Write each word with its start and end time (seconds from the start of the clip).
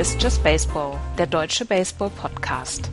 Ist 0.00 0.22
Just 0.22 0.42
Baseball, 0.42 0.98
der 1.18 1.26
deutsche 1.26 1.66
Baseball-Podcast. 1.66 2.90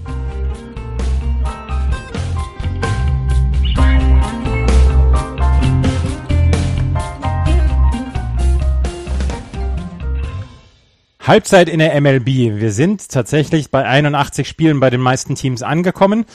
Halbzeit 11.21 11.69
in 11.69 11.79
der 11.79 12.01
MLB. 12.01 12.25
Wir 12.25 12.73
sind 12.73 13.07
tatsächlich 13.07 13.71
bei 13.71 13.85
81 13.85 14.45
Spielen 14.45 14.81
bei 14.81 14.89
den 14.89 14.99
meisten 14.99 15.35
Teams 15.35 15.63
angekommen. 15.63 16.25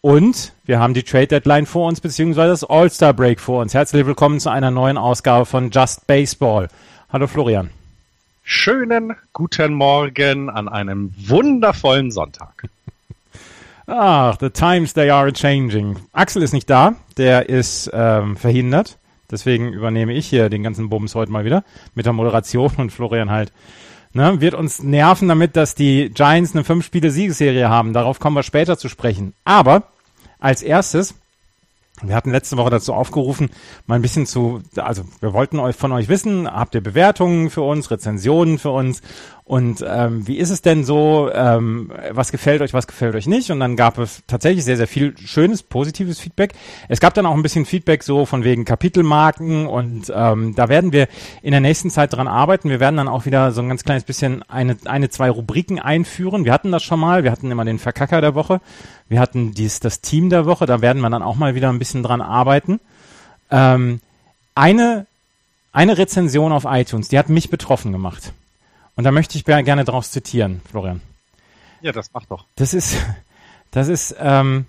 Und 0.00 0.52
wir 0.64 0.80
haben 0.80 0.94
die 0.94 1.04
Trade 1.04 1.28
Deadline 1.28 1.66
vor 1.66 1.86
uns, 1.86 2.00
beziehungsweise 2.00 2.50
das 2.50 2.64
All-Star 2.64 3.14
Break 3.14 3.38
vor 3.38 3.60
uns. 3.62 3.72
Herzlich 3.72 4.04
willkommen 4.04 4.40
zu 4.40 4.50
einer 4.50 4.72
neuen 4.72 4.98
Ausgabe 4.98 5.46
von 5.46 5.70
Just 5.70 6.08
Baseball. 6.08 6.66
Hallo 7.08 7.28
Florian. 7.28 7.70
Schönen 8.50 9.14
guten 9.34 9.74
Morgen 9.74 10.48
an 10.48 10.70
einem 10.70 11.12
wundervollen 11.18 12.10
Sonntag. 12.10 12.70
Ach, 13.86 14.38
the 14.40 14.48
times 14.48 14.94
they 14.94 15.10
are 15.10 15.30
changing. 15.34 15.96
Axel 16.14 16.42
ist 16.42 16.54
nicht 16.54 16.70
da, 16.70 16.94
der 17.18 17.50
ist 17.50 17.90
ähm, 17.92 18.38
verhindert. 18.38 18.96
Deswegen 19.30 19.74
übernehme 19.74 20.14
ich 20.14 20.26
hier 20.26 20.48
den 20.48 20.62
ganzen 20.62 20.88
Bums 20.88 21.14
heute 21.14 21.30
mal 21.30 21.44
wieder 21.44 21.62
mit 21.94 22.06
der 22.06 22.14
Moderation 22.14 22.72
und 22.78 22.90
Florian 22.90 23.30
halt 23.30 23.52
ne, 24.14 24.40
wird 24.40 24.54
uns 24.54 24.82
nerven 24.82 25.28
damit, 25.28 25.54
dass 25.54 25.74
die 25.74 26.08
Giants 26.08 26.54
eine 26.54 26.64
fünf-Spiele-Siegesserie 26.64 27.68
haben. 27.68 27.92
Darauf 27.92 28.18
kommen 28.18 28.36
wir 28.36 28.42
später 28.42 28.78
zu 28.78 28.88
sprechen. 28.88 29.34
Aber 29.44 29.82
als 30.38 30.62
erstes 30.62 31.14
wir 32.02 32.14
hatten 32.14 32.30
letzte 32.30 32.56
Woche 32.56 32.70
dazu 32.70 32.94
aufgerufen, 32.94 33.50
mal 33.86 33.96
ein 33.96 34.02
bisschen 34.02 34.26
zu, 34.26 34.62
also 34.76 35.04
wir 35.20 35.32
wollten 35.32 35.58
euch 35.58 35.76
von 35.76 35.92
euch 35.92 36.08
wissen, 36.08 36.50
habt 36.50 36.74
ihr 36.74 36.82
Bewertungen 36.82 37.50
für 37.50 37.62
uns, 37.62 37.90
Rezensionen 37.90 38.58
für 38.58 38.70
uns 38.70 39.02
und 39.48 39.82
ähm, 39.88 40.28
wie 40.28 40.36
ist 40.36 40.50
es 40.50 40.60
denn 40.60 40.84
so, 40.84 41.30
ähm, 41.32 41.90
was 42.10 42.32
gefällt 42.32 42.60
euch, 42.60 42.74
was 42.74 42.86
gefällt 42.86 43.14
euch 43.14 43.26
nicht? 43.26 43.50
Und 43.50 43.60
dann 43.60 43.76
gab 43.76 43.96
es 43.96 44.22
tatsächlich 44.26 44.62
sehr, 44.62 44.76
sehr 44.76 44.86
viel 44.86 45.16
schönes, 45.16 45.62
positives 45.62 46.20
Feedback. 46.20 46.52
Es 46.90 47.00
gab 47.00 47.14
dann 47.14 47.24
auch 47.24 47.32
ein 47.32 47.40
bisschen 47.40 47.64
Feedback 47.64 48.02
so 48.02 48.26
von 48.26 48.44
wegen 48.44 48.66
Kapitelmarken 48.66 49.66
und 49.66 50.12
ähm, 50.14 50.54
da 50.54 50.68
werden 50.68 50.92
wir 50.92 51.08
in 51.40 51.52
der 51.52 51.62
nächsten 51.62 51.88
Zeit 51.88 52.12
dran 52.12 52.28
arbeiten. 52.28 52.68
Wir 52.68 52.78
werden 52.78 52.98
dann 52.98 53.08
auch 53.08 53.24
wieder 53.24 53.50
so 53.52 53.62
ein 53.62 53.70
ganz 53.70 53.84
kleines 53.84 54.04
bisschen 54.04 54.42
eine, 54.50 54.76
eine, 54.84 55.08
zwei 55.08 55.30
Rubriken 55.30 55.78
einführen. 55.78 56.44
Wir 56.44 56.52
hatten 56.52 56.70
das 56.70 56.82
schon 56.82 57.00
mal, 57.00 57.24
wir 57.24 57.30
hatten 57.30 57.50
immer 57.50 57.64
den 57.64 57.78
Verkacker 57.78 58.20
der 58.20 58.34
Woche. 58.34 58.60
Wir 59.08 59.18
hatten 59.18 59.54
dies, 59.54 59.80
das 59.80 60.02
Team 60.02 60.28
der 60.28 60.44
Woche, 60.44 60.66
da 60.66 60.82
werden 60.82 61.00
wir 61.00 61.08
dann 61.08 61.22
auch 61.22 61.36
mal 61.36 61.54
wieder 61.54 61.70
ein 61.70 61.78
bisschen 61.78 62.02
dran 62.02 62.20
arbeiten. 62.20 62.80
Ähm, 63.50 64.00
eine, 64.54 65.06
eine 65.72 65.96
Rezension 65.96 66.52
auf 66.52 66.66
iTunes, 66.66 67.08
die 67.08 67.18
hat 67.18 67.30
mich 67.30 67.48
betroffen 67.48 67.92
gemacht. 67.92 68.34
Und 68.98 69.04
da 69.04 69.12
möchte 69.12 69.38
ich 69.38 69.44
gerne 69.44 69.84
daraus 69.84 70.10
zitieren, 70.10 70.60
Florian. 70.68 71.00
Ja, 71.82 71.92
das 71.92 72.12
macht 72.12 72.32
doch. 72.32 72.46
Das 72.56 72.74
ist, 72.74 72.96
das 73.70 73.86
ist 73.86 74.16
ähm, 74.18 74.66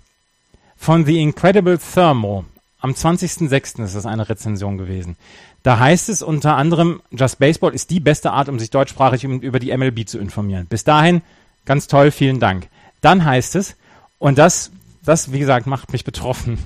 von 0.78 1.04
The 1.04 1.20
Incredible 1.20 1.80
Thermo. 1.80 2.46
Am 2.80 2.92
20.06. 2.92 3.84
ist 3.84 3.96
das 3.96 4.06
eine 4.06 4.30
Rezension 4.30 4.78
gewesen. 4.78 5.18
Da 5.64 5.80
heißt 5.80 6.10
es 6.10 6.22
unter 6.22 6.58
anderem, 6.58 7.02
Just 7.10 7.40
Baseball 7.40 7.74
ist 7.74 7.90
die 7.90 8.00
beste 8.00 8.30
Art, 8.30 8.50
um 8.50 8.60
sich 8.60 8.70
deutschsprachig 8.70 9.24
über 9.24 9.58
die 9.58 9.76
MLB 9.76 10.08
zu 10.08 10.20
informieren. 10.20 10.68
Bis 10.68 10.84
dahin, 10.84 11.24
ganz 11.66 11.88
toll, 11.88 12.12
vielen 12.12 12.40
Dank. 12.40 12.68
Dann 13.02 13.26
heißt 13.26 13.56
es, 13.56 13.78
und 14.20 14.38
das, 14.38 14.70
das, 15.04 15.32
wie 15.32 15.40
gesagt, 15.40 15.66
macht 15.66 15.92
mich 15.92 16.04
betroffen. 16.04 16.60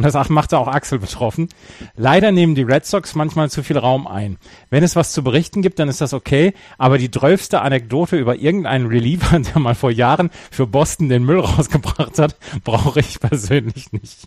Und 0.00 0.14
das 0.14 0.28
macht 0.30 0.54
auch 0.54 0.66
Axel 0.66 0.98
betroffen. 0.98 1.50
Leider 1.94 2.32
nehmen 2.32 2.54
die 2.54 2.62
Red 2.62 2.86
Sox 2.86 3.14
manchmal 3.14 3.50
zu 3.50 3.62
viel 3.62 3.76
Raum 3.76 4.06
ein. 4.06 4.38
Wenn 4.70 4.82
es 4.82 4.96
was 4.96 5.12
zu 5.12 5.22
berichten 5.22 5.60
gibt, 5.60 5.78
dann 5.78 5.90
ist 5.90 6.00
das 6.00 6.14
okay. 6.14 6.54
Aber 6.78 6.96
die 6.96 7.10
drölfste 7.10 7.60
Anekdote 7.60 8.16
über 8.16 8.36
irgendeinen 8.36 8.86
Reliever, 8.86 9.38
der 9.38 9.58
mal 9.58 9.74
vor 9.74 9.90
Jahren 9.90 10.30
für 10.50 10.66
Boston 10.66 11.10
den 11.10 11.24
Müll 11.24 11.40
rausgebracht 11.40 12.18
hat, 12.18 12.36
brauche 12.64 13.00
ich 13.00 13.20
persönlich 13.20 13.92
nicht. 13.92 14.26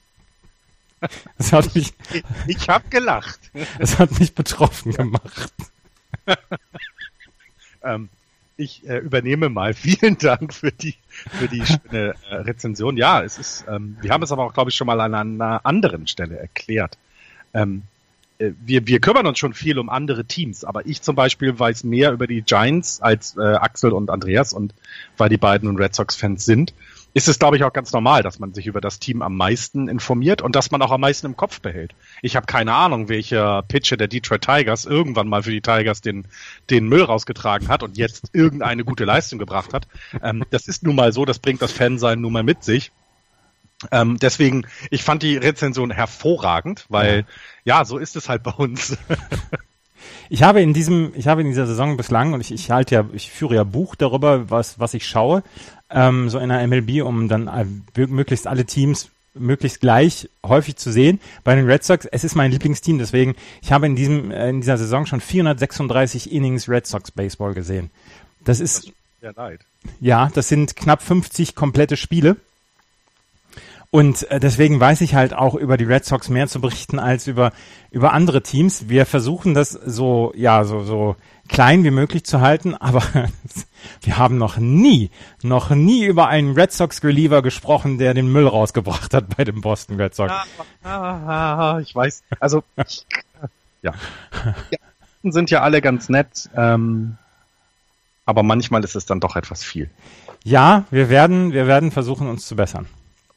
Das 1.40 1.52
hat 1.52 1.74
mich. 1.74 1.92
Ich, 2.14 2.24
ich 2.46 2.70
habe 2.70 2.88
gelacht. 2.90 3.40
Das 3.80 3.98
hat 3.98 4.20
mich 4.20 4.36
betroffen 4.36 4.94
gemacht. 4.94 5.52
ähm, 7.84 8.10
ich 8.58 8.88
äh, 8.88 8.98
übernehme 8.98 9.50
mal. 9.50 9.74
Vielen 9.74 10.18
Dank 10.18 10.54
für 10.54 10.72
die 10.72 10.96
für 11.40 11.48
die 11.48 11.66
schöne 11.66 12.16
äh, 12.30 12.36
Rezension. 12.36 12.98
Ja, 12.98 13.24
es 13.24 13.38
ist. 13.38 13.66
Ähm, 13.68 13.98
wir 14.02 14.12
haben 14.12 14.24
es 14.24 14.32
aber 14.32 14.44
auch, 14.44 14.54
glaube 14.54 14.70
ich, 14.70 14.76
schon 14.76 14.88
mal 14.88 15.00
an 15.02 15.14
einer 15.14 15.66
anderen 15.66 16.08
Stelle 16.08 16.38
erklärt. 16.38 16.98
Ähm, 17.54 17.84
äh, 18.40 18.52
wir, 18.66 18.88
wir 18.88 19.00
kümmern 19.00 19.28
uns 19.28 19.40
schon 19.40 19.54
viel 19.54 19.80
um 19.80 19.90
andere 19.90 20.26
Teams, 20.26 20.64
aber 20.64 20.86
ich 20.86 21.02
zum 21.02 21.16
Beispiel 21.16 21.58
weiß 21.58 21.84
mehr 21.84 22.12
über 22.12 22.28
die 22.28 22.42
Giants 22.42 23.02
als 23.02 23.38
äh, 23.38 23.42
Axel 23.42 23.94
und 23.94 24.10
Andreas 24.10 24.54
und 24.54 24.74
weil 25.18 25.30
die 25.30 25.38
beiden 25.38 25.76
Red 25.78 25.96
Sox-Fans 25.96 26.46
sind 26.46 26.74
ist 27.14 27.28
es, 27.28 27.38
glaube 27.38 27.58
ich, 27.58 27.64
auch 27.64 27.74
ganz 27.74 27.92
normal, 27.92 28.24
dass 28.24 28.40
man 28.40 28.54
sich 28.54 28.66
über 28.66 28.82
das 28.82 29.00
Team 29.00 29.22
am 29.22 29.38
meisten 29.38 29.88
informiert 29.88 30.42
und 30.42 30.56
dass 30.56 30.72
man 30.72 30.82
auch 30.82 30.92
am 30.92 31.02
meisten 31.02 31.28
im 31.28 31.38
Kopf 31.38 31.62
behält. 31.62 31.94
Ich 32.22 32.36
habe 32.36 32.48
keine 32.48 32.74
Ahnung, 32.74 33.08
welcher 33.08 33.62
Pitcher 33.64 33.98
der 33.98 34.08
Detroit 34.08 34.42
Tigers 34.42 34.86
irgendwann 34.86 35.28
mal 35.28 35.44
für 35.44 35.52
die 35.52 35.62
Tigers 35.62 36.02
den, 36.02 36.26
den 36.70 36.88
Müll 36.88 37.04
rausgetragen 37.04 37.68
hat 37.68 37.84
und 37.84 37.98
jetzt 37.98 38.32
irgendeine 38.34 38.84
gute 38.84 39.06
Leistung 39.06 39.38
gebracht 39.38 39.74
hat. 39.74 39.88
Ähm, 40.22 40.44
das 40.50 40.68
ist 40.68 40.84
nun 40.84 40.96
mal 40.96 41.14
so, 41.14 41.26
das 41.26 41.40
bringt 41.40 41.62
das 41.62 41.72
Fansein 41.72 42.20
nun 42.20 42.34
mal 42.34 42.44
mit 42.44 42.64
sich. 42.64 42.92
Ähm, 43.92 44.18
deswegen, 44.18 44.66
ich 44.90 45.04
fand 45.04 45.24
die 45.24 45.38
Rezension 45.38 45.92
hervorragend, 45.92 46.86
weil 46.90 47.26
ja, 47.64 47.80
ja 47.80 47.86
so 47.86 47.98
ist 47.98 48.16
es 48.16 48.30
halt 48.30 48.44
bei 48.44 48.52
uns. 48.52 48.98
Ich 50.30 50.44
habe 50.44 50.62
in 50.62 50.74
diesem, 50.74 51.12
ich 51.16 51.28
habe 51.28 51.42
in 51.42 51.48
dieser 51.48 51.68
Saison 51.68 51.96
bislang 51.98 52.34
und 52.34 52.42
ich, 52.42 52.52
ich 52.52 52.72
halte 52.72 52.96
ja, 52.96 53.06
ich 53.14 53.32
führe 53.32 53.56
ja 53.56 53.64
Buch 53.64 53.96
darüber, 53.96 54.50
was, 54.50 54.80
was 54.80 54.94
ich 54.94 55.08
schaue 55.08 55.44
ähm, 55.94 56.30
so 56.30 56.40
in 56.40 56.50
der 56.50 56.66
MLB, 56.68 57.04
um 57.04 57.28
dann 57.28 57.48
äh, 57.48 57.66
möglichst 58.08 58.48
alle 58.48 58.66
Teams 58.66 59.10
möglichst 59.36 59.82
gleich 59.82 60.30
häufig 60.46 60.76
zu 60.76 60.92
sehen. 60.92 61.20
Bei 61.44 61.56
den 61.56 61.66
Red 61.66 61.84
Sox, 61.84 62.06
es 62.06 62.24
ist 62.24 62.36
mein 62.36 62.52
Lieblingsteam, 62.52 63.00
deswegen, 63.00 63.36
ich 63.62 63.72
habe 63.72 63.86
in 63.86 63.96
diesem, 63.96 64.32
äh, 64.32 64.50
in 64.50 64.62
dieser 64.62 64.78
Saison 64.78 65.06
schon 65.06 65.22
436 65.22 66.32
Innings 66.32 66.70
Red 66.70 66.86
Sox 66.86 67.12
Baseball 67.12 67.54
gesehen. 67.54 67.90
Das 68.44 68.60
ist, 68.60 68.92
das 69.22 69.36
leid. 69.36 69.62
ja, 70.00 70.30
das 70.34 70.50
sind 70.50 70.76
knapp 70.76 71.02
50 71.02 71.56
komplette 71.56 71.98
Spiele. 71.98 72.38
Und 73.90 74.30
äh, 74.32 74.40
deswegen 74.40 74.80
weiß 74.80 75.02
ich 75.02 75.14
halt 75.14 75.34
auch 75.34 75.54
über 75.54 75.78
die 75.78 75.84
Red 75.84 76.04
Sox 76.04 76.28
mehr 76.28 76.48
zu 76.48 76.60
berichten 76.60 76.98
als 76.98 77.28
über, 77.28 77.52
über 77.92 78.14
andere 78.14 78.42
Teams. 78.42 78.90
Wir 78.90 79.06
versuchen 79.06 79.54
das 79.54 79.70
so, 79.70 80.34
ja, 80.36 80.64
so, 80.64 80.84
so 80.84 81.16
klein 81.50 81.84
wie 81.84 81.92
möglich 81.92 82.24
zu 82.26 82.42
halten, 82.42 82.76
aber 82.80 83.04
wir 84.02 84.18
haben 84.18 84.38
noch 84.38 84.58
nie, 84.58 85.10
noch 85.42 85.70
nie 85.70 86.06
über 86.06 86.28
einen 86.28 86.54
Red 86.54 86.72
Sox 86.72 87.04
Reliever 87.04 87.42
gesprochen, 87.42 87.98
der 87.98 88.14
den 88.14 88.32
Müll 88.32 88.48
rausgebracht 88.48 89.14
hat 89.14 89.38
bei 89.38 89.44
den 89.44 89.62
Boston 89.62 90.00
Red 90.00 90.16
Sox. 90.16 90.34
Ah, 90.84 91.80
ich 91.82 91.94
weiß, 91.94 92.24
also 92.40 92.64
ich, 92.86 93.06
ja. 93.82 93.94
Die 95.24 95.32
sind 95.32 95.52
ja 95.52 95.62
alle 95.62 95.82
ganz 95.82 96.10
nett, 96.10 96.50
ähm, 96.56 97.18
aber 98.26 98.44
manchmal 98.44 98.84
ist 98.84 98.96
es 98.96 99.06
dann 99.06 99.20
doch 99.20 99.36
etwas 99.36 99.64
viel. 99.64 99.90
Ja, 100.44 100.86
wir 100.92 101.10
werden, 101.10 101.54
wir 101.54 101.68
werden 101.68 101.92
versuchen, 101.92 102.28
uns 102.28 102.48
zu 102.48 102.56
bessern. 102.56 102.88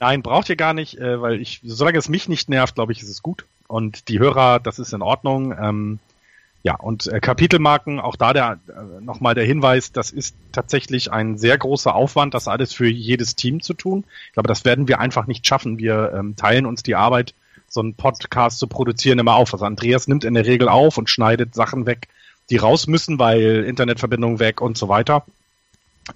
Nein, 0.01 0.23
braucht 0.23 0.49
ihr 0.49 0.57
gar 0.57 0.75
nicht, 0.75 0.99
äh, 0.99 1.21
weil 1.21 1.41
ich, 1.41 1.61
solange 1.65 1.99
es 1.99 2.09
mich 2.09 2.29
nicht 2.29 2.49
nervt, 2.49 2.75
glaube 2.75 2.93
ich, 2.93 3.03
ist 3.03 3.09
es 3.09 3.23
gut. 3.23 3.47
Und 3.69 4.09
die 4.09 4.19
Hörer, 4.19 4.61
das 4.61 4.79
ist 4.79 4.93
in 4.93 5.03
Ordnung. 5.03 5.57
Ähm, 5.59 5.99
ja, 6.67 6.75
und 6.75 7.07
äh, 7.07 7.21
Kapitelmarken, 7.21 8.01
auch 8.01 8.17
da 8.17 8.33
der 8.33 8.59
äh, 8.67 9.01
nochmal 9.01 9.37
der 9.37 9.45
Hinweis, 9.45 9.93
das 9.93 10.11
ist 10.11 10.35
tatsächlich 10.51 11.13
ein 11.13 11.39
sehr 11.39 11.57
großer 11.57 11.95
Aufwand, 11.95 12.35
das 12.35 12.49
alles 12.49 12.73
für 12.73 12.89
jedes 12.89 13.37
Team 13.37 13.63
zu 13.63 13.73
tun. 13.73 14.03
Ich 14.27 14.33
glaube, 14.33 14.49
das 14.49 14.65
werden 14.65 14.89
wir 14.89 14.99
einfach 14.99 15.29
nicht 15.29 15.47
schaffen. 15.47 15.79
Wir 15.79 16.13
ähm, 16.13 16.35
teilen 16.35 16.67
uns 16.67 16.83
die 16.83 16.97
Arbeit, 16.97 17.35
so 17.69 17.79
einen 17.79 17.95
Podcast 17.95 18.59
zu 18.59 18.67
produzieren, 18.67 19.21
immer 19.21 19.37
auf. 19.37 19.53
Also 19.53 19.65
Andreas 19.65 20.09
nimmt 20.09 20.25
in 20.25 20.35
der 20.35 20.45
Regel 20.45 20.69
auf 20.69 20.99
und 20.99 21.09
schneidet 21.09 21.55
Sachen 21.55 21.87
weg, 21.87 22.09
die 22.51 22.57
raus 22.57 22.89
müssen, 22.89 23.21
weil 23.21 23.63
Internetverbindung 23.63 24.41
weg 24.41 24.61
und 24.61 24.77
so 24.77 24.89
weiter. 24.89 25.25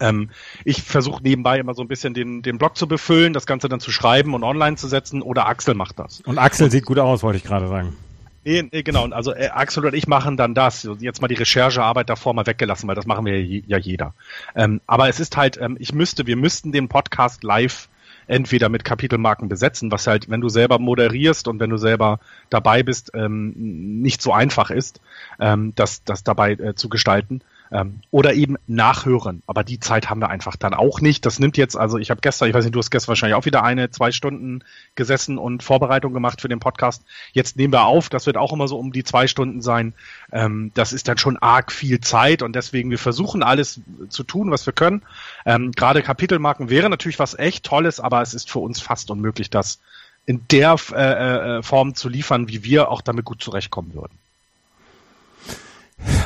Ähm, 0.00 0.30
ich 0.64 0.82
versuche 0.82 1.22
nebenbei 1.22 1.60
immer 1.60 1.74
so 1.74 1.82
ein 1.82 1.88
bisschen 1.88 2.12
den, 2.12 2.42
den 2.42 2.58
Blog 2.58 2.76
zu 2.76 2.88
befüllen, 2.88 3.34
das 3.34 3.46
Ganze 3.46 3.68
dann 3.68 3.78
zu 3.78 3.92
schreiben 3.92 4.34
und 4.34 4.42
online 4.42 4.74
zu 4.74 4.88
setzen 4.88 5.22
oder 5.22 5.46
Axel 5.46 5.74
macht 5.74 6.00
das. 6.00 6.22
Und 6.22 6.38
Axel 6.38 6.64
und, 6.64 6.70
sieht 6.72 6.86
gut 6.86 6.98
aus, 6.98 7.22
wollte 7.22 7.36
ich 7.36 7.44
gerade 7.44 7.68
sagen. 7.68 7.96
Nee, 8.44 8.68
nee, 8.70 8.82
genau. 8.82 9.06
Also 9.10 9.34
äh, 9.34 9.48
Axel 9.48 9.84
und 9.84 9.94
ich 9.94 10.06
machen 10.06 10.36
dann 10.36 10.54
das. 10.54 10.88
Jetzt 10.98 11.20
mal 11.20 11.28
die 11.28 11.34
Recherchearbeit 11.34 12.08
davor 12.08 12.32
mal 12.32 12.46
weggelassen, 12.46 12.88
weil 12.88 12.94
das 12.94 13.06
machen 13.06 13.26
wir 13.26 13.42
ja, 13.44 13.78
jeder. 13.78 14.14
Ähm, 14.54 14.80
aber 14.86 15.08
es 15.08 15.20
ist 15.20 15.36
halt, 15.36 15.58
ähm, 15.60 15.76
ich 15.78 15.92
müsste, 15.92 16.26
wir 16.26 16.36
müssten 16.36 16.72
den 16.72 16.88
Podcast 16.88 17.44
live 17.44 17.88
entweder 18.26 18.68
mit 18.68 18.84
Kapitelmarken 18.84 19.48
besetzen, 19.48 19.90
was 19.90 20.06
halt, 20.06 20.30
wenn 20.30 20.40
du 20.40 20.48
selber 20.48 20.78
moderierst 20.78 21.48
und 21.48 21.58
wenn 21.58 21.68
du 21.68 21.76
selber 21.76 22.20
dabei 22.48 22.82
bist, 22.82 23.10
ähm, 23.14 23.52
nicht 23.56 24.22
so 24.22 24.32
einfach 24.32 24.70
ist, 24.70 25.00
ähm, 25.40 25.72
das, 25.74 26.04
das 26.04 26.22
dabei 26.22 26.52
äh, 26.52 26.74
zu 26.74 26.88
gestalten. 26.88 27.42
Ähm, 27.72 28.00
oder 28.10 28.34
eben 28.34 28.56
nachhören. 28.66 29.42
Aber 29.46 29.62
die 29.62 29.78
Zeit 29.78 30.10
haben 30.10 30.20
wir 30.20 30.28
einfach 30.28 30.56
dann 30.56 30.74
auch 30.74 31.00
nicht. 31.00 31.24
Das 31.24 31.38
nimmt 31.38 31.56
jetzt, 31.56 31.76
also 31.76 31.98
ich 31.98 32.10
habe 32.10 32.20
gestern, 32.20 32.48
ich 32.48 32.54
weiß 32.54 32.64
nicht, 32.64 32.74
du 32.74 32.80
hast 32.80 32.90
gestern 32.90 33.08
wahrscheinlich 33.08 33.36
auch 33.36 33.44
wieder 33.44 33.62
eine, 33.62 33.90
zwei 33.90 34.10
Stunden 34.10 34.64
gesessen 34.96 35.38
und 35.38 35.62
Vorbereitung 35.62 36.12
gemacht 36.12 36.40
für 36.40 36.48
den 36.48 36.58
Podcast. 36.58 37.04
Jetzt 37.32 37.56
nehmen 37.56 37.72
wir 37.72 37.84
auf, 37.84 38.08
das 38.08 38.26
wird 38.26 38.36
auch 38.36 38.52
immer 38.52 38.66
so 38.66 38.76
um 38.76 38.92
die 38.92 39.04
zwei 39.04 39.28
Stunden 39.28 39.62
sein. 39.62 39.94
Ähm, 40.32 40.72
das 40.74 40.92
ist 40.92 41.06
dann 41.06 41.18
schon 41.18 41.36
arg 41.36 41.70
viel 41.70 42.00
Zeit 42.00 42.42
und 42.42 42.56
deswegen, 42.56 42.90
wir 42.90 42.98
versuchen 42.98 43.44
alles 43.44 43.80
zu 44.08 44.24
tun, 44.24 44.50
was 44.50 44.66
wir 44.66 44.72
können. 44.72 45.02
Ähm, 45.46 45.70
Gerade 45.70 46.02
Kapitelmarken 46.02 46.70
wäre 46.70 46.90
natürlich 46.90 47.20
was 47.20 47.38
echt 47.38 47.64
Tolles, 47.64 48.00
aber 48.00 48.20
es 48.20 48.34
ist 48.34 48.50
für 48.50 48.58
uns 48.58 48.80
fast 48.80 49.10
unmöglich, 49.12 49.48
das 49.48 49.78
in 50.26 50.46
der 50.50 50.76
äh, 50.92 51.58
äh, 51.58 51.62
Form 51.62 51.94
zu 51.94 52.08
liefern, 52.08 52.48
wie 52.48 52.64
wir 52.64 52.90
auch 52.90 53.00
damit 53.00 53.24
gut 53.24 53.42
zurechtkommen 53.42 53.94
würden. 53.94 54.18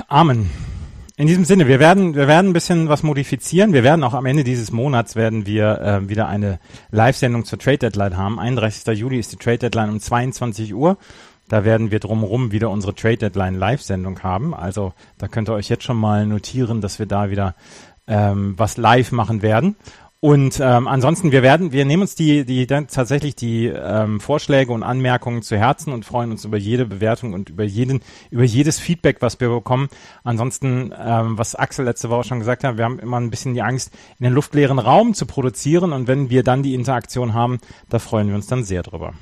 Amen. 0.09 0.51
In 1.17 1.29
diesem 1.29 1.45
Sinne, 1.45 1.69
wir 1.69 1.79
werden, 1.79 2.17
wir 2.17 2.27
werden 2.27 2.51
ein 2.51 2.53
bisschen 2.53 2.89
was 2.89 3.05
modifizieren. 3.05 3.73
Wir 3.73 3.85
werden 3.85 4.03
auch 4.03 4.15
am 4.15 4.27
Ende 4.27 4.43
dieses 4.43 4.73
Monats 4.73 5.15
werden 5.15 5.47
wir 5.47 5.81
äh, 5.81 6.09
wieder 6.09 6.27
eine 6.27 6.59
Live-Sendung 6.91 7.45
zur 7.45 7.61
Trade 7.61 7.79
Deadline 7.79 8.17
haben. 8.17 8.41
31. 8.41 8.99
Juli 8.99 9.21
ist 9.21 9.31
die 9.31 9.37
Trade 9.37 9.59
Deadline 9.59 9.91
um 9.91 10.01
22 10.01 10.75
Uhr. 10.75 10.99
Da 11.49 11.65
werden 11.65 11.93
wir 11.93 12.01
drumherum 12.01 12.51
wieder 12.51 12.69
unsere 12.69 12.97
Trade 12.97 13.19
Deadline 13.19 13.55
Live-Sendung 13.55 14.25
haben. 14.25 14.55
Also 14.55 14.93
da 15.17 15.29
könnt 15.29 15.49
ihr 15.49 15.55
euch 15.55 15.69
jetzt 15.69 15.85
schon 15.85 15.99
mal 15.99 16.27
notieren, 16.27 16.81
dass 16.81 16.99
wir 16.99 17.07
da 17.07 17.31
wieder 17.31 17.55
ähm, 18.09 18.55
was 18.57 18.77
live 18.77 19.13
machen 19.13 19.41
werden. 19.41 19.77
Und 20.25 20.59
ähm, 20.59 20.89
ansonsten, 20.89 21.33
wir 21.33 21.43
werden, 21.43 21.73
wir 21.73 21.85
nehmen 21.85 22.01
uns 22.01 22.15
die, 22.15 22.47
die 22.47 22.67
dann 22.67 22.89
tatsächlich 22.89 23.37
die 23.37 23.67
ähm, 23.67 24.21
Vorschläge 24.21 24.73
und 24.73 24.83
Anmerkungen 24.83 25.43
zu 25.43 25.59
Herzen 25.59 25.93
und 25.93 26.07
freuen 26.07 26.31
uns 26.31 26.47
über 26.47 26.57
jede 26.57 26.87
Bewertung 26.87 27.35
und 27.35 27.51
über 27.51 27.65
jeden, 27.65 28.01
über 28.31 28.43
jedes 28.43 28.79
Feedback, 28.79 29.19
was 29.21 29.39
wir 29.39 29.51
bekommen. 29.51 29.91
Ansonsten, 30.23 30.95
ähm, 30.99 31.37
was 31.37 31.55
Axel 31.55 31.85
letzte 31.85 32.09
Woche 32.09 32.25
schon 32.25 32.39
gesagt 32.39 32.65
hat, 32.65 32.79
wir 32.79 32.87
haben 32.87 33.01
immer 33.01 33.21
ein 33.21 33.29
bisschen 33.29 33.53
die 33.53 33.61
Angst, 33.61 33.91
in 34.19 34.25
den 34.25 34.33
luftleeren 34.33 34.79
Raum 34.79 35.13
zu 35.13 35.27
produzieren 35.27 35.93
und 35.93 36.09
wenn 36.09 36.31
wir 36.31 36.43
dann 36.43 36.63
die 36.63 36.73
Interaktion 36.73 37.35
haben, 37.35 37.59
da 37.91 37.99
freuen 37.99 38.29
wir 38.29 38.35
uns 38.35 38.47
dann 38.47 38.65
sehr 38.65 38.83
drüber. 38.83 39.13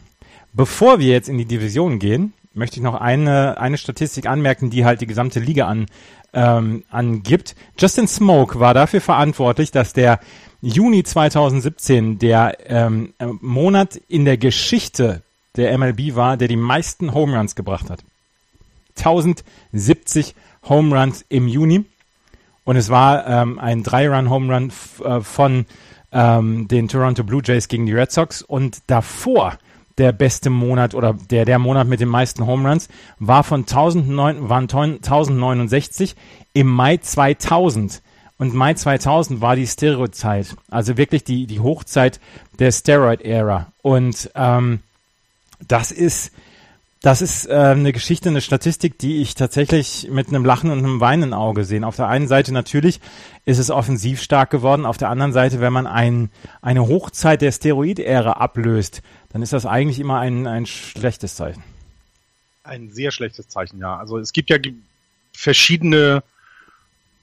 Bevor 0.52 1.00
wir 1.00 1.08
jetzt 1.08 1.28
in 1.28 1.37
die 1.37 1.46
Division 1.46 1.98
gehen, 1.98 2.32
möchte 2.55 2.76
ich 2.76 2.82
noch 2.84 2.94
eine, 2.94 3.58
eine 3.58 3.76
Statistik 3.76 4.26
anmerken, 4.26 4.70
die 4.70 4.84
halt 4.84 5.00
die 5.00 5.08
gesamte 5.08 5.40
Liga 5.40 5.66
an, 5.66 5.87
ähm, 6.32 6.84
angibt. 6.90 7.56
Justin 7.76 8.06
Smoke 8.06 8.60
war 8.60 8.72
dafür 8.72 9.00
verantwortlich, 9.00 9.72
dass 9.72 9.93
der 9.93 10.20
Juni 10.62 11.03
2017 11.03 12.19
der 12.19 12.56
ähm, 12.67 13.14
Monat 13.41 14.00
in 14.09 14.25
der 14.25 14.38
Geschichte 14.38 15.23
der 15.56 15.76
MLB 15.76 16.14
war, 16.14 16.37
der 16.37 16.47
die 16.47 16.56
meisten 16.56 17.12
Home 17.12 17.37
Runs 17.37 17.56
gebracht 17.56 17.91
hat. 17.91 18.05
1070 18.97 20.35
Home 20.69 20.97
Runs 20.97 21.25
im 21.29 21.49
Juni. 21.49 21.85
Und 22.64 22.76
es 22.76 22.91
war 22.91 23.26
ähm, 23.26 23.59
ein 23.59 23.82
Drei-Run-Home 23.82 24.55
Run 24.55 24.73
äh, 25.05 25.20
von 25.20 25.67
ähm, 26.12 26.69
den 26.69 26.87
Toronto 26.87 27.25
Blue 27.25 27.43
Jays 27.44 27.67
gegen 27.67 27.87
die 27.87 27.93
Red 27.93 28.12
Sox. 28.12 28.43
Und 28.43 28.82
davor 28.87 29.58
der 29.99 30.12
beste 30.12 30.49
Monat 30.49 30.94
oder 30.94 31.12
der, 31.12 31.44
der 31.44 31.58
Monat 31.58 31.88
mit 31.88 31.99
den 31.99 32.08
meisten 32.08 32.47
Home 32.47 32.69
Runs 32.69 32.88
war 33.19 33.43
von 33.43 33.62
1009, 33.62 34.49
waren 34.49 34.65
1069 34.65 36.15
im 36.53 36.69
Mai 36.69 36.99
2000. 36.99 38.00
Und 38.43 38.55
Mai 38.55 38.75
2000 38.75 39.41
war 39.41 39.55
die 39.55 39.69
Steroid-Zeit, 39.69 40.56
also 40.69 40.97
wirklich 40.97 41.23
die, 41.23 41.47
die 41.47 41.61
Hochzeit 41.61 42.19
der 42.59 42.73
Steroid-Ära. 42.73 43.71
Und 43.83 44.33
ähm, 44.35 44.81
das 45.61 45.93
ist, 45.93 46.33
das 47.03 47.23
ist 47.23 47.47
äh, 47.47 47.53
eine 47.53 47.93
Geschichte, 47.93 48.31
eine 48.31 48.41
Statistik, 48.41 48.99
die 48.99 49.23
ich 49.23 49.37
tatsächlich 49.37 50.09
mit 50.11 50.27
einem 50.27 50.44
Lachen 50.44 50.73
und 50.73 50.79
einem 50.81 50.99
weinenden 50.99 51.35
Auge 51.35 51.62
sehe. 51.62 51.87
Auf 51.87 51.94
der 51.94 52.09
einen 52.09 52.27
Seite 52.27 52.53
natürlich 52.53 53.00
ist 53.44 53.59
es 53.59 53.71
offensiv 53.71 54.21
stark 54.21 54.50
geworden, 54.50 54.87
auf 54.87 54.99
der 54.99 55.11
anderen 55.11 55.33
Seite, 55.33 55.61
wenn 55.61 55.73
man 55.73 55.87
ein, 55.87 56.29
eine 56.62 56.89
Hochzeit 56.89 57.43
der 57.43 57.53
Steroid-Ära 57.53 58.33
ablöst, 58.33 59.03
dann 59.29 59.43
ist 59.43 59.53
das 59.53 59.67
eigentlich 59.67 60.00
immer 60.00 60.19
ein, 60.19 60.49
ein 60.49 60.67
schlechtes 60.67 61.37
Zeichen. 61.37 61.62
Ein 62.65 62.91
sehr 62.91 63.12
schlechtes 63.12 63.47
Zeichen, 63.47 63.79
ja. 63.79 63.97
Also 63.99 64.19
es 64.19 64.33
gibt 64.33 64.50
ja 64.50 64.59
verschiedene 65.33 66.25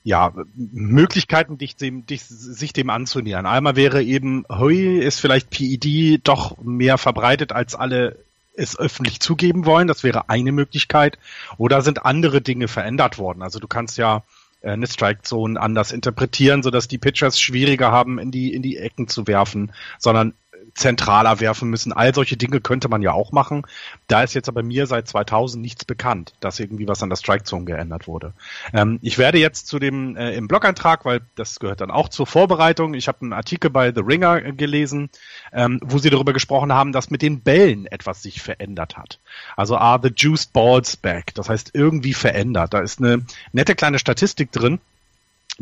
ja, 0.10 0.34
Möglichkeiten, 0.56 1.60
dich 1.60 1.76
dem, 1.76 2.08
dich, 2.08 2.24
sich 2.26 2.74
dem 2.74 2.90
anzunähern. 2.90 3.46
Einmal 3.46 3.76
wäre 3.76 4.02
eben, 4.02 4.44
hui, 4.50 4.98
ist 4.98 5.20
vielleicht 5.20 5.52
PED 5.52 6.22
doch 6.28 6.58
mehr 6.64 6.98
verbreitet, 6.98 7.52
als 7.52 7.76
alle 7.76 8.18
es 8.56 8.78
öffentlich 8.78 9.20
zugeben 9.20 9.68
wollen. 9.68 9.88
Das 9.88 10.04
wäre 10.04 10.28
eine 10.28 10.52
Möglichkeit. 10.52 11.20
Oder 11.60 11.84
sind 11.84 12.08
andere 12.08 12.42
Dinge 12.42 12.68
verändert 12.68 13.20
worden? 13.20 13.44
Also 13.44 13.60
du 13.60 13.68
kannst 13.68 14.00
ja 14.00 14.24
äh, 14.62 14.72
eine 14.72 14.88
Strike 14.88 15.22
Zone 15.22 15.62
anders 15.62 15.92
interpretieren, 15.92 16.64
sodass 16.64 16.88
die 16.88 16.98
Pitchers 16.98 17.40
schwieriger 17.40 17.92
haben, 17.92 18.18
in 18.18 18.32
die, 18.32 18.52
in 18.52 18.64
die 18.64 18.78
Ecken 18.78 19.08
zu 19.08 19.28
werfen, 19.28 19.74
sondern 20.00 20.34
zentraler 20.80 21.40
werfen 21.40 21.70
müssen. 21.70 21.94
All 21.94 22.16
solche 22.16 22.38
Dinge 22.38 22.62
könnte 22.62 22.90
man 22.90 23.02
ja 23.02 23.12
auch 23.12 23.32
machen. 23.32 23.64
Da 24.08 24.24
ist 24.24 24.34
jetzt 24.34 24.50
aber 24.50 24.64
mir 24.64 24.88
seit 24.88 25.08
2000 25.08 25.62
nichts 25.62 25.86
bekannt, 25.86 26.34
dass 26.40 26.60
irgendwie 26.60 26.88
was 26.88 27.04
an 27.04 27.10
der 27.10 27.18
Strike 27.18 27.44
Zone 27.44 27.66
geändert 27.66 28.08
wurde. 28.08 28.34
Ähm, 28.74 29.00
ich 29.02 29.18
werde 29.18 29.38
jetzt 29.38 29.68
zu 29.68 29.78
dem 29.78 30.16
äh, 30.16 30.34
im 30.36 30.48
Blog-Eintrag, 30.48 31.06
weil 31.06 31.22
das 31.36 31.60
gehört 31.60 31.82
dann 31.82 31.92
auch 31.92 32.10
zur 32.10 32.26
Vorbereitung. 32.26 32.94
Ich 32.94 33.08
habe 33.08 33.22
einen 33.22 33.34
Artikel 33.34 33.70
bei 33.70 33.94
The 33.94 34.02
Ringer 34.02 34.42
gelesen, 34.54 35.10
ähm, 35.54 35.80
wo 35.84 35.98
sie 35.98 36.10
darüber 36.10 36.34
gesprochen 36.34 36.74
haben, 36.74 36.94
dass 36.94 37.10
mit 37.10 37.22
den 37.22 37.42
Bällen 37.42 37.86
etwas 37.86 38.24
sich 38.24 38.42
verändert 38.42 38.98
hat. 38.98 39.20
Also 39.58 39.78
are 39.78 40.00
the 40.02 40.12
juiced 40.16 40.54
balls 40.54 40.96
back? 40.96 41.34
Das 41.36 41.50
heißt 41.50 41.72
irgendwie 41.74 42.14
verändert. 42.14 42.74
Da 42.74 42.80
ist 42.80 43.00
eine 43.00 43.26
nette 43.52 43.76
kleine 43.76 44.00
Statistik 44.00 44.52
drin 44.52 44.80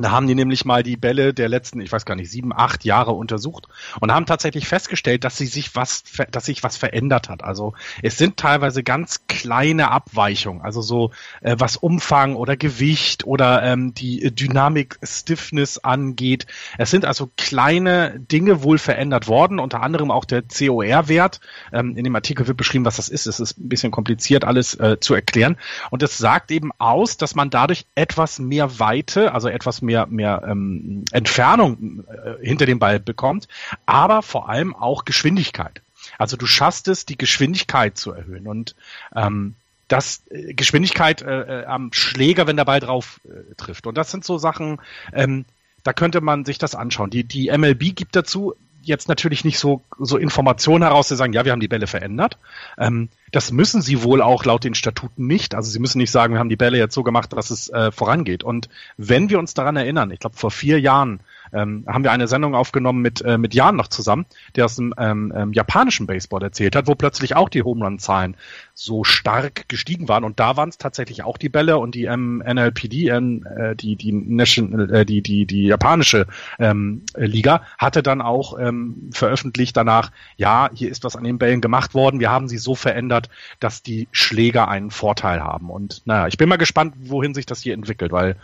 da 0.03 0.11
haben 0.11 0.27
die 0.27 0.35
nämlich 0.35 0.65
mal 0.65 0.83
die 0.83 0.97
Bälle 0.97 1.33
der 1.33 1.49
letzten, 1.49 1.81
ich 1.81 1.91
weiß 1.91 2.05
gar 2.05 2.15
nicht, 2.15 2.31
sieben, 2.31 2.53
acht 2.53 2.85
Jahre 2.85 3.11
untersucht 3.11 3.67
und 3.99 4.11
haben 4.11 4.25
tatsächlich 4.25 4.67
festgestellt, 4.67 5.23
dass 5.23 5.37
sie 5.37 5.47
sich 5.47 5.75
was, 5.75 6.03
dass 6.31 6.45
sich 6.45 6.63
was 6.63 6.77
verändert 6.77 7.29
hat. 7.29 7.43
Also 7.43 7.73
es 8.03 8.17
sind 8.17 8.37
teilweise 8.37 8.83
ganz 8.83 9.27
kleine 9.27 9.91
Abweichungen, 9.91 10.61
also 10.61 10.81
so 10.81 11.11
äh, 11.41 11.55
was 11.57 11.77
Umfang 11.77 12.35
oder 12.35 12.57
Gewicht 12.57 13.25
oder 13.25 13.63
ähm, 13.63 13.93
die 13.93 14.33
Dynamik 14.33 14.97
Stiffness 15.03 15.79
angeht. 15.79 16.47
Es 16.77 16.91
sind 16.91 17.05
also 17.05 17.29
kleine 17.37 18.19
Dinge 18.19 18.63
wohl 18.63 18.77
verändert 18.77 19.27
worden, 19.27 19.59
unter 19.59 19.81
anderem 19.81 20.11
auch 20.11 20.25
der 20.25 20.43
COR-Wert. 20.43 21.39
Ähm, 21.73 21.95
in 21.95 22.03
dem 22.03 22.15
Artikel 22.15 22.47
wird 22.47 22.57
beschrieben, 22.57 22.85
was 22.85 22.97
das 22.97 23.09
ist. 23.09 23.25
Es 23.25 23.39
ist 23.39 23.57
ein 23.57 23.69
bisschen 23.69 23.91
kompliziert 23.91 24.45
alles 24.45 24.75
äh, 24.75 24.99
zu 24.99 25.13
erklären 25.13 25.57
und 25.89 26.03
es 26.03 26.17
sagt 26.17 26.51
eben 26.51 26.71
aus, 26.77 27.17
dass 27.17 27.35
man 27.35 27.49
dadurch 27.49 27.85
etwas 27.95 28.39
mehr 28.39 28.79
Weite, 28.79 29.33
also 29.33 29.49
etwas 29.49 29.81
mehr, 29.87 30.05
mehr 30.05 30.43
ähm, 30.47 31.03
Entfernung 31.11 32.03
äh, 32.07 32.45
hinter 32.45 32.67
dem 32.67 32.77
Ball 32.77 32.99
bekommt, 32.99 33.47
aber 33.85 34.21
vor 34.21 34.49
allem 34.49 34.75
auch 34.75 35.05
Geschwindigkeit. 35.05 35.81
Also 36.17 36.37
du 36.37 36.45
schaffst 36.45 36.87
es, 36.87 37.05
die 37.05 37.17
Geschwindigkeit 37.17 37.97
zu 37.97 38.11
erhöhen 38.11 38.47
und 38.47 38.75
ähm, 39.15 39.55
das 39.87 40.21
äh, 40.29 40.53
Geschwindigkeit 40.53 41.21
äh, 41.21 41.61
äh, 41.61 41.65
am 41.65 41.91
Schläger, 41.93 42.47
wenn 42.47 42.57
der 42.57 42.65
Ball 42.65 42.79
drauf 42.79 43.19
äh, 43.25 43.55
trifft. 43.55 43.87
Und 43.87 43.97
das 43.97 44.11
sind 44.11 44.23
so 44.23 44.37
Sachen, 44.37 44.79
ähm, 45.13 45.45
da 45.83 45.93
könnte 45.93 46.21
man 46.21 46.45
sich 46.45 46.57
das 46.57 46.75
anschauen. 46.75 47.09
Die, 47.09 47.23
die 47.23 47.49
MLB 47.55 47.95
gibt 47.95 48.15
dazu 48.15 48.55
jetzt 48.87 49.07
natürlich 49.07 49.45
nicht 49.45 49.59
so, 49.59 49.81
so 49.99 50.17
Informationen 50.17 50.83
heraus, 50.83 51.07
zu 51.07 51.15
sagen, 51.15 51.33
ja, 51.33 51.45
wir 51.45 51.51
haben 51.51 51.59
die 51.59 51.67
Bälle 51.67 51.87
verändert. 51.87 52.37
Ähm, 52.77 53.09
das 53.31 53.51
müssen 53.51 53.81
sie 53.81 54.03
wohl 54.03 54.21
auch 54.21 54.45
laut 54.45 54.63
den 54.63 54.75
Statuten 54.75 55.27
nicht. 55.27 55.53
Also 55.53 55.69
sie 55.69 55.79
müssen 55.79 55.97
nicht 55.97 56.11
sagen, 56.11 56.33
wir 56.33 56.39
haben 56.39 56.49
die 56.49 56.55
Bälle 56.55 56.77
jetzt 56.77 56.93
so 56.93 57.03
gemacht, 57.03 57.33
dass 57.33 57.49
es 57.49 57.69
äh, 57.69 57.91
vorangeht. 57.91 58.43
Und 58.43 58.69
wenn 58.97 59.29
wir 59.29 59.39
uns 59.39 59.53
daran 59.53 59.75
erinnern, 59.75 60.11
ich 60.11 60.19
glaube 60.19 60.37
vor 60.37 60.51
vier 60.51 60.79
Jahren 60.79 61.19
ähm, 61.53 61.85
haben 61.87 62.03
wir 62.03 62.11
eine 62.11 62.27
Sendung 62.27 62.55
aufgenommen 62.55 63.01
mit, 63.01 63.21
äh, 63.21 63.37
mit 63.37 63.53
Jan 63.53 63.75
noch 63.75 63.87
zusammen, 63.87 64.25
der 64.55 64.65
aus 64.65 64.75
dem 64.75 64.93
ähm, 64.97 65.33
ähm, 65.35 65.53
japanischen 65.53 66.07
Baseball 66.07 66.43
erzählt 66.43 66.75
hat, 66.75 66.87
wo 66.87 66.95
plötzlich 66.95 67.35
auch 67.35 67.49
die 67.49 67.63
Home 67.63 67.83
Run 67.83 67.99
Zahlen 67.99 68.35
so 68.73 69.03
stark 69.03 69.67
gestiegen 69.69 70.07
waren. 70.07 70.23
Und 70.23 70.39
da 70.39 70.57
waren 70.57 70.69
es 70.69 70.77
tatsächlich 70.77 71.23
auch 71.23 71.37
die 71.37 71.49
Bälle 71.49 71.77
und 71.77 71.95
die 71.95 72.05
ähm, 72.05 72.43
NLPD, 72.45 73.09
äh, 73.09 73.75
die, 73.75 73.95
die, 73.95 74.11
National, 74.11 74.93
äh, 74.93 75.05
die, 75.05 75.21
die, 75.21 75.45
die 75.45 75.67
japanische 75.67 76.27
ähm, 76.59 77.03
Liga, 77.15 77.63
hatte 77.77 78.03
dann 78.03 78.21
auch 78.21 78.57
ähm, 78.59 79.09
veröffentlicht 79.11 79.75
danach, 79.75 80.11
ja, 80.35 80.69
hier 80.73 80.89
ist 80.89 81.03
was 81.03 81.15
an 81.15 81.23
den 81.23 81.37
Bällen 81.37 81.61
gemacht 81.61 81.93
worden, 81.93 82.19
wir 82.19 82.31
haben 82.31 82.47
sie 82.47 82.57
so 82.57 82.75
verändert, 82.75 83.29
dass 83.59 83.83
die 83.83 84.07
Schläger 84.11 84.67
einen 84.67 84.91
Vorteil 84.91 85.41
haben. 85.41 85.69
Und 85.69 86.01
naja, 86.05 86.27
ich 86.27 86.37
bin 86.37 86.49
mal 86.49 86.57
gespannt, 86.57 86.93
wohin 86.99 87.33
sich 87.33 87.45
das 87.45 87.61
hier 87.61 87.73
entwickelt, 87.73 88.11
weil 88.11 88.35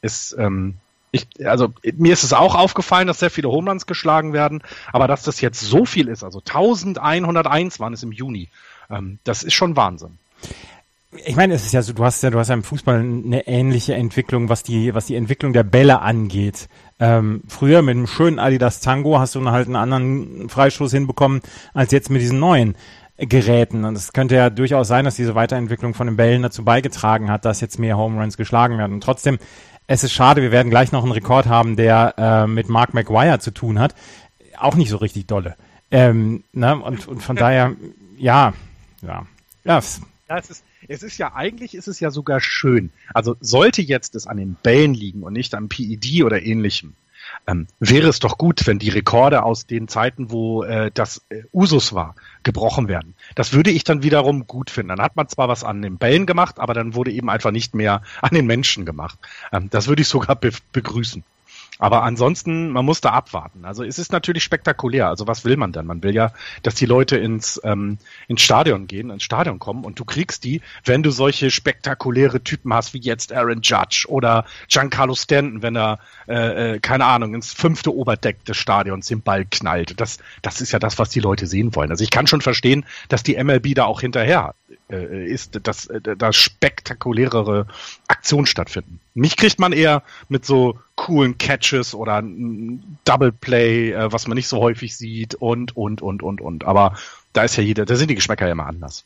es 0.00 0.34
ähm, 0.38 0.76
ich, 1.12 1.26
also 1.44 1.68
mir 1.96 2.12
ist 2.12 2.24
es 2.24 2.32
auch 2.32 2.54
aufgefallen, 2.54 3.06
dass 3.06 3.20
sehr 3.20 3.30
viele 3.30 3.50
Homeruns 3.50 3.86
geschlagen 3.86 4.32
werden, 4.32 4.62
aber 4.92 5.06
dass 5.06 5.22
das 5.22 5.40
jetzt 5.40 5.60
so 5.60 5.84
viel 5.84 6.08
ist, 6.08 6.24
also 6.24 6.38
1101 6.40 7.78
waren 7.78 7.92
es 7.92 8.02
im 8.02 8.12
Juni, 8.12 8.48
ähm, 8.90 9.18
das 9.22 9.42
ist 9.42 9.52
schon 9.52 9.76
Wahnsinn. 9.76 10.18
Ich 11.26 11.36
meine, 11.36 11.52
es 11.52 11.66
ist 11.66 11.72
ja 11.72 11.82
so, 11.82 11.92
du 11.92 12.02
hast 12.02 12.22
ja, 12.22 12.30
du 12.30 12.38
hast 12.38 12.48
ja 12.48 12.54
im 12.54 12.64
Fußball 12.64 12.98
eine 12.98 13.46
ähnliche 13.46 13.94
Entwicklung, 13.94 14.48
was 14.48 14.62
die, 14.62 14.94
was 14.94 15.04
die 15.04 15.14
Entwicklung 15.14 15.52
der 15.52 15.62
Bälle 15.62 16.00
angeht. 16.00 16.70
Ähm, 16.98 17.42
früher 17.48 17.82
mit 17.82 17.96
einem 17.96 18.06
schönen 18.06 18.38
Adidas 18.38 18.80
Tango 18.80 19.18
hast 19.18 19.34
du 19.34 19.44
halt 19.50 19.66
einen 19.66 19.76
anderen 19.76 20.48
Freistoß 20.48 20.90
hinbekommen 20.90 21.42
als 21.74 21.92
jetzt 21.92 22.08
mit 22.08 22.22
diesen 22.22 22.40
neuen. 22.40 22.76
Geräten. 23.18 23.84
Und 23.84 23.96
es 23.96 24.12
könnte 24.12 24.34
ja 24.34 24.50
durchaus 24.50 24.88
sein, 24.88 25.04
dass 25.04 25.16
diese 25.16 25.34
Weiterentwicklung 25.34 25.94
von 25.94 26.06
den 26.06 26.16
Bällen 26.16 26.42
dazu 26.42 26.64
beigetragen 26.64 27.30
hat, 27.30 27.44
dass 27.44 27.60
jetzt 27.60 27.78
mehr 27.78 27.96
Home 27.96 28.20
Runs 28.20 28.36
geschlagen 28.36 28.78
werden. 28.78 28.94
Und 28.94 29.02
trotzdem 29.02 29.38
Es 29.86 30.04
ist 30.04 30.12
schade, 30.12 30.42
wir 30.42 30.52
werden 30.52 30.70
gleich 30.70 30.92
noch 30.92 31.02
einen 31.02 31.12
Rekord 31.12 31.46
haben, 31.46 31.76
der 31.76 32.14
äh, 32.16 32.46
mit 32.46 32.68
Mark 32.68 32.94
McGuire 32.94 33.40
zu 33.40 33.50
tun 33.50 33.78
hat. 33.78 33.94
Auch 34.58 34.74
nicht 34.74 34.90
so 34.90 34.96
richtig 34.96 35.26
dolle. 35.26 35.56
Ähm, 35.90 36.44
ne? 36.52 36.76
und, 36.76 37.06
und 37.08 37.22
von 37.22 37.36
daher, 37.36 37.76
ja, 38.16 38.54
ja, 39.02 39.26
ja. 39.64 39.78
Es 39.78 40.48
ist, 40.48 40.64
es 40.88 41.02
ist 41.02 41.18
ja 41.18 41.34
eigentlich 41.34 41.74
ist 41.74 41.88
es 41.88 42.00
ja 42.00 42.10
sogar 42.10 42.40
schön. 42.40 42.90
Also 43.12 43.36
sollte 43.40 43.82
jetzt 43.82 44.14
es 44.14 44.26
an 44.26 44.38
den 44.38 44.54
Bällen 44.54 44.94
liegen 44.94 45.22
und 45.22 45.34
nicht 45.34 45.54
am 45.54 45.68
PED 45.68 46.24
oder 46.24 46.42
ähnlichem, 46.42 46.94
ähm, 47.46 47.66
wäre 47.80 48.08
es 48.08 48.20
doch 48.20 48.38
gut, 48.38 48.66
wenn 48.66 48.78
die 48.78 48.88
Rekorde 48.88 49.42
aus 49.42 49.66
den 49.66 49.88
Zeiten, 49.88 50.30
wo 50.30 50.62
äh, 50.62 50.90
das 50.94 51.22
äh, 51.28 51.42
Usus 51.52 51.92
war, 51.92 52.14
gebrochen 52.42 52.88
werden. 52.88 53.14
Das 53.34 53.52
würde 53.52 53.70
ich 53.70 53.84
dann 53.84 54.02
wiederum 54.02 54.46
gut 54.46 54.70
finden. 54.70 54.90
Dann 54.90 55.02
hat 55.02 55.16
man 55.16 55.28
zwar 55.28 55.48
was 55.48 55.64
an 55.64 55.82
den 55.82 55.98
Bällen 55.98 56.26
gemacht, 56.26 56.58
aber 56.58 56.74
dann 56.74 56.94
wurde 56.94 57.10
eben 57.10 57.30
einfach 57.30 57.50
nicht 57.50 57.74
mehr 57.74 58.02
an 58.20 58.34
den 58.34 58.46
Menschen 58.46 58.86
gemacht. 58.86 59.18
Ähm, 59.52 59.70
das 59.70 59.88
würde 59.88 60.02
ich 60.02 60.08
sogar 60.08 60.36
be 60.36 60.52
begrüßen. 60.72 61.24
Aber 61.78 62.02
ansonsten, 62.02 62.70
man 62.70 62.84
muss 62.84 63.00
da 63.00 63.10
abwarten. 63.10 63.64
Also 63.64 63.82
es 63.82 63.98
ist 63.98 64.12
natürlich 64.12 64.44
spektakulär. 64.44 65.08
Also 65.08 65.26
was 65.26 65.44
will 65.44 65.56
man 65.56 65.72
denn? 65.72 65.86
Man 65.86 66.02
will 66.02 66.14
ja, 66.14 66.32
dass 66.62 66.74
die 66.74 66.86
Leute 66.86 67.16
ins, 67.16 67.60
ähm, 67.64 67.98
ins 68.28 68.42
Stadion 68.42 68.86
gehen, 68.86 69.10
ins 69.10 69.22
Stadion 69.22 69.58
kommen 69.58 69.84
und 69.84 69.98
du 69.98 70.04
kriegst 70.04 70.44
die, 70.44 70.60
wenn 70.84 71.02
du 71.02 71.10
solche 71.10 71.50
spektakuläre 71.50 72.42
Typen 72.42 72.72
hast, 72.72 72.94
wie 72.94 73.00
jetzt 73.00 73.32
Aaron 73.32 73.62
Judge 73.62 74.06
oder 74.08 74.44
Giancarlo 74.68 75.14
Stanton, 75.14 75.62
wenn 75.62 75.76
er, 75.76 75.98
äh, 76.28 76.74
äh, 76.74 76.78
keine 76.78 77.06
Ahnung, 77.06 77.34
ins 77.34 77.52
fünfte 77.52 77.94
Oberdeck 77.94 78.44
des 78.44 78.58
Stadions 78.58 79.06
den 79.06 79.22
Ball 79.22 79.44
knallt. 79.44 80.00
Das, 80.00 80.18
das 80.42 80.60
ist 80.60 80.72
ja 80.72 80.78
das, 80.78 80.98
was 80.98 81.08
die 81.10 81.20
Leute 81.20 81.46
sehen 81.46 81.74
wollen. 81.74 81.90
Also 81.90 82.04
ich 82.04 82.10
kann 82.10 82.26
schon 82.26 82.42
verstehen, 82.42 82.84
dass 83.08 83.22
die 83.22 83.42
MLB 83.42 83.74
da 83.74 83.86
auch 83.86 84.00
hinterher 84.00 84.54
äh, 84.90 85.26
ist, 85.26 85.60
dass 85.66 85.86
äh, 85.86 86.00
da 86.16 86.32
spektakulärere 86.32 87.66
Aktionen 88.08 88.46
stattfinden. 88.46 89.00
Mich 89.14 89.36
kriegt 89.36 89.58
man 89.58 89.72
eher 89.72 90.02
mit 90.28 90.44
so 90.44 90.78
coolen 90.96 91.38
Catches 91.38 91.94
oder 91.94 92.22
Double 93.04 93.32
Play, 93.32 93.92
äh, 93.92 94.12
was 94.12 94.26
man 94.26 94.36
nicht 94.36 94.48
so 94.48 94.58
häufig 94.58 94.96
sieht 94.96 95.34
und, 95.34 95.76
und, 95.76 96.02
und, 96.02 96.22
und, 96.22 96.40
und. 96.40 96.64
Aber 96.64 96.96
da 97.32 97.44
ist 97.44 97.56
ja 97.56 97.62
jeder, 97.62 97.86
da 97.86 97.96
sind 97.96 98.10
die 98.10 98.14
Geschmäcker 98.14 98.46
ja 98.46 98.52
immer 98.52 98.66
anders. 98.66 99.04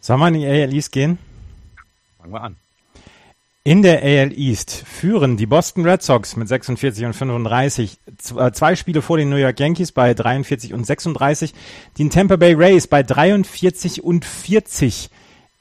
Sollen 0.00 0.20
wir 0.20 0.28
in 0.28 0.34
die 0.34 0.46
AL 0.46 0.72
East 0.72 0.92
gehen? 0.92 1.18
Fangen 2.18 2.32
wir 2.32 2.42
an. 2.42 2.56
In 3.66 3.82
der 3.82 4.00
AL 4.04 4.32
East 4.38 4.70
führen 4.70 5.36
die 5.36 5.46
Boston 5.46 5.84
Red 5.84 6.00
Sox 6.00 6.36
mit 6.36 6.46
46 6.46 7.04
und 7.04 7.14
35, 7.14 7.98
äh, 8.36 8.52
zwei 8.52 8.76
Spiele 8.76 9.02
vor 9.02 9.16
den 9.16 9.28
New 9.28 9.34
York 9.34 9.58
Yankees 9.58 9.90
bei 9.90 10.14
43 10.14 10.72
und 10.72 10.86
36, 10.86 11.52
die 11.96 12.08
Tampa 12.08 12.36
Bay 12.36 12.54
Rays 12.54 12.86
bei 12.86 13.02
43 13.02 14.04
und 14.04 14.24
40 14.24 15.10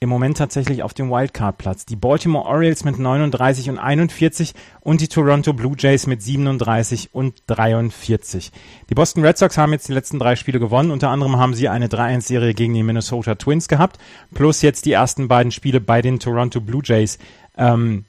im 0.02 0.10
Moment 0.10 0.38
tatsächlich 0.38 0.84
auf 0.84 0.94
dem 0.94 1.10
Wildcard-Platz. 1.10 1.88
Die 1.88 1.96
Baltimore 1.96 2.46
Orioles 2.46 2.84
mit 2.84 3.00
39 3.00 3.72
und 3.72 3.80
41 3.80 4.54
und 4.82 5.02
die 5.02 5.08
Toronto 5.08 5.54
Blue 5.54 5.76
Jays 5.76 6.06
mit 6.06 6.22
37 6.22 7.10
und 7.14 7.42
43. 7.48 8.52
Die 8.88 8.94
Boston 8.94 9.26
Red 9.26 9.40
Sox 9.40 9.58
haben 9.58 9.72
jetzt 9.72 9.88
die 9.88 9.94
letzten 9.94 10.20
drei 10.20 10.36
Spiele 10.36 10.60
gewonnen. 10.60 10.92
Unter 10.92 11.10
anderem 11.10 11.38
haben 11.38 11.56
sie 11.56 11.70
eine 11.70 11.88
3-1-Serie 11.88 12.54
gegen 12.54 12.76
die 12.76 12.84
Minnesota 12.84 13.34
Twins 13.34 13.68
gehabt, 13.68 13.98
plus 14.34 14.62
jetzt 14.62 14.86
die 14.86 14.92
ersten 14.92 15.28
beiden 15.28 15.52
Spiele 15.52 15.82
bei 15.82 16.04
den 16.04 16.20
Toronto 16.20 16.62
Blue 16.62 16.84
Jays 16.84 17.18
ähm, 17.58 18.06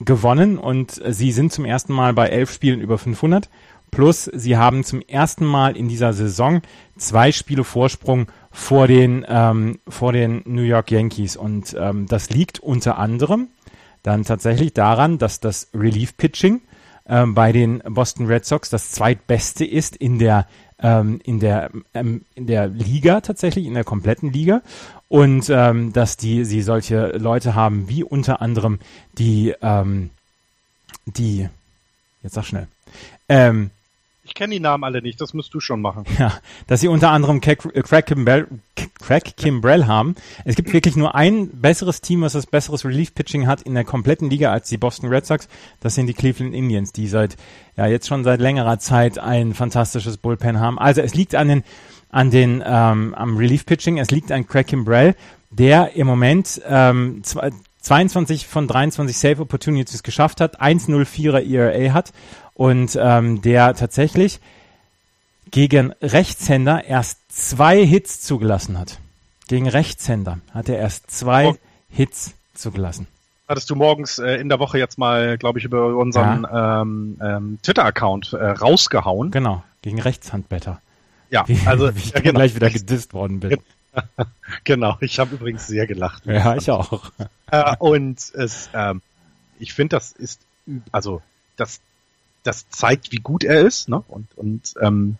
gewonnen 0.00 0.58
und 0.58 1.00
sie 1.08 1.32
sind 1.32 1.52
zum 1.52 1.64
ersten 1.64 1.92
Mal 1.92 2.12
bei 2.12 2.28
elf 2.28 2.52
Spielen 2.52 2.80
über 2.80 2.98
500. 2.98 3.48
Plus 3.90 4.30
sie 4.32 4.56
haben 4.56 4.84
zum 4.84 5.00
ersten 5.00 5.46
Mal 5.46 5.76
in 5.76 5.88
dieser 5.88 6.12
Saison 6.12 6.62
zwei 6.96 7.32
Spiele 7.32 7.64
Vorsprung 7.64 8.26
vor 8.50 8.86
den, 8.86 9.24
ähm, 9.28 9.78
vor 9.88 10.12
den 10.12 10.42
New 10.44 10.62
York 10.62 10.90
Yankees. 10.90 11.36
Und 11.36 11.74
ähm, 11.78 12.06
das 12.06 12.30
liegt 12.30 12.60
unter 12.60 12.98
anderem 12.98 13.48
dann 14.02 14.24
tatsächlich 14.24 14.72
daran, 14.72 15.18
dass 15.18 15.40
das 15.40 15.68
Relief 15.74 16.16
Pitching 16.16 16.60
ähm, 17.08 17.34
bei 17.34 17.52
den 17.52 17.82
Boston 17.84 18.26
Red 18.26 18.44
Sox 18.44 18.70
das 18.70 18.92
zweitbeste 18.92 19.64
ist 19.64 19.96
in 19.96 20.18
der 20.18 20.46
ähm, 20.80 21.20
in 21.24 21.40
der 21.40 21.70
ähm, 21.94 22.24
in 22.34 22.46
der 22.46 22.68
Liga 22.68 23.20
tatsächlich 23.20 23.66
in 23.66 23.74
der 23.74 23.84
kompletten 23.84 24.32
Liga 24.32 24.62
und 25.08 25.48
ähm, 25.50 25.92
dass 25.92 26.16
die 26.16 26.44
sie 26.44 26.62
solche 26.62 27.08
Leute 27.16 27.54
haben 27.54 27.88
wie 27.88 28.04
unter 28.04 28.42
anderem 28.42 28.78
die 29.16 29.54
ähm, 29.62 30.10
die 31.06 31.48
jetzt 32.22 32.34
sag 32.34 32.44
schnell 32.44 32.68
ähm, 33.28 33.70
ich 34.28 34.34
kenne 34.34 34.52
die 34.52 34.60
Namen 34.60 34.84
alle 34.84 35.00
nicht, 35.00 35.18
das 35.22 35.32
musst 35.32 35.54
du 35.54 35.60
schon 35.60 35.80
machen. 35.80 36.04
Ja, 36.18 36.34
dass 36.66 36.80
sie 36.80 36.88
unter 36.88 37.10
anderem 37.10 37.40
Craig, 37.40 37.60
Craig, 37.60 38.04
Kimbrell, 38.04 38.46
Craig 39.00 39.36
Kimbrell 39.36 39.86
haben. 39.86 40.16
Es 40.44 40.54
gibt 40.54 40.72
wirklich 40.72 40.96
nur 40.96 41.14
ein 41.14 41.48
besseres 41.48 42.02
Team, 42.02 42.20
was 42.20 42.34
das 42.34 42.46
besseres 42.46 42.84
Relief-Pitching 42.84 43.46
hat 43.46 43.62
in 43.62 43.74
der 43.74 43.84
kompletten 43.84 44.28
Liga 44.28 44.52
als 44.52 44.68
die 44.68 44.76
Boston 44.76 45.08
Red 45.08 45.24
Sox. 45.24 45.48
Das 45.80 45.94
sind 45.94 46.08
die 46.08 46.14
Cleveland 46.14 46.54
Indians, 46.54 46.92
die 46.92 47.08
seit, 47.08 47.36
ja, 47.76 47.86
jetzt 47.86 48.06
schon 48.06 48.22
seit 48.22 48.40
längerer 48.40 48.78
Zeit 48.78 49.18
ein 49.18 49.54
fantastisches 49.54 50.18
Bullpen 50.18 50.60
haben. 50.60 50.78
Also 50.78 51.00
es 51.00 51.14
liegt 51.14 51.34
an 51.34 51.48
den, 51.48 51.64
an 52.10 52.30
den, 52.30 52.62
ähm, 52.64 53.14
am 53.14 53.36
Relief-Pitching, 53.36 53.98
es 53.98 54.10
liegt 54.10 54.32
an 54.32 54.46
Craig 54.46 54.66
Kimbrell, 54.66 55.14
der 55.50 55.94
im 55.94 56.06
Moment, 56.06 56.60
ähm, 56.66 57.22
22 57.80 58.46
von 58.46 58.66
23 58.66 59.16
Safe 59.16 59.40
Opportunities 59.40 60.02
geschafft 60.02 60.40
hat, 60.40 60.60
1,04er 60.60 61.40
ERA 61.40 61.92
hat 61.92 62.12
und 62.54 62.98
ähm, 63.00 63.40
der 63.42 63.74
tatsächlich 63.74 64.40
gegen 65.50 65.92
Rechtshänder 66.02 66.84
erst 66.84 67.18
zwei 67.28 67.84
Hits 67.86 68.20
zugelassen 68.20 68.78
hat. 68.78 68.98
Gegen 69.48 69.68
Rechtshänder 69.68 70.40
hat 70.52 70.68
er 70.68 70.78
erst 70.78 71.10
zwei 71.10 71.48
oh. 71.48 71.56
Hits 71.88 72.34
zugelassen. 72.54 73.06
Hattest 73.48 73.70
du 73.70 73.76
morgens 73.76 74.18
äh, 74.18 74.34
in 74.34 74.50
der 74.50 74.58
Woche 74.58 74.78
jetzt 74.78 74.98
mal, 74.98 75.38
glaube 75.38 75.58
ich, 75.58 75.64
über 75.64 75.96
unseren 75.96 76.42
ja. 76.42 76.82
ähm, 76.82 77.16
ähm, 77.22 77.58
Twitter-Account 77.62 78.34
äh, 78.34 78.44
rausgehauen? 78.44 79.30
Genau, 79.30 79.62
gegen 79.80 80.02
Rechtshandbetter. 80.02 80.82
Ja, 81.30 81.46
also 81.66 81.88
ich 81.96 82.10
ja, 82.10 82.20
genau. 82.20 82.38
gleich 82.38 82.54
wieder 82.54 82.70
gedisst 82.70 83.14
worden 83.14 83.40
bin. 83.40 83.58
genau, 84.64 84.96
ich 85.00 85.18
habe 85.18 85.34
übrigens 85.34 85.66
sehr 85.66 85.86
gelacht. 85.86 86.26
Ja, 86.26 86.56
ich 86.56 86.70
auch. 86.70 87.12
Äh, 87.50 87.76
und 87.78 88.18
es, 88.34 88.68
ähm, 88.74 89.00
ich 89.58 89.72
finde, 89.72 89.96
das 89.96 90.12
ist, 90.12 90.42
also 90.92 91.22
das 91.56 91.80
das 92.48 92.68
zeigt, 92.70 93.12
wie 93.12 93.18
gut 93.18 93.44
er 93.44 93.60
ist. 93.60 93.88
Ne? 93.88 94.02
Und, 94.08 94.26
und 94.36 94.74
ähm, 94.80 95.16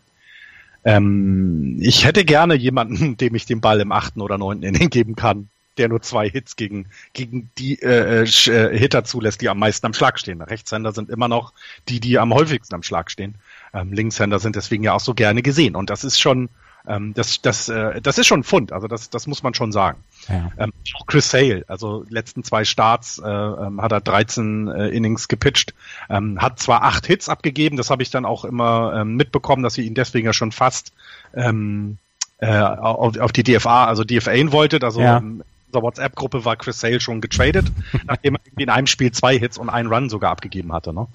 ähm, 0.83 1.77
ich 1.79 2.05
hätte 2.05 2.25
gerne 2.25 2.55
jemanden, 2.55 3.17
dem 3.17 3.35
ich 3.35 3.45
den 3.45 3.61
Ball 3.61 3.79
im 3.81 3.91
achten 3.91 4.21
oder 4.21 4.37
neunten 4.37 4.63
Inning 4.63 4.89
geben 4.89 5.15
kann, 5.15 5.49
der 5.77 5.89
nur 5.89 6.01
zwei 6.01 6.29
Hits 6.29 6.55
gegen, 6.55 6.87
gegen 7.13 7.49
die 7.57 7.81
äh, 7.81 8.23
äh, 8.23 8.77
Hitter 8.77 9.03
zulässt, 9.03 9.41
die 9.41 9.49
am 9.49 9.59
meisten 9.59 9.85
am 9.85 9.93
Schlag 9.93 10.19
stehen. 10.19 10.41
Rechtshänder 10.41 10.91
sind 10.91 11.09
immer 11.09 11.27
noch 11.27 11.53
die, 11.87 11.99
die 11.99 12.17
am 12.17 12.33
häufigsten 12.33 12.75
am 12.75 12.83
Schlag 12.83 13.11
stehen. 13.11 13.35
Ähm, 13.73 13.93
Linkshänder 13.93 14.39
sind 14.39 14.55
deswegen 14.55 14.83
ja 14.83 14.93
auch 14.93 14.99
so 14.99 15.13
gerne 15.13 15.41
gesehen. 15.41 15.75
Und 15.75 15.89
das 15.89 16.03
ist 16.03 16.19
schon, 16.19 16.49
ähm, 16.87 17.13
das, 17.13 17.41
das, 17.41 17.69
äh, 17.69 18.01
das 18.01 18.17
ist 18.17 18.27
schon 18.27 18.41
ein 18.41 18.43
Fund, 18.43 18.71
also 18.71 18.87
das, 18.87 19.09
das 19.09 19.27
muss 19.27 19.43
man 19.43 19.53
schon 19.53 19.71
sagen. 19.71 20.03
Ja. 20.27 20.51
Ähm, 20.57 20.71
auch 20.95 21.05
Chris 21.05 21.33
Hale, 21.33 21.63
also 21.67 22.05
letzten 22.09 22.43
zwei 22.43 22.65
Starts 22.65 23.19
äh, 23.19 23.29
ähm, 23.29 23.81
hat 23.81 23.91
er 23.91 24.01
13 24.01 24.67
äh, 24.67 24.87
Innings 24.87 25.27
gepitcht, 25.27 25.73
ähm, 26.09 26.41
hat 26.41 26.59
zwar 26.59 26.83
acht 26.83 27.05
Hits 27.05 27.29
abgegeben, 27.29 27.77
das 27.77 27.89
habe 27.89 28.03
ich 28.03 28.09
dann 28.09 28.25
auch 28.25 28.45
immer 28.45 28.93
ähm, 28.95 29.15
mitbekommen, 29.15 29.63
dass 29.63 29.75
sie 29.75 29.85
ihn 29.85 29.95
deswegen 29.95 30.25
ja 30.25 30.33
schon 30.33 30.51
fast 30.51 30.93
ähm, 31.33 31.97
äh, 32.39 32.57
auf, 32.57 33.17
auf 33.17 33.31
die 33.31 33.43
DFA, 33.43 33.85
also 33.85 34.03
DFA 34.03 34.51
wolltet, 34.51 34.83
also 34.83 35.01
ja. 35.01 35.17
ähm, 35.17 35.43
unserer 35.69 35.83
WhatsApp-Gruppe 35.83 36.45
war 36.45 36.55
Chris 36.55 36.79
Sale 36.79 36.99
schon 36.99 37.21
getradet, 37.21 37.71
nachdem 38.05 38.35
er 38.35 38.41
in 38.61 38.69
einem 38.69 38.87
Spiel 38.87 39.11
zwei 39.11 39.37
Hits 39.37 39.57
und 39.57 39.69
einen 39.69 39.91
Run 39.91 40.09
sogar 40.09 40.31
abgegeben 40.31 40.73
hatte. 40.73 40.93
Ne? 40.93 41.07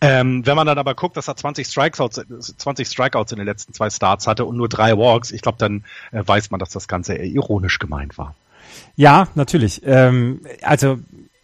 Ähm, 0.00 0.46
wenn 0.46 0.56
man 0.56 0.66
dann 0.66 0.78
aber 0.78 0.94
guckt, 0.94 1.16
dass 1.16 1.28
er 1.28 1.36
20 1.36 1.66
Strikeouts, 1.66 2.20
20 2.56 2.88
Strikeouts 2.88 3.32
in 3.32 3.38
den 3.38 3.46
letzten 3.46 3.72
zwei 3.72 3.90
Starts 3.90 4.26
hatte 4.26 4.44
und 4.44 4.56
nur 4.56 4.68
drei 4.68 4.96
Walks, 4.96 5.30
ich 5.30 5.42
glaube, 5.42 5.58
dann 5.58 5.84
äh, 6.12 6.22
weiß 6.26 6.50
man, 6.50 6.60
dass 6.60 6.70
das 6.70 6.88
Ganze 6.88 7.14
eher 7.14 7.26
ironisch 7.26 7.78
gemeint 7.78 8.18
war. 8.18 8.34
Ja, 8.96 9.28
natürlich. 9.34 9.82
Ähm, 9.84 10.40
also 10.62 10.98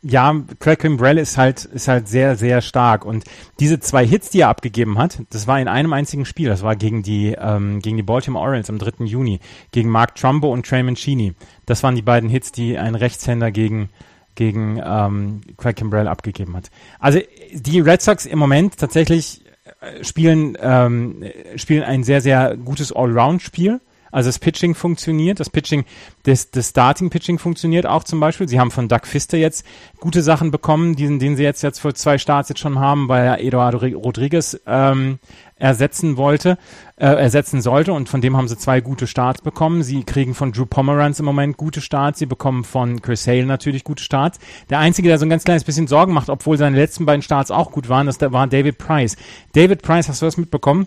ja, 0.06 0.34
Craig 0.58 0.80
Kimbrell 0.80 1.16
ist 1.16 1.38
halt, 1.38 1.64
ist 1.64 1.88
halt 1.88 2.08
sehr, 2.08 2.36
sehr 2.36 2.60
stark. 2.60 3.06
Und 3.06 3.24
diese 3.58 3.80
zwei 3.80 4.06
Hits, 4.06 4.28
die 4.28 4.40
er 4.40 4.50
abgegeben 4.50 4.98
hat, 4.98 5.22
das 5.30 5.46
war 5.46 5.58
in 5.58 5.66
einem 5.66 5.94
einzigen 5.94 6.26
Spiel. 6.26 6.48
Das 6.48 6.62
war 6.62 6.76
gegen 6.76 7.02
die, 7.02 7.34
ähm, 7.38 7.80
gegen 7.80 7.96
die 7.96 8.02
Baltimore 8.02 8.44
Orioles 8.44 8.68
am 8.68 8.78
3. 8.78 9.06
Juni. 9.06 9.40
Gegen 9.72 9.88
Mark 9.88 10.14
Trumbo 10.14 10.52
und 10.52 10.66
Trey 10.66 10.82
Mancini. 10.82 11.34
Das 11.66 11.82
waren 11.82 11.94
die 11.94 12.02
beiden 12.02 12.28
Hits, 12.28 12.52
die 12.52 12.78
ein 12.78 12.94
Rechtshänder 12.94 13.50
gegen, 13.50 13.90
gegen 14.34 14.80
ähm, 14.84 15.40
Craig 15.56 15.76
Kimbrell 15.76 16.08
abgegeben 16.08 16.56
hat. 16.56 16.70
Also 16.98 17.20
die 17.52 17.80
Red 17.80 18.02
Sox 18.02 18.26
im 18.26 18.38
Moment 18.38 18.78
tatsächlich 18.78 19.42
äh, 19.80 20.04
spielen, 20.04 20.56
ähm, 20.60 21.24
spielen 21.56 21.82
ein 21.82 22.04
sehr, 22.04 22.20
sehr 22.20 22.56
gutes 22.56 22.92
Allround-Spiel. 22.92 23.80
Also 24.14 24.28
das 24.28 24.38
Pitching 24.38 24.76
funktioniert, 24.76 25.40
das 25.40 25.50
Pitching, 25.50 25.84
das, 26.22 26.52
das 26.52 26.68
Starting-Pitching 26.68 27.40
funktioniert 27.40 27.84
auch 27.84 28.04
zum 28.04 28.20
Beispiel. 28.20 28.48
Sie 28.48 28.60
haben 28.60 28.70
von 28.70 28.86
Doug 28.86 29.06
Fister 29.06 29.36
jetzt 29.38 29.66
gute 29.98 30.22
Sachen 30.22 30.52
bekommen, 30.52 30.94
den, 30.94 31.18
den 31.18 31.34
sie 31.34 31.42
jetzt, 31.42 31.64
jetzt 31.64 31.80
für 31.80 31.94
zwei 31.94 32.16
Starts 32.16 32.48
jetzt 32.48 32.60
schon 32.60 32.78
haben, 32.78 33.08
weil 33.08 33.26
er 33.26 33.40
Eduardo 33.40 33.78
Rodriguez 33.78 34.60
ähm, 34.68 35.18
ersetzen 35.56 36.16
wollte, 36.16 36.58
äh, 36.94 37.06
ersetzen 37.06 37.60
sollte 37.60 37.92
und 37.92 38.08
von 38.08 38.20
dem 38.20 38.36
haben 38.36 38.46
sie 38.46 38.56
zwei 38.56 38.80
gute 38.80 39.08
Starts 39.08 39.42
bekommen. 39.42 39.82
Sie 39.82 40.04
kriegen 40.04 40.34
von 40.34 40.52
Drew 40.52 40.66
Pomeranz 40.66 41.18
im 41.18 41.24
Moment 41.24 41.56
gute 41.56 41.80
Starts, 41.80 42.20
sie 42.20 42.26
bekommen 42.26 42.62
von 42.62 43.02
Chris 43.02 43.26
Hale 43.26 43.46
natürlich 43.46 43.82
gute 43.82 44.04
Starts. 44.04 44.38
Der 44.70 44.78
Einzige, 44.78 45.08
der 45.08 45.18
so 45.18 45.26
ein 45.26 45.30
ganz 45.30 45.42
kleines 45.42 45.64
bisschen 45.64 45.88
Sorgen 45.88 46.12
macht, 46.12 46.30
obwohl 46.30 46.56
seine 46.56 46.76
letzten 46.76 47.04
beiden 47.04 47.22
Starts 47.22 47.50
auch 47.50 47.72
gut 47.72 47.88
waren, 47.88 48.06
das 48.06 48.20
war 48.20 48.46
David 48.46 48.78
Price. 48.78 49.16
David 49.54 49.82
Price, 49.82 50.08
hast 50.08 50.22
du 50.22 50.26
das 50.26 50.36
mitbekommen? 50.36 50.86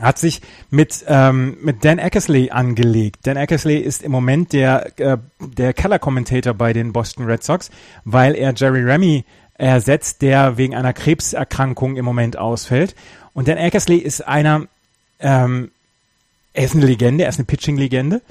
Hat 0.00 0.18
sich 0.18 0.40
mit, 0.70 1.04
ähm, 1.06 1.56
mit 1.62 1.84
Dan 1.84 1.98
Eckersley 1.98 2.50
angelegt. 2.50 3.20
Dan 3.26 3.36
Eckersley 3.36 3.78
ist 3.78 4.02
im 4.02 4.12
Moment 4.12 4.52
der, 4.52 4.98
äh, 4.98 5.18
der 5.40 5.74
Color-Commentator 5.74 6.54
bei 6.54 6.72
den 6.72 6.92
Boston 6.92 7.24
Red 7.26 7.44
Sox, 7.44 7.70
weil 8.04 8.34
er 8.34 8.54
Jerry 8.54 8.82
Remy 8.82 9.24
ersetzt, 9.54 10.22
der 10.22 10.56
wegen 10.56 10.74
einer 10.74 10.92
Krebserkrankung 10.92 11.96
im 11.96 12.04
Moment 12.04 12.36
ausfällt. 12.36 12.94
Und 13.34 13.48
Dan 13.48 13.58
Eckersley 13.58 13.98
ist 13.98 14.26
einer, 14.26 14.66
ähm, 15.20 15.70
er 16.52 16.64
ist 16.64 16.74
eine 16.74 16.86
Legende, 16.86 17.24
er 17.24 17.30
ist 17.30 17.38
eine 17.38 17.46
Pitching-Legende. 17.46 18.22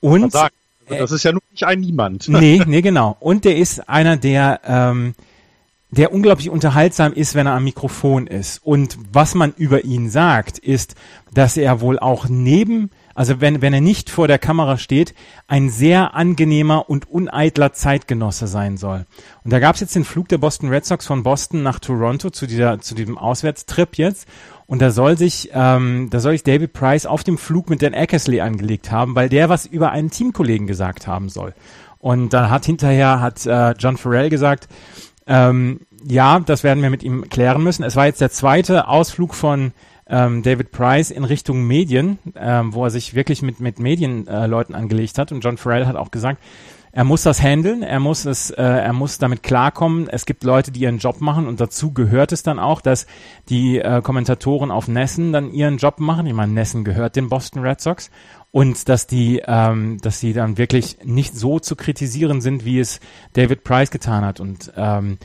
Und 0.00 0.34
das 0.88 1.10
ist 1.10 1.24
ja 1.24 1.32
nur 1.32 1.42
nicht 1.50 1.64
ein 1.64 1.80
Niemand. 1.80 2.28
Nee, 2.28 2.62
nee, 2.66 2.82
genau. 2.82 3.16
Und 3.20 3.44
der 3.44 3.56
ist 3.56 3.88
einer, 3.88 4.16
der 4.16 4.60
ähm, 4.64 5.14
der 5.90 6.12
unglaublich 6.12 6.50
unterhaltsam 6.50 7.12
ist, 7.12 7.34
wenn 7.34 7.46
er 7.46 7.54
am 7.54 7.64
Mikrofon 7.64 8.26
ist. 8.26 8.58
Und 8.64 8.98
was 9.12 9.34
man 9.34 9.54
über 9.56 9.84
ihn 9.84 10.10
sagt, 10.10 10.58
ist, 10.58 10.96
dass 11.32 11.56
er 11.56 11.80
wohl 11.80 12.00
auch 12.00 12.28
neben, 12.28 12.90
also 13.14 13.40
wenn, 13.40 13.62
wenn 13.62 13.72
er 13.72 13.80
nicht 13.80 14.10
vor 14.10 14.26
der 14.26 14.38
Kamera 14.38 14.78
steht, 14.78 15.14
ein 15.46 15.70
sehr 15.70 16.14
angenehmer 16.14 16.90
und 16.90 17.08
uneitler 17.08 17.72
Zeitgenosse 17.72 18.48
sein 18.48 18.76
soll. 18.76 19.06
Und 19.44 19.52
da 19.52 19.60
gab 19.60 19.76
es 19.76 19.80
jetzt 19.80 19.94
den 19.94 20.04
Flug 20.04 20.28
der 20.28 20.38
Boston 20.38 20.70
Red 20.70 20.84
Sox 20.84 21.06
von 21.06 21.22
Boston 21.22 21.62
nach 21.62 21.78
Toronto 21.78 22.30
zu 22.30 22.46
dieser, 22.46 22.80
zu 22.80 22.96
diesem 22.96 23.16
Auswärtstrip 23.16 23.96
jetzt. 23.96 24.26
Und 24.66 24.82
da 24.82 24.90
soll 24.90 25.16
sich, 25.16 25.50
ähm, 25.54 26.08
da 26.10 26.18
soll 26.18 26.32
sich 26.32 26.42
David 26.42 26.72
Price 26.72 27.06
auf 27.06 27.22
dem 27.22 27.38
Flug 27.38 27.70
mit 27.70 27.80
Dan 27.80 27.92
Eckersley 27.92 28.40
angelegt 28.40 28.90
haben, 28.90 29.14
weil 29.14 29.28
der 29.28 29.48
was 29.48 29.66
über 29.66 29.92
einen 29.92 30.10
Teamkollegen 30.10 30.66
gesagt 30.66 31.06
haben 31.06 31.28
soll. 31.28 31.54
Und 31.98 32.32
da 32.32 32.50
hat 32.50 32.66
hinterher 32.66 33.20
hat 33.20 33.46
äh, 33.46 33.72
John 33.78 33.96
Farrell 33.96 34.30
gesagt, 34.30 34.68
ähm, 35.26 35.80
ja, 36.06 36.38
das 36.40 36.62
werden 36.64 36.82
wir 36.82 36.90
mit 36.90 37.02
ihm 37.02 37.28
klären 37.28 37.62
müssen. 37.62 37.82
Es 37.82 37.96
war 37.96 38.06
jetzt 38.06 38.20
der 38.20 38.30
zweite 38.30 38.88
Ausflug 38.88 39.34
von 39.34 39.72
ähm, 40.08 40.42
David 40.42 40.70
Price 40.70 41.10
in 41.10 41.24
Richtung 41.24 41.66
Medien, 41.66 42.18
ähm, 42.36 42.74
wo 42.74 42.84
er 42.84 42.90
sich 42.90 43.14
wirklich 43.14 43.42
mit, 43.42 43.60
mit 43.60 43.78
Medienleuten 43.78 44.74
äh, 44.74 44.78
angelegt 44.78 45.18
hat. 45.18 45.32
Und 45.32 45.42
John 45.42 45.56
Farrell 45.56 45.86
hat 45.86 45.96
auch 45.96 46.10
gesagt, 46.10 46.40
er 46.96 47.04
muss 47.04 47.24
das 47.24 47.42
handeln, 47.42 47.82
er 47.82 48.00
muss 48.00 48.24
es, 48.24 48.50
äh, 48.50 48.62
er 48.62 48.94
muss 48.94 49.18
damit 49.18 49.42
klarkommen. 49.42 50.08
Es 50.08 50.24
gibt 50.24 50.44
Leute, 50.44 50.70
die 50.70 50.80
ihren 50.80 50.96
Job 50.96 51.20
machen 51.20 51.46
und 51.46 51.60
dazu 51.60 51.92
gehört 51.92 52.32
es 52.32 52.42
dann 52.42 52.58
auch, 52.58 52.80
dass 52.80 53.06
die 53.50 53.78
äh, 53.78 54.00
Kommentatoren 54.00 54.70
auf 54.70 54.88
Nessen 54.88 55.30
dann 55.30 55.50
ihren 55.50 55.76
Job 55.76 56.00
machen. 56.00 56.24
Ich 56.24 56.32
meine, 56.32 56.52
Nessen 56.52 56.84
gehört 56.84 57.16
den 57.16 57.28
Boston 57.28 57.60
Red 57.60 57.82
Sox 57.82 58.10
und 58.52 58.88
dass 58.88 59.06
die, 59.06 59.42
ähm, 59.46 59.98
dass 60.00 60.20
sie 60.20 60.32
dann 60.32 60.58
wirklich 60.58 60.98
nicht 61.04 61.34
so 61.34 61.58
zu 61.60 61.76
kritisieren 61.76 62.40
sind, 62.40 62.64
wie 62.64 62.78
es 62.78 63.00
David 63.34 63.64
Price 63.64 63.90
getan 63.90 64.24
hat. 64.24 64.40
Und 64.40 64.72
ähm, 64.76 65.18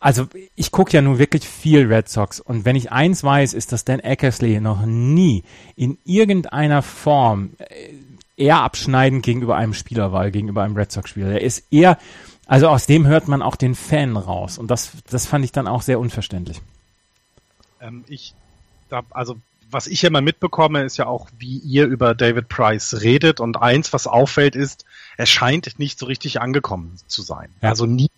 also 0.00 0.26
ich 0.54 0.70
gucke 0.70 0.92
ja 0.92 1.02
nun 1.02 1.18
wirklich 1.18 1.46
viel 1.46 1.92
Red 1.92 2.08
Sox 2.08 2.40
und 2.40 2.64
wenn 2.64 2.74
ich 2.74 2.90
eins 2.90 3.22
weiß, 3.22 3.52
ist, 3.52 3.72
dass 3.72 3.84
Dan 3.84 4.00
Eckersley 4.00 4.58
noch 4.60 4.86
nie 4.86 5.44
in 5.76 5.98
irgendeiner 6.04 6.80
Form 6.80 7.50
äh, 7.58 7.92
eher 8.36 8.62
abschneidend 8.62 9.22
gegenüber 9.22 9.56
einem 9.56 9.74
Spieler 9.74 10.10
war, 10.12 10.30
gegenüber 10.30 10.62
einem 10.62 10.74
Red 10.74 10.90
Sox-Spieler. 10.90 11.32
Er 11.32 11.42
ist 11.42 11.70
eher, 11.70 11.98
also 12.46 12.68
aus 12.68 12.86
dem 12.86 13.06
hört 13.06 13.28
man 13.28 13.42
auch 13.42 13.56
den 13.56 13.74
Fan 13.74 14.16
raus 14.16 14.56
und 14.56 14.70
das, 14.70 14.92
das 15.10 15.26
fand 15.26 15.44
ich 15.44 15.52
dann 15.52 15.68
auch 15.68 15.82
sehr 15.82 16.00
unverständlich. 16.00 16.62
Ähm, 17.82 18.04
ich, 18.08 18.32
da, 18.88 19.02
also 19.10 19.36
was 19.70 19.86
ich 19.86 20.04
immer 20.04 20.20
mitbekomme, 20.20 20.82
ist 20.82 20.96
ja 20.96 21.06
auch, 21.06 21.28
wie 21.38 21.58
ihr 21.58 21.86
über 21.86 22.14
David 22.14 22.48
Price 22.48 23.00
redet. 23.00 23.40
Und 23.40 23.60
eins, 23.60 23.92
was 23.92 24.06
auffällt, 24.06 24.56
ist, 24.56 24.84
er 25.16 25.26
scheint 25.26 25.78
nicht 25.78 25.98
so 25.98 26.06
richtig 26.06 26.40
angekommen 26.40 26.98
zu 27.06 27.22
sein. 27.22 27.50
Ja. 27.62 27.70
Also 27.70 27.86
nie. 27.86 28.10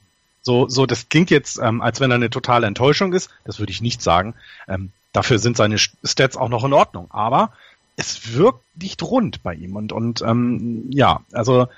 So, 0.42 0.68
so, 0.68 0.86
das 0.86 1.08
klingt 1.08 1.30
jetzt, 1.30 1.58
ähm, 1.58 1.80
als 1.82 2.00
wenn 2.00 2.10
er 2.10 2.16
eine 2.16 2.30
totale 2.30 2.66
Enttäuschung 2.66 3.12
ist. 3.12 3.30
Das 3.44 3.58
würde 3.58 3.72
ich 3.72 3.80
nicht 3.80 4.02
sagen. 4.02 4.34
Ähm, 4.66 4.90
dafür 5.12 5.38
sind 5.38 5.56
seine 5.56 5.78
Stats 5.78 6.36
auch 6.36 6.48
noch 6.48 6.64
in 6.64 6.72
Ordnung. 6.72 7.08
Aber 7.10 7.52
es 7.96 8.34
wirkt 8.34 8.64
nicht 8.76 9.02
rund 9.02 9.42
bei 9.42 9.54
ihm. 9.54 9.76
Und, 9.76 9.92
und 9.92 10.22
ähm, 10.22 10.86
ja, 10.90 11.20
also 11.32 11.68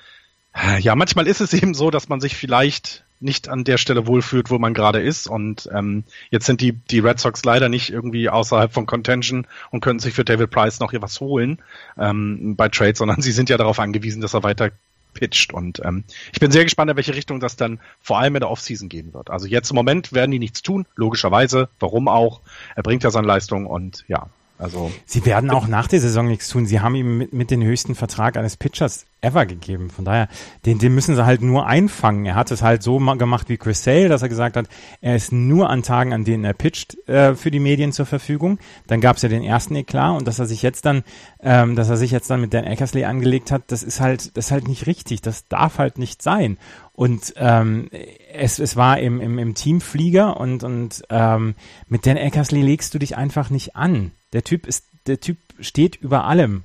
ja, 0.79 0.95
manchmal 0.95 1.27
ist 1.27 1.41
es 1.41 1.53
eben 1.53 1.73
so, 1.73 1.91
dass 1.91 2.07
man 2.07 2.21
sich 2.21 2.35
vielleicht 2.35 3.04
nicht 3.19 3.47
an 3.49 3.63
der 3.63 3.77
Stelle 3.77 4.07
wohlfühlt, 4.07 4.49
wo 4.49 4.59
man 4.59 4.73
gerade 4.73 5.01
ist. 5.01 5.27
Und 5.27 5.69
ähm, 5.73 6.03
jetzt 6.29 6.45
sind 6.45 6.61
die, 6.61 6.73
die 6.73 6.99
Red 6.99 7.19
Sox 7.19 7.43
leider 7.43 7.69
nicht 7.69 7.91
irgendwie 7.91 8.29
außerhalb 8.29 8.73
von 8.73 8.85
Contention 8.85 9.47
und 9.71 9.81
können 9.81 9.99
sich 9.99 10.13
für 10.13 10.25
David 10.25 10.51
Price 10.51 10.79
noch 10.79 10.91
hier 10.91 11.01
was 11.01 11.19
holen 11.19 11.61
ähm, 11.97 12.55
bei 12.55 12.69
Trade, 12.69 12.95
sondern 12.95 13.21
sie 13.21 13.31
sind 13.31 13.49
ja 13.49 13.57
darauf 13.57 13.79
angewiesen, 13.79 14.21
dass 14.21 14.33
er 14.33 14.43
weiter 14.43 14.71
pitcht. 15.13 15.53
Und 15.53 15.81
ähm, 15.83 16.03
ich 16.33 16.39
bin 16.39 16.51
sehr 16.51 16.63
gespannt, 16.63 16.91
in 16.91 16.97
welche 16.97 17.15
Richtung 17.15 17.39
das 17.39 17.55
dann 17.55 17.79
vor 18.01 18.19
allem 18.19 18.35
in 18.35 18.41
der 18.41 18.51
Offseason 18.51 18.89
gehen 18.89 19.13
wird. 19.13 19.31
Also 19.31 19.47
jetzt 19.47 19.71
im 19.71 19.75
Moment 19.75 20.13
werden 20.13 20.31
die 20.31 20.39
nichts 20.39 20.61
tun, 20.61 20.85
logischerweise. 20.95 21.69
Warum 21.79 22.07
auch? 22.07 22.41
Er 22.75 22.83
bringt 22.83 23.03
ja 23.03 23.11
seine 23.11 23.27
Leistung 23.27 23.65
und 23.65 24.03
ja, 24.07 24.27
also. 24.57 24.91
Sie 25.05 25.25
werden 25.25 25.49
auch 25.49 25.67
nach 25.67 25.87
der 25.87 25.99
Saison 25.99 26.27
nichts 26.27 26.47
tun. 26.47 26.65
Sie 26.65 26.79
haben 26.79 26.95
ihm 26.95 27.17
mit, 27.17 27.33
mit 27.33 27.51
den 27.51 27.61
höchsten 27.61 27.93
Vertrag 27.93 28.37
eines 28.37 28.55
Pitchers 28.55 29.05
ever 29.19 29.45
gegeben. 29.45 29.89
Von 29.89 30.05
daher, 30.05 30.29
den, 30.65 30.79
den 30.79 30.95
müssen 30.95 31.15
sie 31.15 31.25
halt 31.25 31.41
nur 31.41 31.65
einfangen. 31.65 32.25
Er 32.25 32.35
hat 32.35 32.51
es 32.51 32.61
halt 32.61 32.81
so 32.81 32.97
gemacht 32.97 33.49
wie 33.49 33.57
Chris 33.57 33.83
Sale, 33.83 34.07
dass 34.07 34.21
er 34.21 34.29
gesagt 34.29 34.55
hat, 34.55 34.67
er 35.01 35.15
ist 35.15 35.33
nur 35.33 35.69
an 35.69 35.83
Tagen, 35.83 36.13
an 36.13 36.23
denen 36.23 36.45
er 36.45 36.53
pitcht, 36.53 36.95
äh, 37.09 37.35
für 37.35 37.51
die 37.51 37.59
Medien 37.59 37.91
zur 37.91 38.05
Verfügung. 38.05 38.59
Dann 38.87 39.01
gab 39.01 39.17
es 39.17 39.23
ja 39.23 39.29
den 39.29 39.43
ersten 39.43 39.75
Eklat 39.75 40.17
und 40.17 40.27
dass 40.27 40.39
er 40.39 40.45
sich 40.45 40.61
jetzt 40.61 40.85
dann, 40.85 41.03
ähm, 41.41 41.75
dass 41.75 41.89
er 41.89 41.97
sich 41.97 42.11
jetzt 42.11 42.29
dann 42.29 42.39
mit 42.39 42.53
Dan 42.53 42.63
Eckersley 42.63 43.03
angelegt 43.03 43.51
hat, 43.51 43.63
das 43.67 43.83
ist 43.83 43.99
halt, 43.99 44.37
das 44.37 44.45
ist 44.45 44.51
halt 44.51 44.67
nicht 44.67 44.87
richtig. 44.87 45.21
Das 45.21 45.47
darf 45.49 45.79
halt 45.79 45.97
nicht 45.97 46.21
sein. 46.21 46.57
Und 46.95 47.33
ähm, 47.35 47.89
es, 48.31 48.57
es 48.57 48.77
war 48.77 48.99
im, 48.99 49.19
im, 49.19 49.37
im 49.37 49.53
Teamflieger 49.53 50.37
und, 50.39 50.63
und 50.63 51.03
ähm, 51.09 51.55
mit 51.89 52.05
Dan 52.05 52.15
Eckersley 52.15 52.61
legst 52.61 52.93
du 52.93 52.99
dich 52.99 53.17
einfach 53.17 53.49
nicht 53.49 53.75
an. 53.75 54.11
Der 54.31 54.43
Typ 54.43 54.65
ist, 54.65 54.85
der 55.05 55.19
Typ 55.19 55.37
steht 55.59 55.97
über 55.97 56.23
allem. 56.23 56.63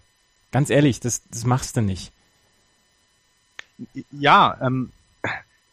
Ganz 0.53 0.71
ehrlich, 0.71 1.01
das, 1.01 1.23
das 1.29 1.45
machst 1.45 1.77
du 1.77 1.81
nicht. 1.81 2.13
Ja, 4.13 4.57
ähm, 4.63 4.93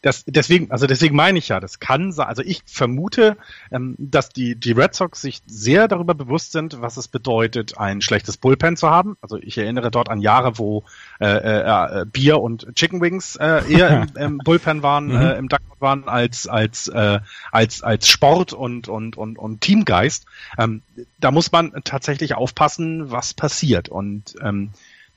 das, 0.02 0.24
deswegen, 0.26 0.70
also 0.70 0.86
deswegen 0.86 1.16
meine 1.16 1.38
ich 1.38 1.48
ja, 1.48 1.58
das 1.58 1.80
kann 1.80 2.12
sein, 2.12 2.28
also 2.28 2.42
ich 2.42 2.62
vermute, 2.66 3.36
ähm, 3.72 3.96
dass 3.98 4.28
die, 4.28 4.54
die 4.54 4.72
Red 4.72 4.94
Sox 4.94 5.20
sich 5.20 5.40
sehr 5.46 5.88
darüber 5.88 6.14
bewusst 6.14 6.52
sind, 6.52 6.80
was 6.80 6.96
es 6.96 7.08
bedeutet, 7.08 7.78
ein 7.78 8.00
schlechtes 8.00 8.36
Bullpen 8.36 8.76
zu 8.76 8.88
haben. 8.88 9.16
Also 9.20 9.38
ich 9.38 9.58
erinnere 9.58 9.90
dort 9.90 10.08
an 10.08 10.20
Jahre, 10.20 10.58
wo 10.58 10.84
äh, 11.20 11.26
äh, 11.26 12.04
Bier 12.06 12.40
und 12.40 12.74
Chicken 12.76 13.00
Wings 13.00 13.36
äh, 13.36 13.62
eher 13.68 14.02
im, 14.02 14.16
im 14.16 14.38
Bullpen 14.38 14.82
waren, 14.82 15.06
mhm. 15.06 15.16
äh, 15.16 15.36
im 15.36 15.48
Dugout 15.48 15.80
waren, 15.80 16.08
als, 16.08 16.46
als, 16.46 16.86
äh, 16.88 17.18
als, 17.50 17.82
als 17.82 18.08
Sport 18.08 18.52
und, 18.52 18.88
und, 18.88 19.16
und, 19.16 19.36
und 19.38 19.60
Teamgeist. 19.60 20.26
Ähm, 20.58 20.82
da 21.18 21.32
muss 21.32 21.50
man 21.50 21.72
tatsächlich 21.82 22.34
aufpassen, 22.34 23.10
was 23.10 23.34
passiert. 23.34 23.88
Und 23.88 24.36
ähm, 24.42 24.70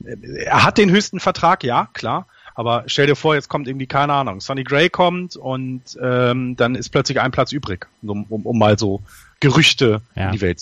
er 0.04 0.64
hat 0.64 0.78
den 0.78 0.90
höchsten 0.90 1.20
Vertrag, 1.20 1.64
ja, 1.64 1.88
klar. 1.94 2.26
Aber 2.62 2.84
stell 2.86 3.08
dir 3.08 3.16
vor, 3.16 3.34
jetzt 3.34 3.50
kommt 3.50 3.68
irgendwie, 3.68 3.88
keine 3.88 4.14
Ahnung, 4.14 4.40
Sonny 4.40 4.64
Gray 4.64 4.88
kommt 4.88 5.36
und 5.36 5.82
ähm, 6.00 6.56
dann 6.56 6.76
ist 6.76 6.90
plötzlich 6.90 7.20
ein 7.20 7.32
Platz 7.32 7.52
übrig, 7.52 7.88
um, 8.04 8.24
um, 8.30 8.46
um 8.46 8.60
mal 8.60 8.78
so 8.78 9.02
Gerüchte 9.40 10.04
ja. 10.16 10.28
in 10.28 10.34
die 10.34 10.42
Welt. 10.42 10.62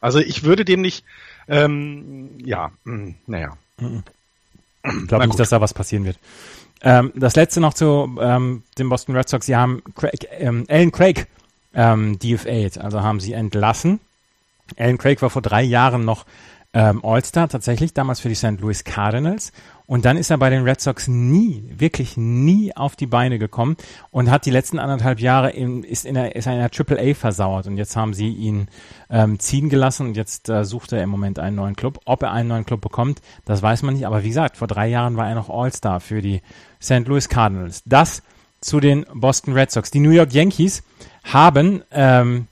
Also 0.00 0.18
ich 0.18 0.42
würde 0.42 0.64
dem 0.64 0.80
nicht, 0.80 1.04
ähm, 1.46 2.30
ja, 2.44 2.72
mh, 2.82 2.96
hm, 2.96 3.14
naja. 3.28 3.56
Ich 3.78 5.06
glaube 5.06 5.28
nicht, 5.28 5.38
dass 5.38 5.50
da 5.50 5.60
was 5.60 5.72
passieren 5.72 6.04
wird. 6.04 6.18
Ähm, 6.82 7.12
das 7.14 7.36
letzte 7.36 7.60
noch 7.60 7.74
zu 7.74 8.18
ähm, 8.20 8.64
den 8.76 8.88
Boston 8.88 9.14
Red 9.14 9.28
Sox. 9.28 9.46
Sie 9.46 9.54
haben 9.54 9.84
Craig, 9.94 10.26
ähm, 10.32 10.64
Alan 10.68 10.90
Craig 10.90 11.28
ähm, 11.74 12.18
DFA, 12.18 12.80
also 12.82 13.02
haben 13.02 13.20
sie 13.20 13.34
entlassen. 13.34 14.00
Alan 14.76 14.98
Craig 14.98 15.22
war 15.22 15.30
vor 15.30 15.42
drei 15.42 15.62
Jahren 15.62 16.04
noch 16.04 16.26
ähm, 16.72 17.04
All-Star, 17.04 17.48
tatsächlich, 17.48 17.94
damals 17.94 18.20
für 18.20 18.28
die 18.28 18.34
St. 18.34 18.60
Louis 18.60 18.84
Cardinals. 18.84 19.52
Und 19.86 20.04
dann 20.04 20.16
ist 20.16 20.30
er 20.30 20.38
bei 20.38 20.50
den 20.50 20.62
Red 20.62 20.80
Sox 20.80 21.08
nie, 21.08 21.64
wirklich 21.76 22.16
nie 22.16 22.76
auf 22.76 22.94
die 22.94 23.08
Beine 23.08 23.40
gekommen 23.40 23.76
und 24.12 24.30
hat 24.30 24.46
die 24.46 24.52
letzten 24.52 24.78
anderthalb 24.78 25.18
Jahre 25.18 25.50
in, 25.50 25.82
ist 25.82 26.06
in 26.06 26.14
der, 26.14 26.36
ist 26.36 26.46
in 26.46 26.58
der 26.58 26.70
Triple 26.70 27.00
A 27.00 27.14
versauert. 27.14 27.66
Und 27.66 27.76
jetzt 27.76 27.96
haben 27.96 28.14
sie 28.14 28.28
ihn 28.28 28.68
ähm, 29.10 29.40
ziehen 29.40 29.68
gelassen 29.68 30.06
und 30.06 30.16
jetzt 30.16 30.48
äh, 30.48 30.64
sucht 30.64 30.92
er 30.92 31.02
im 31.02 31.10
Moment 31.10 31.40
einen 31.40 31.56
neuen 31.56 31.74
Club. 31.74 31.98
Ob 32.04 32.22
er 32.22 32.30
einen 32.30 32.48
neuen 32.48 32.64
Club 32.64 32.80
bekommt, 32.80 33.20
das 33.44 33.62
weiß 33.62 33.82
man 33.82 33.94
nicht. 33.94 34.06
Aber 34.06 34.22
wie 34.22 34.28
gesagt, 34.28 34.56
vor 34.56 34.68
drei 34.68 34.86
Jahren 34.86 35.16
war 35.16 35.28
er 35.28 35.34
noch 35.34 35.50
All-Star 35.50 35.98
für 35.98 36.22
die 36.22 36.40
St. 36.80 37.08
Louis 37.08 37.28
Cardinals. 37.28 37.82
Das 37.84 38.22
zu 38.60 38.78
den 38.78 39.06
Boston 39.12 39.54
Red 39.54 39.72
Sox. 39.72 39.90
Die 39.90 40.00
New 40.00 40.10
York 40.10 40.32
Yankees 40.32 40.84
haben 41.24 41.82
ähm, 41.90 42.46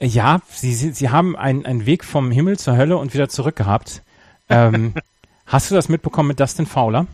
ja, 0.00 0.40
sie, 0.50 0.72
sie 0.74 1.08
haben 1.10 1.36
einen, 1.36 1.66
einen 1.66 1.86
Weg 1.86 2.04
vom 2.04 2.30
Himmel 2.30 2.58
zur 2.58 2.76
Hölle 2.76 2.96
und 2.96 3.14
wieder 3.14 3.28
zurück 3.28 3.56
gehabt. 3.56 4.02
ähm, 4.48 4.94
Hast 5.46 5.70
du 5.70 5.74
das 5.74 5.88
mitbekommen 5.88 6.28
mit 6.28 6.38
Dustin 6.38 6.64
Fowler? 6.64 7.06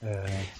Äh, 0.00 0.06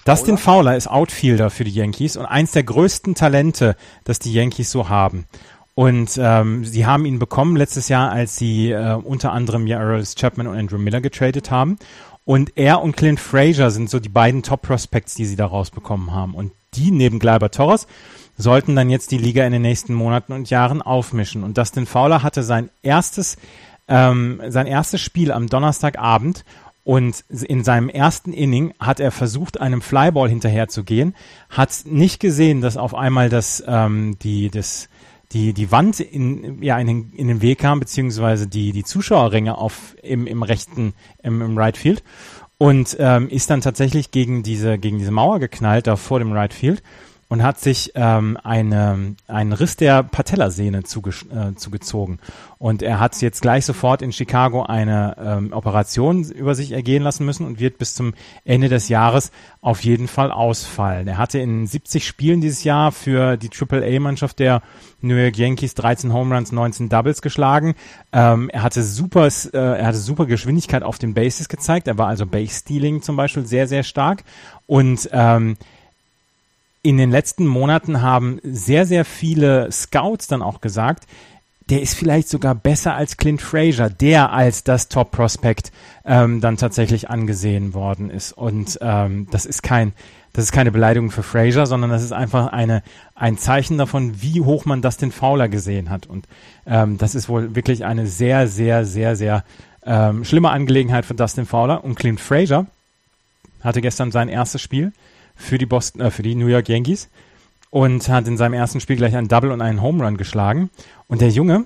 Dustin 0.05 0.37
Fowler 0.37 0.77
ist 0.77 0.87
Outfielder 0.87 1.49
für 1.49 1.63
die 1.63 1.73
Yankees 1.73 2.15
und 2.15 2.27
eins 2.27 2.51
der 2.51 2.61
größten 2.61 3.15
Talente, 3.15 3.75
das 4.03 4.19
die 4.19 4.31
Yankees 4.31 4.69
so 4.69 4.87
haben. 4.87 5.25
Und 5.73 6.19
ähm, 6.21 6.65
sie 6.65 6.85
haben 6.85 7.05
ihn 7.05 7.19
bekommen 7.19 7.55
letztes 7.55 7.87
Jahr, 7.87 8.11
als 8.11 8.35
sie 8.35 8.71
äh, 8.71 8.95
unter 8.95 9.31
anderem 9.31 9.65
ja 9.65 9.79
Aroldis 9.79 10.15
Chapman 10.15 10.45
und 10.45 10.57
Andrew 10.57 10.77
Miller 10.77 11.01
getradet 11.01 11.49
haben. 11.49 11.79
Und 12.29 12.57
er 12.57 12.83
und 12.83 12.95
Clint 12.95 13.19
Frazier 13.19 13.71
sind 13.71 13.89
so 13.89 13.99
die 13.99 14.07
beiden 14.07 14.43
Top-Prospects, 14.43 15.15
die 15.15 15.25
sie 15.25 15.35
da 15.35 15.47
rausbekommen 15.47 16.11
haben. 16.13 16.35
Und 16.35 16.51
die 16.75 16.91
neben 16.91 17.17
Gleiber 17.17 17.49
Torres 17.49 17.87
sollten 18.37 18.75
dann 18.75 18.91
jetzt 18.91 19.09
die 19.09 19.17
Liga 19.17 19.43
in 19.47 19.51
den 19.51 19.63
nächsten 19.63 19.95
Monaten 19.95 20.33
und 20.33 20.47
Jahren 20.51 20.83
aufmischen. 20.83 21.43
Und 21.43 21.57
Dustin 21.57 21.87
Fowler 21.87 22.21
hatte 22.21 22.43
sein 22.43 22.69
erstes, 22.83 23.37
ähm, 23.87 24.43
sein 24.47 24.67
erstes 24.67 25.01
Spiel 25.01 25.31
am 25.31 25.47
Donnerstagabend 25.47 26.45
und 26.83 27.23
in 27.29 27.63
seinem 27.63 27.89
ersten 27.89 28.31
Inning 28.31 28.75
hat 28.79 28.99
er 28.99 29.09
versucht, 29.09 29.59
einem 29.59 29.81
Flyball 29.81 30.29
hinterherzugehen, 30.29 31.15
hat 31.49 31.71
nicht 31.85 32.19
gesehen, 32.19 32.61
dass 32.61 32.77
auf 32.77 32.93
einmal 32.93 33.29
das, 33.29 33.63
ähm, 33.65 34.19
die, 34.21 34.51
das, 34.51 34.87
die, 35.31 35.53
die 35.53 35.71
Wand 35.71 35.99
in, 35.99 36.61
ja, 36.61 36.79
in, 36.79 36.87
den, 36.87 37.11
in 37.13 37.27
den 37.27 37.41
Weg 37.41 37.59
kam, 37.59 37.79
beziehungsweise 37.79 38.47
die, 38.47 38.71
die 38.71 38.83
Zuschauerränge 38.83 39.57
auf, 39.57 39.95
im, 40.01 40.25
im 40.25 40.43
rechten, 40.43 40.93
im, 41.21 41.41
im 41.41 41.57
Right 41.57 41.77
Field 41.77 42.03
und 42.57 42.97
ähm, 42.99 43.29
ist 43.29 43.49
dann 43.49 43.61
tatsächlich 43.61 44.11
gegen 44.11 44.43
diese, 44.43 44.77
gegen 44.77 44.97
diese 44.97 45.11
Mauer 45.11 45.39
geknallt, 45.39 45.87
da 45.87 45.95
vor 45.95 46.19
dem 46.19 46.33
Right 46.33 46.53
Field 46.53 46.83
und 47.29 47.43
hat 47.43 47.59
sich 47.59 47.91
ähm, 47.93 48.37
eine, 48.43 49.15
einen 49.27 49.53
Riss 49.53 49.75
der 49.77 50.01
Patellasehne 50.01 50.83
zuge 50.83 51.11
äh, 51.31 51.55
zugezogen. 51.55 52.19
Und 52.57 52.81
er 52.81 52.99
hat 52.99 53.21
jetzt 53.21 53.43
gleich 53.43 53.65
sofort 53.65 54.01
in 54.01 54.11
Chicago 54.11 54.63
eine 54.63 55.15
ähm, 55.19 55.53
Operation 55.53 56.23
über 56.23 56.55
sich 56.55 56.71
ergehen 56.71 57.03
lassen 57.03 57.25
müssen 57.25 57.45
und 57.45 57.59
wird 57.59 57.77
bis 57.77 57.93
zum 57.93 58.15
Ende 58.45 58.67
des 58.67 58.89
Jahres 58.89 59.31
auf 59.61 59.83
jeden 59.83 60.07
Fall 60.07 60.31
ausfallen. 60.31 61.07
Er 61.07 61.17
hatte 61.19 61.37
in 61.37 61.67
70 61.67 62.05
Spielen 62.05 62.41
dieses 62.41 62.63
Jahr 62.63 62.91
für 62.91 63.37
die 63.37 63.49
AAA-Mannschaft 63.49 64.39
der 64.39 64.63
New 65.01 65.15
York 65.15 65.37
Yankees 65.37 65.75
13 65.75 66.11
Home 66.11 66.35
Runs, 66.35 66.51
19 66.51 66.89
Doubles 66.89 67.21
geschlagen. 67.21 67.75
Ähm, 68.11 68.49
er 68.49 68.63
hatte 68.63 68.81
super, 68.81 69.27
äh, 69.27 69.57
er 69.57 69.85
hatte 69.85 69.99
super 69.99 70.25
Geschwindigkeit 70.25 70.81
auf 70.81 70.97
den 70.97 71.13
Bases 71.13 71.47
gezeigt. 71.47 71.87
Er 71.87 71.99
war 71.99 72.07
also 72.07 72.25
Base-Stealing 72.25 73.03
zum 73.03 73.15
Beispiel 73.15 73.45
sehr, 73.45 73.67
sehr 73.67 73.83
stark. 73.83 74.23
Und 74.65 75.09
ähm, 75.11 75.57
in 76.81 76.97
den 76.97 77.11
letzten 77.11 77.45
Monaten 77.45 78.01
haben 78.01 78.39
sehr, 78.43 78.85
sehr 78.85 79.05
viele 79.05 79.71
Scouts 79.71 80.27
dann 80.27 80.41
auch 80.41 80.61
gesagt, 80.61 81.05
der 81.69 81.81
ist 81.81 81.93
vielleicht 81.93 82.29
sogar 82.29 82.55
besser 82.55 82.95
als 82.95 83.17
Clint 83.17 83.41
Frazier, 83.41 83.89
der 83.89 84.31
als 84.31 84.63
das 84.63 84.87
Top 84.87 85.11
Prospect 85.11 85.71
ähm, 86.03 86.41
dann 86.41 86.57
tatsächlich 86.57 87.09
angesehen 87.09 87.73
worden 87.73 88.09
ist. 88.09 88.31
Und 88.31 88.79
ähm, 88.81 89.27
das 89.29 89.45
ist 89.45 89.61
kein, 89.61 89.93
das 90.33 90.45
ist 90.45 90.51
keine 90.51 90.71
Beleidigung 90.71 91.11
für 91.11 91.21
Frazier, 91.21 91.67
sondern 91.67 91.91
das 91.91 92.01
ist 92.01 92.11
einfach 92.11 92.47
eine, 92.47 92.81
ein 93.13 93.37
Zeichen 93.37 93.77
davon, 93.77 94.21
wie 94.21 94.41
hoch 94.41 94.65
man 94.65 94.81
das 94.81 94.97
den 94.97 95.11
Fowler 95.11 95.47
gesehen 95.47 95.91
hat. 95.91 96.07
Und 96.07 96.27
ähm, 96.65 96.97
das 96.97 97.13
ist 97.13 97.29
wohl 97.29 97.55
wirklich 97.55 97.85
eine 97.85 98.07
sehr, 98.07 98.47
sehr, 98.47 98.85
sehr, 98.85 99.15
sehr 99.15 99.43
ähm, 99.85 100.23
schlimme 100.23 100.49
Angelegenheit 100.49 101.05
für 101.05 101.13
Dustin 101.13 101.45
Fowler. 101.45 101.83
Und 101.83 101.95
Clint 101.95 102.19
Frazier 102.19 102.65
hatte 103.63 103.81
gestern 103.81 104.11
sein 104.11 104.29
erstes 104.29 104.61
Spiel 104.61 104.91
für 105.39 105.57
die 105.57 105.65
Boston, 105.65 106.01
äh, 106.01 106.11
für 106.11 106.21
die 106.21 106.35
New 106.35 106.47
York 106.47 106.69
Yankees 106.69 107.09
und 107.71 108.07
hat 108.09 108.27
in 108.27 108.37
seinem 108.37 108.53
ersten 108.53 108.79
Spiel 108.79 108.97
gleich 108.97 109.15
einen 109.15 109.27
Double 109.27 109.51
und 109.51 109.61
einen 109.61 109.81
Home 109.81 110.03
Run 110.03 110.17
geschlagen. 110.17 110.69
Und 111.07 111.21
der 111.21 111.29
Junge, 111.29 111.65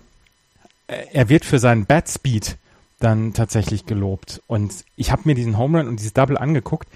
äh, 0.88 0.96
er 1.12 1.30
wird 1.30 1.44
für 1.44 1.60
seinen 1.60 1.86
Bat 1.86 2.10
Speed 2.10 2.58
dann 3.00 3.34
tatsächlich 3.34 3.86
gelobt. 3.86 4.42
Und 4.48 4.86
ich 4.96 5.12
habe 5.12 5.24
mir 5.26 5.36
diesen 5.36 5.58
Home 5.58 5.80
Run 5.80 5.88
und 5.88 6.00
dieses 6.00 6.14
Double 6.14 6.38
angeguckt. 6.38 6.88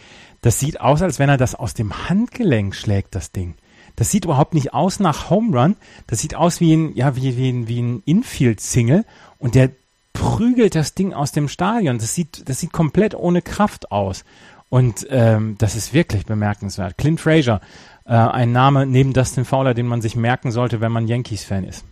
Das 0.42 0.60
sieht 0.60 0.80
aus, 0.80 1.02
als 1.02 1.20
wenn 1.20 1.30
er 1.30 1.38
das 1.38 1.56
aus 1.56 1.74
dem 1.74 2.08
Handgelenk 2.08 2.76
schlägt, 2.76 3.16
das 3.16 3.32
Ding. 3.32 3.56
Das 3.96 4.12
sieht 4.12 4.26
überhaupt 4.26 4.54
nicht 4.54 4.74
aus 4.74 5.00
nach 5.00 5.30
Home 5.30 5.58
Run. 5.58 5.76
Das 6.06 6.20
sieht 6.20 6.36
aus 6.36 6.62
wie 6.62 6.74
ein, 6.74 6.96
ja, 6.96 7.16
wie, 7.16 7.36
wie 7.36 7.50
ein, 7.50 7.68
wie 7.68 7.82
ein 7.82 8.04
Infield-Single. 8.06 9.04
Und 9.40 9.56
der 9.56 9.72
prügelt 10.14 10.76
das 10.76 10.94
Ding 10.94 11.14
aus 11.14 11.32
dem 11.32 11.48
Stadion. 11.48 11.98
Das 11.98 12.14
sieht, 12.14 12.48
das 12.48 12.60
sieht 12.60 12.72
komplett 12.72 13.16
ohne 13.16 13.42
Kraft 13.42 13.92
aus. 13.92 14.24
Und 14.70 15.08
ähm, 15.10 15.56
das 15.58 15.76
ist 15.76 15.94
wirklich 15.94 16.26
bemerkenswert. 16.26 16.98
Clint 16.98 17.22
Frazier, 17.22 17.62
äh, 18.06 18.14
ein 18.14 18.52
Name 18.52 18.86
neben 18.86 19.14
Dustin 19.14 19.46
Fowler, 19.46 19.74
den 19.74 19.88
man 19.88 20.02
sich 20.02 20.16
merken 20.16 20.52
sollte, 20.52 20.82
wenn 20.82 20.92
man 20.92 21.08
Yankees-Fan 21.08 21.64
ist. 21.64 21.86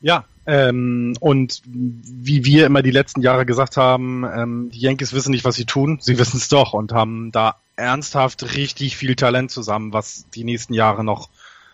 Ja, 0.00 0.24
ähm, 0.46 1.14
und 1.20 1.62
wie 1.64 2.44
wir 2.44 2.66
immer 2.66 2.82
die 2.82 2.90
letzten 2.90 3.20
Jahre 3.20 3.44
gesagt 3.44 3.76
haben, 3.76 4.24
ähm, 4.24 4.70
die 4.72 4.80
Yankees 4.80 5.12
wissen 5.12 5.30
nicht, 5.30 5.44
was 5.44 5.56
sie 5.56 5.66
tun, 5.66 5.98
sie 6.00 6.18
wissen 6.18 6.38
es 6.38 6.48
doch 6.48 6.72
und 6.72 6.92
haben 6.92 7.30
da 7.32 7.56
ernsthaft 7.76 8.54
richtig 8.54 8.96
viel 8.96 9.14
Talent 9.14 9.50
zusammen, 9.50 9.92
was 9.92 10.24
die 10.34 10.44
nächsten 10.44 10.72
Jahre 10.72 11.04
noch 11.04 11.28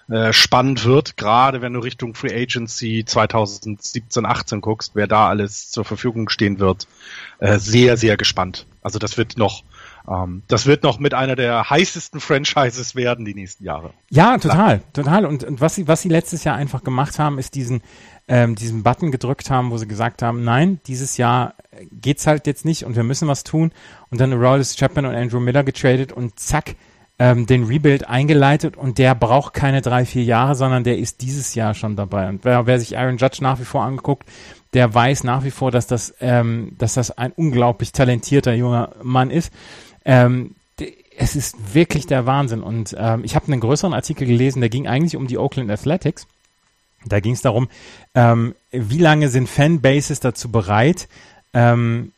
äh, 0.09 0.33
spannend 0.33 0.85
wird, 0.85 1.17
gerade 1.17 1.63
wenn 1.63 1.73
du 1.73 1.81
Richtung 1.81 2.15
Free 2.15 2.33
Agency 2.33 3.05
2017, 3.05 4.25
18 4.25 4.61
guckst, 4.61 4.93
wer 4.95 5.09
da 5.09 5.29
alles 5.29 5.71
zur 5.71 5.85
Verfügung 5.85 6.29
stehen 6.29 6.61
wird. 6.61 6.87
Äh, 7.41 7.59
sehr, 7.59 7.97
sehr 7.97 8.17
gespannt. 8.17 8.67
Also 8.83 9.01
das 9.01 9.19
wird 9.19 9.37
noch, 9.37 9.65
ähm, 10.09 10.43
das 10.47 10.67
wird 10.67 10.85
noch 10.85 11.01
mit 11.01 11.13
einer 11.13 11.35
der 11.35 11.69
heißesten 11.69 12.21
Franchises 12.21 12.95
werden 12.95 13.25
die 13.25 13.35
nächsten 13.35 13.65
Jahre. 13.65 13.91
Ja, 14.09 14.39
total, 14.39 14.81
total. 14.93 15.27
Und, 15.27 15.43
und 15.43 15.61
was 15.61 15.75
sie, 15.75 15.89
was 15.89 16.03
sie 16.03 16.09
letztes 16.09 16.45
Jahr 16.45 16.55
einfach 16.55 16.85
gemacht 16.85 17.19
haben, 17.19 17.41
ist 17.41 17.57
diesen, 17.57 17.83
ähm, 18.29 18.55
diesen 18.55 18.85
Button 18.85 19.11
gedrückt 19.11 19.51
haben, 19.51 19.73
wo 19.73 19.77
sie 19.77 19.89
gesagt 19.89 20.23
haben, 20.23 20.45
nein, 20.45 20.79
dieses 20.87 21.17
Jahr 21.17 21.55
geht's 21.91 22.29
halt 22.29 22.47
jetzt 22.47 22.65
nicht 22.65 22.85
und 22.85 22.95
wir 22.95 23.03
müssen 23.03 23.27
was 23.27 23.43
tun. 23.43 23.73
Und 24.11 24.21
dann 24.21 24.33
Rollis 24.33 24.77
Chapman 24.77 25.07
und 25.07 25.17
Andrew 25.17 25.41
Miller 25.41 25.65
getradet 25.65 26.13
und 26.13 26.39
zack, 26.39 26.77
ähm, 27.19 27.47
den 27.47 27.65
Rebuild 27.65 28.09
eingeleitet 28.09 28.77
und 28.77 28.99
der 28.99 29.15
braucht 29.15 29.55
keine 29.55 29.81
drei, 29.81 30.05
vier 30.05 30.25
Jahre, 30.25 30.55
sondern 30.55 30.85
der 30.85 30.99
ist 30.99 31.23
dieses 31.23 31.55
Jahr 31.55 31.75
schon 31.75 31.97
dabei. 31.97 32.29
Und 32.29 32.45
wer, 32.45 32.67
wer 32.67 32.79
sich 32.79 32.99
Aaron 32.99 33.17
Judge 33.17 33.39
nach 33.41 33.59
wie 33.59 33.65
vor 33.65 33.83
anguckt, 33.83 34.29
der 34.75 34.93
weiß 34.93 35.25
nach 35.25 35.45
wie 35.45 35.51
vor, 35.51 35.71
dass 35.71 35.87
das, 35.87 36.15
ähm, 36.21 36.73
dass 36.77 36.95
das 36.95 37.17
ein 37.17 37.33
unglaublich 37.33 37.93
talentierter 37.93 38.53
junger 38.53 38.91
Mann 39.03 39.31
ist. 39.31 39.53
Ähm, 40.05 40.55
es 41.19 41.35
ist 41.35 41.75
wirklich 41.75 42.07
der 42.07 42.27
Wahnsinn. 42.27 42.63
Und 42.63 42.95
ähm, 42.99 43.25
ich 43.25 43.35
habe 43.35 43.51
einen 43.51 43.61
größeren 43.61 43.95
Artikel 43.95 44.27
gelesen, 44.27 44.61
der 44.61 44.69
ging 44.69 44.87
eigentlich 44.87 45.17
um 45.17 45.27
die 45.27 45.39
Oakland 45.39 45.71
Athletics. 45.71 46.27
Da 47.07 47.21
ging 47.21 47.33
es 47.33 47.43
darum, 47.43 47.69
ähm, 48.15 48.55
wie 48.71 48.99
lange 48.99 49.29
sind 49.29 49.49
Fanbases 49.49 50.21
dazu 50.21 50.51
bereit, 50.51 51.09
ähm, 51.55 52.13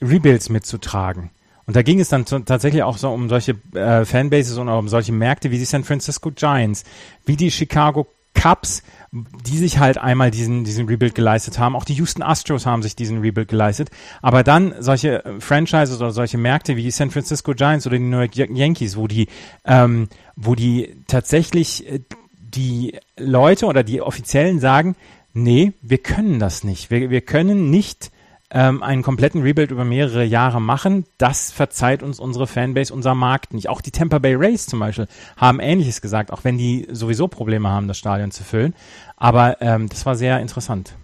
Rebuilds 0.00 0.48
mitzutragen. 0.48 1.30
Und 1.68 1.76
da 1.76 1.82
ging 1.82 2.00
es 2.00 2.08
dann 2.08 2.24
tatsächlich 2.24 2.82
auch 2.82 2.96
so 2.96 3.10
um 3.10 3.28
solche 3.28 3.54
äh, 3.74 4.06
Fanbases 4.06 4.56
und 4.56 4.70
auch 4.70 4.78
um 4.78 4.88
solche 4.88 5.12
Märkte 5.12 5.50
wie 5.50 5.58
die 5.58 5.66
San 5.66 5.84
Francisco 5.84 6.30
Giants, 6.30 6.82
wie 7.26 7.36
die 7.36 7.50
Chicago 7.50 8.06
Cubs, 8.32 8.82
die 9.12 9.58
sich 9.58 9.78
halt 9.78 9.98
einmal 9.98 10.30
diesen, 10.30 10.64
diesen 10.64 10.86
Rebuild 10.86 11.14
geleistet 11.14 11.58
haben. 11.58 11.76
Auch 11.76 11.84
die 11.84 11.92
Houston 11.92 12.22
Astros 12.22 12.64
haben 12.64 12.82
sich 12.82 12.96
diesen 12.96 13.20
Rebuild 13.20 13.48
geleistet. 13.48 13.90
Aber 14.22 14.42
dann 14.42 14.76
solche 14.78 15.22
äh, 15.26 15.40
Franchises 15.40 16.00
oder 16.00 16.10
solche 16.10 16.38
Märkte 16.38 16.74
wie 16.76 16.84
die 16.84 16.90
San 16.90 17.10
Francisco 17.10 17.52
Giants 17.52 17.86
oder 17.86 17.98
die 17.98 18.04
New 18.04 18.18
York 18.18 18.34
Yankees, 18.34 18.96
wo 18.96 19.06
die, 19.06 19.28
ähm, 19.66 20.08
wo 20.36 20.54
die 20.54 20.96
tatsächlich 21.06 21.86
äh, 21.86 22.00
die 22.40 22.96
Leute 23.18 23.66
oder 23.66 23.82
die 23.82 24.00
Offiziellen 24.00 24.58
sagen, 24.58 24.96
nee, 25.34 25.74
wir 25.82 25.98
können 25.98 26.38
das 26.38 26.64
nicht. 26.64 26.90
Wir, 26.90 27.10
wir 27.10 27.20
können 27.20 27.68
nicht 27.68 28.10
ähm, 28.50 28.82
einen 28.82 29.02
kompletten 29.02 29.42
Rebuild 29.42 29.70
über 29.70 29.84
mehrere 29.84 30.24
Jahre 30.24 30.60
machen, 30.60 31.04
das 31.18 31.52
verzeiht 31.52 32.02
uns 32.02 32.18
unsere 32.18 32.46
Fanbase, 32.46 32.92
unser 32.92 33.14
Markt 33.14 33.52
nicht. 33.52 33.68
Auch 33.68 33.80
die 33.80 33.90
Tampa 33.90 34.18
Bay 34.18 34.34
Rays 34.34 34.66
zum 34.66 34.78
Beispiel 34.78 35.06
haben 35.36 35.60
Ähnliches 35.60 36.00
gesagt, 36.00 36.32
auch 36.32 36.44
wenn 36.44 36.56
die 36.56 36.86
sowieso 36.90 37.28
Probleme 37.28 37.68
haben, 37.68 37.88
das 37.88 37.98
Stadion 37.98 38.30
zu 38.30 38.44
füllen. 38.44 38.74
Aber 39.16 39.60
ähm, 39.60 39.88
das 39.88 40.06
war 40.06 40.16
sehr 40.16 40.40
interessant. 40.40 40.94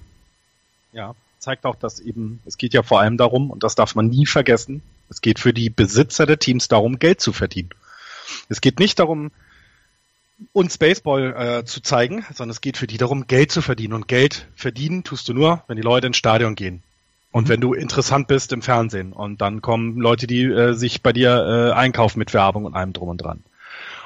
Ja, 0.93 1.15
zeigt 1.39 1.67
auch, 1.67 1.77
dass 1.77 2.01
eben, 2.01 2.41
es 2.47 2.57
geht 2.57 2.73
ja 2.73 2.83
vor 2.83 3.01
allem 3.01 3.19
darum, 3.19 3.51
und 3.51 3.63
das 3.63 3.75
darf 3.75 3.95
man 3.95 4.09
nie 4.09 4.27
vergessen, 4.27 4.83
es 5.11 5.21
geht 5.21 5.39
für 5.39 5.53
die 5.53 5.69
Besitzer 5.69 6.25
der 6.25 6.39
Teams 6.39 6.69
darum, 6.69 6.99
Geld 6.99 7.21
zu 7.21 7.33
verdienen. 7.33 7.71
Es 8.49 8.61
geht 8.61 8.79
nicht 8.79 8.99
darum, 8.99 9.31
uns 10.53 10.79
Baseball 10.79 11.35
äh, 11.37 11.65
zu 11.65 11.83
zeigen, 11.83 12.25
sondern 12.33 12.51
es 12.51 12.61
geht 12.61 12.77
für 12.77 12.87
die 12.87 12.97
darum, 12.97 13.27
Geld 13.27 13.53
zu 13.53 13.63
verdienen. 13.63 13.93
Und 13.93 14.09
Geld 14.09 14.47
verdienen 14.57 15.05
tust 15.05 15.29
du 15.29 15.35
nur, 15.35 15.63
wenn 15.69 15.77
die 15.77 15.83
Leute 15.83 16.07
ins 16.07 16.17
Stadion 16.17 16.55
gehen. 16.55 16.83
Und 17.35 17.47
mhm. 17.47 17.49
wenn 17.49 17.61
du 17.61 17.75
interessant 17.75 18.29
bist 18.29 18.53
im 18.53 18.63
Fernsehen 18.63 19.13
und 19.13 19.41
dann 19.41 19.61
kommen 19.61 19.99
Leute, 19.99 20.29
die 20.29 20.45
äh, 20.45 20.73
sich 20.73 21.03
bei 21.03 21.13
dir 21.13 21.73
äh, 21.73 21.73
einkaufen 21.73 22.21
mit 22.21 22.33
Werbung 22.33 22.65
und 22.65 22.77
allem 22.77 22.93
drum 22.93 23.09
und 23.09 23.19
dran. 23.19 23.43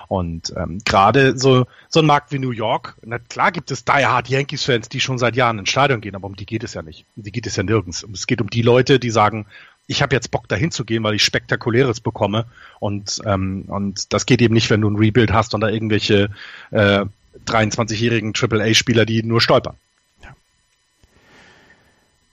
Und 0.08 0.54
ähm, 0.56 0.78
gerade 0.86 1.38
so 1.38 1.66
so 1.90 2.00
ein 2.00 2.06
Markt 2.06 2.32
wie 2.32 2.38
New 2.38 2.52
York, 2.52 2.96
na 3.04 3.18
klar 3.18 3.52
gibt 3.52 3.70
es 3.70 3.84
Die 3.84 4.06
Hard 4.06 4.30
Yankees-Fans, 4.30 4.88
die 4.88 5.00
schon 5.00 5.18
seit 5.18 5.36
Jahren 5.36 5.58
ins 5.58 5.68
Stadion 5.68 6.00
gehen, 6.00 6.14
aber 6.14 6.26
um 6.26 6.36
die 6.36 6.46
geht 6.46 6.64
es 6.64 6.72
ja 6.72 6.80
nicht. 6.80 7.04
Um 7.16 7.22
die 7.22 7.30
geht 7.30 7.46
es 7.46 7.56
ja 7.56 7.62
nirgends. 7.64 8.02
Es 8.14 8.26
geht 8.26 8.40
um 8.40 8.48
die 8.48 8.62
Leute, 8.62 8.98
die 8.98 9.10
sagen, 9.10 9.44
ich 9.86 10.00
habe 10.00 10.14
jetzt 10.14 10.30
Bock 10.30 10.48
dahin 10.48 10.70
zu 10.70 10.86
gehen, 10.86 11.02
weil 11.02 11.12
ich 11.14 11.22
Spektakuläres 11.22 12.00
bekomme. 12.00 12.46
Und 12.80 13.20
ähm, 13.26 13.64
und 13.66 14.14
das 14.14 14.24
geht 14.24 14.40
eben 14.40 14.54
nicht, 14.54 14.70
wenn 14.70 14.80
du 14.80 14.88
ein 14.88 14.96
Rebuild 14.96 15.34
hast 15.34 15.52
und 15.52 15.60
da 15.60 15.68
irgendwelche 15.68 16.30
äh, 16.70 17.04
23-jährigen 17.46 18.32
AAA-Spieler, 18.34 19.04
die 19.04 19.22
nur 19.22 19.42
stolpern. 19.42 19.76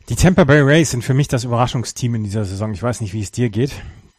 Die 0.07 0.15
Tampa 0.15 0.43
Bay 0.43 0.61
Rays 0.61 0.91
sind 0.91 1.03
für 1.03 1.15
mich 1.15 1.27
das 1.29 1.45
Überraschungsteam 1.45 2.13
in 2.13 2.23
dieser 2.23 2.45
Saison. 2.45 2.71
Ich 2.73 2.83
weiß 2.83 3.01
nicht, 3.01 3.13
wie 3.13 3.21
es 3.21 3.31
dir 3.31 3.49
geht. 3.49 3.71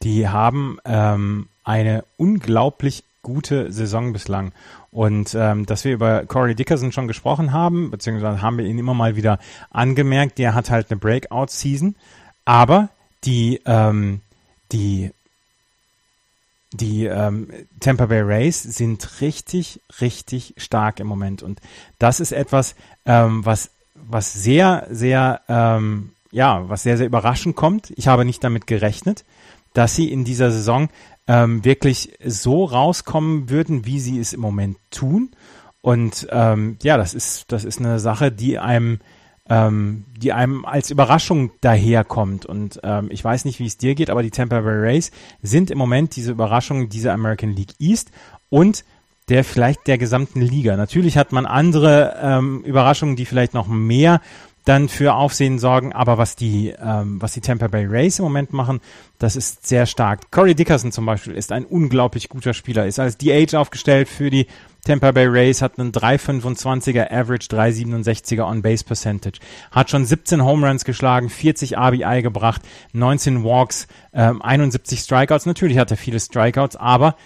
Die 0.02 0.28
haben 0.28 0.78
ähm, 0.84 1.48
eine 1.62 2.04
unglaublich 2.16 3.04
gute 3.22 3.72
Saison 3.72 4.12
bislang. 4.12 4.52
Und 4.90 5.36
ähm, 5.38 5.64
dass 5.64 5.84
wir 5.84 5.92
über 5.92 6.26
Corey 6.26 6.56
Dickerson 6.56 6.90
schon 6.90 7.06
gesprochen 7.06 7.52
haben, 7.52 7.92
beziehungsweise 7.92 8.42
haben 8.42 8.58
wir 8.58 8.64
ihn 8.64 8.80
immer 8.80 8.94
mal 8.94 9.14
wieder 9.14 9.38
angemerkt, 9.70 10.38
der 10.38 10.54
hat 10.54 10.70
halt 10.70 10.90
eine 10.90 10.98
Breakout-Season. 10.98 11.94
Aber 12.44 12.88
die, 13.22 13.60
ähm, 13.64 14.22
die, 14.72 15.12
die 16.72 17.06
ähm, 17.06 17.48
Tampa 17.78 18.06
Bay 18.06 18.22
Rays 18.22 18.60
sind 18.60 19.20
richtig, 19.20 19.80
richtig 20.00 20.54
stark 20.56 20.98
im 20.98 21.06
Moment. 21.06 21.44
Und 21.44 21.60
das 22.00 22.18
ist 22.18 22.32
etwas, 22.32 22.74
ähm, 23.04 23.44
was, 23.44 23.70
was 24.08 24.32
sehr, 24.32 24.86
sehr, 24.90 25.40
ähm, 25.48 26.12
ja, 26.30 26.68
was 26.68 26.82
sehr, 26.82 26.96
sehr 26.96 27.06
überraschend 27.06 27.56
kommt. 27.56 27.92
Ich 27.96 28.08
habe 28.08 28.24
nicht 28.24 28.42
damit 28.44 28.66
gerechnet, 28.66 29.24
dass 29.74 29.94
sie 29.94 30.10
in 30.10 30.24
dieser 30.24 30.50
Saison 30.50 30.88
ähm, 31.26 31.64
wirklich 31.64 32.12
so 32.24 32.64
rauskommen 32.64 33.50
würden, 33.50 33.84
wie 33.84 34.00
sie 34.00 34.18
es 34.18 34.32
im 34.32 34.40
Moment 34.40 34.78
tun. 34.90 35.30
Und 35.82 36.26
ähm, 36.30 36.78
ja, 36.82 36.96
das 36.96 37.14
ist, 37.14 37.52
das 37.52 37.64
ist 37.64 37.78
eine 37.78 37.98
Sache, 38.00 38.32
die 38.32 38.58
einem, 38.58 39.00
ähm, 39.48 40.04
die 40.16 40.32
einem 40.32 40.64
als 40.64 40.90
Überraschung 40.90 41.52
daherkommt. 41.60 42.46
Und 42.46 42.80
ähm, 42.82 43.08
ich 43.10 43.22
weiß 43.22 43.44
nicht, 43.44 43.58
wie 43.60 43.66
es 43.66 43.78
dir 43.78 43.94
geht, 43.94 44.10
aber 44.10 44.22
die 44.22 44.30
Tampa 44.30 44.60
Bay 44.60 44.74
Rays 44.74 45.10
sind 45.42 45.70
im 45.70 45.78
Moment 45.78 46.16
diese 46.16 46.32
Überraschung 46.32 46.88
dieser 46.88 47.12
American 47.12 47.50
League 47.50 47.74
East 47.78 48.10
und 48.48 48.84
der 49.28 49.44
vielleicht 49.44 49.86
der 49.86 49.98
gesamten 49.98 50.40
Liga. 50.40 50.76
Natürlich 50.76 51.18
hat 51.18 51.32
man 51.32 51.46
andere 51.46 52.16
ähm, 52.22 52.62
Überraschungen, 52.62 53.16
die 53.16 53.26
vielleicht 53.26 53.54
noch 53.54 53.66
mehr 53.66 54.20
dann 54.66 54.88
für 54.88 55.14
Aufsehen 55.14 55.58
sorgen. 55.58 55.92
Aber 55.92 56.18
was 56.18 56.36
die, 56.36 56.74
ähm, 56.78 57.20
was 57.22 57.32
die 57.32 57.40
Tampa 57.40 57.68
Bay 57.68 57.86
Rays 57.86 58.18
im 58.18 58.24
Moment 58.24 58.52
machen, 58.52 58.80
das 59.18 59.36
ist 59.36 59.66
sehr 59.66 59.86
stark. 59.86 60.30
Corey 60.30 60.54
Dickerson 60.54 60.92
zum 60.92 61.06
Beispiel 61.06 61.34
ist 61.34 61.52
ein 61.52 61.64
unglaublich 61.64 62.28
guter 62.28 62.52
Spieler, 62.52 62.86
ist 62.86 62.98
als 62.98 63.16
DH 63.16 63.54
aufgestellt 63.54 64.08
für 64.08 64.28
die 64.28 64.46
Tampa 64.84 65.10
Bay 65.10 65.26
Rays, 65.26 65.62
hat 65.62 65.78
einen 65.78 65.90
3,25er 65.90 67.10
Average, 67.10 67.48
3,67er 67.48 68.48
On-Base 68.48 68.84
Percentage, 68.84 69.40
hat 69.72 69.90
schon 69.90 70.04
17 70.04 70.44
Home 70.44 70.66
Runs 70.68 70.84
geschlagen, 70.84 71.28
40 71.28 71.76
RBI 71.76 72.22
gebracht, 72.22 72.62
19 72.92 73.42
Walks, 73.42 73.88
ähm, 74.12 74.40
71 74.42 75.00
Strikeouts. 75.00 75.46
Natürlich 75.46 75.78
hat 75.78 75.90
er 75.90 75.96
viele 75.96 76.20
Strikeouts, 76.20 76.76
aber 76.76 77.16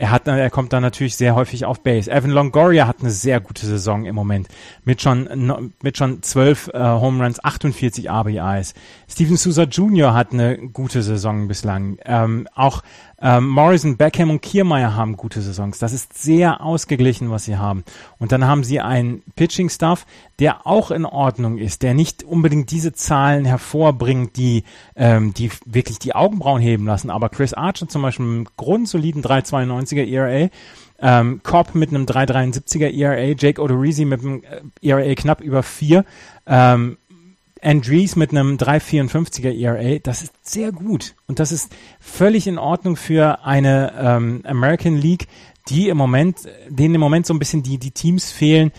er 0.00 0.10
hat, 0.10 0.26
er 0.26 0.48
kommt 0.48 0.72
dann 0.72 0.82
natürlich 0.82 1.16
sehr 1.16 1.34
häufig 1.34 1.66
auf 1.66 1.82
Base. 1.82 2.10
Evan 2.10 2.30
Longoria 2.30 2.86
hat 2.86 3.00
eine 3.00 3.10
sehr 3.10 3.38
gute 3.38 3.66
Saison 3.66 4.06
im 4.06 4.14
Moment 4.14 4.48
mit 4.82 5.02
schon 5.02 5.72
mit 5.82 5.98
schon 5.98 6.22
12 6.22 6.70
äh, 6.72 6.78
Home 6.78 7.22
Runs, 7.22 7.44
48 7.44 8.10
RBIs. 8.10 8.72
Steven 9.10 9.36
Souza 9.36 9.64
Jr. 9.64 10.14
hat 10.14 10.32
eine 10.32 10.56
gute 10.56 11.02
Saison 11.02 11.48
bislang. 11.48 11.98
Ähm, 12.06 12.48
auch 12.54 12.80
ähm, 13.22 13.48
Morrison, 13.48 13.96
Beckham 13.96 14.30
und 14.30 14.40
Kiermeier 14.40 14.96
haben 14.96 15.16
gute 15.16 15.42
Saisons. 15.42 15.78
Das 15.78 15.92
ist 15.92 16.16
sehr 16.16 16.62
ausgeglichen, 16.62 17.30
was 17.30 17.44
sie 17.44 17.56
haben. 17.56 17.84
Und 18.18 18.32
dann 18.32 18.46
haben 18.46 18.64
sie 18.64 18.80
einen 18.80 19.22
Pitching-Staff, 19.36 20.06
der 20.38 20.66
auch 20.66 20.90
in 20.90 21.04
Ordnung 21.04 21.58
ist, 21.58 21.82
der 21.82 21.92
nicht 21.92 22.22
unbedingt 22.22 22.70
diese 22.70 22.92
Zahlen 22.92 23.44
hervorbringt, 23.44 24.36
die, 24.36 24.64
ähm, 24.96 25.34
die 25.34 25.50
wirklich 25.66 25.98
die 25.98 26.14
Augenbrauen 26.14 26.62
heben 26.62 26.86
lassen. 26.86 27.10
Aber 27.10 27.28
Chris 27.28 27.52
Archer 27.52 27.88
zum 27.88 28.02
Beispiel 28.02 28.24
mit 28.24 28.36
einem 28.36 28.56
grundsoliden 28.56 29.22
3,92er 29.22 30.06
ERA, 30.06 30.48
ähm, 31.02 31.40
Cobb 31.42 31.74
mit 31.74 31.90
einem 31.90 32.06
3,73er 32.06 32.90
ERA, 32.90 33.34
Jake 33.38 33.60
Odorizzi 33.60 34.04
mit 34.04 34.20
einem 34.20 34.42
äh, 34.82 34.88
ERA 34.88 35.14
knapp 35.14 35.40
über 35.40 35.62
4, 35.62 36.04
ähm, 36.46 36.96
Andrees 37.62 38.16
mit 38.16 38.30
einem 38.30 38.56
3,54er 38.56 39.52
ERA, 39.52 39.98
das 39.98 40.22
ist 40.22 40.32
sehr 40.42 40.72
gut. 40.72 41.14
Und 41.26 41.38
das 41.38 41.52
ist 41.52 41.74
völlig 41.98 42.46
in 42.46 42.58
Ordnung 42.58 42.96
für 42.96 43.44
eine 43.44 43.92
ähm, 43.98 44.42
American 44.44 44.96
League, 44.96 45.28
die 45.68 45.88
im 45.88 45.96
Moment, 45.96 46.48
denen 46.68 46.94
im 46.94 47.00
Moment 47.00 47.26
so 47.26 47.34
ein 47.34 47.38
bisschen 47.38 47.62
die, 47.62 47.78
die 47.78 47.92
Teams 47.92 48.30
fehlen, 48.30 48.72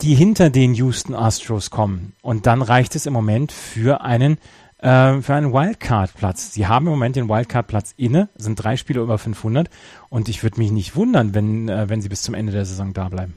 die 0.00 0.14
hinter 0.14 0.50
den 0.50 0.74
Houston 0.74 1.14
Astros 1.14 1.70
kommen. 1.70 2.14
Und 2.22 2.46
dann 2.46 2.62
reicht 2.62 2.96
es 2.96 3.06
im 3.06 3.12
Moment 3.12 3.52
für 3.52 4.00
einen, 4.02 4.38
äh, 4.78 5.20
für 5.20 5.34
einen 5.34 5.52
Wildcard-Platz. 5.52 6.52
Sie 6.52 6.66
haben 6.66 6.86
im 6.86 6.92
Moment 6.92 7.16
den 7.16 7.28
Wildcard-Platz 7.28 7.94
inne, 7.96 8.28
sind 8.36 8.56
drei 8.56 8.76
Spiele 8.76 9.00
über 9.00 9.18
500. 9.18 9.68
Und 10.08 10.28
ich 10.28 10.42
würde 10.42 10.58
mich 10.58 10.72
nicht 10.72 10.96
wundern, 10.96 11.34
wenn, 11.34 11.68
äh, 11.68 11.88
wenn 11.88 12.02
sie 12.02 12.08
bis 12.08 12.22
zum 12.22 12.34
Ende 12.34 12.52
der 12.52 12.64
Saison 12.64 12.92
da 12.92 13.08
bleiben. 13.08 13.34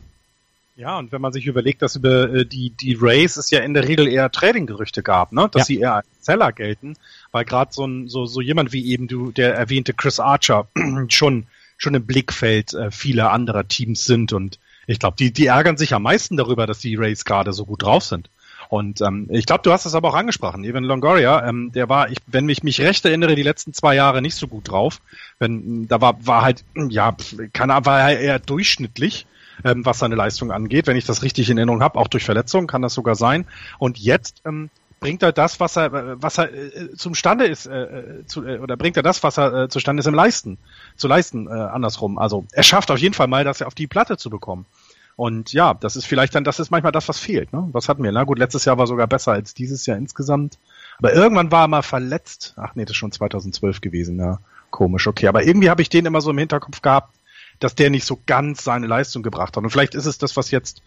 Ja, 0.78 1.00
und 1.00 1.12
wenn 1.12 1.22
man 1.22 1.34
sich 1.34 1.48
überlegt, 1.48 1.82
dass 1.82 1.96
über 1.96 2.32
äh, 2.32 2.46
die, 2.46 2.70
die 2.70 2.94
Rays 2.94 3.36
es 3.38 3.50
ja 3.50 3.62
in 3.62 3.74
der 3.74 3.88
Regel 3.88 4.08
eher 4.08 4.32
Trading-Gerüchte 4.32 5.02
gab, 5.02 5.32
ne? 5.32 5.50
dass 5.52 5.62
ja. 5.62 5.66
sie 5.66 5.80
eher 5.80 5.96
als 5.96 6.08
Seller 6.22 6.52
gelten, 6.52 6.96
weil 7.32 7.46
gerade 7.46 7.74
so, 7.74 7.84
ein, 7.84 8.08
so, 8.08 8.28
so 8.28 8.42
jemand 8.42 8.74
wie 8.74 8.86
eben 8.92 9.08
du, 9.08 9.32
der 9.32 9.56
erwähnte 9.56 9.96
Chris 9.96 10.20
Archer, 10.20 10.68
schon, 11.10 11.48
schon 11.78 11.96
im 11.96 12.06
Blickfeld 12.06 12.76
äh, 12.76 12.92
vieler 12.92 13.32
anderer 13.32 13.68
Teams 13.68 14.06
sind 14.06 14.34
und 14.34 14.60
ich 14.86 15.00
glaube, 15.00 15.18
die, 15.18 15.34
die 15.34 15.48
ärgern 15.48 15.78
sich 15.78 15.96
am 15.96 16.04
meisten 16.04 16.38
darüber, 16.38 16.68
dass 16.68 16.80
die 16.80 16.96
Rays 16.96 17.26
gerade 17.26 17.54
so 17.54 17.66
gut 17.66 17.82
drauf 17.82 18.04
sind. 18.04 18.30
Und 18.70 19.02
ähm, 19.02 19.28
ich 19.32 19.46
glaube, 19.46 19.64
du 19.64 19.72
hast 19.72 19.86
es 19.86 19.96
aber 19.96 20.10
auch 20.10 20.16
angesprochen. 20.16 20.64
Evan 20.64 20.84
Longoria, 20.84 21.46
ähm, 21.48 21.72
der 21.74 21.90
war, 21.90 22.10
ich, 22.10 22.20
wenn 22.28 22.48
ich 22.48 22.64
mich 22.64 22.80
recht 22.82 23.04
erinnere, 23.04 23.36
die 23.36 23.44
letzten 23.44 23.74
zwei 23.74 23.96
Jahre 23.96 24.22
nicht 24.22 24.36
so 24.36 24.48
gut 24.48 24.70
drauf. 24.70 25.02
Wenn 25.40 25.88
da 25.88 26.02
war, 26.02 26.26
war 26.26 26.44
halt, 26.44 26.64
ja, 26.90 27.16
keine 27.52 27.74
Ahnung, 27.74 27.86
war 27.86 28.12
er 28.12 28.20
eher 28.20 28.40
durchschnittlich 28.40 29.26
ähm, 29.64 29.86
was 29.86 30.00
seine 30.00 30.16
Leistung 30.16 30.52
angeht. 30.52 30.88
Wenn 30.88 30.98
ich 30.98 31.06
das 31.06 31.24
richtig 31.24 31.50
in 31.50 31.58
Erinnerung 31.58 31.82
habe, 31.82 32.00
auch 32.00 32.08
durch 32.08 32.26
Verletzungen 32.26 32.68
kann 32.68 32.82
das 32.82 32.94
sogar 32.94 33.16
sein. 33.16 33.46
Und 33.80 33.98
jetzt 33.98 34.42
ähm, 34.46 34.70
bringt 35.00 35.24
er 35.24 35.32
das, 35.32 35.60
was 35.60 35.78
er, 35.78 36.22
was 36.22 36.38
er 36.38 36.54
äh, 36.54 36.94
zum 36.94 37.16
Stande 37.16 37.46
ist, 37.46 37.68
äh, 37.68 37.84
äh, 37.84 38.26
zu, 38.26 38.46
äh, 38.46 38.60
oder 38.60 38.78
bringt 38.78 38.98
er 38.98 39.04
das, 39.04 39.24
was 39.24 39.38
er 39.38 39.54
äh, 39.54 39.70
zustande 39.70 40.02
ist 40.02 40.08
im 40.08 40.14
Leisten, 40.14 40.58
zu 40.96 41.08
leisten, 41.08 41.48
äh, 41.48 41.52
andersrum. 41.52 42.18
Also 42.18 42.46
er 42.52 42.64
schafft 42.64 42.92
auf 42.92 42.98
jeden 42.98 43.14
Fall 43.14 43.28
mal, 43.28 43.44
das 43.44 43.62
auf 43.62 43.76
die 43.76 43.88
Platte 43.88 44.18
zu 44.18 44.30
bekommen. 44.30 44.66
Und 45.16 45.52
ja, 45.52 45.74
das 45.74 45.96
ist 45.96 46.06
vielleicht 46.06 46.36
dann, 46.36 46.44
das 46.44 46.60
ist 46.60 46.70
manchmal 46.70 46.92
das, 46.92 47.10
was 47.10 47.18
fehlt. 47.18 47.52
Ne? 47.52 47.68
Was 47.72 47.90
hatten 47.90 48.04
wir? 48.04 48.12
Na 48.12 48.24
gut, 48.24 48.38
letztes 48.38 48.66
Jahr 48.66 48.78
war 48.78 48.86
sogar 48.86 49.08
besser 49.08 49.32
als 49.32 49.56
dieses 49.56 49.86
Jahr 49.88 49.98
insgesamt. 49.98 50.60
Aber 51.00 51.12
irgendwann 51.14 51.52
war 51.52 51.64
er 51.64 51.68
mal 51.68 51.82
verletzt. 51.82 52.54
Ach 52.56 52.76
nee, 52.76 52.86
das 52.86 52.92
ist 52.92 52.98
schon 52.98 53.12
2012 53.12 53.82
gewesen, 53.82 54.20
ja. 54.20 54.40
Komisch, 54.70 55.08
okay. 55.08 55.28
Aber 55.28 55.44
irgendwie 55.44 55.70
habe 55.72 55.82
ich 55.82 55.90
den 55.90 56.06
immer 56.06 56.22
so 56.22 56.30
im 56.30 56.38
Hinterkopf 56.38 56.82
gehabt, 56.82 57.16
dass 57.60 57.76
der 57.76 57.90
nicht 57.90 58.06
so 58.06 58.20
ganz 58.26 58.64
seine 58.64 58.88
Leistung 58.88 59.24
gebracht 59.24 59.56
hat. 59.56 59.64
Und 59.64 59.70
vielleicht 59.70 59.96
ist 59.96 60.06
es 60.06 60.18
das, 60.18 60.38
was 60.38 60.52
jetzt 60.52 60.82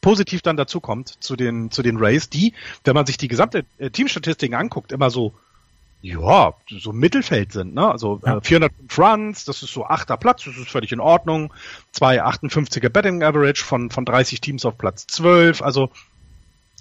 positiv 0.00 0.42
dann 0.42 0.56
dazu 0.56 0.80
kommt 0.80 1.22
zu 1.22 1.34
den, 1.34 1.70
zu 1.70 1.82
den 1.82 1.96
Rays, 1.96 2.28
die, 2.28 2.52
wenn 2.84 2.94
man 2.94 3.06
sich 3.06 3.16
die 3.16 3.28
gesamte 3.28 3.64
äh, 3.78 3.90
Teamstatistiken 3.90 4.54
anguckt, 4.54 4.92
immer 4.92 5.10
so, 5.10 5.32
ja, 6.02 6.52
so 6.68 6.92
Mittelfeld 6.92 7.52
sind, 7.52 7.72
ne? 7.72 7.90
Also 7.90 8.20
ja. 8.26 8.36
äh, 8.36 8.40
405 8.42 8.98
Runs, 8.98 9.44
das 9.46 9.62
ist 9.62 9.72
so 9.72 9.86
achter 9.86 10.18
Platz, 10.18 10.44
das 10.44 10.58
ist 10.58 10.68
völlig 10.68 10.92
in 10.92 11.00
Ordnung. 11.00 11.54
258er 11.94 12.90
Betting 12.90 13.22
Average 13.22 13.64
von, 13.64 13.90
von 13.90 14.04
30 14.04 14.42
Teams 14.42 14.66
auf 14.66 14.76
Platz 14.76 15.06
12. 15.06 15.62
Also 15.62 15.90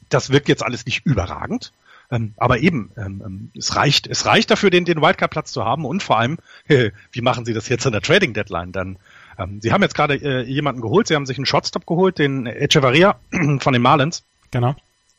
das 0.10 0.30
wirkt 0.30 0.50
jetzt 0.50 0.64
alles 0.64 0.86
nicht 0.86 1.06
überragend. 1.06 1.72
Ähm, 2.12 2.34
aber 2.36 2.60
eben, 2.60 2.92
ähm, 2.98 3.24
ähm, 3.26 3.52
es 3.58 3.78
reicht, 3.78 4.08
es 4.08 4.26
reicht 4.26 4.52
dafür, 4.52 4.70
den, 4.70 4.84
den 4.84 5.02
Wildcard-Platz 5.02 5.54
zu 5.54 5.64
haben 5.64 5.86
und 5.86 6.04
vor 6.04 6.20
allem, 6.20 6.38
wie 6.68 7.22
machen 7.22 7.46
Sie 7.46 7.54
das 7.54 7.70
jetzt 7.70 7.86
an 7.86 7.94
der 7.94 8.02
Trading 8.02 8.34
Deadline? 8.34 8.74
Dann 8.74 8.98
ähm, 9.38 9.60
sie 9.62 9.72
haben 9.72 9.82
jetzt 9.82 9.96
gerade 9.96 10.16
äh, 10.16 10.44
jemanden 10.44 10.82
geholt, 10.82 11.08
sie 11.08 11.16
haben 11.16 11.26
sich 11.26 11.38
einen 11.38 11.46
Shotstop 11.46 11.86
geholt, 11.86 12.20
den 12.20 12.46
Echevarria 12.46 13.16
von 13.60 13.74
den 13.74 13.82
Marlins. 13.82 14.24
Genau. 14.52 14.76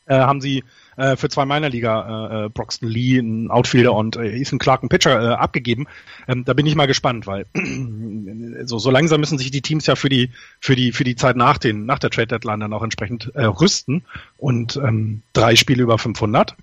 Äh, 0.07 0.19
haben 0.19 0.39
sie 0.39 0.63
äh, 0.97 1.15
für 1.15 1.29
zwei 1.29 1.45
meiner 1.45 1.69
Liga 1.69 2.29
äh, 2.29 2.45
äh, 2.45 2.49
Broxton 2.49 2.87
Lee, 2.87 3.17
ein 3.17 3.49
Outfielder 3.49 3.93
und 3.93 4.15
äh, 4.17 4.39
Ethan 4.39 4.59
Clark, 4.59 4.83
ein 4.83 4.89
Pitcher, 4.89 5.19
äh, 5.19 5.33
abgegeben. 5.33 5.87
Ähm, 6.27 6.45
da 6.45 6.53
bin 6.53 6.67
ich 6.67 6.75
mal 6.75 6.85
gespannt, 6.85 7.25
weil 7.25 7.47
so, 8.65 8.77
so 8.77 8.91
langsam 8.91 9.19
müssen 9.19 9.39
sich 9.39 9.49
die 9.49 9.63
Teams 9.63 9.87
ja 9.87 9.95
für 9.95 10.09
die 10.09 10.31
für 10.59 10.75
die 10.75 10.91
für 10.91 11.03
die 11.03 11.15
Zeit 11.15 11.35
nach 11.35 11.57
den 11.57 11.85
nach 11.85 11.97
der 11.97 12.11
Trade 12.11 12.27
Deadline 12.27 12.59
dann 12.59 12.73
auch 12.73 12.83
entsprechend 12.83 13.31
äh, 13.33 13.45
rüsten 13.45 14.03
und 14.37 14.77
ähm, 14.77 15.23
drei 15.33 15.55
Spiele 15.55 15.81
über 15.81 15.97
500, 15.97 16.55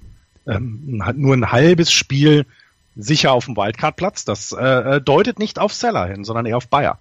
ähm, 0.46 1.02
nur 1.16 1.34
ein 1.34 1.50
halbes 1.50 1.92
Spiel 1.92 2.46
sicher 2.94 3.32
auf 3.32 3.46
dem 3.46 3.56
Wildcard-Platz. 3.56 4.24
Das 4.24 4.52
äh, 4.52 4.64
äh, 4.96 5.00
deutet 5.00 5.38
nicht 5.38 5.58
auf 5.58 5.72
Seller 5.72 6.06
hin, 6.06 6.24
sondern 6.24 6.46
eher 6.46 6.56
auf 6.56 6.68
Bayer. 6.68 6.98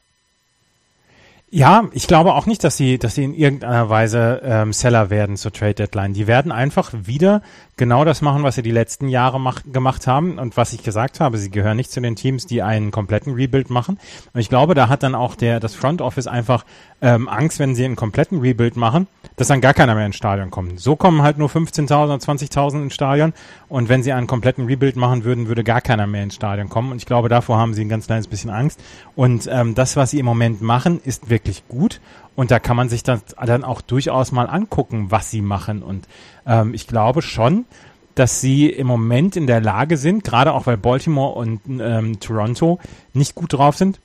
Ja, 1.54 1.90
ich 1.92 2.08
glaube 2.08 2.34
auch 2.34 2.46
nicht, 2.46 2.64
dass 2.64 2.78
sie, 2.78 2.98
dass 2.98 3.16
sie 3.16 3.26
in 3.26 3.34
irgendeiner 3.34 3.90
Weise 3.90 4.40
ähm, 4.42 4.72
Seller 4.72 5.10
werden 5.10 5.36
zur 5.36 5.52
Trade 5.52 5.74
Deadline. 5.74 6.14
Die 6.14 6.26
werden 6.26 6.50
einfach 6.50 6.94
wieder 6.94 7.42
genau 7.76 8.06
das 8.06 8.22
machen, 8.22 8.44
was 8.44 8.56
sie 8.56 8.62
die 8.62 8.72
letzten 8.72 9.10
Jahre 9.10 9.38
mach, 9.38 9.62
gemacht 9.66 10.08
haben 10.08 10.40
und 10.40 10.56
was 10.56 10.72
ich 10.72 10.82
gesagt 10.82 11.20
habe. 11.20 11.38
Sie 11.38 11.52
gehören 11.52 11.76
nicht 11.76 11.92
zu 11.92 12.00
den 12.00 12.16
Teams, 12.16 12.46
die 12.46 12.62
einen 12.62 12.92
kompletten 12.92 13.34
Rebuild 13.34 13.70
machen. 13.70 14.00
Und 14.34 14.40
ich 14.40 14.48
glaube, 14.48 14.76
da 14.76 14.88
hat 14.88 15.04
dann 15.04 15.14
auch 15.14 15.36
der 15.36 15.60
das 15.60 15.76
Front 15.76 16.02
Office 16.02 16.28
einfach 16.28 16.64
ähm, 17.02 17.28
Angst, 17.28 17.60
wenn 17.60 17.76
sie 17.76 17.84
einen 17.84 17.96
kompletten 17.96 18.40
Rebuild 18.40 18.76
machen, 18.76 19.08
dass 19.36 19.48
dann 19.48 19.60
gar 19.60 19.74
keiner 19.74 19.96
mehr 19.96 20.06
ins 20.06 20.16
Stadion 20.16 20.52
kommt. 20.52 20.80
So 20.80 20.96
kommen 20.96 21.24
halt 21.24 21.38
nur 21.38 21.50
15.000 21.50 22.04
oder 22.04 22.16
20.000 22.16 22.84
ins 22.84 22.94
Stadion. 22.94 23.34
Und 23.70 23.90
wenn 23.90 24.04
sie 24.04 24.12
einen 24.14 24.28
kompletten 24.28 24.66
Rebuild 24.66 24.96
machen 24.96 25.24
würden, 25.24 25.48
würde 25.48 25.64
gar 25.64 25.82
keiner 25.82 26.06
mehr 26.06 26.24
ins 26.24 26.36
Stadion 26.36 26.70
kommen. 26.70 26.92
Und 26.92 26.98
ich 26.98 27.06
glaube, 27.06 27.28
davor 27.28 27.58
haben 27.58 27.74
sie 27.74 27.84
ein 27.84 27.90
ganz 27.90 28.06
kleines 28.06 28.28
bisschen 28.28 28.52
Angst. 28.52 28.80
Und 29.16 29.50
ähm, 29.52 29.74
das, 29.74 29.96
was 29.96 30.12
sie 30.12 30.20
im 30.20 30.26
Moment 30.26 30.62
machen, 30.62 31.02
ist 31.04 31.30
wirklich 31.30 31.68
gut. 31.68 32.00
Und 32.36 32.52
da 32.52 32.60
kann 32.60 32.78
man 32.78 32.90
sich 32.90 33.04
dann, 33.04 33.22
dann 33.44 33.64
auch 33.64 33.82
durchaus 33.82 34.32
mal 34.32 34.46
angucken, 34.46 35.08
was 35.10 35.32
sie 35.32 35.42
machen. 35.42 35.82
Und 35.82 36.08
ähm, 36.46 36.74
ich 36.74 36.88
glaube 36.88 37.22
schon, 37.22 37.66
dass 38.16 38.42
sie 38.42 38.70
im 38.70 38.88
Moment 38.88 39.36
in 39.36 39.48
der 39.48 39.62
Lage 39.62 39.98
sind, 39.98 40.24
gerade 40.24 40.54
auch 40.54 40.68
weil 40.68 40.78
Baltimore 40.78 41.34
und 41.34 41.62
ähm, 41.68 42.20
Toronto 42.20 42.80
nicht 43.14 43.36
gut 43.36 43.54
drauf 43.54 43.78
sind, 43.78 44.00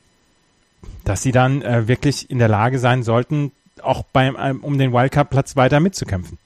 dass 1.07 1.23
sie 1.23 1.33
dann 1.33 1.63
äh, 1.63 1.87
wirklich 1.87 2.29
in 2.31 2.39
der 2.39 2.49
Lage 2.49 2.81
sein 2.81 3.05
sollten, 3.05 3.53
auch 3.81 4.03
beim, 4.13 4.37
ähm, 4.39 4.63
um 4.63 4.77
den 4.77 4.93
Wildcard-Platz 4.93 5.55
weiter 5.55 5.79
mitzukämpfen. 5.79 6.37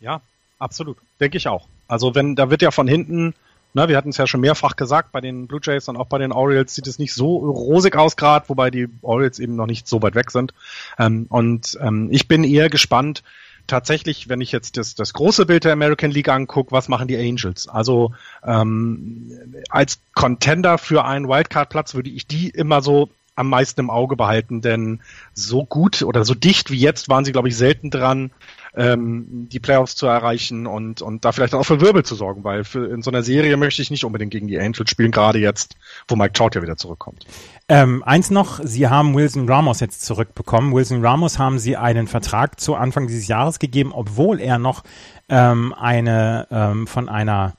Ja, 0.00 0.20
absolut. 0.60 0.96
Denke 1.20 1.36
ich 1.36 1.48
auch. 1.48 1.66
Also 1.88 2.14
wenn, 2.14 2.36
da 2.36 2.50
wird 2.50 2.62
ja 2.62 2.70
von 2.70 2.86
hinten, 2.86 3.34
ne, 3.74 3.88
wir 3.88 3.96
hatten 3.96 4.10
es 4.10 4.16
ja 4.16 4.28
schon 4.28 4.40
mehrfach 4.40 4.76
gesagt, 4.76 5.10
bei 5.10 5.20
den 5.20 5.48
Blue 5.48 5.60
Jays 5.60 5.88
und 5.88 5.96
auch 5.96 6.06
bei 6.06 6.18
den 6.18 6.30
Orioles 6.30 6.72
sieht 6.72 6.86
es 6.86 7.00
nicht 7.00 7.14
so 7.14 7.36
rosig 7.36 7.96
aus 7.96 8.16
gerade, 8.16 8.48
wobei 8.48 8.70
die 8.70 8.88
Orioles 9.02 9.40
eben 9.40 9.56
noch 9.56 9.66
nicht 9.66 9.88
so 9.88 10.00
weit 10.02 10.14
weg 10.14 10.30
sind. 10.30 10.54
Ähm, 10.96 11.26
und 11.28 11.76
ähm, 11.80 12.08
ich 12.12 12.28
bin 12.28 12.44
eher 12.44 12.70
gespannt, 12.70 13.24
tatsächlich, 13.66 14.28
wenn 14.28 14.40
ich 14.40 14.52
jetzt 14.52 14.76
das, 14.76 14.94
das 14.94 15.14
große 15.14 15.46
Bild 15.46 15.64
der 15.64 15.72
American 15.72 16.12
League 16.12 16.28
angucke, 16.28 16.70
was 16.70 16.86
machen 16.86 17.08
die 17.08 17.18
Angels? 17.18 17.68
Also 17.68 18.12
ähm, 18.44 19.32
als 19.68 19.98
Contender 20.14 20.78
für 20.78 21.04
einen 21.04 21.28
Wildcard-Platz 21.28 21.94
würde 21.94 22.10
ich 22.10 22.28
die 22.28 22.50
immer 22.50 22.80
so 22.80 23.10
am 23.36 23.48
meisten 23.48 23.80
im 23.80 23.90
Auge 23.90 24.16
behalten, 24.16 24.60
denn 24.60 25.00
so 25.32 25.64
gut 25.64 26.02
oder 26.02 26.24
so 26.24 26.34
dicht 26.34 26.70
wie 26.70 26.78
jetzt 26.78 27.08
waren 27.08 27.24
sie, 27.24 27.32
glaube 27.32 27.48
ich, 27.48 27.56
selten 27.56 27.90
dran, 27.90 28.30
ähm, 28.76 29.48
die 29.50 29.60
Playoffs 29.60 29.96
zu 29.96 30.06
erreichen 30.06 30.66
und, 30.66 31.02
und 31.02 31.24
da 31.24 31.32
vielleicht 31.32 31.54
auch 31.54 31.64
für 31.64 31.80
Wirbel 31.80 32.04
zu 32.04 32.14
sorgen, 32.14 32.44
weil 32.44 32.64
für, 32.64 32.86
in 32.86 33.02
so 33.02 33.10
einer 33.10 33.22
Serie 33.22 33.56
möchte 33.56 33.82
ich 33.82 33.90
nicht 33.90 34.04
unbedingt 34.04 34.32
gegen 34.32 34.48
die 34.48 34.58
Angels 34.58 34.90
spielen, 34.90 35.10
gerade 35.10 35.38
jetzt, 35.38 35.76
wo 36.08 36.16
Mike 36.16 36.32
Trout 36.32 36.50
ja 36.54 36.62
wieder 36.62 36.76
zurückkommt. 36.76 37.26
Ähm, 37.68 38.02
eins 38.04 38.30
noch, 38.30 38.60
Sie 38.62 38.88
haben 38.88 39.14
Wilson 39.14 39.48
Ramos 39.48 39.80
jetzt 39.80 40.04
zurückbekommen. 40.04 40.72
Wilson 40.74 41.04
Ramos 41.04 41.38
haben 41.38 41.58
Sie 41.58 41.76
einen 41.76 42.06
Vertrag 42.06 42.60
zu 42.60 42.74
Anfang 42.74 43.06
dieses 43.06 43.26
Jahres 43.26 43.58
gegeben, 43.58 43.92
obwohl 43.92 44.40
er 44.40 44.58
noch 44.58 44.84
ähm, 45.28 45.72
eine 45.72 46.46
ähm, 46.50 46.86
von 46.86 47.08
einer 47.08 47.54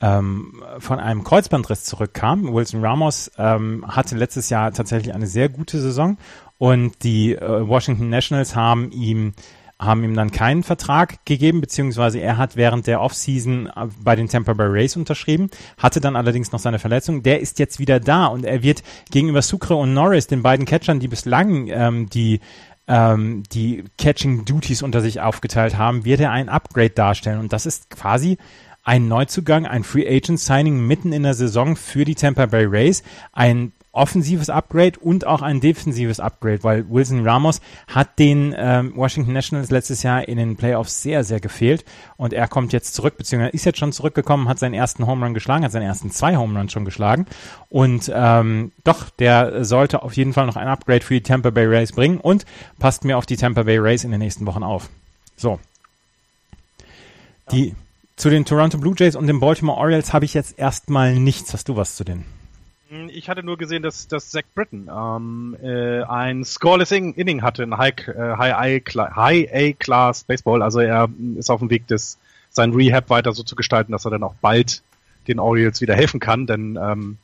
ähm, 0.00 0.62
von 0.78 1.00
einem 1.00 1.24
Kreuzbandriss 1.24 1.84
zurückkam. 1.84 2.52
Wilson 2.52 2.84
Ramos 2.84 3.30
ähm, 3.36 3.84
hatte 3.86 4.16
letztes 4.16 4.50
Jahr 4.50 4.72
tatsächlich 4.72 5.14
eine 5.14 5.26
sehr 5.26 5.48
gute 5.48 5.80
Saison 5.80 6.16
und 6.58 7.02
die 7.02 7.34
äh, 7.34 7.68
Washington 7.68 8.08
Nationals 8.08 8.54
haben 8.54 8.90
ihm 8.90 9.32
haben 9.80 10.02
ihm 10.02 10.14
dann 10.14 10.32
keinen 10.32 10.64
Vertrag 10.64 11.24
gegeben, 11.24 11.60
beziehungsweise 11.60 12.18
er 12.18 12.36
hat 12.36 12.56
während 12.56 12.88
der 12.88 13.00
Offseason 13.00 13.66
äh, 13.68 13.86
bei 14.02 14.16
den 14.16 14.28
Tampa 14.28 14.52
Bay 14.54 14.66
Rays 14.66 14.96
unterschrieben, 14.96 15.50
hatte 15.76 16.00
dann 16.00 16.16
allerdings 16.16 16.50
noch 16.50 16.58
seine 16.58 16.80
Verletzung. 16.80 17.22
Der 17.22 17.40
ist 17.40 17.60
jetzt 17.60 17.78
wieder 17.78 18.00
da 18.00 18.26
und 18.26 18.44
er 18.44 18.62
wird 18.62 18.82
gegenüber 19.10 19.40
Sucre 19.40 19.76
und 19.76 19.94
Norris, 19.94 20.26
den 20.26 20.42
beiden 20.42 20.66
Catchern, 20.66 20.98
die 20.98 21.08
bislang 21.08 21.68
ähm, 21.68 22.10
die 22.10 22.40
ähm, 22.88 23.42
die 23.52 23.84
Catching 23.98 24.46
Duties 24.46 24.82
unter 24.82 25.00
sich 25.00 25.20
aufgeteilt 25.20 25.76
haben, 25.76 26.04
wird 26.04 26.20
er 26.20 26.32
ein 26.32 26.48
Upgrade 26.48 26.90
darstellen. 26.90 27.38
Und 27.38 27.52
das 27.52 27.66
ist 27.66 27.90
quasi 27.90 28.38
ein 28.84 29.08
Neuzugang, 29.08 29.66
ein 29.66 29.84
Free 29.84 30.08
Agent 30.08 30.40
Signing 30.40 30.86
mitten 30.86 31.12
in 31.12 31.22
der 31.22 31.34
Saison 31.34 31.76
für 31.76 32.04
die 32.04 32.14
Tampa 32.14 32.46
Bay 32.46 32.64
Rays, 32.64 33.02
ein 33.32 33.72
offensives 33.92 34.48
Upgrade 34.48 34.98
und 35.00 35.26
auch 35.26 35.42
ein 35.42 35.60
defensives 35.60 36.20
Upgrade, 36.20 36.62
weil 36.62 36.88
Wilson 36.88 37.26
Ramos 37.26 37.60
hat 37.88 38.18
den 38.18 38.54
ähm, 38.56 38.92
Washington 38.94 39.32
Nationals 39.32 39.70
letztes 39.70 40.02
Jahr 40.02 40.28
in 40.28 40.36
den 40.36 40.56
Playoffs 40.56 41.02
sehr, 41.02 41.24
sehr 41.24 41.40
gefehlt 41.40 41.84
und 42.16 42.32
er 42.32 42.48
kommt 42.48 42.72
jetzt 42.72 42.94
zurück, 42.94 43.16
beziehungsweise 43.16 43.54
ist 43.54 43.64
jetzt 43.64 43.78
schon 43.78 43.92
zurückgekommen, 43.92 44.48
hat 44.48 44.58
seinen 44.58 44.74
ersten 44.74 45.06
Home 45.06 45.24
Run 45.24 45.34
geschlagen, 45.34 45.64
hat 45.64 45.72
seinen 45.72 45.86
ersten 45.86 46.10
zwei 46.10 46.36
Home 46.36 46.56
Runs 46.56 46.72
schon 46.72 46.84
geschlagen 46.84 47.26
und 47.70 48.10
ähm, 48.14 48.72
doch, 48.84 49.10
der 49.10 49.64
sollte 49.64 50.02
auf 50.02 50.16
jeden 50.16 50.32
Fall 50.32 50.46
noch 50.46 50.56
ein 50.56 50.68
Upgrade 50.68 51.04
für 51.04 51.14
die 51.14 51.22
Tampa 51.22 51.50
Bay 51.50 51.66
Rays 51.66 51.92
bringen 51.92 52.18
und 52.18 52.44
passt 52.78 53.04
mir 53.04 53.18
auf 53.18 53.26
die 53.26 53.36
Tampa 53.36 53.64
Bay 53.64 53.78
Rays 53.78 54.04
in 54.04 54.10
den 54.10 54.20
nächsten 54.20 54.46
Wochen 54.46 54.62
auf. 54.62 54.88
So. 55.36 55.58
Die, 57.50 57.74
zu 58.18 58.30
den 58.30 58.44
Toronto 58.44 58.78
Blue 58.78 58.94
Jays 58.96 59.16
und 59.16 59.26
den 59.28 59.40
Baltimore 59.40 59.78
Orioles 59.78 60.12
habe 60.12 60.24
ich 60.24 60.34
jetzt 60.34 60.58
erstmal 60.58 61.14
nichts. 61.14 61.52
Hast 61.54 61.68
du 61.68 61.76
was 61.76 61.94
zu 61.94 62.04
denen? 62.04 62.24
Hm, 62.88 63.08
ich 63.10 63.28
hatte 63.28 63.44
nur 63.44 63.56
gesehen, 63.56 63.82
dass, 63.82 64.08
dass 64.08 64.30
Zach 64.30 64.42
Britton 64.54 64.90
ähm, 64.92 65.56
äh, 65.62 66.02
ein 66.02 66.44
scoreless 66.44 66.90
Inning 66.90 67.42
hatte 67.42 67.62
in 67.62 67.78
High, 67.78 68.08
äh, 68.08 68.36
High, 68.36 68.54
A, 68.54 69.16
High 69.16 69.48
A 69.52 69.72
Class 69.72 70.24
Baseball. 70.24 70.62
Also 70.62 70.80
er 70.80 71.08
ist 71.36 71.48
auf 71.48 71.60
dem 71.60 71.70
Weg, 71.70 71.86
das, 71.86 72.18
sein 72.50 72.72
Rehab 72.72 73.08
weiter 73.08 73.32
so 73.32 73.44
zu 73.44 73.54
gestalten, 73.54 73.92
dass 73.92 74.04
er 74.04 74.10
dann 74.10 74.24
auch 74.24 74.34
bald 74.40 74.82
den 75.28 75.38
Orioles 75.38 75.80
wieder 75.80 75.94
helfen 75.94 76.18
kann. 76.18 76.46
Denn 76.46 76.76
ähm, 76.80 77.18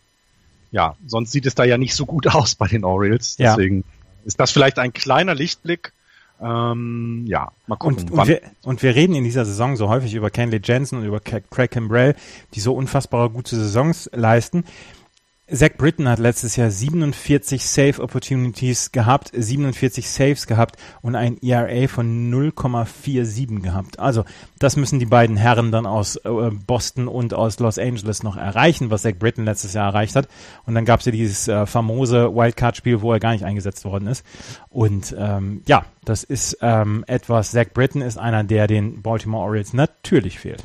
ja, 0.71 0.97
sonst 1.07 1.33
sieht 1.33 1.47
es 1.47 1.57
da 1.57 1.65
ja 1.65 1.77
nicht 1.77 1.95
so 1.95 2.07
gut 2.07 2.27
aus 2.35 2.55
bei 2.55 2.69
den 2.69 2.85
Orioles. 2.85 3.37
Deswegen 3.37 3.79
ja. 3.79 4.27
ist 4.27 4.39
das 4.39 4.53
vielleicht 4.53 4.79
ein 4.79 4.93
kleiner 4.93 5.35
Lichtblick 5.35 5.93
ähm, 6.41 7.25
ja, 7.27 7.53
mal 7.67 7.77
gucken. 7.77 8.09
Und, 8.11 8.11
und, 8.11 8.29
wir, 8.29 8.41
und 8.65 8.83
wir 8.83 8.95
reden 8.95 9.15
in 9.15 9.25
dieser 9.25 9.45
Saison 9.45 9.77
so 9.77 9.89
häufig 9.89 10.15
über 10.15 10.31
Kenley 10.31 10.61
Jensen 10.63 10.99
und 10.99 11.05
über 11.05 11.21
Craig 11.21 11.71
Kimbrell, 11.71 12.15
die 12.55 12.61
so 12.61 12.75
unfassbare 12.75 13.31
gute 13.31 13.57
Saisons 13.57 14.11
leisten. 14.13 14.65
Zach 15.53 15.73
Britton 15.77 16.09
hat 16.09 16.21
letztes 16.21 16.57
Jahr 16.57 16.71
47 16.71 17.67
Save 17.67 18.03
Opportunities 18.03 18.93
gehabt, 18.93 19.31
47 19.35 20.09
Saves 20.09 20.47
gehabt 20.47 20.77
und 21.03 21.17
ein 21.17 21.37
ERA 21.43 21.87
von 21.87 22.33
0,47 22.33 23.61
gehabt. 23.61 23.99
Also 23.99 24.25
das 24.59 24.77
müssen 24.77 25.01
die 25.01 25.07
beiden 25.07 25.37
Herren 25.37 25.71
dann 25.71 25.85
aus 25.85 26.17
äh, 26.17 26.31
Boston 26.67 27.09
und 27.09 27.35
aus 27.35 27.59
Los 27.59 27.79
Angeles 27.79 28.23
noch 28.23 28.39
erreichen, 28.39 28.91
was 28.91 29.03
Zach 29.03 29.17
Britton 29.19 29.45
letztes 29.45 29.75
Jahr 29.75 29.89
erreicht 29.89 30.17
hat. 30.17 30.29
Und 30.65 30.75
dann 30.75 30.87
gab 30.87 31.01
es 31.01 31.07
ja 31.07 31.13
dieses 31.13 31.47
äh, 31.47 31.67
famose 31.67 32.35
Wildcard-Spiel, 32.35 33.03
wo 33.03 33.13
er 33.13 33.21
gar 33.21 33.33
nicht 33.33 33.45
eingesetzt 33.45 33.85
worden 33.85 34.09
ist. 34.09 34.25
Und 34.71 35.15
ähm, 35.19 35.61
ja, 35.67 35.85
das 36.07 36.25
ist 36.25 36.57
ähm, 36.63 37.05
etwas, 37.07 37.51
Zach 37.51 37.67
Britton 37.75 38.01
ist 38.01 38.17
einer, 38.17 38.45
der 38.45 38.67
den 38.67 39.03
Baltimore 39.03 39.45
Orioles 39.45 39.75
natürlich 39.75 40.39
fehlt. 40.39 40.65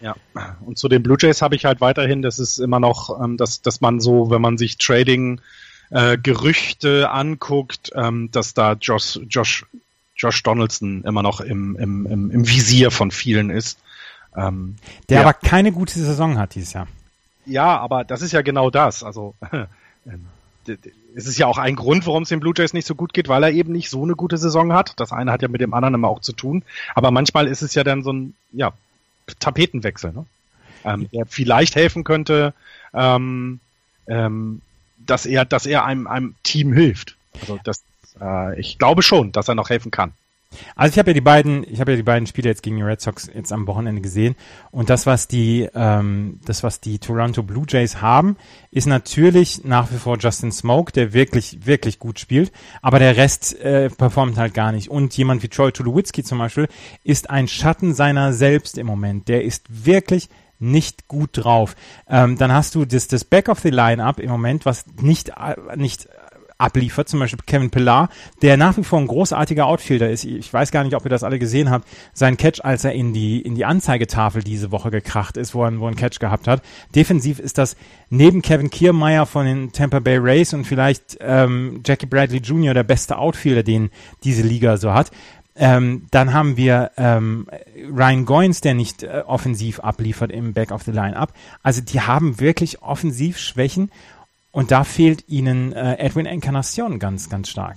Ja, 0.00 0.14
und 0.60 0.78
zu 0.78 0.88
den 0.88 1.02
Blue 1.02 1.16
Jays 1.18 1.42
habe 1.42 1.56
ich 1.56 1.64
halt 1.64 1.80
weiterhin, 1.80 2.22
das 2.22 2.38
ist 2.38 2.58
immer 2.58 2.80
noch, 2.80 3.20
ähm, 3.22 3.36
dass, 3.36 3.62
dass 3.62 3.80
man 3.80 4.00
so, 4.00 4.30
wenn 4.30 4.42
man 4.42 4.58
sich 4.58 4.76
Trading 4.78 5.40
äh, 5.90 6.18
Gerüchte 6.18 7.10
anguckt, 7.10 7.92
ähm, 7.94 8.30
dass 8.30 8.54
da 8.54 8.74
Josh, 8.74 9.18
Josh, 9.28 9.64
Josh 10.16 10.42
Donaldson 10.42 11.02
immer 11.04 11.22
noch 11.22 11.40
im, 11.40 11.76
im, 11.76 12.06
im, 12.06 12.30
im 12.30 12.48
Visier 12.48 12.90
von 12.90 13.10
vielen 13.10 13.50
ist. 13.50 13.78
Ähm, 14.36 14.76
der 15.08 15.20
ja. 15.20 15.22
aber 15.22 15.32
keine 15.32 15.72
gute 15.72 15.98
Saison 15.98 16.38
hat 16.38 16.54
dieses 16.54 16.72
Jahr. 16.72 16.88
Ja, 17.46 17.78
aber 17.78 18.04
das 18.04 18.22
ist 18.22 18.32
ja 18.32 18.42
genau 18.42 18.70
das. 18.70 19.02
Also 19.02 19.34
ähm, 19.52 20.26
es 21.14 21.26
ist 21.26 21.38
ja 21.38 21.46
auch 21.46 21.58
ein 21.58 21.76
Grund, 21.76 22.06
warum 22.06 22.24
es 22.24 22.28
den 22.28 22.40
Blue 22.40 22.52
Jays 22.54 22.72
nicht 22.72 22.86
so 22.86 22.94
gut 22.94 23.14
geht, 23.14 23.28
weil 23.28 23.42
er 23.42 23.52
eben 23.52 23.72
nicht 23.72 23.88
so 23.88 24.02
eine 24.02 24.14
gute 24.14 24.36
Saison 24.36 24.72
hat. 24.72 24.94
Das 24.96 25.12
eine 25.12 25.32
hat 25.32 25.42
ja 25.42 25.48
mit 25.48 25.60
dem 25.60 25.72
anderen 25.72 25.94
immer 25.94 26.08
auch 26.08 26.20
zu 26.20 26.32
tun. 26.32 26.64
Aber 26.94 27.10
manchmal 27.10 27.46
ist 27.46 27.62
es 27.62 27.74
ja 27.74 27.84
dann 27.84 28.02
so 28.02 28.12
ein, 28.12 28.34
ja, 28.52 28.72
Tapetenwechsel, 29.38 30.12
ne? 30.12 30.26
ähm, 30.84 31.08
der 31.12 31.26
vielleicht 31.26 31.74
helfen 31.74 32.04
könnte, 32.04 32.54
ähm, 32.94 33.60
ähm, 34.06 34.60
dass 34.98 35.26
er, 35.26 35.44
dass 35.44 35.66
er 35.66 35.84
einem, 35.84 36.06
einem 36.06 36.34
Team 36.42 36.72
hilft. 36.72 37.16
Also 37.40 37.58
das, 37.64 37.82
äh, 38.20 38.58
ich 38.58 38.78
glaube 38.78 39.02
schon, 39.02 39.32
dass 39.32 39.48
er 39.48 39.54
noch 39.54 39.70
helfen 39.70 39.90
kann. 39.90 40.12
Also 40.74 40.92
ich 40.92 40.98
habe 40.98 41.10
ja 41.10 41.14
die 41.14 41.20
beiden, 41.20 41.64
ich 41.68 41.80
habe 41.80 41.92
ja 41.92 41.96
die 41.96 42.02
beiden 42.02 42.26
Spiele 42.26 42.48
jetzt 42.48 42.62
gegen 42.62 42.76
die 42.76 42.82
Red 42.82 43.00
Sox 43.00 43.28
jetzt 43.32 43.52
am 43.52 43.66
Wochenende 43.66 44.00
gesehen 44.00 44.36
und 44.70 44.90
das 44.90 45.06
was 45.06 45.28
die, 45.28 45.68
ähm, 45.74 46.40
das 46.44 46.62
was 46.62 46.80
die 46.80 46.98
Toronto 46.98 47.42
Blue 47.42 47.64
Jays 47.68 48.00
haben, 48.00 48.36
ist 48.70 48.86
natürlich 48.86 49.64
nach 49.64 49.90
wie 49.92 49.98
vor 49.98 50.18
Justin 50.18 50.52
Smoke, 50.52 50.92
der 50.92 51.12
wirklich 51.12 51.66
wirklich 51.66 51.98
gut 51.98 52.18
spielt, 52.18 52.52
aber 52.80 52.98
der 52.98 53.16
Rest 53.16 53.58
äh, 53.60 53.90
performt 53.90 54.38
halt 54.38 54.54
gar 54.54 54.72
nicht 54.72 54.90
und 54.90 55.16
jemand 55.16 55.42
wie 55.42 55.48
Troy 55.48 55.72
Tulowitzki 55.72 56.22
zum 56.22 56.38
Beispiel 56.38 56.68
ist 57.02 57.28
ein 57.30 57.48
Schatten 57.48 57.94
seiner 57.94 58.32
selbst 58.32 58.78
im 58.78 58.86
Moment. 58.86 59.28
Der 59.28 59.44
ist 59.44 59.66
wirklich 59.68 60.28
nicht 60.58 61.08
gut 61.08 61.30
drauf. 61.32 61.76
Ähm, 62.08 62.38
dann 62.38 62.52
hast 62.52 62.74
du 62.74 62.84
das, 62.84 63.08
das 63.08 63.24
Back 63.24 63.48
of 63.48 63.60
the 63.60 63.70
Line-Up 63.70 64.20
im 64.20 64.30
Moment, 64.30 64.64
was 64.64 64.86
nicht, 65.00 65.30
äh, 65.30 65.76
nicht 65.76 66.08
abliefert, 66.58 67.08
zum 67.08 67.20
Beispiel 67.20 67.38
Kevin 67.46 67.70
Pillar, 67.70 68.08
der 68.42 68.56
nach 68.56 68.76
wie 68.76 68.84
vor 68.84 68.98
ein 68.98 69.06
großartiger 69.06 69.66
Outfielder 69.66 70.10
ist. 70.10 70.24
Ich 70.24 70.52
weiß 70.52 70.70
gar 70.70 70.84
nicht, 70.84 70.94
ob 70.94 71.04
ihr 71.04 71.10
das 71.10 71.22
alle 71.22 71.38
gesehen 71.38 71.70
habt. 71.70 71.86
Sein 72.14 72.36
Catch, 72.36 72.60
als 72.62 72.84
er 72.84 72.92
in 72.92 73.12
die, 73.12 73.40
in 73.40 73.54
die 73.54 73.64
Anzeigetafel 73.64 74.42
diese 74.42 74.72
Woche 74.72 74.90
gekracht 74.90 75.36
ist, 75.36 75.54
wo 75.54 75.64
er, 75.64 75.78
wo 75.78 75.84
er 75.84 75.88
einen 75.88 75.96
Catch 75.96 76.18
gehabt 76.18 76.48
hat. 76.48 76.62
Defensiv 76.94 77.38
ist 77.38 77.58
das 77.58 77.76
neben 78.08 78.42
Kevin 78.42 78.70
Kiermeier 78.70 79.26
von 79.26 79.46
den 79.46 79.72
Tampa 79.72 80.00
Bay 80.00 80.18
Rays 80.18 80.54
und 80.54 80.64
vielleicht 80.64 81.18
ähm, 81.20 81.82
Jackie 81.84 82.06
Bradley 82.06 82.38
Jr. 82.38 82.74
der 82.74 82.84
beste 82.84 83.18
Outfielder, 83.18 83.62
den 83.62 83.90
diese 84.24 84.42
Liga 84.42 84.76
so 84.76 84.94
hat. 84.94 85.10
Ähm, 85.58 86.06
dann 86.10 86.34
haben 86.34 86.58
wir 86.58 86.90
ähm, 86.98 87.46
Ryan 87.74 88.26
Goins, 88.26 88.60
der 88.60 88.74
nicht 88.74 89.02
äh, 89.02 89.22
offensiv 89.26 89.80
abliefert 89.80 90.30
im 90.30 90.52
Back 90.52 90.70
of 90.70 90.82
the 90.82 90.90
Line 90.90 91.16
up. 91.16 91.32
Also 91.62 91.80
die 91.80 92.02
haben 92.02 92.40
wirklich 92.40 92.82
offensiv 92.82 93.38
Schwächen 93.38 93.90
und 94.56 94.70
da 94.70 94.84
fehlt 94.84 95.28
ihnen 95.28 95.74
äh, 95.74 95.98
Edwin 95.98 96.24
Encarnacion 96.24 96.98
ganz, 96.98 97.28
ganz 97.28 97.50
stark. 97.50 97.76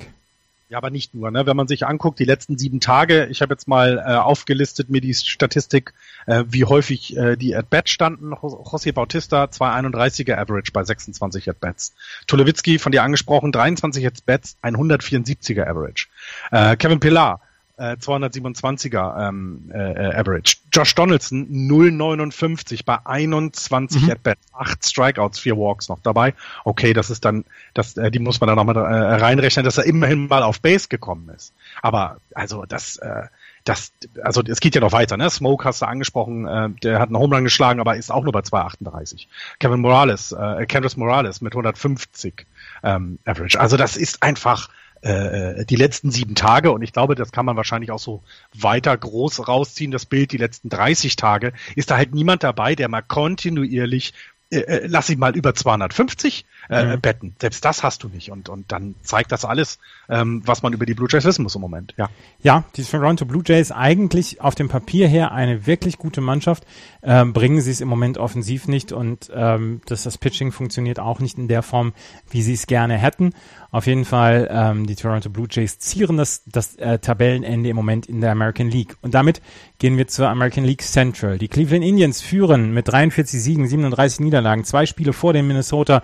Ja, 0.69 0.77
aber 0.77 0.89
nicht 0.91 1.13
nur. 1.13 1.29
Ne? 1.29 1.45
Wenn 1.45 1.57
man 1.57 1.67
sich 1.67 1.85
anguckt, 1.85 2.19
die 2.19 2.23
letzten 2.23 2.57
sieben 2.57 2.79
Tage, 2.79 3.25
ich 3.25 3.41
habe 3.41 3.53
jetzt 3.53 3.67
mal 3.67 3.97
äh, 3.97 4.13
aufgelistet 4.13 4.89
mir 4.89 5.01
die 5.01 5.13
Statistik, 5.13 5.93
äh, 6.25 6.45
wie 6.47 6.63
häufig 6.63 7.17
äh, 7.17 7.35
die 7.35 7.53
At-Bat 7.53 7.89
standen. 7.89 8.33
José 8.33 8.93
Bautista, 8.93 9.43
231er 9.43 10.37
Average 10.37 10.71
bei 10.71 10.85
26 10.85 11.49
At-Bats. 11.49 11.95
Tulowitzki, 12.27 12.79
von 12.79 12.93
dir 12.93 13.03
angesprochen, 13.03 13.51
23 13.51 14.07
At-Bats, 14.07 14.55
174er 14.63 15.67
Average. 15.67 16.07
Äh, 16.51 16.77
Kevin 16.77 17.01
Pillar, 17.01 17.41
äh, 17.79 17.95
227er 17.95 19.29
ähm, 19.29 19.71
äh, 19.73 19.77
äh, 19.77 20.15
Average. 20.15 20.57
Josh 20.71 20.93
Donaldson 20.95 21.47
0,59 21.47 22.85
bei 22.85 22.99
21 23.05 24.03
mhm. 24.03 24.11
At-Bats, 24.11 24.41
8 24.53 24.85
Strikeouts, 24.85 25.39
4 25.39 25.57
Walks 25.57 25.89
noch 25.89 25.99
dabei. 26.01 26.33
Okay, 26.65 26.93
das 26.93 27.09
ist 27.09 27.23
dann, 27.25 27.45
das, 27.73 27.95
äh, 27.97 28.11
die 28.11 28.19
muss 28.19 28.41
man 28.41 28.47
dann 28.47 28.57
nochmal 28.57 28.75
äh, 28.75 29.15
reinrechnen, 29.15 29.63
dass 29.63 29.77
er 29.77 29.85
immerhin 29.85 30.27
mal 30.27 30.43
auf 30.43 30.61
Base 30.61 30.89
gekommen 30.89 31.29
ist. 31.29 31.53
Aber 31.81 32.17
also 32.35 32.65
das, 32.65 32.97
äh, 32.97 33.23
das, 33.63 33.91
also 34.23 34.41
es 34.41 34.59
geht 34.59 34.75
ja 34.75 34.81
noch 34.81 34.91
weiter, 34.91 35.17
ne? 35.17 35.29
Smoke 35.29 35.63
hast 35.63 35.81
du 35.81 35.87
angesprochen, 35.87 36.47
äh, 36.47 36.69
der 36.83 36.99
hat 36.99 37.09
einen 37.09 37.17
Home 37.17 37.35
Run 37.35 37.43
geschlagen, 37.43 37.79
aber 37.79 37.95
ist 37.95 38.11
auch 38.11 38.23
nur 38.23 38.33
bei 38.33 38.41
2,38. 38.41 39.27
Kevin 39.59 39.79
Morales, 39.79 40.31
äh, 40.31 40.65
Candace 40.65 40.97
Morales 40.97 41.41
mit 41.41 41.53
150 41.53 42.45
ähm, 42.83 43.19
Average. 43.25 43.59
Also 43.59 43.77
das 43.77 43.95
ist 43.95 44.23
einfach 44.23 44.69
äh, 45.01 45.65
die 45.65 45.75
letzten 45.75 46.11
sieben 46.11 46.35
Tage 46.35 46.71
und 46.71 46.81
ich 46.81 46.93
glaube, 46.93 47.15
das 47.15 47.31
kann 47.31 47.45
man 47.45 47.55
wahrscheinlich 47.55 47.91
auch 47.91 47.99
so 47.99 48.21
weiter 48.53 48.95
groß 48.97 49.47
rausziehen, 49.47 49.91
das 49.91 50.05
Bild, 50.05 50.31
die 50.31 50.37
letzten 50.37 50.69
30 50.69 51.15
Tage, 51.15 51.53
ist 51.75 51.91
da 51.91 51.97
halt 51.97 52.13
niemand 52.13 52.43
dabei, 52.43 52.75
der 52.75 52.89
mal 52.89 53.01
kontinuierlich 53.01 54.13
äh, 54.51 54.59
äh 54.59 54.87
lass 54.87 55.09
ich 55.09 55.17
mal 55.17 55.35
über 55.35 55.53
250 55.53 56.45
äh, 56.69 56.85
mhm. 56.85 57.01
betten. 57.01 57.35
Selbst 57.39 57.63
das 57.65 57.83
hast 57.83 58.03
du 58.03 58.09
nicht. 58.09 58.31
Und, 58.31 58.49
und 58.49 58.71
dann 58.71 58.95
zeigt 59.01 59.31
das 59.31 59.45
alles, 59.45 59.79
ähm, 60.09 60.41
was 60.45 60.61
man 60.63 60.73
über 60.73 60.85
die 60.85 60.93
Blue 60.93 61.07
Jays 61.09 61.25
wissen 61.25 61.43
muss 61.43 61.55
im 61.55 61.61
Moment. 61.61 61.93
Ja, 61.97 62.09
ja 62.41 62.63
die 62.75 62.83
Toronto 62.83 63.25
Blue 63.25 63.43
Jays 63.45 63.71
eigentlich 63.71 64.41
auf 64.41 64.55
dem 64.55 64.69
Papier 64.69 65.07
her 65.07 65.31
eine 65.31 65.65
wirklich 65.65 65.97
gute 65.97 66.21
Mannschaft. 66.21 66.65
Ähm, 67.01 67.33
bringen 67.33 67.61
sie 67.61 67.71
es 67.71 67.81
im 67.81 67.87
Moment 67.87 68.17
offensiv 68.17 68.67
nicht 68.67 68.91
und 68.91 69.31
ähm, 69.33 69.81
das, 69.85 70.03
das 70.03 70.17
Pitching 70.17 70.51
funktioniert 70.51 70.99
auch 70.99 71.19
nicht 71.19 71.37
in 71.37 71.47
der 71.47 71.63
Form, 71.63 71.93
wie 72.29 72.41
sie 72.41 72.53
es 72.53 72.67
gerne 72.67 72.97
hätten. 72.97 73.33
Auf 73.71 73.85
jeden 73.85 74.05
Fall, 74.05 74.49
ähm, 74.51 74.87
die 74.87 74.95
Toronto 74.95 75.29
Blue 75.29 75.47
Jays 75.49 75.77
zieren 75.77 76.17
das, 76.17 76.43
das 76.45 76.75
äh, 76.77 76.97
Tabellenende 76.97 77.69
im 77.69 77.75
Moment 77.75 78.07
in 78.07 78.19
der 78.19 78.31
American 78.31 78.69
League. 78.69 78.97
Und 79.01 79.13
damit 79.13 79.41
gehen 79.77 79.97
wir 79.97 80.07
zur 80.07 80.27
American 80.29 80.63
League 80.63 80.81
Central. 80.81 81.37
Die 81.37 81.47
Cleveland 81.47 81.85
Indians 81.85 82.21
führen 82.21 82.73
mit 82.73 82.87
43 82.87 83.41
Siegen, 83.41 83.67
37 83.67 84.21
Niederlagen, 84.21 84.63
zwei 84.63 84.85
Spiele 84.87 85.13
vor 85.13 85.33
den 85.33 85.47
Minnesota 85.47 86.01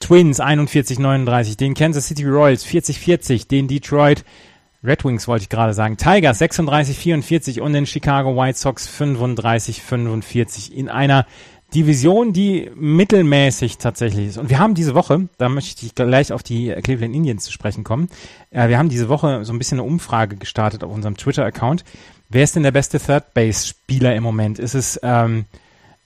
Twins 0.00 0.40
41-39, 0.40 1.56
den 1.58 1.74
Kansas 1.74 2.08
City 2.08 2.24
Royals 2.24 2.66
40-40, 2.66 3.48
den 3.48 3.68
Detroit 3.68 4.24
Red 4.86 5.04
Wings 5.04 5.26
wollte 5.26 5.42
ich 5.42 5.48
gerade 5.48 5.74
sagen, 5.74 5.96
Tigers 5.96 6.40
36-44 6.40 7.60
und 7.60 7.72
den 7.72 7.86
Chicago 7.86 8.36
White 8.36 8.58
Sox 8.58 8.88
35-45 8.88 10.70
in 10.70 10.88
einer 10.88 11.26
Division, 11.74 12.32
die 12.32 12.70
mittelmäßig 12.74 13.78
tatsächlich 13.78 14.28
ist. 14.28 14.38
Und 14.38 14.50
wir 14.50 14.58
haben 14.58 14.74
diese 14.74 14.94
Woche, 14.94 15.28
da 15.38 15.48
möchte 15.48 15.84
ich 15.84 15.94
gleich 15.94 16.32
auf 16.32 16.42
die 16.42 16.72
Cleveland 16.82 17.14
Indians 17.14 17.44
zu 17.44 17.52
sprechen 17.52 17.84
kommen, 17.84 18.08
äh, 18.50 18.68
wir 18.68 18.78
haben 18.78 18.88
diese 18.88 19.08
Woche 19.08 19.44
so 19.44 19.52
ein 19.52 19.58
bisschen 19.58 19.80
eine 19.80 19.88
Umfrage 19.88 20.36
gestartet 20.36 20.84
auf 20.84 20.92
unserem 20.92 21.16
Twitter-Account. 21.16 21.84
Wer 22.28 22.44
ist 22.44 22.56
denn 22.56 22.62
der 22.62 22.72
beste 22.72 22.98
Third-Base-Spieler 22.98 24.14
im 24.14 24.22
Moment? 24.22 24.58
Ist 24.58 24.74
es 24.74 24.98
ähm, 25.02 25.44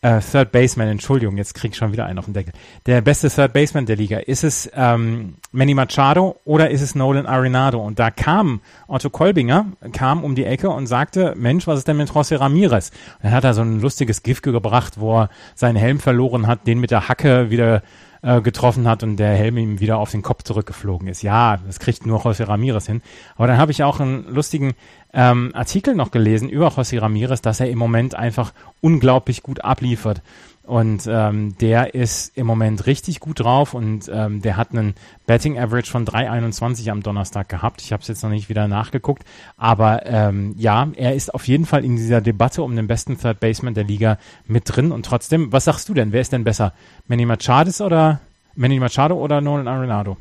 äh, 0.03 0.21
Third 0.21 0.51
Baseman, 0.53 0.89
Entschuldigung, 0.89 1.37
jetzt 1.37 1.55
krieg 1.55 1.73
ich 1.73 1.77
schon 1.77 1.93
wieder 1.93 2.07
einen 2.07 2.19
auf 2.19 2.25
den 2.25 2.35
Deckel. 2.35 2.53
Der 2.87 3.01
beste 3.03 3.29
Third 3.29 3.53
Baseman 3.53 3.87
der 3.87 3.97
Liga. 3.97 4.19
Ist 4.19 4.45
es 4.45 4.71
ähm, 4.75 5.37
Manny 5.53 5.75
Machado 5.75 6.41
oder 6.45 6.71
ist 6.71 6.81
es 6.81 6.95
Nolan 6.95 7.27
Arenado? 7.27 7.85
Und 7.85 7.99
da 7.99 8.11
kam 8.11 8.63
Otto 8.89 9.11
Kolbinger, 9.11 9.67
kam 9.93 10.25
um 10.25 10.35
die 10.35 10.45
Ecke 10.45 10.71
und 10.71 10.87
sagte, 10.87 11.35
Mensch, 11.37 11.67
was 11.67 11.81
ist 11.81 11.89
denn 11.89 11.99
mit 11.99 12.11
José 12.11 12.41
Ramirez? 12.41 12.91
Und 13.19 13.25
dann 13.25 13.33
hat 13.33 13.45
er 13.45 13.55
so 13.55 13.63
ein 13.63 13.81
lustiges 13.81 14.23
Gift 14.23 14.43
gebracht, 14.43 14.99
wo 14.99 15.21
er 15.21 15.29
seinen 15.55 15.77
Helm 15.77 16.01
verloren 16.01 16.47
hat, 16.47 16.67
den 16.67 16.81
mit 16.81 16.91
der 16.91 17.09
Hacke 17.09 17.51
wieder 17.51 17.83
äh, 18.23 18.41
getroffen 18.41 18.89
hat 18.89 19.03
und 19.03 19.17
der 19.17 19.35
Helm 19.35 19.57
ihm 19.57 19.81
wieder 19.81 19.99
auf 19.99 20.11
den 20.11 20.23
Kopf 20.23 20.43
zurückgeflogen 20.43 21.09
ist. 21.09 21.23
Ja, 21.23 21.59
das 21.67 21.79
kriegt 21.79 22.07
nur 22.07 22.21
José 22.21 22.47
Ramirez 22.47 22.87
hin. 22.87 23.03
Aber 23.37 23.47
dann 23.47 23.59
habe 23.59 23.73
ich 23.73 23.83
auch 23.83 24.01
einen 24.01 24.27
lustigen 24.29 24.75
ähm, 25.13 25.51
Artikel 25.55 25.95
noch 25.95 26.11
gelesen 26.11 26.49
über 26.49 26.69
José 26.69 27.01
Ramirez, 27.01 27.41
dass 27.41 27.61
er 27.61 27.71
im 27.71 27.79
Moment 27.79 28.15
einfach 28.15 28.53
unglaublich 28.81 29.43
gut 29.43 29.65
abliefert. 29.65 30.23
Und 30.71 31.09
ähm, 31.09 31.59
der 31.59 31.97
ist 31.97 32.39
im 32.39 32.47
Moment 32.47 32.87
richtig 32.87 33.19
gut 33.19 33.41
drauf 33.41 33.75
und 33.75 34.09
ähm, 34.09 34.41
der 34.41 34.57
hat 34.57 34.71
einen 34.71 34.95
Betting 35.27 35.59
Average 35.59 35.91
von 35.91 36.07
3,21 36.07 36.89
am 36.93 37.03
Donnerstag 37.03 37.49
gehabt. 37.49 37.83
Ich 37.83 37.93
habe 37.93 38.03
es 38.03 38.07
jetzt 38.07 38.23
noch 38.23 38.31
nicht 38.31 38.49
wieder 38.49 38.69
nachgeguckt, 38.69 39.25
aber 39.57 40.07
ähm, 40.07 40.55
ja, 40.57 40.89
er 40.95 41.17
ist 41.17 41.35
auf 41.35 41.49
jeden 41.49 41.67
Fall 41.67 41.85
in 41.85 41.97
dieser 41.97 42.21
Debatte 42.21 42.63
um 42.63 42.77
den 42.77 42.87
besten 42.87 43.19
Third 43.19 43.41
Baseman 43.41 43.75
der 43.75 43.83
Liga 43.83 44.17
mit 44.47 44.63
drin. 44.67 44.93
Und 44.93 45.05
trotzdem, 45.05 45.51
was 45.51 45.65
sagst 45.65 45.89
du 45.89 45.95
denn? 45.95 46.13
Wer 46.13 46.21
ist 46.21 46.33
denn 46.33 46.45
besser? 46.45 46.73
Manny 47.09 47.27
Machado 47.27 47.85
oder 47.85 48.21
Manny 48.55 48.79
Machado 48.79 49.17
oder 49.17 49.41
Nolan 49.41 49.67
Arenado? 49.67 50.19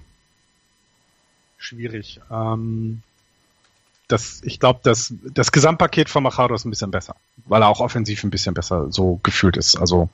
Schwierig. 1.60 2.22
Ähm, 2.32 3.04
das, 4.08 4.42
ich 4.44 4.60
glaube, 4.60 4.80
das, 4.82 5.14
das 5.32 5.52
Gesamtpaket 5.52 6.10
von 6.10 6.24
Machado 6.24 6.56
ist 6.56 6.66
ein 6.66 6.72
bisschen 6.72 6.90
besser, 6.90 7.16
weil 7.46 7.62
er 7.62 7.68
auch 7.68 7.82
offensiv 7.82 8.24
ein 8.24 8.32
bisschen 8.32 8.56
besser 8.56 8.92
so 8.92 9.20
gefühlt 9.22 9.58
ist. 9.58 9.76
Also 9.76 10.10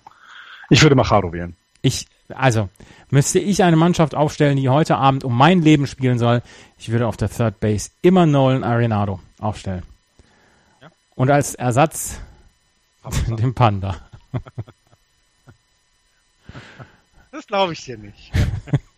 ich 0.70 0.82
würde 0.82 0.95
Machado 0.95 1.32
wählen. 1.34 1.55
Ich, 1.82 2.07
also, 2.30 2.70
müsste 3.09 3.39
ich 3.39 3.63
eine 3.63 3.76
Mannschaft 3.76 4.16
aufstellen, 4.16 4.57
die 4.57 4.70
heute 4.70 4.97
Abend 4.97 5.24
um 5.24 5.38
mein 5.38 5.61
Leben 5.61 5.88
spielen 5.88 6.18
soll, 6.18 6.41
ich 6.78 6.89
würde 6.89 7.07
auf 7.07 7.18
der 7.18 7.30
Third 7.30 7.59
Base 7.59 7.91
immer 8.01 8.26
Nolan 8.26 8.63
Arenado 8.63 9.20
aufstellen. 9.39 9.84
Ja? 10.82 10.89
Und 11.16 11.30
als 11.30 11.55
Ersatz 11.55 12.20
Panda. 13.01 13.36
den 13.41 13.53
Panda. 13.53 13.95
Das 17.32 17.47
glaube 17.47 17.74
ich 17.74 17.84
dir 17.84 17.97
nicht. 17.97 18.32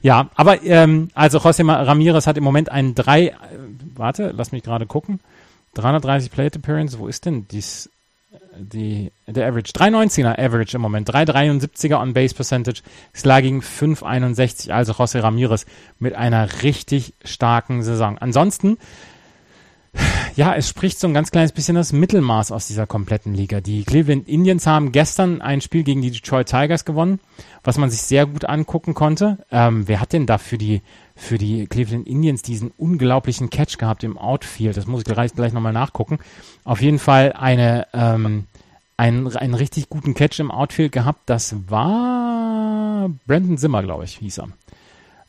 Ja, 0.00 0.28
aber 0.34 0.62
ähm, 0.62 1.08
also 1.14 1.38
José 1.38 1.66
Ramirez 1.66 2.26
hat 2.26 2.36
im 2.36 2.44
Moment 2.44 2.68
einen 2.68 2.94
drei, 2.94 3.28
äh, 3.28 3.36
warte, 3.94 4.34
lass 4.36 4.52
mich 4.52 4.62
gerade 4.62 4.84
gucken. 4.84 5.18
330 5.72 6.30
Plate 6.30 6.58
Appearance, 6.58 6.98
wo 6.98 7.08
ist 7.08 7.24
denn 7.24 7.48
dies, 7.48 7.88
die, 8.58 9.12
der 9.26 9.48
Average? 9.48 9.72
319er 9.72 10.38
Average 10.38 10.76
im 10.76 10.82
Moment, 10.82 11.08
373er 11.10 12.00
On 12.00 12.12
Base 12.14 12.34
Percentage, 12.34 12.82
Slugging 13.14 13.62
561, 13.62 14.72
also 14.72 14.92
José 14.92 15.22
Ramirez 15.22 15.66
mit 15.98 16.14
einer 16.14 16.62
richtig 16.62 17.14
starken 17.24 17.82
Saison. 17.82 18.18
Ansonsten 18.18 18.78
ja, 20.36 20.54
es 20.54 20.68
spricht 20.68 20.98
so 20.98 21.06
ein 21.06 21.14
ganz 21.14 21.30
kleines 21.30 21.52
bisschen 21.52 21.76
das 21.76 21.92
Mittelmaß 21.92 22.50
aus 22.50 22.66
dieser 22.66 22.86
kompletten 22.86 23.34
Liga. 23.34 23.60
Die 23.60 23.84
Cleveland 23.84 24.28
Indians 24.28 24.66
haben 24.66 24.90
gestern 24.90 25.40
ein 25.40 25.60
Spiel 25.60 25.84
gegen 25.84 26.02
die 26.02 26.10
Detroit 26.10 26.48
Tigers 26.48 26.84
gewonnen, 26.84 27.20
was 27.62 27.78
man 27.78 27.90
sich 27.90 28.02
sehr 28.02 28.26
gut 28.26 28.44
angucken 28.44 28.94
konnte. 28.94 29.38
Ähm, 29.52 29.86
wer 29.86 30.00
hat 30.00 30.12
denn 30.12 30.26
da 30.26 30.38
für 30.38 30.58
die, 30.58 30.82
für 31.16 31.38
die 31.38 31.66
Cleveland 31.66 32.06
Indians 32.06 32.42
diesen 32.42 32.72
unglaublichen 32.76 33.50
Catch 33.50 33.78
gehabt 33.78 34.04
im 34.04 34.18
Outfield? 34.18 34.76
Das 34.76 34.86
muss 34.86 35.00
ich 35.00 35.04
gleich, 35.04 35.32
gleich 35.32 35.52
nochmal 35.52 35.72
nachgucken. 35.72 36.18
Auf 36.64 36.80
jeden 36.80 36.98
Fall 36.98 37.32
eine, 37.32 37.86
ähm, 37.92 38.46
einen, 38.96 39.36
einen 39.36 39.54
richtig 39.54 39.88
guten 39.88 40.14
Catch 40.14 40.40
im 40.40 40.50
Outfield 40.50 40.92
gehabt. 40.92 41.20
Das 41.26 41.54
war 41.68 43.10
Brandon 43.26 43.58
Zimmer, 43.58 43.82
glaube 43.82 44.04
ich, 44.04 44.18
hieß 44.18 44.38
er. 44.38 44.48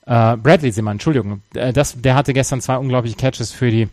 Äh, 0.06 0.38
Bradley 0.38 0.72
Zimmer, 0.72 0.92
Entschuldigung. 0.92 1.42
Äh, 1.54 1.74
das, 1.74 2.00
der 2.00 2.16
hatte 2.16 2.34
gestern 2.34 2.62
zwei 2.62 2.78
unglaubliche 2.78 3.16
Catches 3.16 3.52
für 3.52 3.72
die 3.72 3.90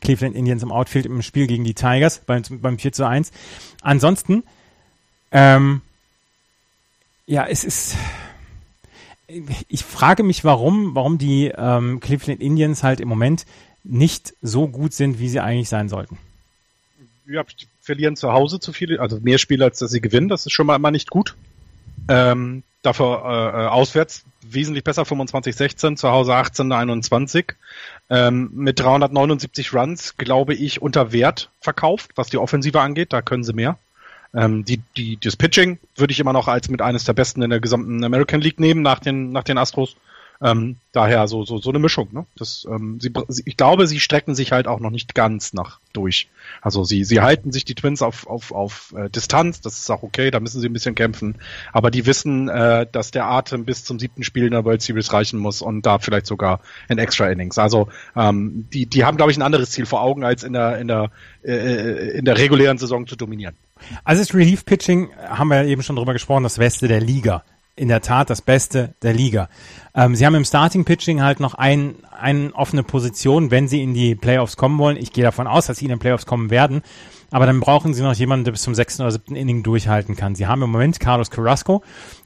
Cleveland 0.00 0.36
Indians 0.36 0.62
im 0.62 0.72
Outfield 0.72 1.06
im 1.06 1.22
Spiel 1.22 1.46
gegen 1.46 1.64
die 1.64 1.74
Tigers 1.74 2.18
beim, 2.18 2.42
beim 2.50 2.78
4 2.78 2.92
zu 2.92 3.06
1. 3.06 3.32
Ansonsten, 3.80 4.42
ähm, 5.30 5.80
ja, 7.26 7.46
es 7.46 7.64
ist, 7.64 7.96
ich 9.68 9.84
frage 9.84 10.22
mich, 10.22 10.44
warum, 10.44 10.94
warum 10.94 11.18
die 11.18 11.52
ähm, 11.56 12.00
Cleveland 12.00 12.40
Indians 12.40 12.82
halt 12.82 13.00
im 13.00 13.08
Moment 13.08 13.46
nicht 13.84 14.34
so 14.42 14.68
gut 14.68 14.92
sind, 14.92 15.18
wie 15.18 15.28
sie 15.28 15.40
eigentlich 15.40 15.68
sein 15.68 15.88
sollten. 15.88 16.18
Ja, 17.26 17.44
verlieren 17.80 18.16
zu 18.16 18.32
Hause 18.32 18.60
zu 18.60 18.72
viele, 18.72 19.00
also 19.00 19.18
mehr 19.20 19.38
Spiele, 19.38 19.64
als 19.64 19.78
dass 19.78 19.90
sie 19.90 20.00
gewinnen, 20.00 20.28
das 20.28 20.46
ist 20.46 20.52
schon 20.52 20.66
mal 20.66 20.76
immer 20.76 20.90
nicht 20.90 21.10
gut. 21.10 21.34
Ähm, 22.08 22.62
dafür 22.82 23.22
äh, 23.24 23.64
äh 23.64 23.66
auswärts 23.68 24.24
wesentlich 24.42 24.84
besser, 24.84 25.02
25-16, 25.02 25.96
zu 25.96 26.10
Hause 26.10 26.34
18-21. 26.34 27.54
Ähm, 28.10 28.50
mit 28.54 28.80
379 28.80 29.72
Runs, 29.72 30.16
glaube 30.16 30.54
ich, 30.54 30.82
unter 30.82 31.12
Wert 31.12 31.50
verkauft, 31.60 32.12
was 32.16 32.28
die 32.28 32.38
Offensive 32.38 32.80
angeht. 32.80 33.12
Da 33.12 33.22
können 33.22 33.44
sie 33.44 33.52
mehr. 33.52 33.78
Ähm, 34.34 34.64
die, 34.64 34.80
die, 34.96 35.18
das 35.18 35.36
Pitching 35.36 35.78
würde 35.96 36.12
ich 36.12 36.20
immer 36.20 36.32
noch 36.32 36.48
als 36.48 36.68
mit 36.68 36.80
eines 36.80 37.04
der 37.04 37.12
besten 37.12 37.42
in 37.42 37.50
der 37.50 37.60
gesamten 37.60 38.02
American 38.02 38.40
League 38.40 38.60
nehmen, 38.60 38.82
nach 38.82 38.98
den, 38.98 39.32
nach 39.32 39.44
den 39.44 39.58
Astros. 39.58 39.96
Ähm, 40.42 40.76
daher 40.90 41.28
so, 41.28 41.44
so, 41.44 41.58
so 41.58 41.70
eine 41.70 41.78
Mischung. 41.78 42.08
Ne? 42.10 42.26
Das, 42.36 42.66
ähm, 42.68 42.98
sie, 43.00 43.12
ich 43.44 43.56
glaube, 43.56 43.86
sie 43.86 44.00
strecken 44.00 44.34
sich 44.34 44.50
halt 44.50 44.66
auch 44.66 44.80
noch 44.80 44.90
nicht 44.90 45.14
ganz 45.14 45.52
nach 45.52 45.78
durch. 45.92 46.28
Also 46.60 46.82
sie, 46.82 47.04
sie 47.04 47.20
halten 47.20 47.52
sich 47.52 47.64
die 47.64 47.76
Twins 47.76 48.02
auf, 48.02 48.26
auf, 48.26 48.50
auf 48.50 48.92
äh, 48.96 49.08
Distanz, 49.08 49.60
das 49.60 49.78
ist 49.78 49.88
auch 49.88 50.02
okay, 50.02 50.32
da 50.32 50.40
müssen 50.40 50.60
sie 50.60 50.68
ein 50.68 50.72
bisschen 50.72 50.96
kämpfen. 50.96 51.36
Aber 51.72 51.92
die 51.92 52.06
wissen, 52.06 52.48
äh, 52.48 52.88
dass 52.90 53.12
der 53.12 53.26
Atem 53.26 53.64
bis 53.64 53.84
zum 53.84 54.00
siebten 54.00 54.24
Spiel 54.24 54.46
in 54.46 54.50
der 54.50 54.64
World 54.64 54.82
Series 54.82 55.12
reichen 55.12 55.38
muss 55.38 55.62
und 55.62 55.86
da 55.86 56.00
vielleicht 56.00 56.26
sogar 56.26 56.58
in 56.88 56.98
Extra 56.98 57.28
Innings. 57.28 57.58
Also 57.58 57.86
ähm, 58.16 58.66
die, 58.72 58.86
die 58.86 59.04
haben, 59.04 59.16
glaube 59.16 59.30
ich, 59.30 59.38
ein 59.38 59.42
anderes 59.42 59.70
Ziel 59.70 59.86
vor 59.86 60.02
Augen, 60.02 60.24
als 60.24 60.42
in 60.42 60.54
der, 60.54 60.78
in 60.78 60.88
der, 60.88 61.12
äh, 61.44 62.18
in 62.18 62.24
der 62.24 62.36
regulären 62.36 62.78
Saison 62.78 63.06
zu 63.06 63.14
dominieren. 63.14 63.54
Also 64.04 64.22
das 64.22 64.34
Relief 64.34 64.64
Pitching 64.64 65.10
haben 65.28 65.48
wir 65.48 65.62
ja 65.62 65.68
eben 65.68 65.82
schon 65.82 65.96
drüber 65.96 66.12
gesprochen, 66.12 66.42
das 66.42 66.58
Beste 66.58 66.88
der 66.88 67.00
Liga 67.00 67.44
in 67.74 67.88
der 67.88 68.02
Tat 68.02 68.28
das 68.28 68.42
Beste 68.42 68.94
der 69.02 69.14
Liga. 69.14 69.48
Ähm, 69.94 70.14
sie 70.14 70.26
haben 70.26 70.34
im 70.34 70.44
Starting 70.44 70.84
Pitching 70.84 71.22
halt 71.22 71.40
noch 71.40 71.54
ein, 71.54 71.96
eine 72.10 72.54
offene 72.54 72.82
Position, 72.82 73.50
wenn 73.50 73.68
sie 73.68 73.82
in 73.82 73.94
die 73.94 74.14
Playoffs 74.14 74.56
kommen 74.56 74.78
wollen. 74.78 74.96
Ich 74.96 75.12
gehe 75.12 75.24
davon 75.24 75.46
aus, 75.46 75.66
dass 75.66 75.78
sie 75.78 75.86
in 75.86 75.90
den 75.90 75.98
Playoffs 75.98 76.26
kommen 76.26 76.50
werden. 76.50 76.82
Aber 77.32 77.46
dann 77.46 77.60
brauchen 77.60 77.94
sie 77.94 78.02
noch 78.02 78.14
jemanden, 78.14 78.44
der 78.44 78.52
bis 78.52 78.62
zum 78.62 78.74
sechsten 78.74 79.02
oder 79.02 79.10
siebten 79.10 79.34
Inning 79.34 79.62
durchhalten 79.62 80.14
kann. 80.16 80.34
Sie 80.34 80.46
haben 80.46 80.62
im 80.62 80.70
Moment 80.70 81.00
Carlos 81.00 81.30
Carrasco 81.30 81.82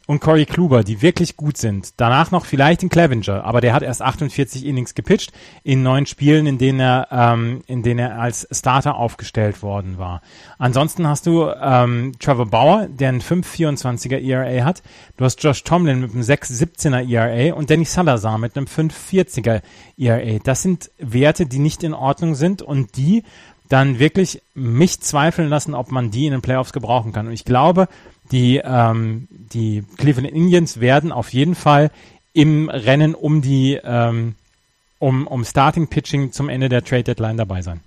und 0.06 0.20
Corey 0.20 0.46
Kluber, 0.46 0.84
die 0.84 1.02
wirklich 1.02 1.36
gut 1.36 1.56
sind. 1.56 1.94
Danach 1.96 2.30
noch 2.30 2.44
vielleicht 2.44 2.82
den 2.82 2.88
Clevenger, 2.88 3.44
aber 3.44 3.60
der 3.60 3.72
hat 3.72 3.82
erst 3.82 4.02
48 4.02 4.64
Innings 4.64 4.94
gepitcht 4.94 5.32
in 5.64 5.82
neun 5.82 6.06
Spielen, 6.06 6.46
in 6.46 6.58
denen 6.58 6.80
er, 6.80 7.08
ähm, 7.10 7.62
in 7.66 7.82
denen 7.82 8.00
er 8.00 8.18
als 8.18 8.46
Starter 8.50 8.96
aufgestellt 8.96 9.62
worden 9.62 9.98
war. 9.98 10.22
Ansonsten 10.58 11.06
hast 11.06 11.26
du 11.26 11.50
ähm, 11.60 12.12
Trevor 12.18 12.46
Bauer, 12.46 12.86
der 12.88 13.08
einen 13.08 13.20
5,24er 13.20 14.18
ERA 14.18 14.64
hat. 14.64 14.82
Du 15.16 15.24
hast 15.24 15.42
Josh 15.42 15.64
Tomlin 15.64 16.00
mit 16.00 16.12
einem 16.12 16.22
6,17er 16.22 17.08
ERA 17.08 17.54
und 17.54 17.70
Danny 17.70 17.84
Salazar 17.84 18.38
mit 18.38 18.56
einem 18.56 18.66
5,40er 18.66 19.62
ERA. 19.98 20.38
Das 20.42 20.62
sind 20.62 20.90
Werte, 20.98 21.46
die 21.46 21.58
nicht 21.58 21.82
in 21.82 21.94
Ordnung 21.94 22.34
sind 22.34 22.62
und 22.62 22.96
die 22.96 23.24
dann 23.68 23.98
wirklich 23.98 24.42
mich 24.54 25.00
zweifeln 25.00 25.48
lassen, 25.48 25.74
ob 25.74 25.90
man 25.90 26.10
die 26.10 26.26
in 26.26 26.32
den 26.32 26.42
Playoffs 26.42 26.72
gebrauchen 26.72 27.12
kann. 27.12 27.26
Und 27.26 27.32
ich 27.32 27.44
glaube, 27.44 27.88
die, 28.30 28.60
ähm, 28.62 29.28
die 29.30 29.84
Cleveland 29.96 30.32
Indians 30.32 30.80
werden 30.80 31.12
auf 31.12 31.32
jeden 31.32 31.54
Fall 31.54 31.90
im 32.32 32.68
Rennen 32.68 33.14
um 33.14 33.42
die 33.42 33.80
ähm, 33.82 34.34
um, 34.98 35.26
um 35.26 35.44
Starting 35.44 35.88
Pitching 35.88 36.32
zum 36.32 36.48
Ende 36.48 36.68
der 36.68 36.84
Trade 36.84 37.04
Deadline 37.04 37.36
dabei 37.36 37.62
sein. 37.62 37.80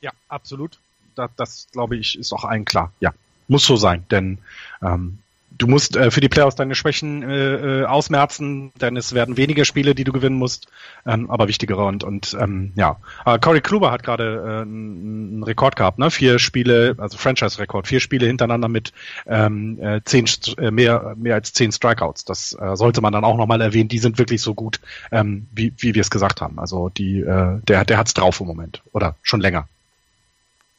Ja, 0.00 0.12
absolut. 0.28 0.78
Das, 1.14 1.30
das 1.36 1.66
glaube 1.72 1.96
ich, 1.96 2.18
ist 2.18 2.32
auch 2.32 2.44
allen 2.44 2.64
klar. 2.64 2.92
Ja, 3.00 3.12
muss 3.48 3.64
so 3.64 3.76
sein, 3.76 4.04
denn 4.10 4.38
ähm, 4.82 5.18
du 5.56 5.66
musst 5.66 5.96
äh, 5.96 6.10
für 6.10 6.20
die 6.20 6.28
Playoffs 6.28 6.56
deine 6.56 6.74
Schwächen 6.74 7.22
äh, 7.22 7.82
äh, 7.82 7.84
ausmerzen, 7.84 8.72
denn 8.80 8.96
es 8.96 9.14
werden 9.14 9.36
weniger 9.36 9.64
Spiele, 9.64 9.94
die 9.94 10.04
du 10.04 10.12
gewinnen 10.12 10.36
musst, 10.36 10.68
ähm, 11.06 11.30
aber 11.30 11.48
wichtigere 11.48 11.84
und 11.84 12.04
und 12.04 12.36
ähm, 12.40 12.72
ja. 12.74 12.96
Äh, 13.24 13.38
Corey 13.38 13.60
Kluber 13.60 13.90
hat 13.90 14.02
gerade 14.02 14.44
äh, 14.46 14.62
einen 14.62 15.42
Rekord 15.42 15.76
gehabt, 15.76 15.98
ne? 15.98 16.10
Vier 16.10 16.38
Spiele, 16.38 16.94
also 16.98 17.18
Franchise-Rekord, 17.18 17.86
vier 17.86 18.00
Spiele 18.00 18.26
hintereinander 18.26 18.68
mit 18.68 18.92
ähm, 19.26 19.78
äh, 19.80 20.00
zehn 20.04 20.26
äh, 20.58 20.70
mehr 20.70 21.14
mehr 21.16 21.34
als 21.34 21.52
zehn 21.52 21.72
Strikeouts. 21.72 22.24
Das 22.24 22.56
äh, 22.58 22.76
sollte 22.76 23.00
man 23.00 23.12
dann 23.12 23.24
auch 23.24 23.36
nochmal 23.36 23.60
erwähnen. 23.60 23.88
Die 23.88 23.98
sind 23.98 24.18
wirklich 24.18 24.42
so 24.42 24.54
gut, 24.54 24.80
ähm, 25.12 25.46
wie 25.52 25.72
wie 25.78 25.94
wir 25.94 26.02
es 26.02 26.10
gesagt 26.10 26.40
haben. 26.40 26.58
Also 26.58 26.88
die 26.88 27.20
äh, 27.20 27.60
der 27.68 27.84
der 27.84 27.98
hat's 27.98 28.14
drauf 28.14 28.40
im 28.40 28.46
Moment 28.46 28.82
oder 28.92 29.16
schon 29.22 29.40
länger. 29.40 29.68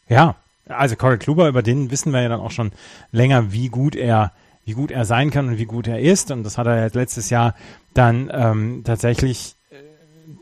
Ja, 0.07 0.35
also 0.67 0.95
Corey 0.95 1.17
Kluber, 1.17 1.47
über 1.47 1.63
den 1.63 1.91
wissen 1.91 2.11
wir 2.11 2.21
ja 2.21 2.29
dann 2.29 2.39
auch 2.39 2.51
schon 2.51 2.71
länger, 3.11 3.51
wie 3.51 3.69
gut 3.69 3.95
er 3.95 4.31
wie 4.65 4.73
gut 4.73 4.91
er 4.91 5.05
sein 5.05 5.29
kann 5.29 5.47
und 5.47 5.57
wie 5.57 5.65
gut 5.65 5.87
er 5.87 5.99
ist. 5.99 6.31
Und 6.31 6.43
das 6.43 6.57
hat 6.57 6.67
er 6.67 6.83
jetzt 6.83 6.95
letztes 6.95 7.29
Jahr 7.29 7.55
dann 7.93 8.29
ähm, 8.33 8.81
tatsächlich 8.83 9.55
äh, 9.69 9.75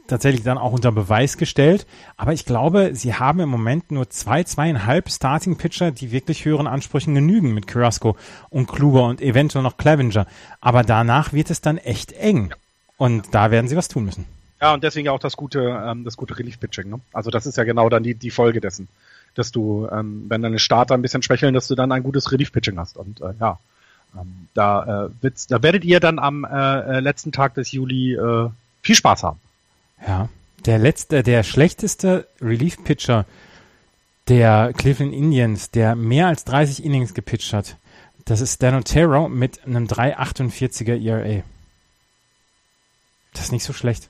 tatsächlich 0.07 0.43
dann 0.43 0.57
auch 0.57 0.71
unter 0.71 0.91
Beweis 0.91 1.37
gestellt. 1.37 1.85
Aber 2.15 2.33
ich 2.33 2.45
glaube, 2.45 2.91
sie 2.93 3.13
haben 3.13 3.41
im 3.41 3.49
Moment 3.49 3.91
nur 3.91 4.09
zwei, 4.09 4.43
zweieinhalb 4.43 5.09
Starting-Pitcher, 5.09 5.91
die 5.91 6.11
wirklich 6.11 6.45
höheren 6.45 6.67
Ansprüchen 6.67 7.13
genügen 7.13 7.53
mit 7.53 7.67
Carrasco 7.67 8.15
und 8.49 8.67
Kluber 8.67 9.05
und 9.05 9.21
eventuell 9.21 9.63
noch 9.63 9.77
Clevenger. 9.77 10.25
Aber 10.61 10.83
danach 10.83 11.33
wird 11.33 11.49
es 11.49 11.61
dann 11.61 11.77
echt 11.77 12.13
eng. 12.13 12.53
Und 12.97 13.33
da 13.33 13.51
werden 13.51 13.67
sie 13.67 13.75
was 13.75 13.89
tun 13.89 14.05
müssen. 14.05 14.25
Ja, 14.61 14.73
und 14.73 14.81
deswegen 14.81 15.09
auch 15.09 15.19
das 15.19 15.35
gute, 15.35 15.59
ähm, 15.85 16.05
das 16.05 16.15
gute 16.15 16.39
Relief-Pitching. 16.39 16.89
Ne? 16.89 17.01
Also 17.11 17.29
das 17.29 17.45
ist 17.45 17.57
ja 17.57 17.65
genau 17.65 17.89
dann 17.89 18.03
die, 18.03 18.15
die 18.15 18.31
Folge 18.31 18.61
dessen, 18.61 18.87
dass 19.35 19.51
du, 19.51 19.89
ähm, 19.91 20.27
wenn 20.29 20.41
deine 20.41 20.59
Starter 20.59 20.93
ein 20.93 21.01
bisschen 21.01 21.21
schwächeln, 21.21 21.53
dass 21.53 21.67
du 21.67 21.75
dann 21.75 21.91
ein 21.91 22.03
gutes 22.03 22.31
Relief-Pitching 22.31 22.79
hast. 22.79 22.95
Und 22.95 23.19
äh, 23.19 23.33
ja, 23.41 23.59
da, 24.53 25.05
äh, 25.05 25.09
wird's, 25.21 25.47
da 25.47 25.61
werdet 25.63 25.83
ihr 25.83 25.99
dann 25.99 26.19
am 26.19 26.43
äh, 26.43 26.47
äh, 26.97 26.99
letzten 26.99 27.31
Tag 27.31 27.55
des 27.55 27.71
Juli 27.71 28.13
äh, 28.13 28.49
viel 28.81 28.95
Spaß 28.95 29.23
haben. 29.23 29.39
Ja, 30.05 30.29
der 30.65 30.77
letzte, 30.77 31.23
der 31.23 31.43
schlechteste 31.43 32.27
Relief-Pitcher 32.41 33.25
der 34.27 34.71
Cleveland 34.77 35.13
Indians, 35.13 35.71
der 35.71 35.95
mehr 35.95 36.27
als 36.27 36.45
30 36.45 36.83
Innings 36.83 37.13
gepitcht 37.13 37.53
hat, 37.53 37.77
das 38.25 38.39
ist 38.39 38.63
Dan 38.63 38.75
Otero 38.75 39.27
mit 39.27 39.65
einem 39.65 39.85
3,48er 39.85 41.03
ERA. 41.03 41.43
Das 43.33 43.45
ist 43.45 43.51
nicht 43.51 43.65
so 43.65 43.73
schlecht. 43.73 44.09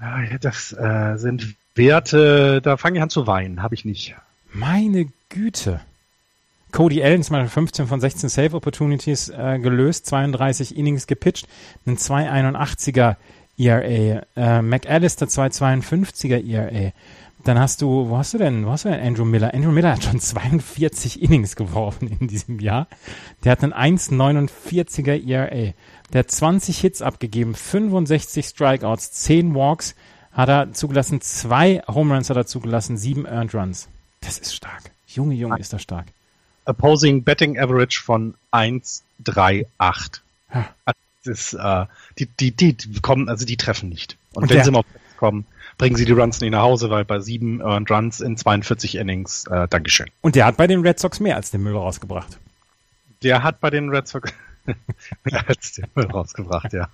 Ja, 0.00 0.38
das 0.38 0.72
äh, 0.72 1.16
sind 1.16 1.54
Werte, 1.74 2.60
da 2.62 2.76
fange 2.76 2.98
ich 2.98 3.02
an 3.02 3.10
zu 3.10 3.26
weinen, 3.26 3.62
habe 3.62 3.74
ich 3.74 3.84
nicht. 3.84 4.14
Meine 4.52 5.08
Güte. 5.28 5.80
Cody 6.74 7.04
Allen 7.04 7.22
zum 7.22 7.34
Beispiel 7.34 7.50
15 7.50 7.86
von 7.86 8.00
16 8.00 8.28
Save 8.28 8.56
Opportunities 8.56 9.28
äh, 9.28 9.60
gelöst, 9.60 10.06
32 10.06 10.76
Innings 10.76 11.06
gepitcht, 11.06 11.46
einen 11.86 11.96
2,81er 11.96 13.14
ERA. 13.56 14.26
Äh, 14.34 14.62
McAllister 14.62 15.26
2,52er 15.26 16.44
ERA. 16.44 16.92
Dann 17.44 17.60
hast 17.60 17.80
du, 17.80 18.08
wo 18.08 18.18
hast 18.18 18.34
du 18.34 18.38
denn, 18.38 18.66
wo 18.66 18.70
hast 18.70 18.86
du 18.86 18.88
denn 18.88 19.06
Andrew 19.06 19.24
Miller? 19.24 19.54
Andrew 19.54 19.70
Miller 19.70 19.92
hat 19.92 20.02
schon 20.02 20.18
42 20.18 21.22
Innings 21.22 21.54
geworfen 21.54 22.16
in 22.18 22.26
diesem 22.26 22.58
Jahr. 22.58 22.88
Der 23.44 23.52
hat 23.52 23.62
einen 23.62 23.72
1,49er 23.72 25.28
ERA. 25.28 25.74
Der 26.12 26.18
hat 26.18 26.30
20 26.30 26.78
Hits 26.78 27.02
abgegeben, 27.02 27.54
65 27.54 28.46
Strikeouts, 28.46 29.12
10 29.12 29.54
Walks 29.54 29.94
hat 30.32 30.48
er 30.48 30.72
zugelassen, 30.72 31.20
zwei 31.20 31.82
Home 31.86 32.14
Runs 32.14 32.30
hat 32.30 32.36
er 32.36 32.46
zugelassen, 32.46 32.96
sieben 32.96 33.26
Earned 33.26 33.54
Runs. 33.54 33.86
Das 34.22 34.38
ist 34.38 34.52
stark. 34.52 34.90
Junge, 35.06 35.36
Junge, 35.36 35.60
ist 35.60 35.72
das 35.72 35.80
stark. 35.80 36.06
Opposing 36.64 37.22
Betting 37.24 37.58
Average 37.58 38.02
von 38.02 38.34
1,38. 38.52 40.20
Ja. 40.52 40.68
Das 40.86 40.94
ist, 41.24 41.54
äh, 41.54 41.86
die, 42.18 42.26
die, 42.26 42.52
die 42.52 43.00
kommen, 43.00 43.28
also 43.28 43.46
die 43.46 43.56
treffen 43.56 43.88
nicht. 43.88 44.16
Und, 44.34 44.44
Und 44.44 44.50
wenn 44.50 44.64
sie 44.64 44.70
mal 44.70 44.82
kommen, 45.16 45.46
bringen 45.78 45.96
sie 45.96 46.04
die 46.04 46.12
Runs 46.12 46.40
nicht 46.40 46.50
nach 46.50 46.62
Hause, 46.62 46.90
weil 46.90 47.04
bei 47.04 47.20
sieben 47.20 47.60
Earned 47.60 47.90
Runs 47.90 48.20
in 48.20 48.36
42 48.36 48.96
Innings, 48.96 49.46
äh, 49.46 49.66
Dankeschön. 49.68 50.08
Und 50.20 50.36
der 50.36 50.46
hat 50.46 50.56
bei 50.56 50.66
den 50.66 50.80
Red 50.80 50.98
Sox 50.98 51.20
mehr 51.20 51.36
als 51.36 51.50
den 51.50 51.62
Müll 51.62 51.76
rausgebracht. 51.76 52.38
Der 53.22 53.42
hat 53.42 53.60
bei 53.60 53.70
den 53.70 53.88
Red 53.88 54.06
Sox 54.06 54.32
mehr 55.24 55.48
als 55.48 55.72
den 55.72 55.86
Müll 55.94 56.06
rausgebracht, 56.06 56.72
ja. 56.72 56.88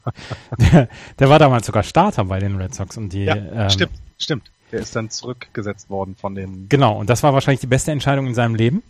Der, 0.59 0.89
der, 1.18 1.29
war 1.29 1.39
damals 1.39 1.66
sogar 1.66 1.83
Starter 1.83 2.25
bei 2.25 2.39
den 2.39 2.57
Red 2.57 2.75
Sox 2.75 2.97
und 2.97 3.12
die. 3.12 3.25
Ja, 3.25 3.37
ähm, 3.37 3.71
stimmt, 3.71 3.93
stimmt. 4.18 4.51
Der 4.73 4.81
ist 4.81 4.95
dann 4.95 5.11
zurückgesetzt 5.11 5.91
worden 5.91 6.14
von 6.14 6.35
den. 6.35 6.68
Genau, 6.68 6.99
und 6.99 7.11
das 7.11 7.23
war 7.23 7.33
wahrscheinlich 7.33 7.61
die 7.61 7.66
beste 7.66 7.91
Entscheidung 7.91 8.27
in 8.27 8.35
seinem 8.35 8.55
Leben. 8.55 8.83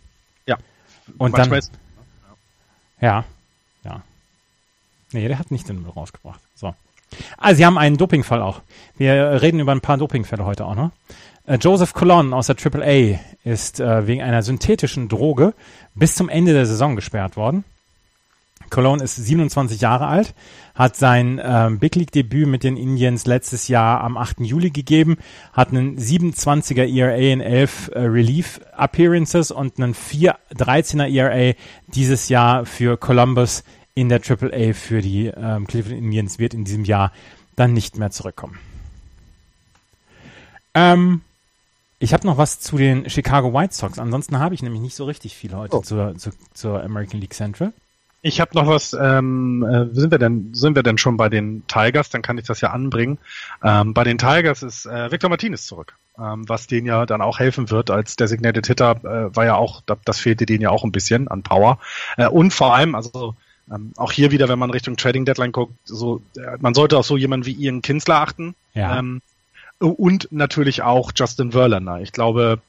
Ja. 0.50 0.58
Und 1.16 1.38
dann. 1.38 1.52
Ist, 1.52 1.70
ja, 3.00 3.24
ja. 3.84 4.02
Nee, 5.12 5.28
der 5.28 5.38
hat 5.38 5.50
nicht 5.50 5.68
den 5.68 5.82
Müll 5.82 5.90
rausgebracht. 5.90 6.40
So. 6.54 6.74
Also, 7.38 7.56
sie 7.56 7.66
haben 7.66 7.78
einen 7.78 7.96
Dopingfall 7.96 8.42
auch. 8.42 8.60
Wir 8.96 9.40
reden 9.40 9.60
über 9.60 9.72
ein 9.72 9.80
paar 9.80 9.96
Dopingfälle 9.96 10.44
heute 10.44 10.66
auch 10.66 10.74
noch. 10.74 10.90
Äh, 11.46 11.56
Joseph 11.56 11.94
Colon 11.94 12.34
aus 12.34 12.48
der 12.48 12.56
AAA 12.56 13.20
ist 13.44 13.80
äh, 13.80 14.06
wegen 14.06 14.22
einer 14.22 14.42
synthetischen 14.42 15.08
Droge 15.08 15.54
bis 15.94 16.14
zum 16.14 16.28
Ende 16.28 16.52
der 16.52 16.66
Saison 16.66 16.96
gesperrt 16.96 17.36
worden. 17.36 17.64
Cologne 18.70 19.02
ist 19.02 19.16
27 19.16 19.80
Jahre 19.80 20.06
alt, 20.06 20.34
hat 20.74 20.96
sein 20.96 21.40
ähm, 21.42 21.78
Big 21.78 21.96
League 21.96 22.12
Debüt 22.12 22.46
mit 22.46 22.64
den 22.64 22.76
Indians 22.76 23.26
letztes 23.26 23.68
Jahr 23.68 24.00
am 24.00 24.16
8. 24.16 24.40
Juli 24.40 24.70
gegeben, 24.70 25.18
hat 25.52 25.70
einen 25.70 25.98
27er 25.98 26.86
ERA 26.86 27.16
in 27.16 27.40
11 27.40 27.90
äh, 27.92 28.00
Relief 28.00 28.60
Appearances 28.76 29.50
und 29.50 29.78
einen 29.78 29.94
413er 29.94 31.08
ERA 31.08 31.54
dieses 31.88 32.28
Jahr 32.28 32.64
für 32.64 32.96
Columbus 32.96 33.64
in 33.94 34.08
der 34.08 34.20
AAA 34.20 34.72
für 34.72 35.02
die 35.02 35.26
ähm, 35.26 35.66
Cleveland 35.66 35.98
Indians 35.98 36.38
wird 36.38 36.54
in 36.54 36.64
diesem 36.64 36.84
Jahr 36.84 37.12
dann 37.56 37.74
nicht 37.74 37.98
mehr 37.98 38.10
zurückkommen. 38.10 38.58
Ähm, 40.74 41.22
ich 41.98 42.14
habe 42.14 42.26
noch 42.26 42.38
was 42.38 42.60
zu 42.60 42.78
den 42.78 43.10
Chicago 43.10 43.52
White 43.52 43.74
Sox. 43.74 43.98
Ansonsten 43.98 44.38
habe 44.38 44.54
ich 44.54 44.62
nämlich 44.62 44.80
nicht 44.80 44.94
so 44.94 45.04
richtig 45.04 45.36
viel 45.36 45.54
heute 45.54 45.76
oh. 45.76 45.82
zur, 45.82 46.16
zur, 46.16 46.32
zur 46.54 46.82
American 46.82 47.20
League 47.20 47.34
Central. 47.34 47.72
Ich 48.22 48.40
habe 48.40 48.50
noch 48.54 48.66
was, 48.66 48.92
ähm, 48.92 49.64
äh, 49.64 49.94
sind 49.94 50.10
wir 50.10 50.18
denn, 50.18 50.52
sind 50.52 50.76
wir 50.76 50.82
denn 50.82 50.98
schon 50.98 51.16
bei 51.16 51.28
den 51.28 51.66
Tigers? 51.66 52.10
Dann 52.10 52.20
kann 52.20 52.36
ich 52.36 52.44
das 52.44 52.60
ja 52.60 52.70
anbringen. 52.70 53.18
Ähm, 53.64 53.94
bei 53.94 54.04
den 54.04 54.18
Tigers 54.18 54.62
ist 54.62 54.84
äh, 54.84 55.10
Victor 55.10 55.30
Martinez 55.30 55.64
zurück, 55.64 55.94
ähm, 56.18 56.46
was 56.46 56.66
denen 56.66 56.86
ja 56.86 57.06
dann 57.06 57.22
auch 57.22 57.38
helfen 57.38 57.70
wird 57.70 57.90
als 57.90 58.16
Designated 58.16 58.66
Hitter, 58.66 59.00
äh, 59.04 59.34
war 59.34 59.46
ja 59.46 59.54
auch, 59.54 59.82
das 60.04 60.20
fehlte 60.20 60.44
denen 60.44 60.60
ja 60.60 60.70
auch 60.70 60.84
ein 60.84 60.92
bisschen 60.92 61.28
an 61.28 61.42
Power. 61.42 61.78
Äh, 62.18 62.28
und 62.28 62.52
vor 62.52 62.74
allem, 62.74 62.94
also 62.94 63.34
ähm, 63.72 63.92
auch 63.96 64.12
hier 64.12 64.30
wieder, 64.30 64.48
wenn 64.48 64.58
man 64.58 64.70
Richtung 64.70 64.96
Trading 64.96 65.24
Deadline 65.24 65.52
guckt, 65.52 65.74
so, 65.84 66.20
äh, 66.36 66.58
man 66.60 66.74
sollte 66.74 66.98
auch 66.98 67.04
so 67.04 67.16
jemanden 67.16 67.46
wie 67.46 67.52
Ian 67.52 67.80
Kinsler 67.80 68.16
achten. 68.16 68.54
Ja. 68.74 68.98
Ähm, 68.98 69.22
und 69.78 70.28
natürlich 70.30 70.82
auch 70.82 71.10
Justin 71.14 71.52
Verlander. 71.52 72.00
Ich 72.02 72.12
glaube, 72.12 72.60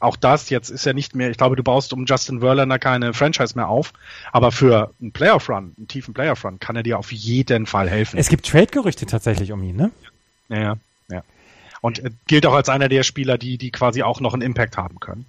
auch 0.00 0.16
das 0.16 0.50
jetzt 0.50 0.70
ist 0.70 0.84
ja 0.84 0.92
nicht 0.92 1.14
mehr, 1.14 1.30
ich 1.30 1.36
glaube, 1.36 1.56
du 1.56 1.62
baust 1.62 1.92
um 1.92 2.04
Justin 2.06 2.40
Verlander 2.40 2.78
keine 2.78 3.14
Franchise 3.14 3.54
mehr 3.54 3.68
auf, 3.68 3.92
aber 4.32 4.52
für 4.52 4.92
einen 5.00 5.12
Playoff-Run, 5.12 5.74
einen 5.76 5.88
tiefen 5.88 6.14
Playoff-Run, 6.14 6.58
kann 6.60 6.76
er 6.76 6.82
dir 6.82 6.98
auf 6.98 7.12
jeden 7.12 7.66
Fall 7.66 7.88
helfen. 7.88 8.18
Es 8.18 8.28
gibt 8.28 8.46
Trade-Gerüchte 8.46 9.06
tatsächlich 9.06 9.52
um 9.52 9.62
ihn, 9.62 9.76
ne? 9.76 9.90
Ja, 10.48 10.58
ja. 10.58 10.76
ja. 11.10 11.22
Und 11.80 11.98
äh, 12.04 12.10
gilt 12.26 12.46
auch 12.46 12.54
als 12.54 12.68
einer 12.68 12.88
der 12.88 13.02
Spieler, 13.02 13.38
die, 13.38 13.58
die 13.58 13.70
quasi 13.70 14.02
auch 14.02 14.20
noch 14.20 14.32
einen 14.32 14.42
Impact 14.42 14.76
haben 14.76 15.00
können. 15.00 15.26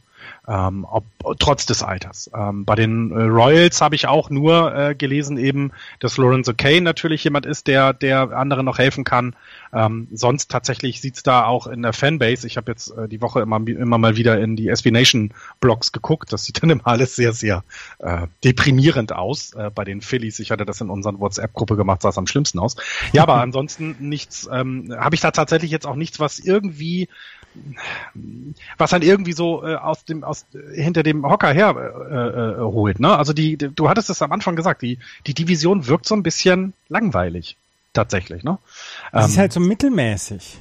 Ähm, 0.48 0.86
ob, 0.90 1.06
trotz 1.40 1.66
des 1.66 1.84
Alters. 1.84 2.30
Ähm, 2.36 2.66
bei 2.66 2.76
den 2.76 3.12
äh, 3.12 3.24
Royals 3.24 3.82
habe 3.82 3.96
ich 3.96 4.08
auch 4.08 4.30
nur 4.30 4.76
äh, 4.76 4.96
gelesen 4.96 5.38
eben, 5.38 5.72
dass 6.00 6.18
Lorenzo 6.18 6.54
Kane 6.56 6.82
natürlich 6.82 7.24
jemand 7.24 7.46
ist, 7.46 7.68
der 7.68 7.94
der 7.94 8.32
anderen 8.32 8.66
noch 8.66 8.78
helfen 8.78 9.04
kann. 9.04 9.36
Ähm, 9.72 10.08
sonst 10.12 10.50
tatsächlich 10.50 11.02
sieht's 11.02 11.22
da 11.22 11.46
auch 11.46 11.68
in 11.68 11.84
der 11.84 11.94
Fanbase. 11.94 12.48
Ich 12.48 12.58
habe 12.58 12.72
jetzt 12.72 12.90
äh, 12.92 13.08
die 13.08 13.22
Woche 13.22 13.42
immer, 13.42 13.58
immer 13.68 13.98
mal 13.98 14.16
wieder 14.16 14.40
in 14.40 14.56
die 14.56 14.70
SB 14.70 14.92
Nation 14.92 15.32
Blogs 15.60 15.92
geguckt. 15.92 16.34
Das 16.34 16.46
sieht 16.46 16.62
dann 16.64 16.72
immer 16.72 16.88
alles 16.88 17.16
sehr, 17.16 17.34
sehr 17.34 17.64
äh, 18.00 18.28
deprimierend 18.44 19.14
aus 19.14 19.54
äh, 19.54 19.70
bei 19.74 19.84
den 19.84 20.02
Phillies. 20.02 20.40
Ich 20.40 20.52
hatte 20.52 20.66
das 20.66 20.82
in 20.82 20.90
unserer 20.90 21.20
WhatsApp-Gruppe 21.20 21.76
gemacht, 21.76 22.02
sah 22.02 22.10
es 22.10 22.18
am 22.18 22.28
schlimmsten 22.28 22.60
aus. 22.60 22.76
Ja, 23.14 23.24
aber 23.24 23.36
ansonsten 23.42 23.96
nichts, 24.00 24.50
ähm, 24.52 24.94
habe 24.98 25.16
ich 25.16 25.22
da 25.22 25.32
tatsächlich 25.32 25.72
jetzt 25.72 25.86
auch 25.86 25.96
nichts, 25.96 26.20
was 26.20 26.40
irgendwie 26.40 27.10
was 28.78 28.92
dann 28.92 29.02
irgendwie 29.02 29.34
so 29.34 29.66
äh, 29.66 29.76
aus 29.76 30.06
dem 30.06 30.24
aus 30.24 30.46
hinter 30.74 31.04
dem 31.04 31.26
Hocker 31.26 31.52
her 31.52 31.76
äh, 31.76 32.16
äh, 32.16 32.60
holt. 32.60 33.00
Ne? 33.00 33.16
Also 33.16 33.34
die, 33.34 33.58
die, 33.58 33.70
du 33.70 33.90
hattest 33.90 34.10
es 34.10 34.22
am 34.22 34.32
Anfang 34.32 34.56
gesagt, 34.56 34.82
die 34.82 35.00
die 35.28 35.34
Division 35.34 35.88
wirkt 35.88 36.06
so 36.06 36.16
ein 36.16 36.24
bisschen 36.24 36.74
langweilig 36.88 37.58
tatsächlich. 37.94 38.44
Ne? 38.44 38.58
Es 39.12 39.26
ähm, 39.26 39.32
ist 39.32 39.38
halt 39.38 39.54
so 39.54 39.60
mittelmäßig. 39.60 40.60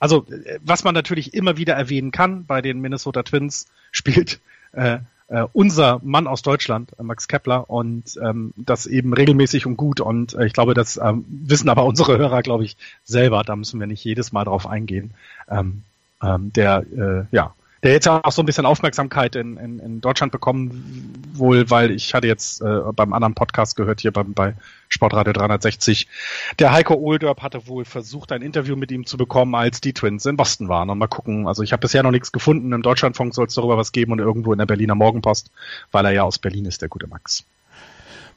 Also 0.00 0.26
was 0.62 0.84
man 0.84 0.94
natürlich 0.94 1.34
immer 1.34 1.56
wieder 1.56 1.74
erwähnen 1.74 2.12
kann 2.12 2.44
bei 2.46 2.62
den 2.62 2.80
Minnesota 2.80 3.22
Twins 3.22 3.66
spielt 3.90 4.40
äh, 4.72 4.98
äh, 5.28 5.46
unser 5.52 6.00
Mann 6.02 6.26
aus 6.26 6.42
Deutschland, 6.42 6.92
äh, 6.98 7.02
Max 7.02 7.28
Kepler, 7.28 7.68
und 7.68 8.18
ähm, 8.22 8.52
das 8.56 8.86
eben 8.86 9.12
regelmäßig 9.12 9.66
und 9.66 9.76
gut. 9.76 10.00
Und 10.00 10.34
äh, 10.34 10.46
ich 10.46 10.54
glaube, 10.54 10.74
das 10.74 10.96
ähm, 10.96 11.24
wissen 11.28 11.68
aber 11.68 11.84
unsere 11.84 12.18
Hörer, 12.18 12.42
glaube 12.42 12.64
ich, 12.64 12.76
selber. 13.04 13.44
Da 13.44 13.54
müssen 13.54 13.78
wir 13.78 13.86
nicht 13.86 14.02
jedes 14.02 14.32
Mal 14.32 14.44
drauf 14.44 14.66
eingehen. 14.66 15.12
Ähm, 15.48 15.82
ähm, 16.22 16.52
der 16.52 16.84
äh, 16.96 17.24
ja 17.34 17.54
der 17.82 17.92
jetzt 17.92 18.08
auch 18.08 18.32
so 18.32 18.42
ein 18.42 18.46
bisschen 18.46 18.66
Aufmerksamkeit 18.66 19.36
in, 19.36 19.56
in, 19.56 19.78
in 19.78 20.00
Deutschland 20.00 20.32
bekommen, 20.32 21.12
wohl, 21.32 21.70
weil 21.70 21.92
ich 21.92 22.12
hatte 22.12 22.26
jetzt 22.26 22.60
äh, 22.60 22.80
beim 22.94 23.12
anderen 23.12 23.34
Podcast 23.34 23.76
gehört, 23.76 24.00
hier 24.00 24.12
beim, 24.12 24.34
bei 24.34 24.54
Sportradio 24.88 25.32
360, 25.32 26.08
der 26.58 26.72
Heiko 26.72 26.94
Oldorp 26.94 27.42
hatte 27.42 27.68
wohl 27.68 27.84
versucht, 27.84 28.32
ein 28.32 28.42
Interview 28.42 28.74
mit 28.74 28.90
ihm 28.90 29.06
zu 29.06 29.16
bekommen, 29.16 29.54
als 29.54 29.80
die 29.80 29.92
Twins 29.92 30.26
in 30.26 30.36
Boston 30.36 30.68
waren. 30.68 30.90
Und 30.90 30.98
mal 30.98 31.06
gucken, 31.06 31.46
also 31.46 31.62
ich 31.62 31.72
habe 31.72 31.80
bisher 31.80 32.02
noch 32.02 32.10
nichts 32.10 32.32
gefunden, 32.32 32.72
im 32.72 32.82
Deutschlandfunk 32.82 33.34
soll 33.34 33.46
es 33.46 33.54
darüber 33.54 33.76
was 33.76 33.92
geben 33.92 34.12
und 34.12 34.18
irgendwo 34.18 34.52
in 34.52 34.58
der 34.58 34.66
Berliner 34.66 34.96
Morgenpost, 34.96 35.50
weil 35.92 36.04
er 36.04 36.12
ja 36.12 36.22
aus 36.24 36.38
Berlin 36.38 36.64
ist, 36.64 36.82
der 36.82 36.88
gute 36.88 37.06
Max. 37.06 37.44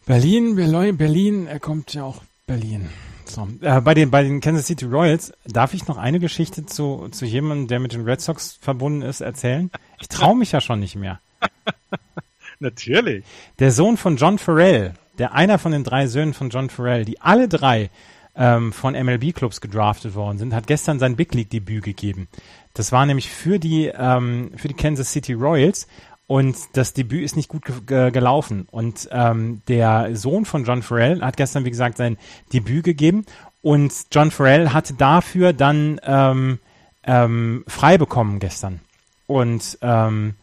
Berlin, 0.05 0.55
Berlin, 0.55 1.47
er 1.47 1.59
kommt 1.59 1.93
ja 1.93 2.03
auch 2.03 2.21
Berlin. 2.45 2.89
So, 3.34 3.47
äh, 3.61 3.79
bei, 3.82 3.93
den, 3.93 4.11
bei 4.11 4.23
den 4.23 4.41
Kansas 4.41 4.67
City 4.67 4.86
Royals, 4.86 5.32
darf 5.45 5.73
ich 5.73 5.88
noch 5.88 5.97
eine 5.97 6.19
Geschichte 6.19 6.65
zu, 6.65 7.07
zu 7.11 7.25
jemandem, 7.25 7.67
der 7.67 7.79
mit 7.79 7.93
den 7.93 8.03
Red 8.03 8.19
Sox 8.19 8.57
verbunden 8.61 9.01
ist, 9.01 9.21
erzählen? 9.21 9.71
Ich 10.01 10.09
traue 10.09 10.36
mich 10.36 10.51
ja 10.51 10.59
schon 10.59 10.79
nicht 10.79 10.95
mehr. 10.95 11.19
Natürlich. 12.59 13.23
Der 13.59 13.71
Sohn 13.71 13.97
von 13.97 14.17
John 14.17 14.38
Farrell, 14.38 14.93
der 15.17 15.34
einer 15.34 15.59
von 15.59 15.71
den 15.71 15.84
drei 15.84 16.07
Söhnen 16.07 16.34
von 16.34 16.49
John 16.49 16.69
Farrell, 16.69 17.05
die 17.05 17.21
alle 17.21 17.47
drei 17.47 17.89
ähm, 18.36 18.73
von 18.73 18.93
MLB-Clubs 18.93 19.61
gedraftet 19.61 20.13
worden 20.13 20.38
sind, 20.38 20.53
hat 20.53 20.67
gestern 20.67 20.99
sein 20.99 21.15
Big 21.15 21.34
League-Debüt 21.34 21.84
gegeben. 21.84 22.27
Das 22.73 22.91
war 22.91 23.05
nämlich 23.05 23.29
für 23.29 23.59
die, 23.59 23.88
ähm, 23.88 24.51
für 24.55 24.67
die 24.67 24.73
Kansas 24.73 25.11
City 25.11 25.34
Royals 25.34 25.88
und 26.32 26.55
das 26.77 26.93
Debüt 26.93 27.25
ist 27.25 27.36
nicht 27.36 27.49
gut 27.49 27.63
ge 27.88 28.09
gelaufen. 28.09 28.65
Und 28.71 29.09
ähm, 29.11 29.61
der 29.67 30.15
Sohn 30.15 30.45
von 30.45 30.63
John 30.63 30.82
Farrell 30.82 31.19
hat 31.21 31.36
gestern, 31.36 31.65
wie 31.65 31.71
gesagt, 31.71 31.97
sein 31.97 32.17
Debüt 32.53 32.86
gegeben. 32.86 33.25
Und 33.61 33.91
John 34.13 34.32
Farrell 34.32 34.71
hatte 34.71 34.93
dafür 34.93 35.51
dann 35.51 35.99
ähm, 36.05 36.59
ähm, 37.03 37.65
frei 37.67 37.97
bekommen 37.97 38.39
gestern. 38.39 38.79
Und 39.27 39.77
ähm, 39.82 40.36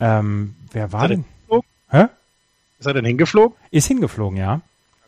ähm, 0.00 0.54
wer 0.72 0.94
war 0.94 1.08
denn? 1.08 1.26
Hä? 1.90 2.06
Ist 2.78 2.86
er 2.86 2.94
denn 2.94 3.04
hingeflogen? 3.04 3.58
Ist 3.70 3.88
hingeflogen, 3.88 4.38
ja. 4.38 4.62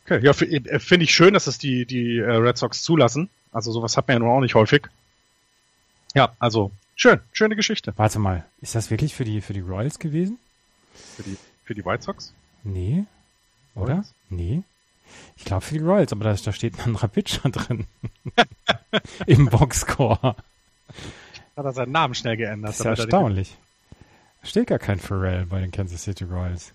Okay, 0.05 0.23
ja, 0.23 0.33
äh, 0.33 0.79
finde 0.79 1.05
ich 1.05 1.15
schön, 1.15 1.33
dass 1.33 1.47
es 1.47 1.57
die, 1.57 1.87
die 1.87 2.19
äh, 2.19 2.37
Red 2.37 2.59
Sox 2.59 2.83
zulassen. 2.83 3.31
Also 3.51 3.73
sowas 3.73 3.97
hat 3.97 4.07
man 4.09 4.17
ja 4.17 4.19
nun 4.19 4.29
auch 4.29 4.41
nicht 4.43 4.55
häufig. 4.55 4.89
Ja, 6.15 6.35
also 6.39 6.71
Schön, 7.01 7.21
schöne 7.33 7.55
Geschichte. 7.55 7.93
Warte 7.97 8.19
mal, 8.19 8.45
ist 8.61 8.75
das 8.75 8.91
wirklich 8.91 9.15
für 9.15 9.23
die, 9.23 9.41
für 9.41 9.53
die 9.53 9.61
Royals 9.61 10.01
gewesen? 10.01 10.37
Für 11.15 11.23
die, 11.23 11.37
für 11.63 11.73
die 11.73 11.85
White 11.85 12.03
Sox? 12.03 12.35
Nee. 12.65 13.05
Oder? 13.77 13.93
Royals? 13.93 14.15
Nee. 14.31 14.65
Ich 15.37 15.45
glaube 15.45 15.65
für 15.65 15.75
die 15.75 15.85
Royals, 15.85 16.11
aber 16.11 16.25
da, 16.25 16.35
da 16.35 16.53
steht 16.53 16.77
ein 16.77 16.87
anderer 16.87 17.07
Pitcher 17.07 17.51
drin. 17.51 17.87
Im 19.27 19.47
Boxscore. 19.47 20.19
Hat 21.57 21.65
er 21.65 21.73
seinen 21.73 21.93
Namen 21.93 22.17
schnell 22.17 22.37
geändert. 22.37 22.71
Das 22.71 22.81
ist 22.81 22.85
ja 22.85 22.91
erstaunlich. 22.91 23.57
Da 24.43 24.49
steht 24.49 24.67
gar 24.67 24.81
kein 24.81 24.99
Pharrell 24.99 25.47
bei 25.47 25.61
den 25.61 25.71
Kansas 25.71 26.03
City 26.03 26.25
Royals. 26.25 26.73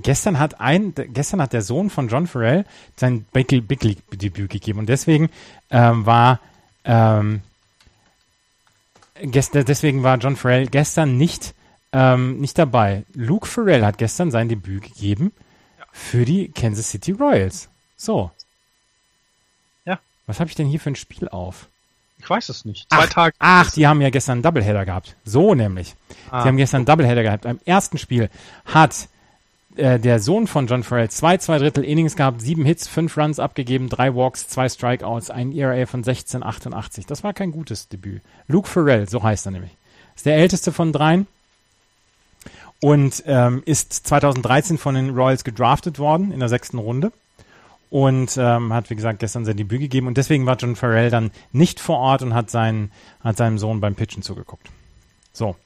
Gestern 0.00 0.40
hat 0.40 0.60
ein, 0.60 0.92
gestern 0.96 1.40
hat 1.40 1.52
der 1.52 1.62
Sohn 1.62 1.88
von 1.88 2.08
John 2.08 2.26
Farrell 2.26 2.64
sein 2.96 3.24
Big, 3.32 3.46
Big 3.68 3.84
League 3.84 4.02
Debüt 4.10 4.50
gegeben 4.50 4.80
und 4.80 4.88
deswegen 4.88 5.30
ähm, 5.70 6.04
war 6.04 6.40
ähm, 6.84 7.42
gestern, 9.22 9.64
deswegen 9.64 10.02
war 10.02 10.18
John 10.18 10.36
Farrell 10.36 10.66
gestern 10.66 11.16
nicht, 11.16 11.54
ähm, 11.92 12.40
nicht 12.40 12.58
dabei. 12.58 13.04
Luke 13.14 13.46
Farrell 13.46 13.84
hat 13.84 13.98
gestern 13.98 14.30
sein 14.30 14.48
Debüt 14.48 14.82
gegeben 14.82 15.32
ja. 15.78 15.84
für 15.92 16.24
die 16.24 16.50
Kansas 16.50 16.90
City 16.90 17.12
Royals. 17.12 17.68
So. 17.96 18.30
Ja. 19.84 19.98
Was 20.26 20.40
habe 20.40 20.50
ich 20.50 20.56
denn 20.56 20.66
hier 20.66 20.80
für 20.80 20.90
ein 20.90 20.96
Spiel 20.96 21.28
auf? 21.28 21.68
Ich 22.18 22.28
weiß 22.28 22.48
es 22.48 22.64
nicht. 22.64 22.88
Zwei 22.88 23.04
ach, 23.04 23.08
Tage. 23.08 23.36
Ach, 23.38 23.70
die 23.70 23.86
haben 23.86 24.00
ja 24.00 24.10
gestern 24.10 24.34
einen 24.34 24.42
Doubleheader 24.42 24.86
gehabt. 24.86 25.16
So 25.24 25.54
nämlich. 25.54 25.94
Ah. 26.30 26.42
Die 26.42 26.48
haben 26.48 26.56
gestern 26.56 26.78
einen 26.78 26.86
Doubleheader 26.86 27.22
gehabt. 27.22 27.44
Im 27.44 27.60
ersten 27.64 27.98
Spiel 27.98 28.30
hat 28.64 29.08
äh, 29.76 29.98
der 29.98 30.18
Sohn 30.20 30.46
von 30.46 30.66
John 30.66 30.82
Farrell 30.82 31.10
zwei, 31.10 31.36
zwei 31.38 31.58
Drittel 31.58 31.84
Innings 31.84 32.16
gehabt, 32.16 32.40
sieben 32.40 32.64
Hits, 32.64 32.88
fünf 32.88 33.16
Runs 33.16 33.38
abgegeben, 33.38 33.88
drei 33.88 34.14
Walks, 34.14 34.48
zwei 34.48 34.68
Strikeouts, 34.68 35.30
ein 35.30 35.52
ERA 35.52 35.86
von 35.86 36.02
16,88. 36.02 37.06
Das 37.06 37.24
war 37.24 37.32
kein 37.32 37.52
gutes 37.52 37.88
Debüt. 37.88 38.22
Luke 38.48 38.68
Farrell, 38.68 39.08
so 39.08 39.22
heißt 39.22 39.46
er 39.46 39.52
nämlich. 39.52 39.72
Ist 40.14 40.26
der 40.26 40.36
älteste 40.36 40.72
von 40.72 40.92
dreien 40.92 41.26
und 42.80 43.22
ähm, 43.26 43.62
ist 43.66 43.92
2013 43.92 44.78
von 44.78 44.94
den 44.94 45.10
Royals 45.10 45.44
gedraftet 45.44 45.98
worden 45.98 46.32
in 46.32 46.40
der 46.40 46.48
sechsten 46.48 46.78
Runde 46.78 47.12
und 47.90 48.36
ähm, 48.36 48.72
hat, 48.72 48.90
wie 48.90 48.96
gesagt, 48.96 49.20
gestern 49.20 49.44
sein 49.44 49.56
Debüt 49.56 49.80
gegeben 49.80 50.06
und 50.06 50.16
deswegen 50.16 50.46
war 50.46 50.56
John 50.56 50.76
Farrell 50.76 51.10
dann 51.10 51.30
nicht 51.52 51.80
vor 51.80 51.98
Ort 51.98 52.22
und 52.22 52.34
hat, 52.34 52.50
seinen, 52.50 52.90
hat 53.20 53.36
seinem 53.36 53.58
Sohn 53.58 53.80
beim 53.80 53.94
Pitchen 53.94 54.22
zugeguckt. 54.22 54.68
So, 55.32 55.56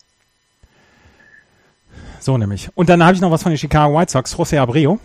so 2.22 2.38
nämlich. 2.38 2.68
Und 2.74 2.88
dann 2.88 3.02
habe 3.02 3.14
ich 3.14 3.20
noch 3.20 3.30
was 3.30 3.42
von 3.42 3.52
den 3.52 3.58
Chicago 3.58 3.98
White 3.98 4.12
Sox. 4.12 4.36
José 4.36 4.58
Abreu 4.58 4.96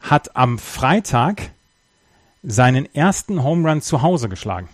hat 0.00 0.34
am 0.36 0.58
Freitag 0.58 1.50
seinen 2.42 2.92
ersten 2.94 3.42
Home 3.42 3.68
Run 3.68 3.82
zu 3.82 4.02
Hause 4.02 4.28
geschlagen. 4.28 4.68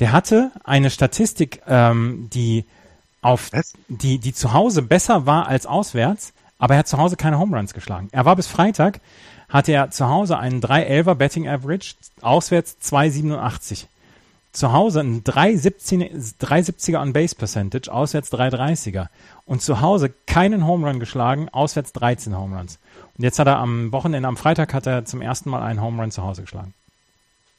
Der 0.00 0.12
hatte 0.12 0.50
eine 0.64 0.90
Statistik, 0.90 1.62
ähm, 1.66 2.28
die 2.32 2.64
auf 3.22 3.50
die, 3.88 4.18
die 4.18 4.32
zu 4.32 4.52
Hause 4.52 4.82
besser 4.82 5.26
war 5.26 5.48
als 5.48 5.66
auswärts, 5.66 6.32
aber 6.58 6.74
er 6.74 6.80
hat 6.80 6.88
zu 6.88 6.98
Hause 6.98 7.16
keine 7.16 7.38
Home 7.38 7.56
Runs 7.56 7.74
geschlagen. 7.74 8.08
Er 8.12 8.24
war 8.24 8.36
bis 8.36 8.46
Freitag, 8.46 9.00
hatte 9.48 9.72
er 9.72 9.90
zu 9.90 10.08
Hause 10.08 10.38
einen 10.38 10.60
311er 10.60 11.14
Betting 11.14 11.48
Average, 11.48 11.94
auswärts 12.20 12.78
287 12.80 13.88
zu 14.56 14.72
Hause 14.72 15.00
ein 15.00 15.22
370er 15.22 17.00
on 17.00 17.12
Base 17.12 17.34
Percentage, 17.34 17.92
auswärts 17.92 18.32
330er. 18.32 19.08
Und 19.44 19.62
zu 19.62 19.80
Hause 19.80 20.12
keinen 20.26 20.66
Home 20.66 20.86
Run 20.86 20.98
geschlagen, 20.98 21.48
auswärts 21.50 21.92
13 21.92 22.36
Home 22.36 22.56
Runs. 22.56 22.78
Und 23.16 23.24
jetzt 23.24 23.38
hat 23.38 23.46
er 23.46 23.58
am 23.58 23.92
Wochenende, 23.92 24.26
am 24.28 24.36
Freitag 24.36 24.72
hat 24.72 24.86
er 24.86 25.04
zum 25.04 25.20
ersten 25.20 25.50
Mal 25.50 25.62
einen 25.62 25.82
Home 25.82 26.02
Run 26.02 26.10
zu 26.10 26.22
Hause 26.22 26.42
geschlagen. 26.42 26.72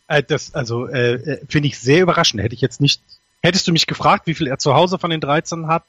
Äh, 0.07 0.23
das, 0.23 0.55
also, 0.55 0.87
äh, 0.87 1.13
äh, 1.13 1.45
finde 1.47 1.67
ich 1.67 1.79
sehr 1.79 2.01
überraschend. 2.01 2.41
Hätte 2.41 2.55
ich 2.55 2.61
jetzt 2.61 2.81
nicht, 2.81 3.01
hättest 3.43 3.67
du 3.67 3.71
mich 3.71 3.85
gefragt, 3.85 4.25
wie 4.25 4.33
viel 4.33 4.47
er 4.47 4.57
zu 4.57 4.73
Hause 4.73 4.97
von 4.97 5.11
den 5.11 5.21
13 5.21 5.67
hat, 5.67 5.83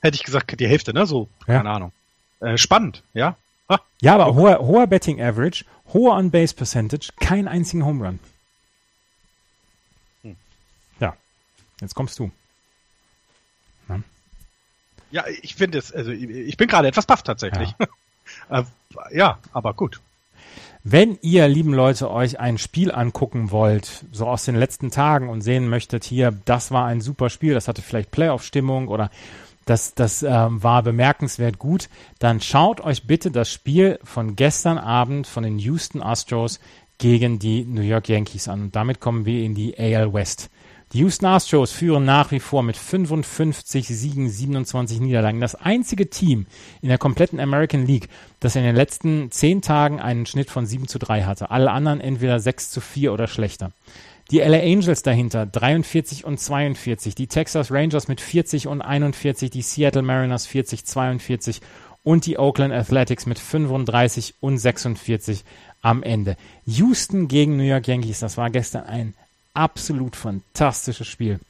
hätte 0.00 0.14
ich 0.14 0.22
gesagt, 0.22 0.58
die 0.58 0.68
Hälfte, 0.68 0.94
ne? 0.94 1.06
So, 1.06 1.28
ja. 1.46 1.56
keine 1.56 1.70
Ahnung. 1.70 1.92
Äh, 2.40 2.58
spannend, 2.58 3.02
ja. 3.12 3.36
Ah, 3.66 3.78
ja, 4.00 4.14
aber 4.14 4.34
hoher, 4.34 4.58
hoher 4.60 4.86
Betting 4.86 5.20
Average, 5.20 5.64
hoher 5.92 6.16
On 6.16 6.30
Base 6.30 6.54
Percentage, 6.54 7.08
kein 7.18 7.48
einzigen 7.48 7.84
Home 7.84 8.04
Run. 8.04 8.20
Jetzt 11.80 11.94
kommst 11.94 12.18
du. 12.18 12.30
Na? 13.88 14.00
Ja, 15.10 15.24
ich 15.42 15.54
finde 15.54 15.78
es, 15.78 15.92
also 15.92 16.10
ich 16.10 16.56
bin 16.56 16.68
gerade 16.68 16.88
etwas 16.88 17.06
baff 17.06 17.22
tatsächlich. 17.22 17.74
Ja. 17.78 17.86
Äh, 18.48 18.62
ja, 19.12 19.38
aber 19.52 19.74
gut. 19.74 20.00
Wenn 20.82 21.18
ihr, 21.22 21.46
lieben 21.48 21.72
Leute, 21.72 22.10
euch 22.10 22.40
ein 22.40 22.58
Spiel 22.58 22.90
angucken 22.90 23.50
wollt, 23.50 24.04
so 24.12 24.26
aus 24.26 24.44
den 24.44 24.54
letzten 24.54 24.90
Tagen 24.90 25.28
und 25.28 25.42
sehen 25.42 25.68
möchtet, 25.68 26.04
hier, 26.04 26.32
das 26.46 26.70
war 26.70 26.86
ein 26.86 27.00
super 27.00 27.30
Spiel, 27.30 27.54
das 27.54 27.68
hatte 27.68 27.82
vielleicht 27.82 28.10
Playoff-Stimmung 28.10 28.88
oder 28.88 29.10
das, 29.64 29.94
das 29.94 30.22
ähm, 30.22 30.62
war 30.62 30.82
bemerkenswert 30.82 31.58
gut, 31.58 31.88
dann 32.18 32.40
schaut 32.40 32.82
euch 32.82 33.06
bitte 33.06 33.30
das 33.30 33.50
Spiel 33.50 33.98
von 34.04 34.36
gestern 34.36 34.76
Abend 34.76 35.26
von 35.26 35.42
den 35.42 35.58
Houston 35.58 36.02
Astros 36.02 36.60
gegen 36.98 37.38
die 37.38 37.64
New 37.64 37.82
York 37.82 38.08
Yankees 38.08 38.48
an. 38.48 38.62
Und 38.62 38.76
damit 38.76 39.00
kommen 39.00 39.24
wir 39.24 39.42
in 39.42 39.54
die 39.54 39.78
AL 39.78 40.12
West. 40.12 40.50
Die 40.94 41.00
Houston 41.00 41.26
Astros 41.26 41.72
führen 41.72 42.04
nach 42.04 42.30
wie 42.30 42.38
vor 42.38 42.62
mit 42.62 42.76
55 42.76 43.88
Siegen, 43.88 44.30
27 44.30 45.00
Niederlagen. 45.00 45.40
Das 45.40 45.56
einzige 45.56 46.08
Team 46.08 46.46
in 46.82 46.88
der 46.88 46.98
kompletten 46.98 47.40
American 47.40 47.84
League, 47.84 48.08
das 48.38 48.54
in 48.54 48.62
den 48.62 48.76
letzten 48.76 49.32
zehn 49.32 49.60
Tagen 49.60 49.98
einen 49.98 50.24
Schnitt 50.24 50.50
von 50.50 50.66
7 50.66 50.86
zu 50.86 51.00
3 51.00 51.24
hatte. 51.24 51.50
Alle 51.50 51.72
anderen 51.72 52.00
entweder 52.00 52.38
6 52.38 52.70
zu 52.70 52.80
4 52.80 53.12
oder 53.12 53.26
schlechter. 53.26 53.72
Die 54.30 54.38
LA 54.38 54.60
Angels 54.60 55.02
dahinter 55.02 55.46
43 55.46 56.24
und 56.24 56.38
42, 56.38 57.16
die 57.16 57.26
Texas 57.26 57.72
Rangers 57.72 58.06
mit 58.06 58.20
40 58.20 58.68
und 58.68 58.80
41, 58.80 59.50
die 59.50 59.62
Seattle 59.62 60.02
Mariners 60.02 60.46
40, 60.46 60.84
42 60.84 61.60
und 62.04 62.24
die 62.24 62.38
Oakland 62.38 62.72
Athletics 62.72 63.26
mit 63.26 63.40
35 63.40 64.36
und 64.38 64.58
46 64.58 65.42
am 65.82 66.04
Ende. 66.04 66.36
Houston 66.66 67.26
gegen 67.26 67.56
New 67.56 67.64
York 67.64 67.88
Yankees, 67.88 68.20
das 68.20 68.36
war 68.36 68.50
gestern 68.50 68.84
ein 68.84 69.14
absolut 69.54 70.16
fantastisches 70.16 71.06
Spiel. 71.06 71.40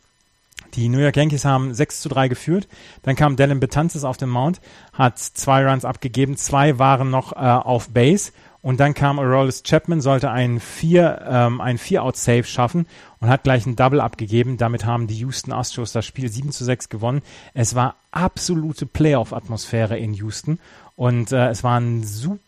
Die 0.75 0.89
New 0.89 0.99
York 0.99 1.17
Yankees 1.17 1.45
haben 1.45 1.73
6 1.73 2.01
zu 2.01 2.09
3 2.09 2.29
geführt. 2.29 2.69
Dann 3.03 3.17
kam 3.17 3.37
Dylan 3.37 3.61
Betances 3.61 4.05
auf 4.05 4.17
den 4.17 4.29
Mount, 4.29 4.61
hat 4.93 5.19
zwei 5.19 5.65
Runs 5.67 5.85
abgegeben, 5.85 6.37
zwei 6.37 6.79
waren 6.79 7.11
noch 7.11 7.33
äh, 7.33 7.37
auf 7.37 7.91
Base 7.91 8.33
und 8.65 8.81
dann 8.81 8.95
kam 8.95 9.19
Aroldis 9.19 9.63
Chapman, 9.63 10.01
sollte 10.01 10.31
einen 10.31 10.59
vier, 10.59 11.23
ähm, 11.29 11.61
ein 11.61 11.77
Vier-Out-Save 11.79 12.45
schaffen 12.45 12.87
und 13.21 13.29
hat 13.29 13.43
gleich 13.45 13.67
ein 13.67 13.77
Double 13.77 14.01
abgegeben. 14.01 14.57
Damit 14.57 14.85
haben 14.85 15.07
die 15.07 15.19
Houston 15.19 15.53
Astros 15.53 15.93
das 15.93 16.07
Spiel 16.07 16.31
7 16.31 16.51
zu 16.51 16.65
6 16.65 16.89
gewonnen. 16.89 17.23
Es 17.53 17.75
war 17.75 17.97
absolute 18.11 18.87
Playoff-Atmosphäre 18.87 19.99
in 19.99 20.15
Houston 20.15 20.59
und 20.97 21.31
äh, 21.31 21.51
es 21.51 21.63
war 21.63 21.79
ein 21.79 22.05
super 22.05 22.39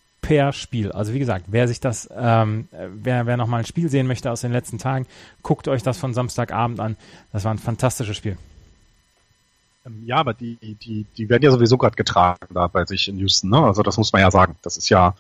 Spiel. 0.53 0.93
Also 0.93 1.13
wie 1.13 1.19
gesagt, 1.19 1.47
wer 1.49 1.69
sich 1.69 1.81
das, 1.81 2.09
ähm, 2.15 2.69
wer, 2.73 3.27
wer 3.27 3.37
nochmal 3.37 3.61
ein 3.61 3.67
Spiel 3.67 3.89
sehen 3.89 4.07
möchte 4.07 4.31
aus 4.31 4.41
den 4.41 4.53
letzten 4.53 4.79
Tagen, 4.79 5.07
guckt 5.43 5.69
euch 5.69 5.83
das 5.83 5.99
von 5.99 6.15
Samstagabend 6.15 6.81
an. 6.81 6.97
Das 7.33 7.45
war 7.45 7.53
ein 7.53 7.59
fantastisches 7.59 8.17
Spiel. 8.17 8.37
Ähm, 9.87 10.03
ja, 10.05 10.17
aber 10.17 10.35
die, 10.35 10.57
die, 10.57 11.07
die 11.17 11.29
werden 11.29 11.43
ja 11.43 11.51
sowieso 11.51 11.79
gerade 11.79 11.97
getragen 11.97 12.47
da 12.53 12.67
bei 12.67 12.85
sich 12.85 13.09
in 13.09 13.19
Houston, 13.19 13.51
ne? 13.51 13.63
Also 13.63 13.83
das 13.83 13.97
muss 13.97 14.13
man 14.13 14.23
ja 14.23 14.31
sagen. 14.31 14.57
Das 14.63 14.77
ist 14.77 14.89
ja 14.89 15.15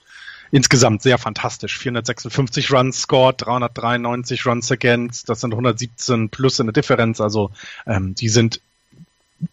insgesamt 0.51 1.03
sehr 1.03 1.19
fantastisch. 1.19 1.79
456 1.79 2.73
Runs 2.73 3.03
scored, 3.03 3.45
393 3.45 4.47
Runs 4.47 4.71
against, 4.71 5.29
das 5.29 5.41
sind 5.41 5.53
117 5.53 6.29
plus 6.31 6.59
in 6.59 6.67
der 6.67 6.73
Differenz. 6.73 7.21
Also 7.21 7.51
ähm, 7.87 8.15
die 8.15 8.29
sind 8.29 8.61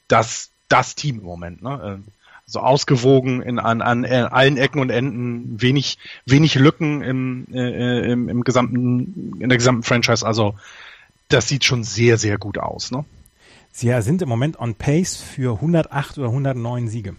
das 0.07 0.49
das 0.69 0.95
Team 0.95 1.19
im 1.19 1.25
Moment. 1.25 1.61
Ne? 1.61 1.79
Ähm, 1.83 2.03
so 2.45 2.59
ausgewogen 2.59 3.41
in, 3.41 3.59
an, 3.59 3.81
an 3.81 4.05
allen 4.05 4.57
Ecken 4.57 4.79
und 4.79 4.89
Enden, 4.89 5.61
wenig 5.61 5.97
wenig 6.25 6.55
Lücken 6.55 7.01
im, 7.01 7.47
äh, 7.53 8.11
im, 8.11 8.29
im 8.29 8.43
gesamten 8.43 9.39
in 9.39 9.49
der 9.49 9.57
gesamten 9.57 9.83
Franchise. 9.83 10.25
Also 10.25 10.55
das 11.29 11.47
sieht 11.47 11.63
schon 11.63 11.83
sehr 11.83 12.17
sehr 12.17 12.37
gut 12.37 12.57
aus. 12.57 12.91
Ne? 12.91 13.05
Sie 13.71 13.93
sind 14.01 14.21
im 14.21 14.29
Moment 14.29 14.59
on 14.59 14.75
pace 14.75 15.17
für 15.17 15.55
108 15.55 16.17
oder 16.19 16.27
109 16.27 16.89
Siege. 16.89 17.15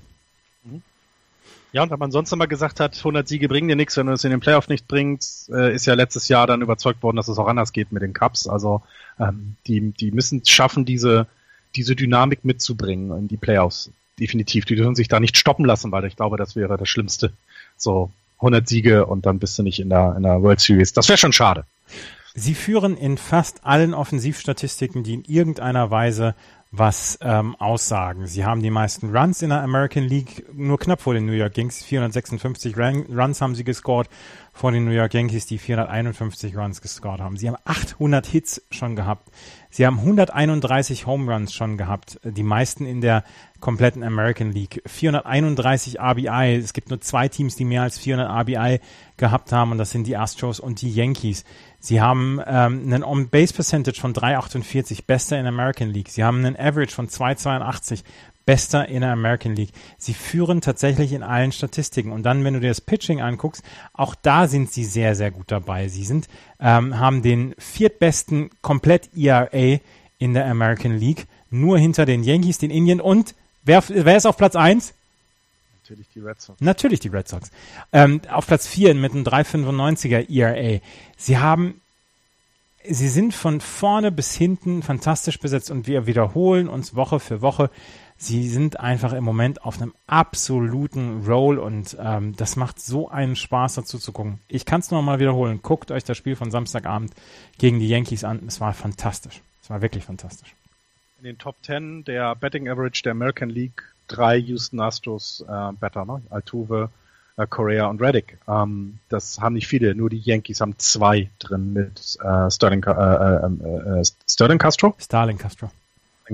Ja, 1.75 1.83
und 1.83 1.91
wenn 1.91 1.99
man 1.99 2.12
sonst 2.12 2.33
immer 2.33 2.47
gesagt 2.47 2.79
hat, 2.79 2.97
100 2.97 3.27
Siege 3.27 3.49
bringen 3.49 3.66
dir 3.66 3.75
nichts, 3.75 3.97
wenn 3.97 4.07
du 4.07 4.12
es 4.12 4.22
in 4.22 4.31
den 4.31 4.39
Playoff 4.39 4.68
nicht 4.68 4.87
bringst, 4.87 5.51
äh, 5.51 5.75
ist 5.75 5.87
ja 5.87 5.95
letztes 5.95 6.29
Jahr 6.29 6.47
dann 6.47 6.62
überzeugt 6.62 7.03
worden, 7.03 7.16
dass 7.16 7.27
es 7.27 7.37
auch 7.37 7.49
anders 7.49 7.72
geht 7.72 7.91
mit 7.91 8.01
den 8.01 8.12
Cups. 8.12 8.47
Also 8.47 8.83
ähm, 9.18 9.57
die, 9.66 9.91
die 9.91 10.12
müssen 10.12 10.43
es 10.43 10.51
schaffen, 10.51 10.85
diese, 10.85 11.27
diese 11.75 11.97
Dynamik 11.97 12.45
mitzubringen 12.45 13.11
in 13.18 13.27
die 13.27 13.37
Playoffs. 13.37 13.91
Definitiv. 14.19 14.65
Die 14.65 14.77
dürfen 14.77 14.95
sich 14.95 15.09
da 15.09 15.21
nicht 15.21 15.37
stoppen 15.37 15.65
lassen, 15.65 15.93
weil 15.93 16.05
ich 16.05 16.17
glaube, 16.17 16.37
das 16.37 16.57
wäre 16.57 16.77
das 16.77 16.89
Schlimmste. 16.89 17.33
So 17.77 18.11
100 18.39 18.69
Siege 18.69 19.07
und 19.07 19.27
dann 19.27 19.39
bist 19.39 19.59
du 19.59 19.62
nicht 19.62 19.81
in 19.81 19.91
der, 19.91 20.15
in 20.17 20.23
der 20.23 20.43
World 20.43 20.61
Series. 20.61 20.93
Das 20.93 21.09
wäre 21.09 21.19
schon 21.19 21.33
schade. 21.33 21.65
Sie 22.35 22.55
führen 22.55 22.97
in 22.97 23.17
fast 23.17 23.65
allen 23.65 23.95
Offensivstatistiken, 23.95 25.05
die 25.05 25.15
in 25.15 25.25
irgendeiner 25.25 25.91
Weise 25.91 26.35
was 26.77 27.18
ähm, 27.22 27.55
aussagen. 27.57 28.27
Sie 28.27 28.45
haben 28.45 28.62
die 28.62 28.70
meisten 28.70 29.16
Runs 29.16 29.43
in 29.43 29.51
der 29.51 29.62
American 29.62 30.05
League, 30.05 30.45
nur 30.53 30.79
knapp 30.79 31.01
vor 31.01 31.14
den 31.14 31.27
New 31.27 31.33
York 31.33 31.57
Yankees. 31.57 31.85
456 31.85 32.77
Runs 32.77 33.41
haben 33.41 33.55
sie 33.55 33.64
gescored 33.64 34.09
vor 34.53 34.72
den 34.72 34.85
New 34.85 34.91
York 34.91 35.14
Yankees, 35.14 35.47
die 35.47 35.59
451 35.59 36.57
Runs 36.57 36.81
gescored 36.81 37.20
haben. 37.20 37.37
Sie 37.37 37.49
haben 37.49 37.57
800 37.64 38.27
Hits 38.27 38.62
schon 38.70 38.97
gehabt. 38.97 39.31
Sie 39.70 39.87
haben 39.87 39.99
131 39.99 41.07
Home 41.07 41.33
Runs 41.33 41.53
schon 41.53 41.77
gehabt, 41.77 42.20
die 42.25 42.45
meisten 42.45 42.87
in 42.87 43.01
der 43.01 43.25
kompletten 43.61 44.03
American 44.03 44.53
League. 44.53 44.83
431 44.87 46.01
RBI. 46.01 46.57
Es 46.57 46.72
gibt 46.72 46.91
nur 46.91 47.01
zwei 47.01 47.29
Teams, 47.29 47.57
die 47.57 47.64
mehr 47.64 47.83
als 47.83 47.99
400 47.99 48.31
RBI 48.31 48.81
gehabt 49.16 49.53
haben 49.53 49.72
und 49.72 49.79
das 49.79 49.91
sind 49.91 50.07
die 50.07 50.16
Astros 50.16 50.61
und 50.61 50.83
die 50.83 50.93
Yankees. 50.93 51.45
Sie 51.85 52.01
haben 52.01 52.41
ähm, 52.47 52.80
einen 52.87 53.05
On-Base-Percentage 53.05 54.01
von 54.01 54.14
3,48, 54.14 55.01
bester 55.07 55.37
in 55.37 55.45
der 55.45 55.53
American 55.53 55.91
League. 55.91 56.09
Sie 56.09 56.24
haben 56.24 56.39
einen 56.39 56.57
Average 56.57 56.95
von 56.95 57.09
2,82, 57.09 58.05
bester 58.47 58.89
in 58.89 59.03
der 59.03 59.12
American 59.12 59.55
League. 59.55 59.72
Sie 59.99 60.14
führen 60.14 60.62
tatsächlich 60.62 61.12
in 61.12 61.22
allen 61.22 61.53
Statistiken. 61.53 62.11
Und 62.12 62.22
dann, 62.22 62.43
wenn 62.43 62.55
du 62.55 62.61
dir 62.61 62.68
das 62.68 62.80
Pitching 62.80 63.20
anguckst, 63.20 63.62
auch 63.93 64.14
da 64.14 64.49
sind 64.49 64.72
sie 64.72 64.87
sehr, 64.87 65.14
sehr 65.14 65.30
gut 65.30 65.51
dabei. 65.51 65.89
Sie 65.89 66.05
sind, 66.05 66.26
ähm, 66.59 66.99
haben 66.99 67.20
den 67.20 67.55
viertbesten 67.59 68.49
komplett 68.62 69.11
ERA 69.14 69.78
in 70.16 70.32
der 70.32 70.47
American 70.47 70.97
League, 70.97 71.26
nur 71.51 71.78
hinter 71.78 72.07
den 72.07 72.24
Yankees, 72.24 72.57
den 72.57 72.70
Indian 72.70 73.03
und 73.03 73.35
wer, 73.62 73.85
wer 73.89 74.16
ist 74.16 74.24
auf 74.24 74.39
Platz 74.39 74.57
1? 74.57 74.95
Natürlich 75.85 76.09
die 76.09 76.20
Red 76.20 76.41
Sox. 76.41 76.61
Natürlich 76.61 77.01
die 77.01 77.09
Red 77.09 77.28
Sox. 77.28 77.51
Ähm, 77.93 78.22
auf 78.30 78.47
Platz 78.47 78.66
4 78.66 78.95
mit 78.95 79.12
einem 79.12 79.24
3,95er 79.24 80.30
ERA. 80.30 80.80
Sie 81.16 81.39
haben 81.39 81.80
sie 82.87 83.09
sind 83.09 83.32
von 83.32 83.61
vorne 83.61 84.11
bis 84.11 84.35
hinten 84.35 84.82
fantastisch 84.82 85.39
besetzt 85.39 85.70
und 85.70 85.87
wir 85.87 86.07
wiederholen 86.07 86.68
uns 86.68 86.95
Woche 86.95 87.18
für 87.18 87.41
Woche 87.41 87.70
sie 88.16 88.49
sind 88.49 88.80
einfach 88.80 89.12
im 89.12 89.24
Moment 89.24 89.64
auf 89.64 89.80
einem 89.80 89.95
absoluten 90.07 91.24
Roll 91.26 91.59
und 91.59 91.97
ähm, 92.01 92.35
das 92.37 92.57
macht 92.57 92.80
so 92.80 93.09
einen 93.09 93.37
Spaß 93.37 93.74
dazu 93.74 93.99
zu 93.99 94.12
gucken. 94.12 94.41
Ich 94.49 94.64
kann 94.64 94.80
es 94.80 94.91
nur 94.91 95.03
mal 95.03 95.20
wiederholen. 95.20 95.61
Guckt 95.62 95.91
euch 95.91 96.05
das 96.05 96.16
Spiel 96.16 96.37
von 96.37 96.51
Samstagabend 96.51 97.12
gegen 97.59 97.78
die 97.78 97.89
Yankees 97.89 98.24
an. 98.24 98.43
Es 98.47 98.61
war 98.61 98.72
fantastisch. 98.72 99.43
Es 99.62 99.70
war 99.70 99.82
wirklich 99.82 100.05
fantastisch. 100.05 100.55
In 101.18 101.24
den 101.24 101.39
Top 101.39 101.57
10 101.62 102.05
der 102.05 102.35
Betting 102.35 102.68
Average 102.68 103.03
der 103.03 103.12
American 103.12 103.49
League 103.49 103.82
drei 104.09 104.36
Houston 104.36 104.80
Astros 104.80 105.44
äh, 105.48 105.72
Better, 105.78 106.05
ne? 106.05 106.22
Altuve, 106.30 106.90
äh, 107.36 107.46
Correa 107.46 107.86
und 107.86 108.00
Reddick. 108.00 108.38
Ähm, 108.48 108.98
das 109.09 109.40
haben 109.40 109.55
nicht 109.55 109.66
viele, 109.66 109.94
nur 109.94 110.11
die 110.11 110.20
Yankees 110.20 110.61
haben 110.61 110.78
zwei 110.78 111.30
drin 111.38 111.72
mit 111.72 112.18
äh, 112.22 112.50
Sterling, 112.50 112.84
äh, 112.84 112.90
äh, 112.90 113.46
äh, 113.46 114.00
äh 114.00 114.05
Sterling 114.28 114.59
Castro? 114.59 114.94
Starling 114.98 115.38
Castro. 115.38 115.70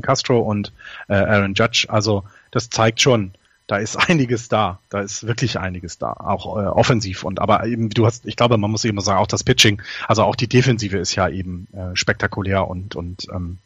Castro 0.03 0.39
und 0.39 0.73
äh, 1.09 1.15
Aaron 1.15 1.55
Judge. 1.55 1.87
Also 1.89 2.25
das 2.53 2.71
zeigt 2.71 3.01
schon, 3.01 3.33
da 3.67 3.79
ist 3.79 3.97
einiges 4.09 4.49
da. 4.49 4.79
Da 4.91 5.01
ist 5.01 5.27
wirklich 5.27 5.59
einiges 5.59 5.99
da, 5.99 6.13
auch 6.13 6.57
äh, 6.57 6.67
offensiv. 6.67 7.25
Und 7.25 7.41
aber 7.41 7.65
eben, 7.67 7.91
du 7.91 8.07
hast, 8.07 8.27
ich 8.27 8.37
glaube, 8.37 8.59
man 8.59 8.71
muss 8.71 8.85
eben 8.85 9.01
sagen, 9.01 9.19
auch 9.19 9.27
das 9.27 9.45
Pitching, 9.45 9.83
also 10.09 10.25
auch 10.25 10.37
die 10.37 10.49
Defensive 10.49 10.99
ist 10.99 11.15
ja 11.15 11.29
eben 11.29 11.67
äh, 11.73 11.97
spektakulär 11.97 12.69
und 12.69 12.97
und 12.97 13.27
ähm, 13.33 13.59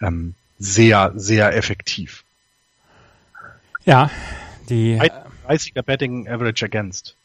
ähm, 0.00 0.34
sehr 0.58 1.12
sehr 1.16 1.56
effektiv. 1.56 2.24
Ja, 3.84 4.10
die 4.68 5.00
30er 5.48 5.82
Betting 5.82 6.28
Average 6.28 6.64
Against 6.64 7.16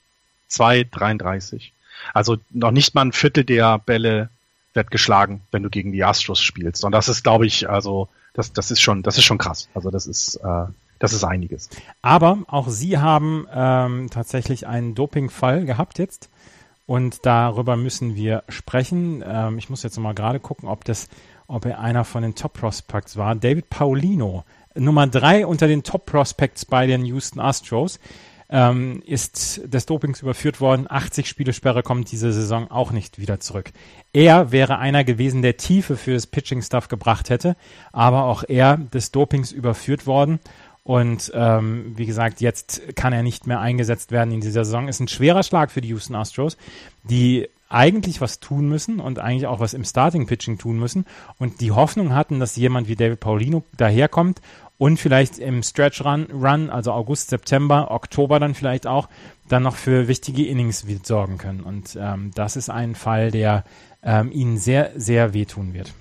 2,33. 0.52 1.72
Also 2.14 2.38
noch 2.52 2.72
nicht 2.72 2.96
mal 2.96 3.06
ein 3.06 3.12
Viertel 3.12 3.44
der 3.44 3.80
Bälle 3.80 4.30
wird 4.74 4.92
geschlagen, 4.92 5.42
wenn 5.52 5.64
du 5.64 5.70
gegen 5.70 5.92
die 5.92 6.04
Astros 6.04 6.42
spielst. 6.42 6.84
Und 6.84 6.92
das 6.92 7.08
ist, 7.08 7.24
glaube 7.24 7.46
ich, 7.46 7.70
also 7.70 8.10
das, 8.34 8.52
das 8.52 8.72
ist 8.72 8.82
schon, 8.82 9.04
das 9.04 9.18
ist 9.18 9.24
schon 9.24 9.38
krass. 9.38 9.70
Also 9.74 9.90
das 9.90 10.06
ist, 10.06 10.36
äh, 10.36 10.66
das 11.00 11.14
ist 11.14 11.24
einiges. 11.24 11.70
Aber 12.02 12.40
auch 12.48 12.68
Sie 12.68 12.98
haben 12.98 13.48
ähm, 13.54 14.10
tatsächlich 14.12 14.68
einen 14.68 14.96
Dopingfall 14.96 15.66
gehabt 15.66 16.00
jetzt. 16.00 16.30
Und 16.88 17.26
darüber 17.26 17.78
müssen 17.78 18.16
wir 18.16 18.44
sprechen. 18.50 19.24
Ähm, 19.26 19.58
ich 19.58 19.70
muss 19.70 19.84
jetzt 19.84 19.98
mal 19.98 20.14
gerade 20.14 20.40
gucken, 20.40 20.70
ob 20.70 20.84
das, 20.86 21.08
ob 21.48 21.66
er 21.66 21.80
einer 21.80 22.04
von 22.04 22.22
den 22.22 22.36
Top 22.36 22.54
Prospects 22.54 23.18
war. 23.18 23.34
David 23.36 23.70
Paulino, 23.70 24.44
Nummer 24.76 25.08
drei 25.08 25.46
unter 25.46 25.68
den 25.68 25.84
Top 25.84 26.06
Prospects 26.06 26.66
bei 26.66 26.88
den 26.88 27.06
Houston 27.06 27.40
Astros 27.40 28.00
ähm, 28.50 29.02
ist 29.06 29.62
des 29.66 29.86
Dopings 29.86 30.22
überführt 30.22 30.62
worden. 30.62 30.86
80 30.90 31.28
Spielesperre 31.28 31.84
kommt 31.84 32.12
diese 32.12 32.32
Saison 32.32 32.70
auch 32.70 32.92
nicht 32.92 33.20
wieder 33.20 33.40
zurück. 33.40 33.72
Er 34.14 34.52
wäre 34.52 34.78
einer 34.78 35.04
gewesen, 35.04 35.42
der 35.42 35.58
Tiefe 35.58 35.98
für 35.98 36.14
das 36.14 36.28
Pitching-Stuff 36.28 36.88
gebracht 36.88 37.30
hätte, 37.30 37.56
aber 37.92 38.26
auch 38.26 38.44
er 38.48 38.78
des 38.78 39.12
Dopings 39.12 39.52
überführt 39.52 40.06
worden. 40.06 40.40
Und 40.84 41.32
ähm, 41.34 41.94
wie 41.96 42.06
gesagt, 42.06 42.42
jetzt 42.42 42.96
kann 42.96 43.12
er 43.12 43.24
nicht 43.24 43.48
mehr 43.48 43.60
eingesetzt 43.60 44.12
werden 44.12 44.32
in 44.32 44.42
dieser 44.42 44.66
Saison. 44.66 44.88
Ist 44.88 45.00
ein 45.00 45.08
schwerer 45.08 45.42
Schlag 45.42 45.72
für 45.72 45.82
die 45.82 45.88
Houston 45.90 46.14
Astros, 46.14 46.58
die 47.04 47.48
eigentlich 47.68 48.22
was 48.22 48.40
tun 48.40 48.70
müssen 48.70 49.00
und 49.00 49.18
eigentlich 49.18 49.48
auch 49.48 49.60
was 49.60 49.74
im 49.74 49.84
Starting 49.84 50.28
Pitching 50.28 50.60
tun 50.60 50.78
müssen 50.78 51.06
und 51.40 51.62
die 51.62 51.72
Hoffnung 51.72 52.14
hatten, 52.14 52.40
dass 52.40 52.56
jemand 52.56 52.88
wie 52.88 52.96
David 52.96 53.20
Paulino 53.20 53.64
daherkommt 53.76 54.40
und 54.78 54.98
vielleicht 54.98 55.38
im 55.38 55.64
Stretch 55.64 56.04
Run, 56.04 56.28
Run, 56.32 56.70
also 56.70 56.92
August, 56.92 57.30
September, 57.30 57.92
Oktober 57.92 58.40
dann 58.40 58.56
vielleicht 58.56 58.88
auch, 58.88 59.08
dann 59.48 59.64
noch 59.64 59.76
für 59.76 60.08
wichtige 60.08 60.46
Innings 60.46 60.86
sorgen 61.04 61.38
können. 61.38 61.62
Und 61.62 61.98
ähm, 62.00 62.32
das 62.36 62.56
ist 62.56 62.70
ein 62.70 62.96
Fall, 62.96 63.32
der 63.32 63.64
ähm, 64.04 64.32
ihnen 64.32 64.58
sehr, 64.58 64.92
sehr 64.96 65.34
wehtun 65.34 65.74
wird. 65.74 65.94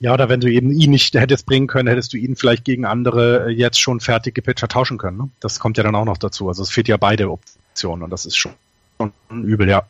Ja, 0.00 0.14
oder 0.14 0.28
wenn 0.28 0.40
du 0.40 0.50
eben 0.50 0.70
ihn 0.70 0.90
nicht 0.90 1.14
hättest 1.14 1.46
bringen 1.46 1.66
können, 1.66 1.88
hättest 1.88 2.12
du 2.12 2.16
ihn 2.16 2.36
vielleicht 2.36 2.64
gegen 2.64 2.84
andere 2.84 3.46
äh, 3.46 3.50
jetzt 3.50 3.80
schon 3.80 3.98
fertige 3.98 4.42
Pitcher 4.42 4.68
tauschen 4.68 4.96
können. 4.96 5.18
Ne? 5.18 5.28
Das 5.40 5.58
kommt 5.58 5.76
ja 5.76 5.82
dann 5.82 5.96
auch 5.96 6.04
noch 6.04 6.18
dazu. 6.18 6.48
Also 6.48 6.62
es 6.62 6.70
fehlt 6.70 6.86
ja 6.86 6.96
beide 6.96 7.30
Optionen 7.30 8.04
und 8.04 8.10
das 8.10 8.24
ist 8.24 8.36
schon, 8.36 8.52
schon 8.98 9.12
übel, 9.30 9.68
ja. 9.68 9.84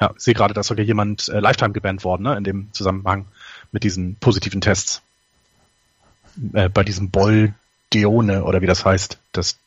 Ja, 0.00 0.12
ich 0.16 0.22
sehe 0.22 0.34
gerade, 0.34 0.52
dass 0.52 0.66
sogar 0.66 0.84
jemand 0.84 1.28
äh, 1.28 1.38
Lifetime 1.38 1.72
gebannt 1.72 2.04
worden, 2.04 2.24
ne, 2.24 2.36
in 2.36 2.44
dem 2.44 2.68
Zusammenhang 2.72 3.26
mit 3.72 3.84
diesen 3.84 4.16
positiven 4.16 4.60
Tests. 4.60 5.02
Äh, 6.52 6.68
bei 6.68 6.84
diesem 6.84 7.10
Boldeone 7.10 8.44
oder 8.44 8.62
wie 8.62 8.66
das 8.66 8.84
heißt. 8.84 9.18
Das 9.32 9.58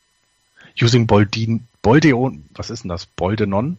Using 0.80 1.06
Boldin, 1.06 1.66
Boldeon, 1.82 2.44
was 2.54 2.70
ist 2.70 2.84
denn 2.84 2.88
das? 2.88 3.06
Boldenon? 3.06 3.78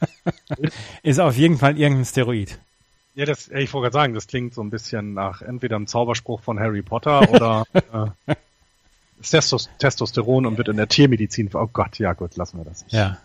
ist 1.02 1.20
auf 1.20 1.36
jeden 1.36 1.58
Fall 1.58 1.78
irgendein 1.78 2.06
Steroid. 2.06 2.58
Ja, 3.14 3.26
das, 3.26 3.48
ich 3.48 3.72
wollte 3.72 3.90
gerade 3.90 3.92
sagen, 3.92 4.14
das 4.14 4.26
klingt 4.26 4.54
so 4.54 4.62
ein 4.62 4.70
bisschen 4.70 5.14
nach 5.14 5.42
entweder 5.42 5.76
einem 5.76 5.86
Zauberspruch 5.86 6.40
von 6.40 6.58
Harry 6.58 6.82
Potter 6.82 7.28
oder 7.32 7.64
äh, 8.26 8.34
Testos 9.22 9.68
Testosteron 9.78 10.46
und 10.46 10.56
wird 10.56 10.68
in 10.68 10.76
der 10.76 10.88
Tiermedizin. 10.88 11.50
Oh 11.52 11.68
Gott, 11.70 11.98
ja 11.98 12.14
gut, 12.14 12.36
lassen 12.36 12.58
wir 12.58 12.64
das. 12.64 12.86
Ja 12.88 13.18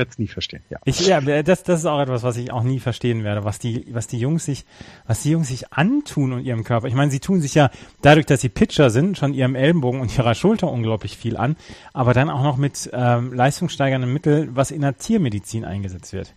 werde 0.00 0.10
es 0.10 0.18
nie 0.18 0.26
verstehen. 0.26 0.62
Ja, 0.70 0.78
ich, 0.84 1.06
ja 1.06 1.20
das, 1.20 1.62
das 1.62 1.80
ist 1.80 1.86
auch 1.86 2.00
etwas, 2.00 2.22
was 2.22 2.36
ich 2.38 2.50
auch 2.50 2.62
nie 2.62 2.80
verstehen 2.80 3.22
werde, 3.22 3.44
was 3.44 3.58
die, 3.58 3.86
was 3.92 4.06
die 4.06 4.18
Jungs 4.18 4.46
sich, 4.46 4.64
was 5.06 5.22
die 5.22 5.30
Jungs 5.30 5.48
sich 5.48 5.72
antun 5.72 6.32
und 6.32 6.44
ihrem 6.44 6.64
Körper. 6.64 6.88
Ich 6.88 6.94
meine, 6.94 7.10
sie 7.10 7.20
tun 7.20 7.42
sich 7.42 7.54
ja 7.54 7.70
dadurch, 8.00 8.26
dass 8.26 8.40
sie 8.40 8.48
Pitcher 8.48 8.88
sind, 8.88 9.18
schon 9.18 9.34
ihrem 9.34 9.54
Ellenbogen 9.54 10.00
und 10.00 10.16
ihrer 10.16 10.34
Schulter 10.34 10.72
unglaublich 10.72 11.16
viel 11.18 11.36
an, 11.36 11.56
aber 11.92 12.14
dann 12.14 12.30
auch 12.30 12.42
noch 12.42 12.56
mit 12.56 12.88
ähm, 12.92 13.34
leistungssteigernden 13.34 14.10
Mitteln, 14.10 14.56
was 14.56 14.70
in 14.70 14.80
der 14.80 14.96
Tiermedizin 14.96 15.64
eingesetzt 15.64 16.14
wird. 16.14 16.32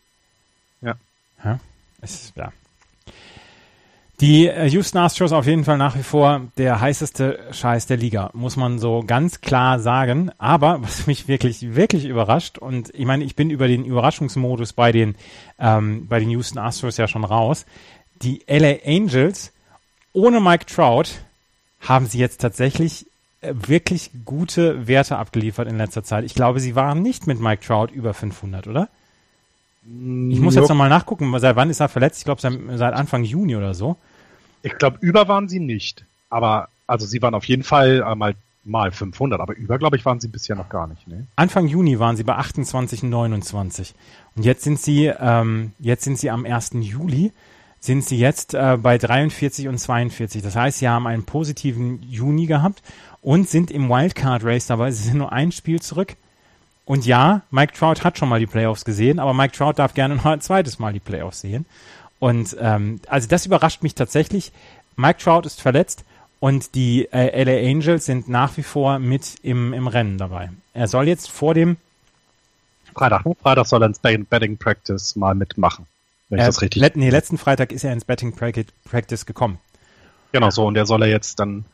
Ja. 0.81 0.95
Ja, 1.43 1.59
es, 2.01 2.33
ja. 2.35 2.51
Die 4.23 4.47
äh, 4.47 4.69
Houston 4.69 4.99
Astros 4.99 5.33
auf 5.33 5.47
jeden 5.47 5.65
Fall 5.65 5.77
nach 5.77 5.97
wie 5.97 6.01
vor 6.01 6.43
der 6.57 6.79
heißeste 6.79 7.39
Scheiß 7.51 7.87
der 7.87 7.97
Liga, 7.97 8.29
muss 8.31 8.55
man 8.55 8.79
so 8.79 9.03
ganz 9.05 9.41
klar 9.41 9.81
sagen. 9.81 10.31
Aber 10.37 10.81
was 10.81 11.07
mich 11.07 11.27
wirklich, 11.27 11.75
wirklich 11.75 12.05
überrascht, 12.05 12.57
und 12.57 12.89
ich 12.95 13.05
meine, 13.05 13.25
ich 13.25 13.35
bin 13.35 13.49
über 13.49 13.67
den 13.67 13.83
Überraschungsmodus 13.83 14.71
bei 14.71 14.93
den, 14.93 15.15
ähm, 15.59 16.07
bei 16.07 16.21
den 16.21 16.29
Houston 16.29 16.57
Astros 16.57 16.95
ja 16.95 17.09
schon 17.09 17.25
raus. 17.25 17.65
Die 18.21 18.41
LA 18.47 18.75
Angels 18.85 19.51
ohne 20.13 20.39
Mike 20.39 20.67
Trout 20.67 21.09
haben 21.81 22.05
sie 22.05 22.19
jetzt 22.19 22.39
tatsächlich 22.39 23.07
äh, 23.41 23.53
wirklich 23.53 24.09
gute 24.23 24.87
Werte 24.87 25.17
abgeliefert 25.17 25.67
in 25.67 25.75
letzter 25.75 26.05
Zeit. 26.05 26.23
Ich 26.23 26.33
glaube, 26.33 26.61
sie 26.61 26.75
waren 26.75 27.01
nicht 27.01 27.27
mit 27.27 27.41
Mike 27.41 27.61
Trout 27.67 27.87
über 27.93 28.13
500, 28.13 28.69
oder? 28.69 28.87
Ich 29.85 30.39
muss 30.39 30.55
jetzt 30.55 30.69
nochmal 30.69 30.87
nachgucken, 30.87 31.37
seit 31.39 31.57
wann 31.57 31.69
ist 31.69 31.81
er 31.81 31.89
verletzt? 31.89 32.19
Ich 32.19 32.23
glaube, 32.23 32.39
seit, 32.39 32.53
seit 32.75 32.93
Anfang 32.93 33.25
Juni 33.25 33.57
oder 33.57 33.73
so. 33.73 33.97
Ich 34.63 34.75
glaube, 34.77 34.97
über 35.01 35.27
waren 35.27 35.47
sie 35.47 35.59
nicht. 35.59 36.05
Aber, 36.29 36.69
also 36.87 37.05
sie 37.05 37.21
waren 37.21 37.35
auf 37.35 37.45
jeden 37.45 37.63
Fall 37.63 38.03
einmal 38.03 38.35
mal 38.65 38.91
500, 38.91 39.39
aber 39.39 39.55
über, 39.55 39.77
glaube 39.77 39.97
ich, 39.97 40.05
waren 40.05 40.19
sie 40.19 40.29
bisher 40.29 40.55
noch 40.55 40.69
gar 40.69 40.87
nicht. 40.87 41.07
Ne? 41.07 41.27
Anfang 41.35 41.67
Juni 41.67 41.99
waren 41.99 42.15
sie 42.15 42.23
bei 42.23 42.35
28, 42.35 43.03
29. 43.03 43.93
Und 44.35 44.45
jetzt 44.45 44.63
sind 44.63 44.79
sie, 44.79 45.11
ähm, 45.19 45.73
jetzt 45.79 46.05
sind 46.05 46.17
sie 46.17 46.29
am 46.29 46.45
1. 46.45 46.71
Juli, 46.79 47.33
sind 47.79 48.05
sie 48.05 48.17
jetzt 48.17 48.53
äh, 48.53 48.77
bei 48.81 48.97
43 48.97 49.67
und 49.67 49.77
42. 49.77 50.41
Das 50.41 50.55
heißt, 50.55 50.79
sie 50.79 50.87
haben 50.87 51.07
einen 51.07 51.25
positiven 51.25 52.01
Juni 52.03 52.45
gehabt 52.45 52.81
und 53.21 53.49
sind 53.49 53.69
im 53.69 53.89
Wildcard 53.89 54.43
Race 54.45 54.67
dabei. 54.67 54.91
Sie 54.91 55.03
sind 55.03 55.17
nur 55.17 55.33
ein 55.33 55.51
Spiel 55.51 55.81
zurück. 55.81 56.15
Und 56.85 57.05
ja, 57.05 57.41
Mike 57.51 57.73
Trout 57.73 58.03
hat 58.03 58.17
schon 58.17 58.29
mal 58.29 58.39
die 58.39 58.45
Playoffs 58.45 58.83
gesehen, 58.83 59.19
aber 59.19 59.33
Mike 59.33 59.55
Trout 59.55 59.73
darf 59.73 59.93
gerne 59.93 60.15
noch 60.15 60.25
ein 60.25 60.41
zweites 60.41 60.79
Mal 60.79 60.93
die 60.93 60.99
Playoffs 60.99 61.41
sehen. 61.41 61.65
Und 62.23 62.55
ähm, 62.57 63.01
also 63.07 63.27
das 63.27 63.45
überrascht 63.45 63.83
mich 63.83 63.95
tatsächlich. 63.95 64.53
Mike 64.95 65.19
Trout 65.21 65.41
ist 65.45 65.59
verletzt 65.59 66.05
und 66.39 66.73
die 66.73 67.11
äh, 67.11 67.43
LA 67.43 67.69
Angels 67.69 68.05
sind 68.05 68.29
nach 68.29 68.55
wie 68.55 68.63
vor 68.63 68.97
mit 68.97 69.35
im, 69.43 69.73
im 69.73 69.87
Rennen 69.87 70.17
dabei. 70.17 70.49
Er 70.73 70.87
soll 70.87 71.09
jetzt 71.09 71.29
vor 71.29 71.53
dem 71.53 71.75
Freitag? 72.95 73.25
Freitag 73.41 73.65
soll 73.65 73.83
er 73.83 73.87
ins 73.87 73.99
Betting 73.99 74.55
Practice 74.55 75.17
mal 75.17 75.35
mitmachen. 75.35 75.85
Wenn 76.29 76.39
ich 76.39 76.45
das 76.45 76.61
richtig. 76.61 76.81
Let, 76.81 76.95
nee, 76.95 77.09
letzten 77.09 77.37
Freitag 77.37 77.73
ist 77.73 77.83
er 77.83 77.91
ins 77.91 78.05
Betting 78.05 78.33
Practice 78.33 79.25
gekommen. 79.25 79.57
Genau 80.31 80.49
so, 80.49 80.65
und 80.65 80.75
der 80.75 80.85
soll 80.85 81.01
er 81.01 81.09
jetzt 81.09 81.41
dann. 81.41 81.65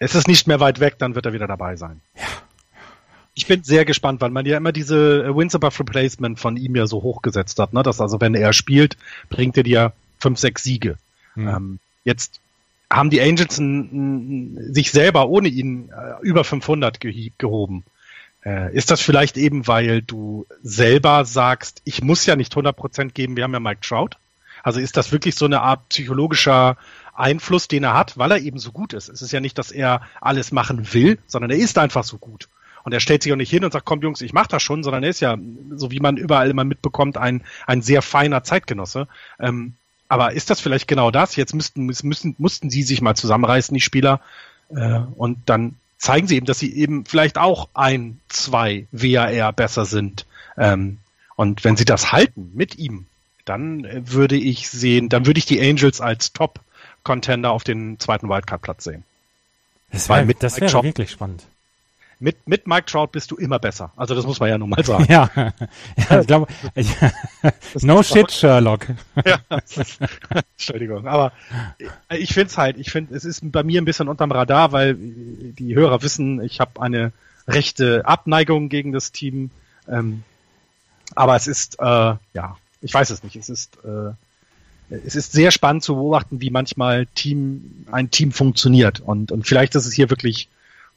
Es 0.00 0.16
ist 0.16 0.26
nicht 0.26 0.48
mehr 0.48 0.58
weit 0.58 0.80
weg, 0.80 0.96
dann 0.98 1.14
wird 1.14 1.26
er 1.26 1.32
wieder 1.32 1.46
dabei 1.46 1.76
sein. 1.76 2.00
Ja 2.16 2.24
ich 3.40 3.46
bin 3.46 3.64
sehr 3.64 3.86
gespannt, 3.86 4.20
weil 4.20 4.28
man 4.28 4.44
ja 4.44 4.58
immer 4.58 4.70
diese 4.70 5.24
äh, 5.24 5.34
Wins 5.34 5.54
above 5.54 5.80
Replacement 5.80 6.38
von 6.38 6.58
ihm 6.58 6.76
ja 6.76 6.86
so 6.86 7.02
hochgesetzt 7.02 7.58
hat, 7.58 7.72
ne? 7.72 7.82
dass 7.82 7.98
also 7.98 8.20
wenn 8.20 8.34
er 8.34 8.52
spielt, 8.52 8.98
bringt 9.30 9.56
er 9.56 9.62
dir 9.62 9.92
fünf, 10.18 10.38
sechs 10.38 10.62
Siege. 10.62 10.98
Mhm. 11.36 11.48
Ähm, 11.48 11.78
jetzt 12.04 12.40
haben 12.90 13.08
die 13.08 13.22
Angels 13.22 13.58
n, 13.58 13.88
n, 14.58 14.74
sich 14.74 14.90
selber 14.90 15.30
ohne 15.30 15.48
ihn 15.48 15.88
äh, 15.88 16.20
über 16.22 16.44
500 16.44 17.00
ge 17.00 17.32
gehoben. 17.38 17.84
Äh, 18.44 18.76
ist 18.76 18.90
das 18.90 19.00
vielleicht 19.00 19.38
eben, 19.38 19.66
weil 19.66 20.02
du 20.02 20.46
selber 20.62 21.24
sagst, 21.24 21.80
ich 21.86 22.02
muss 22.02 22.26
ja 22.26 22.36
nicht 22.36 22.54
100% 22.54 23.12
geben, 23.12 23.36
wir 23.36 23.44
haben 23.44 23.54
ja 23.54 23.60
Mike 23.60 23.80
Trout? 23.80 24.18
Also 24.62 24.80
ist 24.80 24.98
das 24.98 25.12
wirklich 25.12 25.34
so 25.34 25.46
eine 25.46 25.62
Art 25.62 25.88
psychologischer 25.88 26.76
Einfluss, 27.14 27.68
den 27.68 27.84
er 27.84 27.94
hat, 27.94 28.18
weil 28.18 28.32
er 28.32 28.38
eben 28.40 28.58
so 28.58 28.70
gut 28.70 28.92
ist? 28.92 29.08
Es 29.08 29.22
ist 29.22 29.32
ja 29.32 29.40
nicht, 29.40 29.56
dass 29.56 29.72
er 29.72 30.02
alles 30.20 30.52
machen 30.52 30.92
will, 30.92 31.18
sondern 31.26 31.50
er 31.50 31.56
ist 31.56 31.78
einfach 31.78 32.04
so 32.04 32.18
gut. 32.18 32.50
Und 32.84 32.92
er 32.92 33.00
stellt 33.00 33.22
sich 33.22 33.32
auch 33.32 33.36
nicht 33.36 33.50
hin 33.50 33.64
und 33.64 33.72
sagt, 33.72 33.84
komm 33.84 34.00
Jungs, 34.02 34.20
ich 34.20 34.32
mach 34.32 34.46
das 34.46 34.62
schon, 34.62 34.82
sondern 34.82 35.02
er 35.02 35.10
ist 35.10 35.20
ja, 35.20 35.36
so 35.74 35.90
wie 35.90 36.00
man 36.00 36.16
überall 36.16 36.50
immer 36.50 36.64
mitbekommt, 36.64 37.16
ein, 37.16 37.42
ein 37.66 37.82
sehr 37.82 38.02
feiner 38.02 38.44
Zeitgenosse. 38.44 39.08
Ähm, 39.38 39.74
aber 40.08 40.32
ist 40.32 40.50
das 40.50 40.60
vielleicht 40.60 40.88
genau 40.88 41.10
das? 41.10 41.36
Jetzt 41.36 41.54
müssten, 41.54 41.86
müssen, 41.86 42.34
mussten 42.38 42.70
sie 42.70 42.82
sich 42.82 43.00
mal 43.00 43.14
zusammenreißen, 43.14 43.74
die 43.74 43.80
Spieler, 43.80 44.20
äh, 44.70 45.00
und 45.16 45.38
dann 45.46 45.76
zeigen 45.98 46.26
sie 46.26 46.36
eben, 46.36 46.46
dass 46.46 46.58
sie 46.58 46.74
eben 46.74 47.04
vielleicht 47.04 47.38
auch 47.38 47.68
ein, 47.74 48.20
zwei 48.28 48.86
WAR 48.92 49.52
besser 49.52 49.84
sind. 49.84 50.26
Ähm, 50.56 50.98
und 51.36 51.64
wenn 51.64 51.76
sie 51.76 51.84
das 51.84 52.12
halten 52.12 52.50
mit 52.54 52.78
ihm, 52.78 53.06
dann 53.44 53.86
würde 54.10 54.36
ich 54.36 54.68
sehen, 54.68 55.08
dann 55.08 55.26
würde 55.26 55.38
ich 55.38 55.46
die 55.46 55.60
Angels 55.60 56.00
als 56.00 56.32
Top-Contender 56.32 57.50
auf 57.50 57.64
den 57.64 57.98
zweiten 57.98 58.28
Wildcard-Platz 58.28 58.84
sehen. 58.84 59.04
Das 59.92 60.08
wäre 60.08 60.26
wär 60.60 60.84
wirklich 60.84 61.10
spannend 61.10 61.44
mit, 62.20 62.46
mit 62.46 62.66
Mike 62.66 62.86
Trout 62.86 63.08
bist 63.12 63.30
du 63.30 63.36
immer 63.36 63.58
besser. 63.58 63.92
Also 63.96 64.14
das 64.14 64.26
muss 64.26 64.38
man 64.40 64.50
ja 64.50 64.58
nun 64.58 64.68
mal 64.68 64.84
sagen. 64.84 65.06
ja, 65.08 65.30
ja 65.34 66.20
ich 66.20 66.26
glaube, 66.26 66.46
no 67.80 68.02
shit, 68.02 68.30
Sherlock. 68.30 68.86
ja, 69.24 69.40
Entschuldigung, 70.52 71.06
aber 71.06 71.32
ich 72.10 72.34
finde 72.34 72.48
es 72.48 72.58
halt, 72.58 72.76
ich 72.78 72.90
finde, 72.90 73.14
es 73.14 73.24
ist 73.24 73.40
bei 73.50 73.62
mir 73.62 73.80
ein 73.80 73.86
bisschen 73.86 74.08
unterm 74.08 74.32
Radar, 74.32 74.72
weil 74.72 74.96
die 74.96 75.74
Hörer 75.74 76.02
wissen, 76.02 76.42
ich 76.42 76.60
habe 76.60 76.80
eine 76.82 77.12
rechte 77.48 78.06
Abneigung 78.06 78.68
gegen 78.68 78.92
das 78.92 79.12
Team. 79.12 79.50
Ähm, 79.88 80.22
aber 81.14 81.36
es 81.36 81.46
ist, 81.46 81.78
äh, 81.80 81.84
ja, 81.84 82.56
ich 82.82 82.92
weiß 82.92 83.10
es 83.10 83.22
nicht. 83.22 83.36
Es 83.36 83.48
ist, 83.48 83.78
äh, 83.84 84.12
es 84.90 85.14
ist 85.14 85.32
sehr 85.32 85.50
spannend 85.50 85.84
zu 85.84 85.94
beobachten, 85.94 86.40
wie 86.40 86.50
manchmal 86.50 87.06
Team, 87.06 87.86
ein 87.90 88.10
Team 88.10 88.32
funktioniert. 88.32 89.00
Und, 89.00 89.32
und 89.32 89.46
vielleicht 89.46 89.74
ist 89.74 89.86
es 89.86 89.94
hier 89.94 90.10
wirklich 90.10 90.48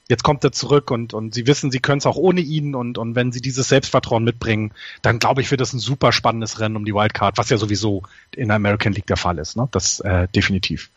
jetzt 0.10 0.24
kommt 0.24 0.44
er 0.44 0.52
zurück 0.52 0.92
und, 0.92 1.14
und 1.14 1.34
sie 1.34 1.48
wissen, 1.48 1.72
sie 1.72 1.80
können 1.80 2.00
es 2.00 2.06
auch 2.06 2.18
ohne 2.18 2.42
ihn 2.42 2.76
und, 2.76 2.98
und 2.98 3.16
wenn 3.16 3.32
sie 3.32 3.42
dieses 3.42 3.70
Selbstvertrauen 3.70 4.24
mitbringen, 4.24 4.74
dann 5.02 5.20
glaube 5.20 5.42
ich, 5.42 5.52
wird 5.52 5.62
das 5.62 5.74
ein 5.74 5.80
super 5.80 6.12
spannendes 6.12 6.60
Rennen 6.60 6.76
um 6.76 6.86
die 6.86 6.94
Wildcard, 6.94 7.38
was 7.38 7.50
ja 7.50 7.58
sowieso 7.58 8.04
in 8.36 8.50
der 8.50 8.58
American 8.58 8.94
League 8.94 9.08
der 9.08 9.18
Fall 9.18 9.38
ist. 9.38 9.56
Ne? 9.56 9.68
Das 9.72 10.00
äh, 10.02 10.28
definitiv. 10.36 10.90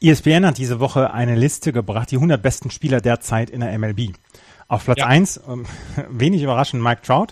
ESPN 0.00 0.46
hat 0.46 0.58
diese 0.58 0.80
Woche 0.80 1.12
eine 1.12 1.36
Liste 1.36 1.72
gebracht, 1.72 2.10
die 2.10 2.16
100 2.16 2.42
besten 2.42 2.70
Spieler 2.70 3.00
derzeit 3.00 3.50
in 3.50 3.60
der 3.60 3.78
MLB. 3.78 4.12
Auf 4.68 4.84
Platz 4.84 4.98
ja. 4.98 5.06
1, 5.06 5.40
ähm, 5.48 5.66
wenig 6.10 6.42
überraschend, 6.42 6.82
Mike 6.82 7.02
Trout. 7.02 7.28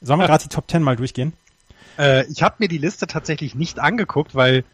Sollen 0.00 0.18
wir 0.18 0.24
ja. 0.24 0.28
gerade 0.28 0.44
die 0.44 0.54
Top 0.54 0.70
10 0.70 0.82
mal 0.82 0.96
durchgehen? 0.96 1.32
Äh, 1.98 2.26
ich 2.26 2.42
habe 2.42 2.56
mir 2.58 2.68
die 2.68 2.78
Liste 2.78 3.06
tatsächlich 3.06 3.54
nicht 3.54 3.78
angeguckt, 3.78 4.34
weil 4.34 4.64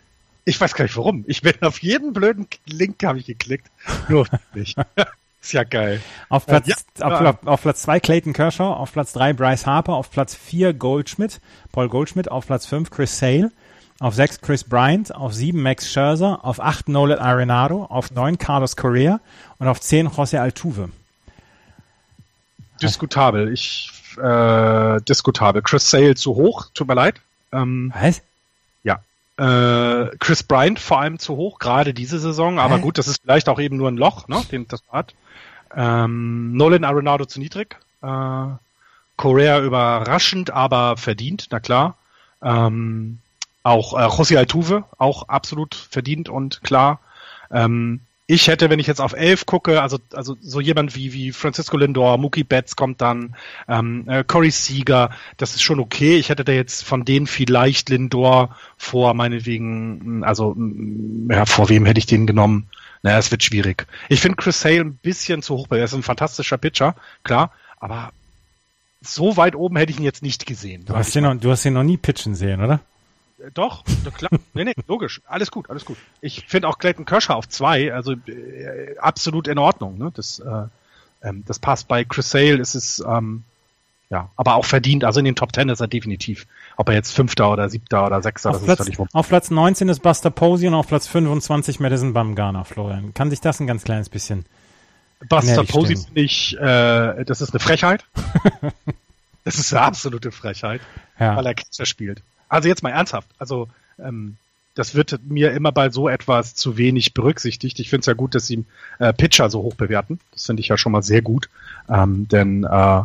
ich 0.44 0.60
weiß 0.60 0.74
gar 0.74 0.84
nicht 0.84 0.96
warum. 0.96 1.24
Ich 1.28 1.42
bin 1.42 1.54
auf 1.62 1.80
jeden 1.82 2.12
blöden 2.12 2.48
Link 2.66 3.02
habe 3.04 3.18
ich 3.18 3.26
geklickt. 3.26 3.70
Nur 4.08 4.26
nicht. 4.54 4.76
Ist 5.42 5.52
ja 5.52 5.64
geil. 5.64 6.00
Auf 6.28 6.46
Platz, 6.46 6.68
ja, 6.68 7.06
auf, 7.06 7.46
auf, 7.46 7.62
Platz 7.62 7.82
zwei 7.82 7.98
Clayton 7.98 8.32
Kershaw, 8.32 8.74
auf 8.74 8.92
Platz 8.92 9.12
drei 9.12 9.32
Bryce 9.32 9.66
Harper, 9.66 9.94
auf 9.94 10.10
Platz 10.10 10.36
vier 10.36 10.72
Goldschmidt, 10.72 11.40
Paul 11.72 11.88
Goldschmidt, 11.88 12.30
auf 12.30 12.46
Platz 12.46 12.64
fünf 12.66 12.90
Chris 12.90 13.18
Sale, 13.18 13.50
auf 13.98 14.14
sechs 14.14 14.40
Chris 14.40 14.62
Bryant, 14.62 15.12
auf 15.12 15.34
sieben 15.34 15.60
Max 15.62 15.90
Scherzer, 15.90 16.44
auf 16.44 16.60
acht 16.60 16.88
Nolan 16.88 17.18
Arenado, 17.18 17.84
auf 17.84 18.12
neun 18.12 18.38
Carlos 18.38 18.76
Correa 18.76 19.18
und 19.58 19.66
auf 19.66 19.80
zehn 19.80 20.08
José 20.08 20.38
Altuve. 20.38 20.90
Diskutabel. 22.80 23.52
Ich, 23.52 23.90
äh, 24.22 25.00
diskutabel. 25.02 25.62
Chris 25.62 25.90
Sale 25.90 26.14
zu 26.14 26.36
hoch, 26.36 26.66
tut 26.72 26.86
mir 26.86 26.94
leid. 26.94 27.20
Ähm, 27.52 27.92
Was? 28.00 28.22
Äh, 29.36 30.16
Chris 30.18 30.42
Bryant 30.42 30.78
vor 30.78 31.00
allem 31.00 31.18
zu 31.18 31.36
hoch, 31.36 31.58
gerade 31.58 31.94
diese 31.94 32.18
Saison, 32.18 32.58
aber 32.58 32.76
Hä? 32.76 32.80
gut, 32.82 32.98
das 32.98 33.08
ist 33.08 33.22
vielleicht 33.22 33.48
auch 33.48 33.58
eben 33.58 33.76
nur 33.76 33.90
ein 33.90 33.96
Loch, 33.96 34.28
ne, 34.28 34.42
den 34.50 34.68
das 34.68 34.82
hat. 34.90 35.14
Ähm, 35.74 36.52
Nolan 36.56 36.84
Arenado 36.84 37.24
zu 37.24 37.40
niedrig. 37.40 37.78
Äh, 38.02 38.46
Correa 39.16 39.60
überraschend, 39.60 40.50
aber 40.50 40.96
verdient, 40.96 41.46
na 41.50 41.60
klar. 41.60 41.96
Ähm, 42.42 43.18
auch 43.62 43.94
äh, 43.94 44.06
José 44.06 44.36
Altuve, 44.36 44.84
auch 44.98 45.28
absolut 45.28 45.74
verdient 45.74 46.28
und 46.28 46.62
klar. 46.62 47.00
Ähm, 47.50 48.00
ich 48.32 48.48
hätte, 48.48 48.70
wenn 48.70 48.78
ich 48.78 48.86
jetzt 48.86 49.00
auf 49.00 49.12
elf 49.12 49.44
gucke, 49.44 49.82
also, 49.82 49.98
also 50.14 50.38
so 50.40 50.58
jemand 50.58 50.96
wie, 50.96 51.12
wie 51.12 51.32
Francisco 51.32 51.76
Lindor, 51.76 52.16
Mookie 52.16 52.44
Betts 52.44 52.76
kommt 52.76 53.02
dann, 53.02 53.36
ähm, 53.68 54.08
äh, 54.08 54.24
Corey 54.24 54.50
Seager, 54.50 55.10
das 55.36 55.54
ist 55.54 55.62
schon 55.62 55.78
okay. 55.78 56.16
Ich 56.16 56.30
hätte 56.30 56.42
da 56.42 56.52
jetzt 56.52 56.82
von 56.82 57.04
denen 57.04 57.26
vielleicht 57.26 57.90
Lindor 57.90 58.56
vor 58.78 59.12
meinetwegen, 59.12 60.24
also 60.24 60.56
ja, 61.28 61.44
vor 61.44 61.68
wem 61.68 61.84
hätte 61.84 61.98
ich 61.98 62.06
den 62.06 62.26
genommen? 62.26 62.68
Naja, 63.02 63.18
es 63.18 63.30
wird 63.30 63.42
schwierig. 63.42 63.86
Ich 64.08 64.22
finde 64.22 64.36
Chris 64.36 64.62
Sale 64.62 64.80
ein 64.80 64.94
bisschen 64.94 65.42
zu 65.42 65.54
hoch, 65.56 65.66
er 65.70 65.84
ist 65.84 65.92
ein 65.92 66.02
fantastischer 66.02 66.56
Pitcher, 66.56 66.94
klar, 67.24 67.52
aber 67.80 68.12
so 69.02 69.36
weit 69.36 69.54
oben 69.56 69.76
hätte 69.76 69.92
ich 69.92 69.98
ihn 69.98 70.04
jetzt 70.04 70.22
nicht 70.22 70.46
gesehen. 70.46 70.86
Du 70.86 70.94
hast, 70.94 71.14
ihn 71.14 71.24
noch, 71.24 71.34
du 71.34 71.50
hast 71.50 71.66
ihn 71.66 71.74
noch 71.74 71.82
nie 71.82 71.98
pitchen 71.98 72.34
sehen, 72.34 72.62
oder? 72.62 72.80
Doch, 73.54 73.84
klar. 74.14 74.30
nee, 74.54 74.64
nee, 74.64 74.74
logisch. 74.86 75.20
Alles 75.26 75.50
gut, 75.50 75.70
alles 75.70 75.84
gut. 75.84 75.96
Ich 76.20 76.46
finde 76.46 76.68
auch 76.68 76.78
Clayton 76.78 77.04
Kershaw 77.04 77.34
auf 77.34 77.48
zwei, 77.48 77.92
also 77.92 78.12
äh, 78.12 78.96
absolut 78.98 79.48
in 79.48 79.58
Ordnung. 79.58 79.98
Ne? 79.98 80.12
Das, 80.14 80.38
äh, 80.38 80.64
ähm, 81.22 81.44
das 81.46 81.58
passt. 81.58 81.88
Bei 81.88 82.04
Chris 82.04 82.30
Sale 82.30 82.58
ist 82.58 82.74
es, 82.74 83.02
ähm, 83.06 83.44
ja, 84.10 84.30
aber 84.36 84.56
auch 84.56 84.64
verdient. 84.64 85.04
Also 85.04 85.20
in 85.20 85.24
den 85.24 85.36
Top 85.36 85.52
Ten 85.52 85.68
ist 85.68 85.80
er 85.80 85.88
definitiv. 85.88 86.46
Ob 86.76 86.88
er 86.88 86.94
jetzt 86.94 87.12
Fünfter 87.12 87.50
oder 87.50 87.68
Siebter 87.68 88.06
oder 88.06 88.22
Sechster, 88.22 88.50
auf 88.50 88.56
das 88.56 88.64
Platz, 88.64 88.80
ist 88.80 88.96
völlig 88.96 89.14
Auf 89.14 89.28
Platz 89.28 89.50
19 89.50 89.88
ist 89.88 90.00
Buster 90.00 90.30
Posey 90.30 90.68
und 90.68 90.74
auf 90.74 90.88
Platz 90.88 91.06
25 91.06 91.80
Madison 91.80 92.12
Bumgarner, 92.12 92.64
Florian. 92.64 93.14
Kann 93.14 93.30
sich 93.30 93.40
das 93.40 93.60
ein 93.60 93.66
ganz 93.66 93.84
kleines 93.84 94.08
bisschen 94.08 94.44
Buster 95.28 95.64
Posey 95.64 95.96
finde 95.96 96.20
ich, 96.20 96.56
äh, 96.58 97.24
das 97.24 97.40
ist 97.40 97.52
eine 97.52 97.60
Frechheit. 97.60 98.04
das 99.44 99.58
ist 99.58 99.72
eine 99.72 99.82
absolute 99.82 100.32
Frechheit, 100.32 100.80
ja. 101.18 101.36
weil 101.36 101.46
er 101.46 101.54
Catcher 101.54 101.86
spielt. 101.86 102.22
Also 102.52 102.68
jetzt 102.68 102.82
mal 102.82 102.90
ernsthaft. 102.90 103.28
Also 103.38 103.68
ähm, 103.98 104.36
das 104.74 104.94
wird 104.94 105.20
mir 105.26 105.52
immer 105.52 105.72
bei 105.72 105.88
so 105.88 106.06
etwas 106.06 106.54
zu 106.54 106.76
wenig 106.76 107.14
berücksichtigt. 107.14 107.80
Ich 107.80 107.88
finde 107.88 108.00
es 108.00 108.06
ja 108.06 108.12
gut, 108.12 108.34
dass 108.34 108.46
sie 108.46 108.66
äh, 108.98 109.14
Pitcher 109.14 109.48
so 109.48 109.62
hoch 109.62 109.74
bewerten. 109.74 110.20
Das 110.32 110.44
finde 110.44 110.60
ich 110.60 110.68
ja 110.68 110.76
schon 110.76 110.92
mal 110.92 111.02
sehr 111.02 111.22
gut. 111.22 111.48
Ähm, 111.88 112.28
denn 112.28 112.64
äh, 112.64 113.02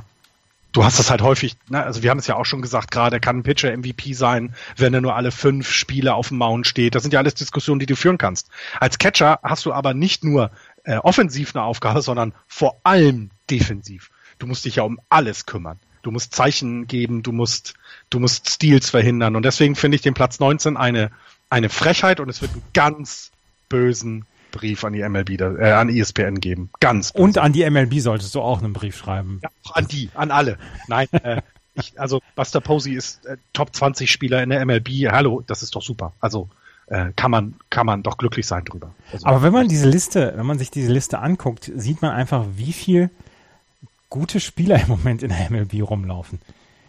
du 0.73 0.83
hast 0.83 0.99
das 0.99 1.09
halt 1.09 1.21
häufig, 1.21 1.55
ne, 1.69 1.81
also 1.81 2.03
wir 2.03 2.09
haben 2.09 2.19
es 2.19 2.27
ja 2.27 2.35
auch 2.35 2.43
schon 2.43 2.61
gesagt, 2.61 2.91
gerade 2.91 3.21
kann 3.21 3.37
ein 3.37 3.43
Pitcher 3.43 3.75
MVP 3.75 4.11
sein, 4.11 4.53
wenn 4.75 4.93
er 4.93 4.99
nur 4.99 5.15
alle 5.15 5.31
fünf 5.31 5.71
Spiele 5.71 6.13
auf 6.13 6.27
dem 6.27 6.39
Mount 6.39 6.67
steht. 6.67 6.93
Das 6.93 7.03
sind 7.03 7.13
ja 7.13 7.19
alles 7.19 7.35
Diskussionen, 7.35 7.79
die 7.79 7.85
du 7.85 7.95
führen 7.95 8.17
kannst. 8.17 8.49
Als 8.81 8.97
Catcher 8.97 9.39
hast 9.43 9.65
du 9.65 9.71
aber 9.71 9.93
nicht 9.93 10.25
nur 10.25 10.51
äh, 10.83 10.97
offensiv 10.97 11.55
eine 11.55 11.63
Aufgabe, 11.63 12.01
sondern 12.01 12.33
vor 12.47 12.81
allem 12.83 13.29
defensiv. 13.49 14.09
Du 14.39 14.45
musst 14.45 14.65
dich 14.65 14.75
ja 14.75 14.83
um 14.83 14.99
alles 15.07 15.45
kümmern. 15.45 15.79
Du 16.07 16.11
musst 16.11 16.33
Zeichen 16.33 16.87
geben, 16.87 17.21
du 17.21 17.33
musst, 17.33 17.73
du 18.09 18.21
musst 18.21 18.49
Steals 18.49 18.89
verhindern. 18.89 19.35
Und 19.35 19.43
deswegen 19.43 19.75
finde 19.75 19.95
ich 19.95 20.01
den 20.01 20.13
Platz 20.13 20.39
19 20.39 20.77
eine, 20.77 21.11
eine 21.49 21.67
Frechheit 21.67 22.21
und 22.21 22.29
es 22.29 22.41
wird 22.41 22.53
einen 22.53 22.63
ganz 22.73 23.31
bösen 23.67 24.25
Brief 24.51 24.85
an 24.85 24.93
die 24.93 25.03
MLB, 25.03 25.31
äh, 25.41 25.71
an 25.71 25.89
ESPN 25.89 26.39
geben. 26.39 26.69
Ganz 26.79 27.11
böse. 27.11 27.23
Und 27.23 27.37
an 27.37 27.51
die 27.51 27.69
MLB 27.69 27.99
solltest 27.99 28.33
du 28.35 28.39
auch 28.39 28.63
einen 28.63 28.71
Brief 28.71 28.95
schreiben. 28.95 29.41
Ja, 29.43 29.49
an 29.73 29.85
die, 29.89 30.09
an 30.13 30.31
alle. 30.31 30.57
Nein, 30.87 31.09
äh, 31.11 31.41
ich, 31.73 31.99
also 31.99 32.21
Buster 32.35 32.61
Posey 32.61 32.93
ist 32.93 33.25
äh, 33.25 33.35
Top 33.51 33.75
20 33.75 34.09
Spieler 34.09 34.41
in 34.41 34.49
der 34.49 34.65
MLB. 34.65 35.11
Hallo, 35.11 35.43
das 35.45 35.61
ist 35.61 35.75
doch 35.75 35.81
super. 35.81 36.13
Also 36.21 36.47
äh, 36.85 37.11
kann 37.17 37.31
man 37.31 37.55
kann 37.69 37.85
man 37.85 38.01
doch 38.01 38.17
glücklich 38.17 38.47
sein 38.47 38.63
drüber. 38.63 38.95
Also, 39.11 39.25
Aber 39.25 39.41
wenn 39.41 39.51
man 39.51 39.67
diese 39.67 39.89
Liste, 39.89 40.31
wenn 40.37 40.45
man 40.45 40.57
sich 40.57 40.71
diese 40.71 40.93
Liste 40.93 41.19
anguckt, 41.19 41.69
sieht 41.75 42.01
man 42.01 42.11
einfach, 42.11 42.45
wie 42.55 42.71
viel 42.71 43.09
gute 44.09 44.39
Spieler 44.39 44.81
im 44.81 44.87
Moment 44.87 45.23
in 45.23 45.29
der 45.29 45.49
MLB 45.49 45.81
rumlaufen. 45.81 46.39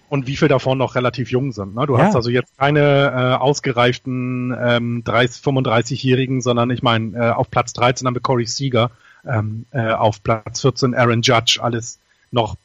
Und 0.08 0.26
wie 0.26 0.36
viel 0.36 0.48
davon 0.48 0.78
noch 0.78 0.94
relativ 0.94 1.30
jung 1.30 1.52
sind. 1.52 1.74
Ne? 1.74 1.86
Du 1.86 1.98
ja. 1.98 2.04
hast 2.04 2.16
also 2.16 2.30
jetzt 2.30 2.56
keine 2.56 2.80
äh, 2.80 3.34
ausgereiften 3.34 4.56
ähm, 4.58 5.02
35-Jährigen, 5.04 6.40
sondern 6.40 6.70
ich 6.70 6.82
meine, 6.82 7.16
äh, 7.16 7.30
auf 7.30 7.50
Platz 7.50 7.74
13 7.74 8.06
haben 8.06 8.14
wir 8.14 8.22
Corey 8.22 8.46
Seager, 8.46 8.90
ähm, 9.26 9.66
äh, 9.70 9.90
auf 9.90 10.22
Platz 10.22 10.62
14 10.62 10.94
Aaron 10.94 11.20
Judge, 11.20 11.58
alles 11.60 11.98
noch 12.30 12.56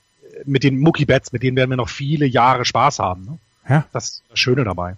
mit 0.45 0.63
den 0.63 0.79
Mookie 0.79 1.05
Betts, 1.05 1.31
mit 1.31 1.43
denen 1.43 1.57
werden 1.57 1.69
wir 1.69 1.77
noch 1.77 1.89
viele 1.89 2.25
Jahre 2.25 2.65
Spaß 2.65 2.99
haben. 2.99 3.25
Ne? 3.25 3.37
Ja. 3.69 3.85
Das 3.91 4.05
ist 4.05 4.23
das 4.29 4.39
Schöne 4.39 4.63
dabei. 4.63 4.95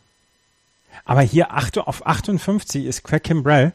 Aber 1.03 1.21
hier 1.21 1.51
acht, 1.51 1.77
auf 1.77 2.05
58 2.05 2.85
ist 2.85 3.03
Craig 3.03 3.23
Kimbrell, 3.23 3.73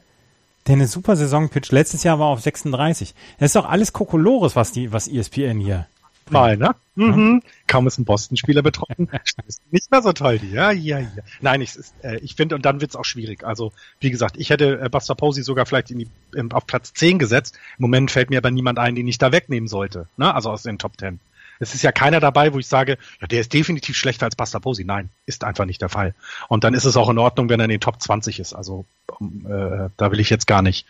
der 0.71 0.77
eine 0.77 0.87
super 0.87 1.17
Saison 1.17 1.49
pitcht. 1.49 1.73
Letztes 1.73 2.05
Jahr 2.05 2.21
war 2.21 2.29
er 2.29 2.33
auf 2.35 2.41
36. 2.41 3.15
Das 3.39 3.47
ist 3.47 3.57
doch 3.57 3.69
alles 3.69 3.93
Kokolores, 3.93 4.55
was 4.55 4.71
die, 4.71 4.93
was 4.93 5.09
ESPN 5.09 5.59
hier. 5.59 5.89
Mal, 6.31 6.57
ne? 6.57 6.77
Mhm. 6.95 7.43
Kaum 7.67 7.89
ist 7.89 7.99
ein 7.99 8.05
Boston-Spieler 8.05 8.63
betroffen. 8.63 9.11
nicht 9.73 9.91
mehr 9.91 10.01
so 10.01 10.13
toll, 10.13 10.39
die. 10.39 10.53
Ja, 10.53 10.71
ja, 10.71 11.01
ja. 11.01 11.09
Nein, 11.41 11.61
ich, 11.61 11.73
äh, 12.03 12.19
ich 12.19 12.37
finde, 12.37 12.55
und 12.55 12.65
dann 12.65 12.81
wird's 12.81 12.95
auch 12.95 13.05
schwierig. 13.05 13.43
Also, 13.43 13.73
wie 13.99 14.13
gesagt, 14.13 14.37
ich 14.37 14.51
hätte 14.51 14.81
äh, 14.81 14.89
Buster 14.89 15.17
Posey 15.17 15.43
sogar 15.43 15.67
vielleicht 15.67 15.91
in 15.91 15.99
die, 15.99 16.09
in, 16.37 16.53
auf 16.53 16.69
Platz 16.69 16.93
10 16.95 17.19
gesetzt. 17.19 17.59
Im 17.79 17.83
Moment 17.83 18.13
fällt 18.13 18.31
mir 18.31 18.39
aber 18.39 18.53
niemand 18.53 18.79
ein, 18.79 18.95
den 18.95 19.09
ich 19.09 19.19
da 19.19 19.33
wegnehmen 19.33 19.69
sollte. 19.69 20.07
Ne? 20.17 20.33
Also 20.33 20.51
aus 20.51 20.63
den 20.63 20.79
Top 20.79 20.93
10. 21.01 21.19
Es 21.61 21.75
ist 21.75 21.83
ja 21.83 21.93
keiner 21.93 22.21
dabei, 22.21 22.53
wo 22.53 22.59
ich 22.59 22.67
sage, 22.67 22.99
ja, 23.21 23.27
der 23.27 23.41
ist 23.41 23.53
definitiv 23.53 23.97
schlechter 23.97 24.27
als 24.27 24.35
Posey. 24.37 24.85
Nein, 24.85 25.11
ist 25.27 25.45
einfach 25.45 25.67
nicht 25.67 25.83
der 25.83 25.91
Fall. 25.91 26.15
Und 26.49 26.65
dann 26.65 26.75
ist 26.75 26.85
es 26.85 26.97
auch 26.97 27.11
in 27.11 27.19
Ordnung, 27.19 27.49
wenn 27.49 27.61
er 27.61 27.65
in 27.65 27.71
den 27.71 27.81
Top 27.81 28.01
20 28.03 28.41
ist. 28.41 28.55
Also 28.55 28.87
äh, 29.21 29.91
da 29.97 30.11
will 30.11 30.21
ich 30.21 30.31
jetzt 30.31 30.47
gar 30.47 30.63
nicht 30.63 30.87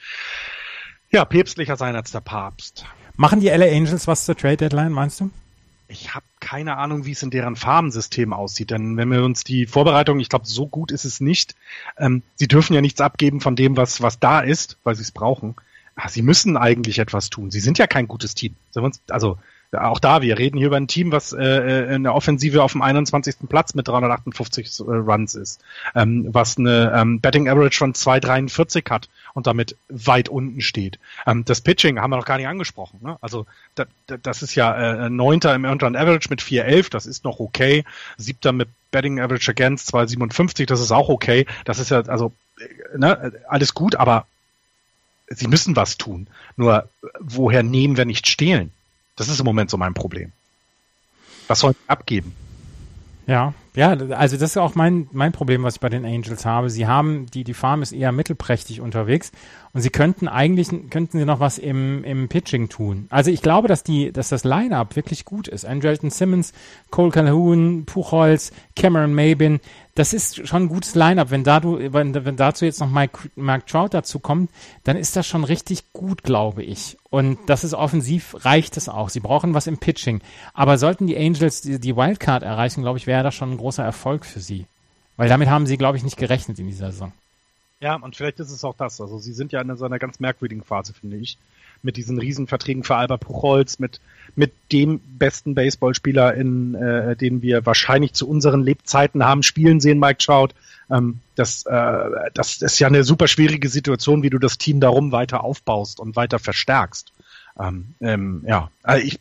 ja, 1.10 1.24
päpstlicher 1.24 1.76
sein 1.76 1.96
als 1.96 2.12
der 2.12 2.20
Papst. 2.20 2.86
Machen 3.16 3.40
die 3.40 3.48
LA 3.48 3.66
Angels 3.66 4.06
was 4.06 4.24
zur 4.24 4.36
Trade 4.36 4.58
Deadline, 4.58 4.92
meinst 4.92 5.20
du? 5.20 5.30
Ich 5.88 6.14
habe 6.14 6.24
keine 6.38 6.76
Ahnung, 6.76 7.04
wie 7.04 7.10
es 7.10 7.22
in 7.22 7.30
deren 7.30 7.56
Farmsystem 7.56 8.32
aussieht. 8.32 8.70
Denn 8.70 8.96
wenn 8.96 9.10
wir 9.10 9.24
uns 9.24 9.42
die 9.42 9.66
Vorbereitung, 9.66 10.20
ich 10.20 10.28
glaube, 10.28 10.46
so 10.46 10.68
gut 10.68 10.92
ist 10.92 11.04
es 11.04 11.20
nicht. 11.20 11.56
Ähm, 11.98 12.22
sie 12.36 12.46
dürfen 12.46 12.74
ja 12.74 12.80
nichts 12.80 13.00
abgeben 13.00 13.40
von 13.40 13.56
dem, 13.56 13.76
was, 13.76 14.00
was 14.00 14.20
da 14.20 14.40
ist, 14.40 14.78
weil 14.84 14.94
sie 14.94 15.02
es 15.02 15.10
brauchen. 15.10 15.56
Ah, 15.96 16.08
sie 16.08 16.22
müssen 16.22 16.56
eigentlich 16.56 17.00
etwas 17.00 17.28
tun. 17.28 17.50
Sie 17.50 17.60
sind 17.60 17.76
ja 17.78 17.88
kein 17.88 18.06
gutes 18.06 18.36
Team. 18.36 18.54
Also 19.08 19.38
auch 19.72 20.00
da, 20.00 20.20
wir 20.22 20.38
reden 20.38 20.58
hier 20.58 20.66
über 20.66 20.76
ein 20.76 20.88
Team, 20.88 21.12
was 21.12 21.32
äh, 21.32 21.38
äh 21.44 21.94
in 21.94 22.02
der 22.02 22.14
Offensive 22.14 22.62
auf 22.62 22.72
dem 22.72 22.82
21. 22.82 23.36
Platz 23.48 23.74
mit 23.74 23.86
358 23.86 24.80
äh, 24.80 24.82
Runs 24.82 25.34
ist, 25.34 25.60
ähm, 25.94 26.26
was 26.32 26.58
eine 26.58 26.92
ähm, 26.94 27.20
Betting 27.20 27.48
Average 27.48 27.78
von 27.78 27.94
2,43 27.94 28.90
hat 28.90 29.08
und 29.34 29.46
damit 29.46 29.76
weit 29.88 30.28
unten 30.28 30.60
steht. 30.60 30.98
Ähm, 31.26 31.44
das 31.44 31.60
Pitching 31.60 32.00
haben 32.00 32.10
wir 32.10 32.16
noch 32.16 32.24
gar 32.24 32.38
nicht 32.38 32.48
angesprochen. 32.48 32.98
Ne? 33.02 33.16
Also 33.20 33.46
da, 33.76 33.84
da, 34.06 34.16
das 34.16 34.42
ist 34.42 34.54
ja 34.56 35.06
äh, 35.06 35.10
Neunter 35.10 35.54
im 35.54 35.64
Earned 35.64 35.84
Run 35.84 35.96
Average 35.96 36.28
mit 36.30 36.42
4,11, 36.42 36.90
das 36.90 37.06
ist 37.06 37.24
noch 37.24 37.38
okay. 37.38 37.84
Siebter 38.16 38.52
mit 38.52 38.68
Betting 38.90 39.20
Average 39.20 39.52
Against 39.52 39.94
2,57, 39.94 40.66
das 40.66 40.80
ist 40.80 40.90
auch 40.90 41.08
okay. 41.08 41.46
Das 41.64 41.78
ist 41.78 41.90
ja 41.90 42.00
also 42.00 42.32
äh, 42.58 42.98
ne, 42.98 43.32
alles 43.48 43.74
gut, 43.74 43.94
aber 43.94 44.26
sie 45.28 45.46
müssen 45.46 45.76
was 45.76 45.96
tun. 45.96 46.26
Nur 46.56 46.88
woher 47.20 47.62
nehmen, 47.62 47.96
wir 47.96 48.04
nicht 48.04 48.26
stehlen? 48.26 48.72
Das 49.16 49.28
ist 49.28 49.40
im 49.40 49.44
Moment 49.46 49.70
so 49.70 49.76
mein 49.76 49.94
Problem. 49.94 50.32
Was 51.48 51.60
sollen 51.60 51.74
sie 51.74 51.88
abgeben? 51.88 52.34
Ja, 53.26 53.54
ja, 53.80 53.96
also 54.10 54.36
das 54.36 54.50
ist 54.50 54.56
auch 54.58 54.74
mein, 54.74 55.08
mein 55.10 55.32
Problem, 55.32 55.62
was 55.62 55.76
ich 55.76 55.80
bei 55.80 55.88
den 55.88 56.04
Angels 56.04 56.44
habe. 56.44 56.68
Sie 56.68 56.86
haben, 56.86 57.24
die, 57.32 57.44
die 57.44 57.54
Farm 57.54 57.80
ist 57.80 57.92
eher 57.92 58.12
mittelprächtig 58.12 58.82
unterwegs 58.82 59.32
und 59.72 59.80
sie 59.80 59.88
könnten 59.88 60.28
eigentlich, 60.28 60.68
könnten 60.90 61.18
sie 61.18 61.24
noch 61.24 61.40
was 61.40 61.56
im, 61.56 62.04
im 62.04 62.28
Pitching 62.28 62.68
tun. 62.68 63.06
Also 63.08 63.30
ich 63.30 63.40
glaube, 63.40 63.68
dass 63.68 63.82
die, 63.82 64.12
dass 64.12 64.28
das 64.28 64.44
Line-Up 64.44 64.96
wirklich 64.96 65.24
gut 65.24 65.48
ist. 65.48 65.64
Andrelton 65.64 66.10
Simmons, 66.10 66.52
Cole 66.90 67.10
Calhoun, 67.10 67.86
Puchholz, 67.86 68.52
Cameron 68.76 69.14
Mabin, 69.14 69.60
das 69.94 70.12
ist 70.12 70.46
schon 70.46 70.64
ein 70.64 70.68
gutes 70.68 70.94
Line-up. 70.94 71.30
Wenn, 71.30 71.44
da 71.44 71.62
wenn, 71.62 72.14
wenn 72.14 72.36
dazu 72.36 72.64
jetzt 72.64 72.80
noch 72.80 72.90
Mike, 72.90 73.30
Mark 73.34 73.66
Trout 73.66 73.88
dazu 73.90 74.18
kommt, 74.18 74.50
dann 74.84 74.96
ist 74.96 75.16
das 75.16 75.26
schon 75.26 75.44
richtig 75.44 75.92
gut, 75.92 76.22
glaube 76.22 76.62
ich. 76.62 76.96
Und 77.10 77.38
das 77.46 77.64
ist 77.64 77.74
offensiv, 77.74 78.36
reicht 78.44 78.76
es 78.76 78.88
auch. 78.88 79.08
Sie 79.08 79.20
brauchen 79.20 79.52
was 79.52 79.66
im 79.66 79.78
Pitching. 79.78 80.20
Aber 80.54 80.78
sollten 80.78 81.06
die 81.06 81.18
Angels 81.18 81.60
die, 81.60 81.80
die 81.80 81.96
Wildcard 81.96 82.42
erreichen, 82.42 82.82
glaube 82.82 82.98
ich, 82.98 83.06
wäre 83.06 83.24
das 83.24 83.34
schon 83.34 83.52
ein 83.52 83.56
großer 83.70 83.84
Erfolg 83.84 84.26
für 84.26 84.40
sie. 84.40 84.66
Weil 85.16 85.28
damit 85.28 85.48
haben 85.48 85.66
sie, 85.66 85.76
glaube 85.76 85.96
ich, 85.96 86.02
nicht 86.02 86.16
gerechnet 86.16 86.58
in 86.58 86.66
dieser 86.66 86.90
Saison. 86.90 87.12
Ja, 87.78 87.94
und 87.94 88.16
vielleicht 88.16 88.40
ist 88.40 88.50
es 88.50 88.64
auch 88.64 88.74
das. 88.76 89.00
Also 89.00 89.18
sie 89.18 89.32
sind 89.32 89.52
ja 89.52 89.60
in 89.60 89.76
so 89.76 89.84
einer 89.84 89.98
ganz 89.98 90.18
merkwürdigen 90.18 90.64
Phase, 90.64 90.92
finde 90.92 91.16
ich 91.16 91.38
mit 91.82 91.96
diesen 91.96 92.18
Riesenverträgen 92.18 92.84
für 92.84 92.96
Albert 92.96 93.22
Puchholz, 93.22 93.78
mit, 93.78 94.00
mit 94.36 94.52
dem 94.72 94.98
besten 94.98 95.54
Baseballspieler, 95.54 96.34
in 96.34 96.74
äh, 96.74 97.16
den 97.16 97.42
wir 97.42 97.64
wahrscheinlich 97.64 98.12
zu 98.12 98.28
unseren 98.28 98.62
Lebzeiten 98.62 99.24
haben 99.24 99.42
spielen 99.42 99.80
sehen, 99.80 99.98
Mike 99.98 100.18
Trout. 100.18 100.48
Ähm, 100.90 101.20
das, 101.36 101.64
äh, 101.66 102.30
das 102.34 102.60
ist 102.60 102.78
ja 102.80 102.88
eine 102.88 103.04
super 103.04 103.28
schwierige 103.28 103.68
Situation, 103.68 104.22
wie 104.22 104.30
du 104.30 104.38
das 104.38 104.58
Team 104.58 104.80
darum 104.80 105.12
weiter 105.12 105.42
aufbaust 105.42 106.00
und 106.00 106.16
weiter 106.16 106.38
verstärkst. 106.38 107.12
Ähm, 107.58 107.94
ähm, 108.00 108.44
ja, 108.46 108.70
also 108.82 109.06
ich, 109.06 109.18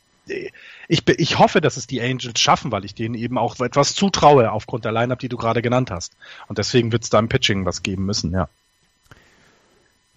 ich, 0.87 1.07
ich 1.07 1.39
hoffe, 1.39 1.61
dass 1.61 1.77
es 1.77 1.87
die 1.87 2.01
Angels 2.01 2.39
schaffen, 2.39 2.71
weil 2.71 2.85
ich 2.85 2.95
denen 2.95 3.15
eben 3.15 3.37
auch 3.37 3.59
etwas 3.59 3.95
zutraue 3.95 4.51
aufgrund 4.51 4.85
der 4.85 4.91
Lineup, 4.91 5.19
die 5.19 5.29
du 5.29 5.37
gerade 5.37 5.61
genannt 5.61 5.91
hast. 5.91 6.13
Und 6.47 6.57
deswegen 6.57 6.91
wird 6.91 7.03
es 7.03 7.09
da 7.09 7.19
im 7.19 7.29
Pitching 7.29 7.65
was 7.65 7.83
geben 7.83 8.05
müssen, 8.05 8.31
ja. 8.31 8.49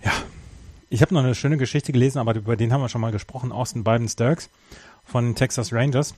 Ja, 0.04 0.12
ich 0.90 1.00
habe 1.00 1.14
noch 1.14 1.22
eine 1.22 1.34
schöne 1.34 1.56
Geschichte 1.56 1.92
gelesen, 1.92 2.18
aber 2.18 2.34
über 2.34 2.56
den 2.56 2.72
haben 2.72 2.80
wir 2.80 2.88
schon 2.88 3.00
mal 3.00 3.12
gesprochen. 3.12 3.52
Austin 3.52 3.84
Biden 3.84 4.08
Sturks 4.08 4.50
von 5.04 5.24
den 5.24 5.34
Texas 5.34 5.72
Rangers. 5.72 6.14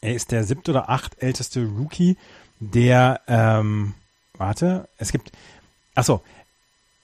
Er 0.00 0.14
ist 0.14 0.32
der 0.32 0.44
siebte 0.44 0.72
oder 0.72 0.90
acht 0.90 1.22
älteste 1.22 1.64
Rookie, 1.64 2.16
der, 2.58 3.20
ähm, 3.28 3.94
warte, 4.36 4.88
es 4.98 5.12
gibt, 5.12 5.32
ach 5.94 6.04
so, 6.04 6.22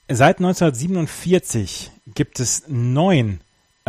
seit 0.07 0.37
1947 0.37 1.91
gibt 2.13 2.39
es 2.39 2.63
neun 2.67 3.41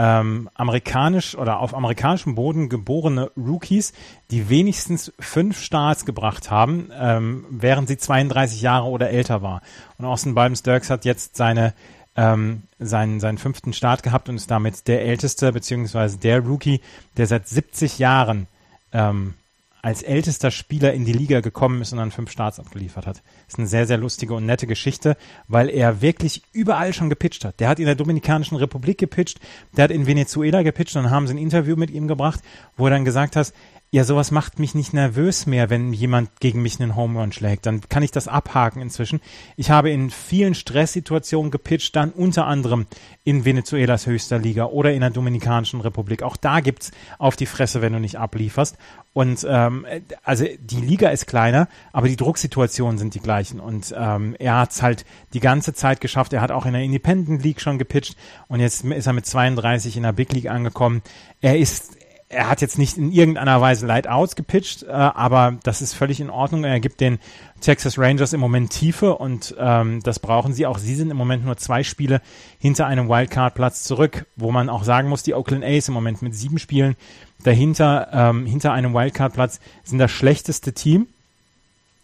ähm, 0.03 0.49
amerikanisch 0.55 1.37
oder 1.37 1.61
auf 1.61 1.75
amerikanischem 1.75 2.35
Boden 2.35 2.71
geborene 2.71 3.31
Rookies, 3.37 3.93
die 4.31 4.49
wenigstens 4.49 5.13
fünf 5.21 5.61
Starts 5.61 6.07
gebracht 6.07 6.51
haben, 6.51 6.91
ähm, 6.99 7.45
während 7.51 7.87
sie 7.87 7.99
32 7.99 8.63
Jahre 8.63 8.89
oder 8.89 9.11
älter 9.11 9.43
war. 9.43 9.61
Und 9.99 10.07
Austin 10.07 10.35
Balms 10.35 10.63
Dirks 10.63 10.89
hat 10.89 11.05
jetzt 11.05 11.37
seine 11.37 11.75
ähm, 12.17 12.63
seinen, 12.79 13.21
seinen 13.21 13.37
fünften 13.37 13.75
Start 13.75 14.03
gehabt 14.03 14.31
und 14.31 14.37
ist 14.37 14.51
damit 14.51 14.89
der 14.89 15.03
älteste 15.03 15.53
beziehungsweise 15.53 16.17
der 16.17 16.41
Rookie, 16.41 16.81
der 17.19 17.27
seit 17.27 17.47
70 17.47 17.99
Jahren 17.99 18.47
ähm, 18.93 19.35
als 19.83 20.03
ältester 20.03 20.51
Spieler 20.51 20.93
in 20.93 21.05
die 21.05 21.12
Liga 21.12 21.41
gekommen 21.41 21.81
ist 21.81 21.93
und 21.93 21.99
dann 21.99 22.11
fünf 22.11 22.31
Starts 22.31 22.59
abgeliefert 22.61 23.07
hat. 23.07 23.22
Ist 23.49 23.59
eine 23.59 23.66
sehr, 23.66 23.87
sehr 23.87 23.99
lustige 23.99 24.35
und 24.35 24.47
nette 24.47 24.66
Geschichte, 24.66 25.16
weil 25.49 25.68
er 25.70 26.03
wirklich 26.03 26.43
überall 26.53 26.93
schon 26.93 27.09
gepitcht 27.09 27.45
hat. 27.45 27.61
Der 27.61 27.68
hat 27.68 27.78
in 27.78 27.87
der 27.87 27.95
Dominikanischen 27.95 28.57
Republik 28.57 28.99
gepitcht, 28.99 29.41
der 29.76 29.85
hat 29.85 29.91
in 29.91 30.07
Venezuela 30.07 30.62
gepitcht 30.62 30.97
dann 30.97 31.11
haben 31.11 31.26
sie 31.26 31.35
ein 31.35 31.39
Interview 31.39 31.76
mit 31.76 31.91
ihm 31.91 32.09
gebracht, 32.09 32.41
wo 32.76 32.87
er 32.87 32.91
dann 32.91 33.05
gesagt 33.05 33.37
hat, 33.37 33.53
ja, 33.93 34.05
sowas 34.05 34.30
macht 34.30 34.61
mich 34.61 34.76
nicht 34.76 34.93
nervös 34.93 35.47
mehr, 35.47 35.68
wenn 35.68 35.93
jemand 35.93 36.38
gegen 36.38 36.62
mich 36.62 36.80
einen 36.80 36.95
Home 36.95 37.18
Run 37.18 37.32
schlägt. 37.32 37.66
Dann 37.66 37.80
kann 37.88 38.05
ich 38.05 38.12
das 38.12 38.28
abhaken 38.28 38.80
inzwischen. 38.80 39.20
Ich 39.57 39.70
habe 39.70 39.91
in 39.91 40.11
vielen 40.11 40.55
Stresssituationen 40.55 41.51
gepitcht, 41.51 41.97
dann 41.97 42.12
unter 42.12 42.47
anderem 42.47 42.86
in 43.24 43.45
Venezuelas 43.45 44.07
höchster 44.07 44.38
Liga 44.38 44.66
oder 44.66 44.93
in 44.93 45.01
der 45.01 45.11
Dominikanischen 45.11 45.80
Republik. 45.80 46.22
Auch 46.22 46.36
da 46.36 46.61
gibt's 46.61 46.93
auf 47.18 47.34
die 47.34 47.47
Fresse, 47.47 47.82
wenn 47.82 47.93
du 47.93 47.99
nicht 47.99 48.16
ablieferst. 48.16 48.78
Und 49.12 49.45
ähm, 49.49 49.84
also 50.22 50.45
die 50.61 50.80
Liga 50.80 51.09
ist 51.09 51.26
kleiner, 51.26 51.66
aber 51.93 52.07
die 52.07 52.14
Drucksituationen 52.14 52.97
sind 52.97 53.14
die 53.14 53.20
gleichen. 53.20 53.59
Und 53.59 53.93
ähm, 53.99 54.36
er 54.38 54.59
hat's 54.59 54.82
halt 54.82 55.05
die 55.34 55.41
ganze 55.41 55.74
Zeit 55.74 56.01
geschafft. 56.01 56.32
Er 56.32 56.43
hat 56.43 56.53
auch 56.53 56.64
in 56.64 56.74
der 56.74 56.82
Independent 56.82 57.43
League 57.43 57.61
schon 57.61 57.78
gepitcht 57.78 58.16
und 58.47 58.61
jetzt 58.61 58.84
ist 58.84 59.07
er 59.09 59.12
mit 59.14 59.26
32 59.26 59.97
in 59.97 60.05
der 60.05 60.12
Big 60.12 60.32
League 60.32 60.49
angekommen. 60.49 61.03
Er 61.41 61.59
ist 61.59 62.00
er 62.31 62.49
hat 62.49 62.61
jetzt 62.61 62.78
nicht 62.78 62.97
in 62.97 63.11
irgendeiner 63.11 63.61
Weise 63.61 63.87
Light-Outs 63.87 64.37
gepitcht, 64.37 64.85
äh, 64.85 64.91
aber 64.91 65.59
das 65.64 65.83
ist 65.83 65.95
völlig 65.95 66.20
in 66.20 66.31
Ordnung. 66.31 66.62
Er 66.62 66.78
gibt 66.78 67.01
den 67.01 67.18
Texas 67.61 67.99
Rangers 67.99 68.33
im 68.33 68.39
Moment 68.39 68.70
Tiefe 68.70 69.16
und 69.16 69.55
ähm, 69.59 70.01
das 70.05 70.20
brauchen 70.20 70.55
sie. 70.55 70.64
Auch 70.64 70.78
sie 70.78 70.95
sind 70.95 71.11
im 71.11 71.16
Moment 71.16 71.45
nur 71.45 71.57
zwei 71.57 71.83
Spiele 71.83 72.22
hinter 72.61 72.87
einem 72.87 73.09
Wildcard-Platz 73.09 73.83
zurück, 73.83 74.26
wo 74.37 74.53
man 74.53 74.68
auch 74.68 74.85
sagen 74.85 75.09
muss, 75.09 75.24
die 75.24 75.35
Oakland 75.35 75.64
A's 75.64 75.89
im 75.89 75.95
Moment 75.95 76.22
mit 76.22 76.35
sieben 76.37 76.61
Spielen 76.61 76.95
dahinter, 77.43 78.09
ähm, 78.12 78.47
hinter 78.47 78.72
einem 78.72 78.95
Wildcard-Platz 78.95 79.59
sind 79.83 79.99
das 79.99 80.12
schlechteste 80.12 80.72
Team. 80.72 81.09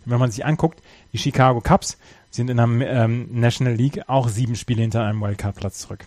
Wenn 0.06 0.18
man 0.18 0.32
sich 0.32 0.44
anguckt, 0.44 0.82
die 1.12 1.18
Chicago 1.18 1.60
Cubs 1.60 1.98
sind 2.32 2.50
in 2.50 2.56
der 2.56 2.66
ähm, 2.66 3.28
National 3.30 3.74
League 3.74 4.08
auch 4.08 4.28
sieben 4.28 4.56
Spiele 4.56 4.82
hinter 4.82 5.04
einem 5.04 5.20
Wildcard-Platz 5.20 5.78
zurück. 5.78 6.04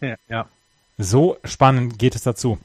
Ja, 0.00 0.16
ja. 0.28 0.46
So 0.98 1.38
spannend 1.44 1.98
geht 1.98 2.14
es 2.14 2.22
dazu. 2.22 2.58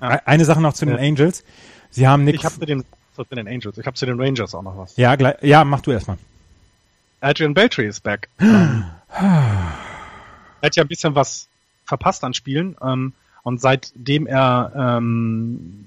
Ja. 0.00 0.20
Eine 0.24 0.44
Sache 0.44 0.60
noch 0.60 0.74
zu 0.74 0.86
den 0.86 0.98
Angels. 0.98 1.44
Sie 1.90 2.06
haben 2.06 2.24
nichts. 2.24 2.40
Ich 2.40 2.44
habe 2.44 2.58
zu 2.58 2.66
den, 2.66 2.84
zu 3.14 3.24
den 3.24 3.48
Angels. 3.48 3.78
Ich 3.78 3.86
habe 3.86 3.96
zu 3.96 4.06
den 4.06 4.20
Rangers 4.20 4.54
auch 4.54 4.62
noch 4.62 4.76
was. 4.76 4.96
Ja, 4.96 5.14
gleich, 5.16 5.36
ja, 5.42 5.64
mach 5.64 5.80
du 5.80 5.92
erstmal. 5.92 6.18
Adrian 7.20 7.54
Beltry 7.54 7.86
ist 7.86 8.02
back. 8.02 8.28
er 8.38 8.82
hat 10.62 10.76
ja 10.76 10.84
ein 10.84 10.88
bisschen 10.88 11.14
was 11.14 11.48
verpasst 11.84 12.24
an 12.24 12.34
Spielen 12.34 12.76
ähm, 12.82 13.12
und 13.42 13.60
seitdem 13.60 14.26
er 14.26 14.98
ähm, 14.98 15.84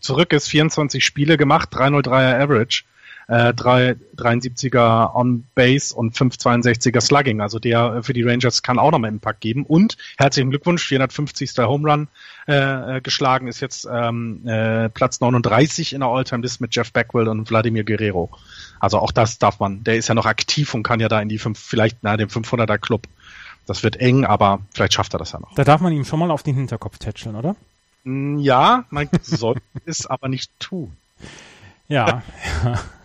zurück 0.00 0.32
ist, 0.32 0.48
24 0.48 1.04
Spiele 1.04 1.36
gemacht, 1.36 1.72
303er 1.72 2.40
Average 2.40 2.84
äh, 3.28 3.52
373er 3.52 5.14
On 5.14 5.44
Base 5.54 5.94
und 5.94 6.16
562er 6.16 7.00
Slugging. 7.00 7.40
Also 7.40 7.58
der 7.58 7.96
äh, 7.96 8.02
für 8.02 8.14
die 8.14 8.22
Rangers 8.22 8.62
kann 8.62 8.78
auch 8.78 8.90
nochmal 8.90 9.10
Impact 9.10 9.40
geben. 9.40 9.64
Und 9.64 9.96
herzlichen 10.16 10.50
Glückwunsch, 10.50 10.84
450. 10.86 11.58
Home 11.58 11.88
Run 11.88 12.08
äh, 12.48 12.96
äh, 12.96 13.00
geschlagen, 13.00 13.46
ist 13.46 13.60
jetzt 13.60 13.86
ähm, 13.90 14.46
äh, 14.46 14.88
Platz 14.88 15.20
39 15.20 15.92
in 15.92 16.00
der 16.00 16.08
All-Time-List 16.08 16.60
mit 16.60 16.74
Jeff 16.74 16.92
Beckwell 16.92 17.28
und 17.28 17.46
Vladimir 17.46 17.84
Guerrero. 17.84 18.30
Also 18.80 18.98
auch 18.98 19.12
das 19.12 19.38
darf 19.38 19.60
man, 19.60 19.84
der 19.84 19.96
ist 19.96 20.08
ja 20.08 20.14
noch 20.14 20.26
aktiv 20.26 20.72
und 20.74 20.82
kann 20.82 21.00
ja 21.00 21.08
da 21.08 21.20
in 21.20 21.28
die 21.28 21.38
fünf, 21.38 21.58
vielleicht 21.58 22.02
nahe 22.02 22.16
dem 22.16 22.28
500er 22.28 22.78
Club. 22.78 23.06
Das 23.66 23.82
wird 23.82 23.96
eng, 23.96 24.24
aber 24.24 24.60
vielleicht 24.72 24.94
schafft 24.94 25.14
er 25.14 25.18
das 25.18 25.32
ja 25.32 25.40
noch. 25.40 25.54
Da 25.54 25.64
darf 25.64 25.82
man 25.82 25.92
ihm 25.92 26.06
schon 26.06 26.18
mal 26.18 26.30
auf 26.30 26.42
den 26.42 26.54
Hinterkopf 26.54 26.96
tätscheln, 26.96 27.36
oder? 27.36 27.54
Mm, 28.04 28.38
ja, 28.38 28.84
man 28.88 29.10
soll 29.22 29.56
es 29.84 30.06
aber 30.06 30.28
nicht 30.28 30.50
tun. 30.58 30.96
Ja. 31.88 32.22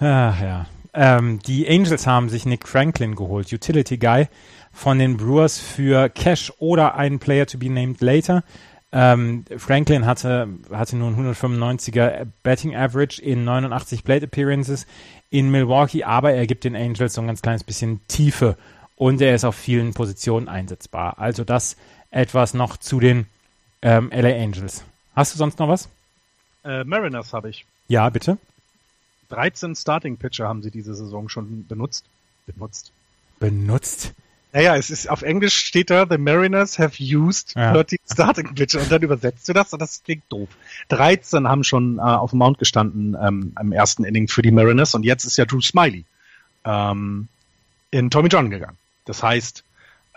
Ach, 0.00 0.40
ja. 0.40 0.66
Ähm, 0.94 1.38
die 1.40 1.68
Angels 1.68 2.06
haben 2.06 2.28
sich 2.28 2.44
Nick 2.44 2.68
Franklin 2.68 3.14
geholt, 3.14 3.52
Utility 3.52 3.96
Guy 3.96 4.28
von 4.72 4.98
den 4.98 5.16
Brewers 5.16 5.58
für 5.58 6.08
Cash 6.08 6.52
oder 6.58 6.96
einen 6.96 7.18
Player 7.18 7.46
to 7.46 7.58
be 7.58 7.70
named 7.70 8.00
later. 8.00 8.42
Ähm, 8.94 9.44
Franklin 9.56 10.04
hatte, 10.04 10.48
hatte 10.70 10.96
nun 10.96 11.16
195er 11.16 12.26
Betting 12.42 12.76
Average 12.76 13.22
in 13.22 13.44
89 13.44 14.04
Plate 14.04 14.26
Appearances 14.26 14.86
in 15.30 15.50
Milwaukee, 15.50 16.04
aber 16.04 16.32
er 16.32 16.46
gibt 16.46 16.64
den 16.64 16.76
Angels 16.76 17.14
so 17.14 17.22
ein 17.22 17.26
ganz 17.26 17.40
kleines 17.40 17.64
bisschen 17.64 18.06
Tiefe 18.06 18.58
und 18.96 19.22
er 19.22 19.34
ist 19.34 19.44
auf 19.44 19.56
vielen 19.56 19.94
Positionen 19.94 20.48
einsetzbar. 20.48 21.18
Also 21.18 21.42
das 21.42 21.76
etwas 22.10 22.52
noch 22.52 22.76
zu 22.76 23.00
den 23.00 23.26
ähm, 23.80 24.10
LA 24.14 24.42
Angels. 24.42 24.84
Hast 25.16 25.32
du 25.32 25.38
sonst 25.38 25.58
noch 25.58 25.68
was? 25.68 25.88
Äh, 26.64 26.84
Mariners 26.84 27.32
habe 27.32 27.48
ich. 27.48 27.64
Ja, 27.88 28.10
bitte. 28.10 28.36
13 29.32 29.74
Starting 29.74 30.18
Pitcher 30.18 30.46
haben 30.46 30.62
sie 30.62 30.70
diese 30.70 30.94
Saison 30.94 31.28
schon 31.28 31.66
benutzt. 31.66 32.04
Benutzt. 32.46 32.92
Benutzt? 33.40 34.12
Naja, 34.52 34.76
es 34.76 34.90
ist 34.90 35.08
auf 35.08 35.22
Englisch 35.22 35.56
steht 35.56 35.88
da, 35.88 36.06
the 36.08 36.18
Mariners 36.18 36.78
have 36.78 37.02
used 37.02 37.54
ja. 37.54 37.72
13 37.72 37.98
Starting 38.12 38.54
Pitcher 38.54 38.80
und 38.80 38.92
dann 38.92 39.00
übersetzt 39.00 39.48
du 39.48 39.54
das 39.54 39.72
und 39.72 39.80
das 39.80 40.02
klingt 40.04 40.24
doof. 40.28 40.50
13 40.88 41.48
haben 41.48 41.64
schon 41.64 41.96
äh, 41.96 42.02
auf 42.02 42.30
dem 42.30 42.40
Mount 42.40 42.58
gestanden 42.58 43.16
ähm, 43.20 43.54
im 43.58 43.72
ersten 43.72 44.04
Inning 44.04 44.28
für 44.28 44.42
die 44.42 44.50
Mariners 44.50 44.94
und 44.94 45.04
jetzt 45.04 45.24
ist 45.24 45.38
ja 45.38 45.46
Drew 45.46 45.62
Smiley 45.62 46.04
ähm, 46.66 47.28
in 47.90 48.10
Tommy 48.10 48.28
John 48.28 48.50
gegangen. 48.50 48.76
Das 49.06 49.22
heißt, 49.22 49.64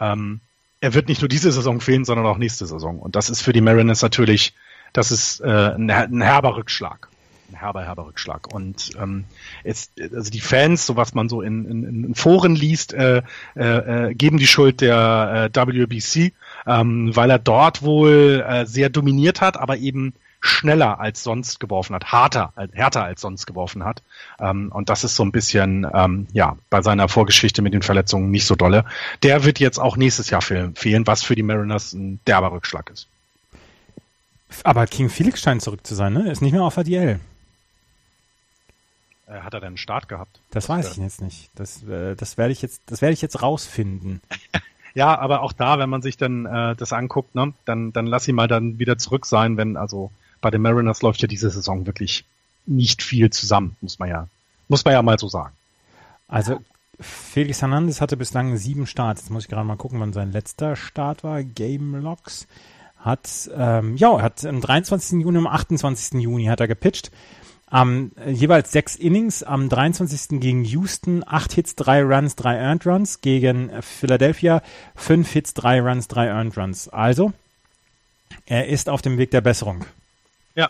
ähm, 0.01 0.41
er 0.81 0.93
wird 0.93 1.07
nicht 1.07 1.21
nur 1.21 1.29
diese 1.29 1.53
Saison 1.53 1.79
fehlen, 1.79 2.03
sondern 2.03 2.25
auch 2.25 2.37
nächste 2.37 2.65
Saison. 2.65 2.99
Und 2.99 3.15
das 3.15 3.29
ist 3.29 3.41
für 3.41 3.53
die 3.53 3.61
Mariners 3.61 4.01
natürlich, 4.01 4.53
das 4.91 5.11
ist 5.11 5.39
äh, 5.39 5.73
ein, 5.75 5.89
ein 5.89 6.21
herber 6.21 6.57
Rückschlag 6.57 7.07
ein 7.49 7.55
herber, 7.55 7.83
herber 7.83 8.07
Rückschlag. 8.07 8.53
Und 8.53 8.91
ähm, 8.99 9.25
jetzt, 9.63 9.91
also 9.99 10.31
die 10.31 10.41
Fans, 10.41 10.85
so 10.85 10.95
was 10.95 11.13
man 11.13 11.29
so 11.29 11.41
in, 11.41 11.65
in, 11.65 12.05
in 12.05 12.15
Foren 12.15 12.55
liest, 12.55 12.93
äh, 12.93 13.21
äh, 13.55 14.09
äh 14.09 14.13
geben 14.13 14.37
die 14.37 14.47
Schuld 14.47 14.81
der 14.81 15.49
äh, 15.53 15.67
WBC, 15.67 16.33
ähm, 16.67 17.15
weil 17.15 17.29
er 17.29 17.39
dort 17.39 17.83
wohl 17.83 18.43
äh, 18.47 18.65
sehr 18.65 18.89
dominiert 18.89 19.41
hat, 19.41 19.57
aber 19.57 19.77
eben 19.77 20.13
schneller 20.45 20.99
als 20.99 21.23
sonst 21.23 21.59
geworfen 21.59 21.95
hat, 21.95 22.11
harter, 22.11 22.53
härter 22.73 23.03
als 23.03 23.21
sonst 23.21 23.47
geworfen 23.47 23.83
hat. 23.83 24.03
Ähm, 24.39 24.71
und 24.71 24.89
das 24.89 25.03
ist 25.03 25.15
so 25.15 25.23
ein 25.23 25.31
bisschen, 25.31 25.87
ähm, 25.91 26.27
ja, 26.33 26.57
bei 26.69 26.81
seiner 26.81 27.09
Vorgeschichte 27.09 27.61
mit 27.61 27.73
den 27.73 27.81
Verletzungen 27.81 28.29
nicht 28.29 28.45
so 28.45 28.55
dolle. 28.55 28.85
Der 29.23 29.43
wird 29.43 29.59
jetzt 29.59 29.79
auch 29.79 29.97
nächstes 29.97 30.29
Jahr 30.29 30.41
fehlen, 30.41 31.07
was 31.07 31.23
für 31.23 31.35
die 31.35 31.43
Mariners 31.43 31.93
ein 31.93 32.19
derber 32.27 32.51
Rückschlag 32.51 32.91
ist. 32.91 33.07
Aber 34.63 34.85
King 34.85 35.09
Felix 35.09 35.41
scheint 35.41 35.61
zurück 35.61 35.85
zu 35.85 35.95
sein, 35.95 36.13
ne? 36.13 36.31
Ist 36.31 36.41
nicht 36.41 36.53
mehr 36.53 36.63
auf 36.63 36.77
ADL. 36.77 37.19
Äh, 39.27 39.39
hat 39.39 39.53
er 39.53 39.59
denn 39.59 39.67
einen 39.67 39.77
Start 39.77 40.07
gehabt? 40.07 40.39
Das 40.51 40.69
weiß 40.69 40.91
ich 40.91 40.97
jetzt 40.97 41.21
nicht. 41.21 41.49
Das, 41.55 41.83
äh, 41.83 42.15
das 42.15 42.37
werde 42.37 42.51
ich 42.51 42.61
jetzt, 42.61 42.81
das 42.85 43.01
werde 43.01 43.13
ich 43.13 43.21
jetzt 43.21 43.41
rausfinden. 43.41 44.21
ja, 44.93 45.17
aber 45.17 45.41
auch 45.41 45.53
da, 45.53 45.79
wenn 45.79 45.89
man 45.89 46.01
sich 46.01 46.17
dann 46.17 46.45
äh, 46.45 46.75
das 46.75 46.93
anguckt, 46.93 47.33
ne, 47.33 47.53
dann, 47.65 47.91
dann 47.91 48.05
lass 48.05 48.27
ihn 48.27 48.35
mal 48.35 48.47
dann 48.47 48.77
wieder 48.77 48.97
zurück 48.97 49.25
sein, 49.25 49.57
wenn, 49.57 49.77
also 49.77 50.11
bei 50.41 50.51
den 50.51 50.61
Mariners 50.61 51.01
läuft 51.01 51.21
ja 51.21 51.27
diese 51.27 51.49
Saison 51.49 51.85
wirklich 51.85 52.25
nicht 52.67 53.01
viel 53.01 53.29
zusammen, 53.31 53.75
muss 53.81 53.99
man 53.99 54.09
ja, 54.09 54.27
muss 54.67 54.85
man 54.85 54.93
ja 54.93 55.01
mal 55.01 55.17
so 55.17 55.27
sagen. 55.27 55.53
Also 56.27 56.61
Felix 56.99 57.61
Hernandez 57.61 58.01
hatte 58.01 58.17
bislang 58.17 58.57
sieben 58.57 58.87
Starts. 58.87 59.21
Jetzt 59.21 59.29
muss 59.29 59.43
ich 59.43 59.49
gerade 59.49 59.65
mal 59.65 59.75
gucken, 59.75 59.99
wann 59.99 60.13
sein 60.13 60.31
letzter 60.31 60.75
Start 60.75 61.23
war. 61.23 61.43
Game 61.43 61.95
Logs 61.95 62.47
hat, 62.97 63.49
ähm, 63.55 63.97
ja, 63.97 64.21
hat 64.21 64.45
am 64.45 64.61
23. 64.61 65.21
Juni, 65.21 65.37
am 65.37 65.47
28. 65.47 66.21
Juni 66.21 66.45
hat 66.45 66.59
er 66.59 66.67
gepitcht. 66.67 67.11
Am 67.67 68.11
äh, 68.17 68.31
jeweils 68.31 68.71
sechs 68.71 68.95
Innings, 68.95 69.41
am 69.43 69.69
23. 69.69 70.39
gegen 70.39 70.63
Houston, 70.63 71.23
acht 71.25 71.53
Hits, 71.53 71.75
drei 71.75 72.03
Runs, 72.03 72.35
drei 72.35 72.55
Earned 72.57 72.85
Runs, 72.85 73.21
gegen 73.21 73.71
Philadelphia, 73.81 74.61
fünf 74.95 75.31
Hits, 75.31 75.53
drei 75.53 75.81
Runs, 75.81 76.07
drei 76.07 76.27
Earned 76.27 76.57
Runs. 76.57 76.89
Also, 76.89 77.33
er 78.45 78.67
ist 78.67 78.89
auf 78.89 79.01
dem 79.01 79.17
Weg 79.17 79.31
der 79.31 79.41
Besserung. 79.41 79.85
Ja. 80.53 80.69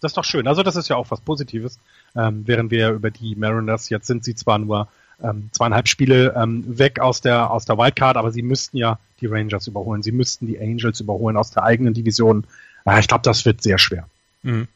Das 0.00 0.12
ist 0.12 0.16
doch 0.16 0.24
schön. 0.24 0.46
Also 0.46 0.62
das 0.62 0.76
ist 0.76 0.88
ja 0.88 0.96
auch 0.96 1.10
was 1.10 1.20
Positives. 1.20 1.78
Ähm, 2.14 2.42
während 2.46 2.70
wir 2.70 2.90
über 2.90 3.10
die 3.10 3.34
Mariners, 3.34 3.88
jetzt 3.88 4.06
sind 4.06 4.24
sie 4.24 4.34
zwar 4.34 4.58
nur 4.58 4.88
ähm, 5.22 5.48
zweieinhalb 5.52 5.88
Spiele 5.88 6.34
ähm, 6.36 6.78
weg 6.78 7.00
aus 7.00 7.20
der, 7.20 7.50
aus 7.50 7.64
der 7.64 7.78
Wildcard, 7.78 8.16
aber 8.16 8.30
sie 8.30 8.42
müssten 8.42 8.76
ja 8.76 8.98
die 9.20 9.26
Rangers 9.26 9.66
überholen. 9.66 10.02
Sie 10.02 10.12
müssten 10.12 10.46
die 10.46 10.60
Angels 10.60 11.00
überholen 11.00 11.36
aus 11.36 11.50
der 11.50 11.62
eigenen 11.62 11.94
Division. 11.94 12.46
Ja, 12.84 12.98
ich 12.98 13.08
glaube, 13.08 13.22
das 13.22 13.44
wird 13.44 13.62
sehr 13.62 13.78
schwer. 13.78 14.06
Mhm. 14.42 14.68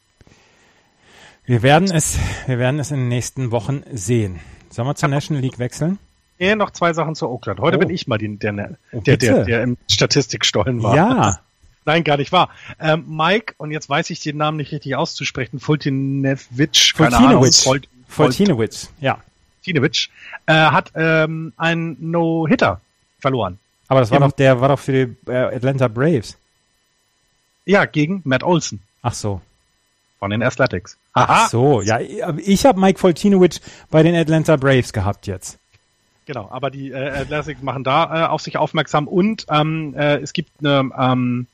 Wir 1.48 1.62
werden 1.62 1.90
es, 1.90 2.18
wir 2.46 2.58
werden 2.58 2.78
es 2.78 2.90
in 2.90 2.98
den 2.98 3.08
nächsten 3.08 3.50
Wochen 3.50 3.82
sehen. 3.90 4.38
Sollen 4.68 4.86
wir 4.86 4.94
zur 4.96 5.08
National 5.08 5.42
League 5.42 5.58
wechseln? 5.58 5.98
Nee, 6.38 6.54
noch 6.54 6.72
zwei 6.72 6.92
Sachen 6.92 7.14
zu 7.14 7.26
Oakland. 7.26 7.58
Heute 7.58 7.78
Oh. 7.78 7.80
bin 7.80 7.88
ich 7.88 8.06
mal 8.06 8.18
die, 8.18 8.36
der, 8.36 8.52
der, 8.52 8.76
Oh, 8.92 9.00
der, 9.00 9.16
der, 9.16 9.44
der 9.46 9.62
im 9.62 9.78
Statistikstollen 9.90 10.82
war. 10.82 10.94
Ja. 10.94 11.40
Nein, 11.86 12.04
gar 12.04 12.18
nicht 12.18 12.32
wahr. 12.32 12.50
Ähm, 12.78 13.04
Mike, 13.08 13.54
und 13.56 13.70
jetzt 13.70 13.88
weiß 13.88 14.10
ich 14.10 14.20
den 14.20 14.36
Namen 14.36 14.58
nicht 14.58 14.72
richtig 14.72 14.94
auszusprechen, 14.94 15.58
Fultinevic, 15.58 16.92
keine 16.94 17.16
Ahnung, 17.16 17.50
Fultinowitsch, 18.08 18.88
ja. 19.00 19.18
Fultinevic, 19.62 20.10
äh, 20.44 20.52
hat 20.52 20.92
ähm, 20.96 21.54
einen 21.56 21.96
No-Hitter 22.10 22.82
verloren. 23.20 23.58
Aber 23.88 24.00
das 24.00 24.10
war 24.10 24.20
doch, 24.20 24.32
der 24.32 24.60
war 24.60 24.68
doch 24.68 24.78
für 24.78 25.06
die 25.06 25.30
äh, 25.30 25.56
Atlanta 25.56 25.88
Braves. 25.88 26.36
Ja, 27.64 27.86
gegen 27.86 28.20
Matt 28.24 28.42
Olson 28.42 28.80
Ach 29.00 29.14
so. 29.14 29.40
Von 30.18 30.30
den 30.30 30.42
Athletics. 30.42 30.96
Ach 31.12 31.28
Aha, 31.28 31.48
so, 31.48 31.80
ja, 31.82 32.00
ich 32.00 32.66
habe 32.66 32.80
Mike 32.80 32.98
Fultinowitsch 32.98 33.60
bei 33.90 34.02
den 34.02 34.14
Atlanta 34.14 34.56
Braves 34.56 34.92
gehabt 34.92 35.26
jetzt. 35.26 35.58
genau. 36.26 36.48
Aber 36.50 36.70
die 36.70 36.90
äh, 36.90 37.10
Athletics 37.10 37.62
machen 37.62 37.84
da 37.84 38.24
äh, 38.24 38.28
auf 38.28 38.40
sich 38.42 38.56
aufmerksam 38.56 39.08
und 39.08 39.46
ähm, 39.50 39.94
äh, 39.96 40.16
es 40.18 40.32
gibt 40.32 40.50
eine 40.60 40.90
ähm, 40.98 41.46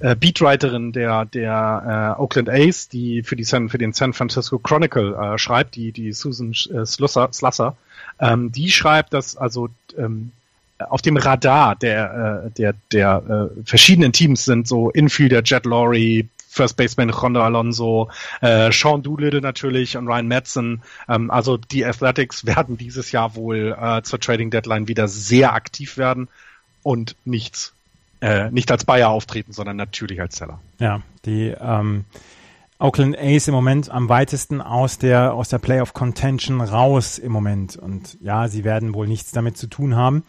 äh, 0.00 0.16
Beatwriterin 0.16 0.92
der 0.92 1.24
der 1.26 2.16
äh, 2.18 2.20
Oakland 2.20 2.48
A's, 2.50 2.88
die 2.88 3.22
für 3.22 3.36
die 3.36 3.44
San, 3.44 3.68
für 3.68 3.78
den 3.78 3.92
San 3.92 4.12
Francisco 4.12 4.58
Chronicle 4.58 5.14
äh, 5.14 5.38
schreibt, 5.38 5.76
die 5.76 5.92
die 5.92 6.12
Susan 6.12 6.50
äh, 6.50 6.84
Slusser, 6.84 7.28
Slusser, 7.32 7.76
ähm, 8.18 8.50
die 8.50 8.70
schreibt, 8.70 9.12
dass 9.12 9.36
also 9.36 9.68
ähm, 9.96 10.32
auf 10.78 11.02
dem 11.02 11.16
Radar 11.16 11.76
der 11.76 12.44
äh, 12.46 12.50
der 12.50 12.74
der 12.90 13.50
äh, 13.54 13.62
verschiedenen 13.64 14.12
Teams 14.12 14.44
sind 14.44 14.66
so 14.66 14.90
Infielder 14.90 15.42
Jet 15.44 15.64
Lowry, 15.66 16.28
First 16.52 16.76
Baseman 16.76 17.08
Rondo 17.08 17.42
Alonso, 17.42 18.10
äh, 18.42 18.70
Sean 18.70 19.02
Doolittle 19.02 19.40
natürlich 19.40 19.96
und 19.96 20.06
Ryan 20.06 20.28
Madsen. 20.28 20.82
Ähm, 21.08 21.30
also 21.30 21.56
die 21.56 21.84
Athletics 21.84 22.44
werden 22.44 22.76
dieses 22.76 23.10
Jahr 23.10 23.34
wohl 23.34 23.74
äh, 23.80 24.02
zur 24.02 24.20
Trading 24.20 24.50
Deadline 24.50 24.86
wieder 24.86 25.08
sehr 25.08 25.54
aktiv 25.54 25.96
werden 25.96 26.28
und 26.82 27.16
nichts 27.24 27.72
äh, 28.20 28.50
nicht 28.50 28.70
als 28.70 28.84
Buyer 28.84 29.08
auftreten, 29.08 29.52
sondern 29.52 29.76
natürlich 29.76 30.20
als 30.20 30.36
Seller. 30.36 30.60
Ja, 30.78 31.00
die 31.24 31.54
ähm, 31.58 32.04
Oakland 32.78 33.16
A's 33.18 33.48
im 33.48 33.54
Moment 33.54 33.90
am 33.90 34.10
weitesten 34.10 34.60
aus 34.60 34.98
der 34.98 35.32
aus 35.32 35.48
der 35.48 35.58
Playoff 35.58 35.94
Contention 35.94 36.60
raus 36.60 37.18
im 37.18 37.32
Moment 37.32 37.76
und 37.76 38.18
ja, 38.20 38.46
sie 38.48 38.62
werden 38.62 38.92
wohl 38.92 39.08
nichts 39.08 39.32
damit 39.32 39.56
zu 39.56 39.68
tun 39.68 39.96
haben. 39.96 40.22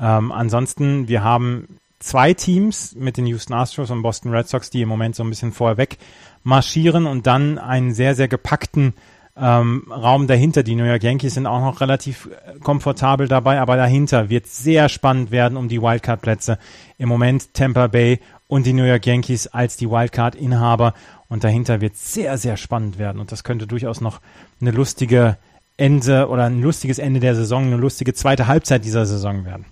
Ähm, 0.00 0.32
ansonsten, 0.32 1.08
wir 1.08 1.22
haben 1.22 1.79
zwei 2.00 2.34
Teams 2.34 2.96
mit 2.96 3.16
den 3.16 3.26
Houston 3.26 3.54
Astros 3.54 3.90
und 3.90 4.02
Boston 4.02 4.32
Red 4.32 4.48
Sox, 4.48 4.70
die 4.70 4.82
im 4.82 4.88
Moment 4.88 5.14
so 5.14 5.22
ein 5.22 5.30
bisschen 5.30 5.52
vorweg 5.52 5.98
marschieren 6.42 7.06
und 7.06 7.26
dann 7.26 7.58
einen 7.58 7.94
sehr 7.94 8.14
sehr 8.16 8.28
gepackten 8.28 8.94
ähm, 9.36 9.84
Raum 9.90 10.26
dahinter. 10.26 10.62
Die 10.62 10.74
New 10.74 10.84
York 10.84 11.02
Yankees 11.02 11.34
sind 11.34 11.46
auch 11.46 11.60
noch 11.60 11.80
relativ 11.80 12.26
äh, 12.26 12.58
komfortabel 12.58 13.28
dabei, 13.28 13.60
aber 13.60 13.76
dahinter 13.76 14.28
wird 14.28 14.46
sehr 14.46 14.88
spannend 14.88 15.30
werden 15.30 15.56
um 15.56 15.68
die 15.68 15.80
Wildcard-Plätze. 15.80 16.58
Im 16.98 17.08
Moment 17.08 17.54
Tampa 17.54 17.86
Bay 17.86 18.20
und 18.48 18.66
die 18.66 18.72
New 18.72 18.84
York 18.84 19.06
Yankees 19.06 19.46
als 19.46 19.76
die 19.76 19.88
Wildcard-Inhaber 19.88 20.94
und 21.28 21.44
dahinter 21.44 21.80
wird 21.80 21.96
sehr, 21.96 22.36
sehr 22.38 22.56
spannend 22.56 22.98
werden 22.98 23.20
und 23.20 23.30
das 23.30 23.44
könnte 23.44 23.66
durchaus 23.66 24.00
noch 24.00 24.20
eine 24.60 24.72
lustige 24.72 25.36
Ende 25.76 26.28
oder 26.28 26.44
ein 26.44 26.60
lustiges 26.60 26.98
Ende 26.98 27.20
der 27.20 27.34
Saison, 27.34 27.64
eine 27.64 27.76
lustige 27.76 28.12
zweite 28.12 28.46
Halbzeit 28.46 28.84
dieser 28.84 29.06
Saison 29.06 29.44
werden. 29.44 29.64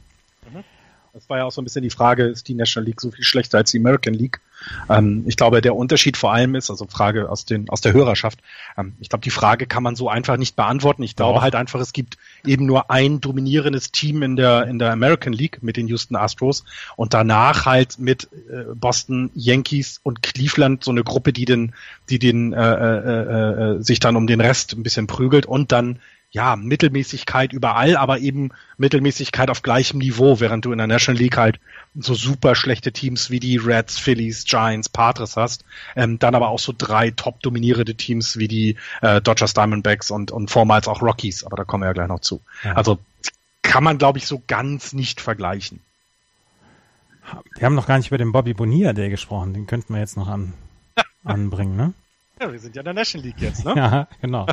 Das 1.18 1.28
war 1.28 1.38
ja 1.38 1.44
auch 1.46 1.50
so 1.50 1.60
ein 1.60 1.64
bisschen 1.64 1.82
die 1.82 1.90
Frage, 1.90 2.26
ist 2.26 2.46
die 2.46 2.54
National 2.54 2.86
League 2.86 3.00
so 3.00 3.10
viel 3.10 3.24
schlechter 3.24 3.58
als 3.58 3.72
die 3.72 3.78
American 3.78 4.14
League? 4.14 4.38
Ähm, 4.88 5.24
ich 5.26 5.36
glaube, 5.36 5.60
der 5.60 5.74
Unterschied 5.74 6.16
vor 6.16 6.32
allem 6.32 6.54
ist, 6.54 6.70
also 6.70 6.86
Frage 6.86 7.28
aus, 7.28 7.44
den, 7.44 7.68
aus 7.68 7.80
der 7.80 7.92
Hörerschaft, 7.92 8.38
ähm, 8.76 8.92
ich 9.00 9.08
glaube, 9.08 9.24
die 9.24 9.30
Frage 9.30 9.66
kann 9.66 9.82
man 9.82 9.96
so 9.96 10.08
einfach 10.08 10.36
nicht 10.36 10.54
beantworten. 10.54 11.02
Ich 11.02 11.16
glaube 11.16 11.38
Doch. 11.38 11.42
halt 11.42 11.56
einfach, 11.56 11.80
es 11.80 11.92
gibt 11.92 12.18
eben 12.46 12.66
nur 12.66 12.92
ein 12.92 13.20
dominierendes 13.20 13.90
Team 13.90 14.22
in 14.22 14.36
der, 14.36 14.68
in 14.68 14.78
der 14.78 14.92
American 14.92 15.32
League 15.32 15.60
mit 15.60 15.76
den 15.76 15.88
Houston 15.88 16.14
Astros 16.14 16.64
und 16.94 17.14
danach 17.14 17.66
halt 17.66 17.98
mit 17.98 18.28
äh, 18.48 18.72
Boston 18.76 19.30
Yankees 19.34 19.98
und 20.04 20.22
Cleveland 20.22 20.84
so 20.84 20.92
eine 20.92 21.02
Gruppe, 21.02 21.32
die 21.32 21.46
den, 21.46 21.74
die 22.10 22.20
den 22.20 22.52
äh, 22.52 22.74
äh, 22.74 23.78
äh, 23.78 23.82
sich 23.82 23.98
dann 23.98 24.14
um 24.14 24.28
den 24.28 24.40
Rest 24.40 24.74
ein 24.74 24.84
bisschen 24.84 25.08
prügelt 25.08 25.46
und 25.46 25.72
dann 25.72 25.98
ja, 26.30 26.56
Mittelmäßigkeit 26.56 27.52
überall, 27.52 27.96
aber 27.96 28.18
eben 28.18 28.50
Mittelmäßigkeit 28.76 29.48
auf 29.48 29.62
gleichem 29.62 29.98
Niveau, 29.98 30.40
während 30.40 30.64
du 30.64 30.72
in 30.72 30.78
der 30.78 30.86
National 30.86 31.20
League 31.20 31.38
halt 31.38 31.58
so 31.94 32.14
super 32.14 32.54
schlechte 32.54 32.92
Teams 32.92 33.30
wie 33.30 33.40
die 33.40 33.56
Reds, 33.56 33.98
Phillies, 33.98 34.44
Giants, 34.44 34.90
Padres 34.90 35.36
hast, 35.36 35.64
ähm, 35.96 36.18
dann 36.18 36.34
aber 36.34 36.48
auch 36.48 36.58
so 36.58 36.74
drei 36.76 37.10
top 37.10 37.40
dominierende 37.40 37.94
Teams 37.94 38.36
wie 38.36 38.48
die 38.48 38.76
äh, 39.00 39.22
Dodgers, 39.22 39.54
Diamondbacks 39.54 40.10
und, 40.10 40.30
und 40.30 40.50
vormals 40.50 40.86
auch 40.86 41.00
Rockies, 41.00 41.44
aber 41.44 41.56
da 41.56 41.64
kommen 41.64 41.82
wir 41.82 41.88
ja 41.88 41.94
gleich 41.94 42.08
noch 42.08 42.20
zu. 42.20 42.42
Ja. 42.62 42.74
Also 42.74 42.98
kann 43.62 43.82
man, 43.82 43.96
glaube 43.96 44.18
ich, 44.18 44.26
so 44.26 44.42
ganz 44.46 44.92
nicht 44.92 45.22
vergleichen. 45.22 45.80
Wir 47.56 47.66
haben 47.66 47.74
noch 47.74 47.86
gar 47.86 47.98
nicht 47.98 48.08
über 48.08 48.18
den 48.18 48.32
Bobby 48.32 48.52
Bonilla 48.52 48.92
Day 48.92 49.08
gesprochen, 49.08 49.54
den 49.54 49.66
könnten 49.66 49.94
wir 49.94 50.00
jetzt 50.00 50.16
noch 50.16 50.28
an, 50.28 50.52
anbringen, 51.24 51.76
ne? 51.76 51.94
Ja, 52.40 52.52
wir 52.52 52.58
sind 52.58 52.74
ja 52.76 52.80
in 52.80 52.84
der 52.84 52.94
National 52.94 53.26
League 53.26 53.40
jetzt, 53.40 53.64
ne? 53.64 53.74
Ja, 53.76 54.08
genau. 54.20 54.46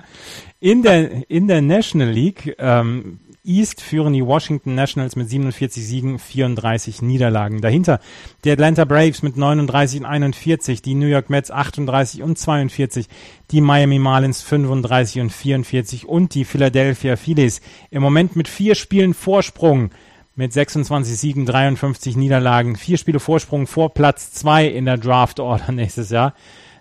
In 0.59 0.81
der, 0.81 1.29
in 1.29 1.47
der 1.47 1.61
National 1.61 2.09
League 2.09 2.55
ähm, 2.57 3.19
East 3.45 3.81
führen 3.81 4.13
die 4.13 4.25
Washington 4.25 4.75
Nationals 4.75 5.15
mit 5.15 5.29
47 5.29 5.85
Siegen, 5.85 6.19
34 6.19 7.01
Niederlagen. 7.01 7.61
Dahinter 7.61 7.99
die 8.43 8.51
Atlanta 8.51 8.85
Braves 8.85 9.21
mit 9.21 9.37
39 9.37 10.01
und 10.01 10.05
41, 10.05 10.81
die 10.81 10.95
New 10.95 11.05
York 11.05 11.29
Mets 11.29 11.51
38 11.51 12.23
und 12.23 12.37
42, 12.37 13.07
die 13.51 13.61
Miami 13.61 13.99
Marlins 13.99 14.41
35 14.41 15.21
und 15.21 15.29
44 15.31 16.07
und 16.07 16.33
die 16.33 16.45
Philadelphia 16.45 17.15
Phillies 17.15 17.61
im 17.91 18.01
Moment 18.01 18.35
mit 18.35 18.47
vier 18.47 18.75
Spielen 18.75 19.13
Vorsprung 19.13 19.91
mit 20.35 20.51
26 20.51 21.17
Siegen, 21.17 21.45
53 21.45 22.17
Niederlagen, 22.17 22.75
vier 22.75 22.97
Spiele 22.97 23.19
Vorsprung 23.19 23.67
vor 23.67 23.93
Platz 23.93 24.33
zwei 24.33 24.67
in 24.67 24.85
der 24.85 24.97
Draft 24.97 25.39
Order 25.39 25.71
nächstes 25.71 26.09
Jahr. 26.09 26.33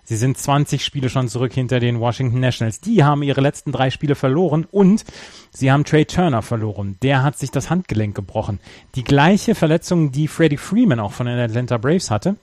Sie 0.05 0.15
sind 0.15 0.37
20 0.37 0.85
Spiele 0.85 1.09
schon 1.09 1.27
zurück 1.27 1.53
hinter 1.53 1.79
den 1.79 1.99
Washington 1.99 2.39
Nationals. 2.39 2.79
Die 2.79 3.03
haben 3.03 3.23
ihre 3.23 3.41
letzten 3.41 3.71
drei 3.71 3.89
Spiele 3.89 4.15
verloren 4.15 4.67
und 4.71 5.03
sie 5.51 5.71
haben 5.71 5.83
Trey 5.83 6.05
Turner 6.05 6.43
verloren. 6.43 6.97
Der 7.01 7.23
hat 7.23 7.37
sich 7.37 7.51
das 7.51 7.71
Handgelenk 7.71 8.15
gebrochen. 8.15 8.59
Die 8.93 9.03
gleiche 9.03 9.55
Verletzung, 9.55 10.11
die 10.11 10.27
Freddie 10.27 10.57
Freeman 10.57 10.99
auch 10.99 11.11
von 11.11 11.25
den 11.25 11.39
Atlanta 11.39 11.77
Braves 11.77 12.11
hatte. 12.11 12.35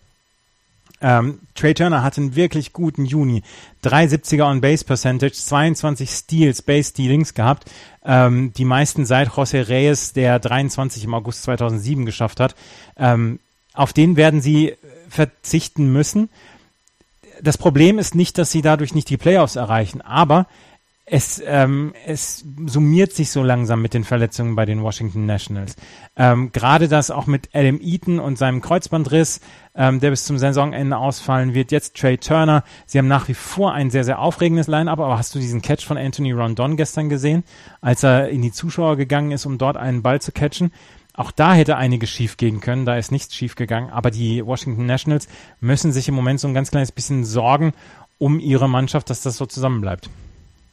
Ähm, 1.01 1.41
Trey 1.55 1.75
Turner 1.75 2.03
hatte 2.03 2.21
einen 2.21 2.37
wirklich 2.37 2.73
guten 2.73 3.05
Juni. 3.05 3.43
370er 3.85 4.49
On-Base 4.49 4.85
Percentage, 4.85 5.35
22 5.35 6.11
Steals, 6.11 6.63
Base 6.63 6.91
Stealings 6.91 7.35
gehabt. 7.35 7.71
Ähm, 8.05 8.53
die 8.57 8.65
meisten 8.65 9.07
seit 9.07 9.31
José 9.31 9.69
Reyes, 9.69 10.13
der 10.13 10.39
23 10.39 11.05
im 11.05 11.15
August 11.15 11.43
2007 11.45 12.07
geschafft 12.07 12.41
hat. 12.41 12.55
Ähm, 12.97 13.41
auf 13.75 13.93
den 13.93 14.17
werden 14.17 14.41
sie 14.41 14.75
verzichten 15.09 15.93
müssen 15.93 16.29
das 17.43 17.59
Problem 17.59 17.99
ist 17.99 18.15
nicht, 18.15 18.39
dass 18.39 18.51
sie 18.51 18.63
dadurch 18.63 18.95
nicht 18.95 19.11
die 19.11 19.17
Playoffs 19.17 19.57
erreichen, 19.57 20.01
aber 20.01 20.47
es, 21.05 21.43
ähm, 21.45 21.93
es 22.07 22.45
summiert 22.67 23.13
sich 23.13 23.31
so 23.33 23.43
langsam 23.43 23.83
mit 23.83 23.93
den 23.93 24.05
Verletzungen 24.05 24.55
bei 24.55 24.65
den 24.65 24.83
Washington 24.83 25.27
Nationals. 25.27 25.75
Ähm, 26.17 26.53
Gerade 26.53 26.87
das 26.87 27.11
auch 27.11 27.27
mit 27.27 27.51
Adam 27.53 27.81
Eaton 27.81 28.21
und 28.21 28.39
seinem 28.39 28.61
Kreuzbandriss, 28.61 29.41
ähm, 29.75 29.99
der 29.99 30.11
bis 30.11 30.25
zum 30.25 30.39
Saisonende 30.39 30.97
ausfallen 30.97 31.55
wird. 31.55 31.73
Jetzt 31.73 31.97
Trey 31.97 32.19
Turner. 32.19 32.63
Sie 32.87 32.99
haben 32.99 33.09
nach 33.09 33.27
wie 33.27 33.35
vor 33.35 33.73
ein 33.73 33.91
sehr, 33.91 34.05
sehr 34.05 34.21
aufregendes 34.21 34.69
Line-Up, 34.69 35.01
aber 35.01 35.19
hast 35.19 35.35
du 35.35 35.41
diesen 35.41 35.61
Catch 35.61 35.85
von 35.85 35.99
Anthony 35.99 36.33
Rondon 36.33 36.77
gestern 36.77 37.09
gesehen, 37.09 37.43
als 37.81 38.05
er 38.05 38.29
in 38.29 38.41
die 38.41 38.53
Zuschauer 38.53 38.97
gegangen 38.97 39.33
ist, 39.33 39.45
um 39.45 39.59
dort 39.59 39.77
einen 39.77 40.03
Ball 40.03 40.21
zu 40.21 40.31
catchen? 40.31 40.73
Auch 41.23 41.31
da 41.31 41.55
hätte 41.55 41.77
einiges 41.77 42.11
schief 42.11 42.37
gehen 42.37 42.61
können, 42.61 42.85
da 42.85 42.97
ist 42.97 43.13
nichts 43.13 43.37
schief 43.37 43.55
gegangen, 43.55 43.91
aber 43.91 44.11
die 44.11 44.45
Washington 44.45 44.87
Nationals 44.87 45.29
müssen 45.61 45.93
sich 45.93 46.09
im 46.09 46.17
Moment 46.17 46.41
so 46.41 46.49
ein 46.49 46.53
ganz 46.53 46.73
kleines 46.73 46.91
bisschen 46.91 47.25
sorgen 47.25 47.75
um 48.19 48.41
ihre 48.41 48.69
Mannschaft, 48.69 49.09
dass 49.09 49.23
das 49.23 49.37
so 49.37 49.47
zusammenbleibt. 49.47 50.11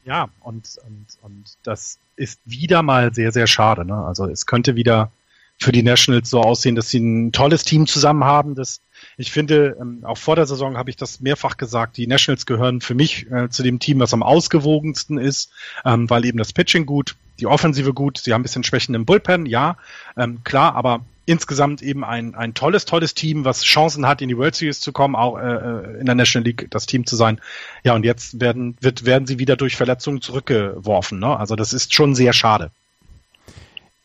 Ja, 0.06 0.30
und, 0.40 0.80
und, 0.88 1.06
und 1.22 1.44
das 1.62 2.00
ist 2.16 2.40
wieder 2.46 2.82
mal 2.82 3.14
sehr, 3.14 3.32
sehr 3.32 3.46
schade. 3.46 3.86
Ne? 3.86 3.94
Also 3.94 4.26
es 4.26 4.48
könnte 4.48 4.76
wieder 4.76 5.12
für 5.60 5.72
die 5.72 5.84
Nationals 5.84 6.32
so 6.32 6.42
aussehen, 6.42 6.76
dass 6.76 6.90
sie 6.90 6.98
ein 6.98 7.32
tolles 7.32 7.64
Team 7.64 7.86
zusammen 7.86 8.24
haben. 8.24 8.56
Das, 8.56 8.82
ich 9.20 9.32
finde, 9.32 9.76
ähm, 9.82 10.00
auch 10.04 10.18
vor 10.18 10.38
der 10.38 10.46
Saison 10.46 10.78
habe 10.78 10.90
ich 10.90 10.96
das 10.96 11.20
mehrfach 11.20 11.58
gesagt, 11.58 11.98
die 11.98 12.08
Nationals 12.08 12.46
gehören 12.46 12.80
für 12.80 12.96
mich 12.96 13.30
äh, 13.30 13.50
zu 13.50 13.64
dem 13.64 13.80
Team, 13.80 14.00
was 14.00 14.14
am 14.14 14.24
ausgewogensten 14.24 15.18
ist, 15.18 15.52
ähm, 15.84 16.10
weil 16.10 16.24
eben 16.24 16.38
das 16.38 16.54
Pitching 16.54 16.86
gut, 16.86 17.18
die 17.38 17.46
Offensive 17.46 17.94
gut, 17.94 18.18
sie 18.18 18.34
haben 18.34 18.40
ein 18.40 18.44
bisschen 18.44 18.64
Schwächen 18.64 18.96
im 18.96 19.04
Bullpen, 19.04 19.46
ja, 19.46 19.76
ähm, 20.16 20.40
klar, 20.46 20.74
aber 20.74 21.02
insgesamt 21.26 21.82
eben 21.82 22.06
ein, 22.06 22.34
ein 22.34 22.54
tolles, 22.54 22.86
tolles 22.86 23.14
Team, 23.14 23.44
was 23.44 23.64
Chancen 23.64 24.08
hat, 24.08 24.22
in 24.22 24.30
die 24.30 24.38
World 24.38 24.56
Series 24.56 24.80
zu 24.80 24.94
kommen, 24.94 25.16
auch 25.16 25.38
äh, 25.38 26.00
in 26.00 26.06
der 26.06 26.16
National 26.16 26.46
League 26.46 26.68
das 26.70 26.86
Team 26.86 27.06
zu 27.06 27.18
sein. 27.18 27.42
Ja, 27.84 27.96
und 27.96 28.06
jetzt 28.06 28.40
werden, 28.40 28.78
wird, 28.80 29.06
werden 29.06 29.28
sie 29.28 29.38
wieder 29.38 29.58
durch 29.58 29.76
Verletzungen 29.76 30.22
zurückgeworfen. 30.22 31.20
Ne? 31.20 31.38
Also 31.38 31.58
das 31.58 31.74
ist 31.74 31.94
schon 31.94 32.16
sehr 32.16 32.32
schade. 32.32 32.72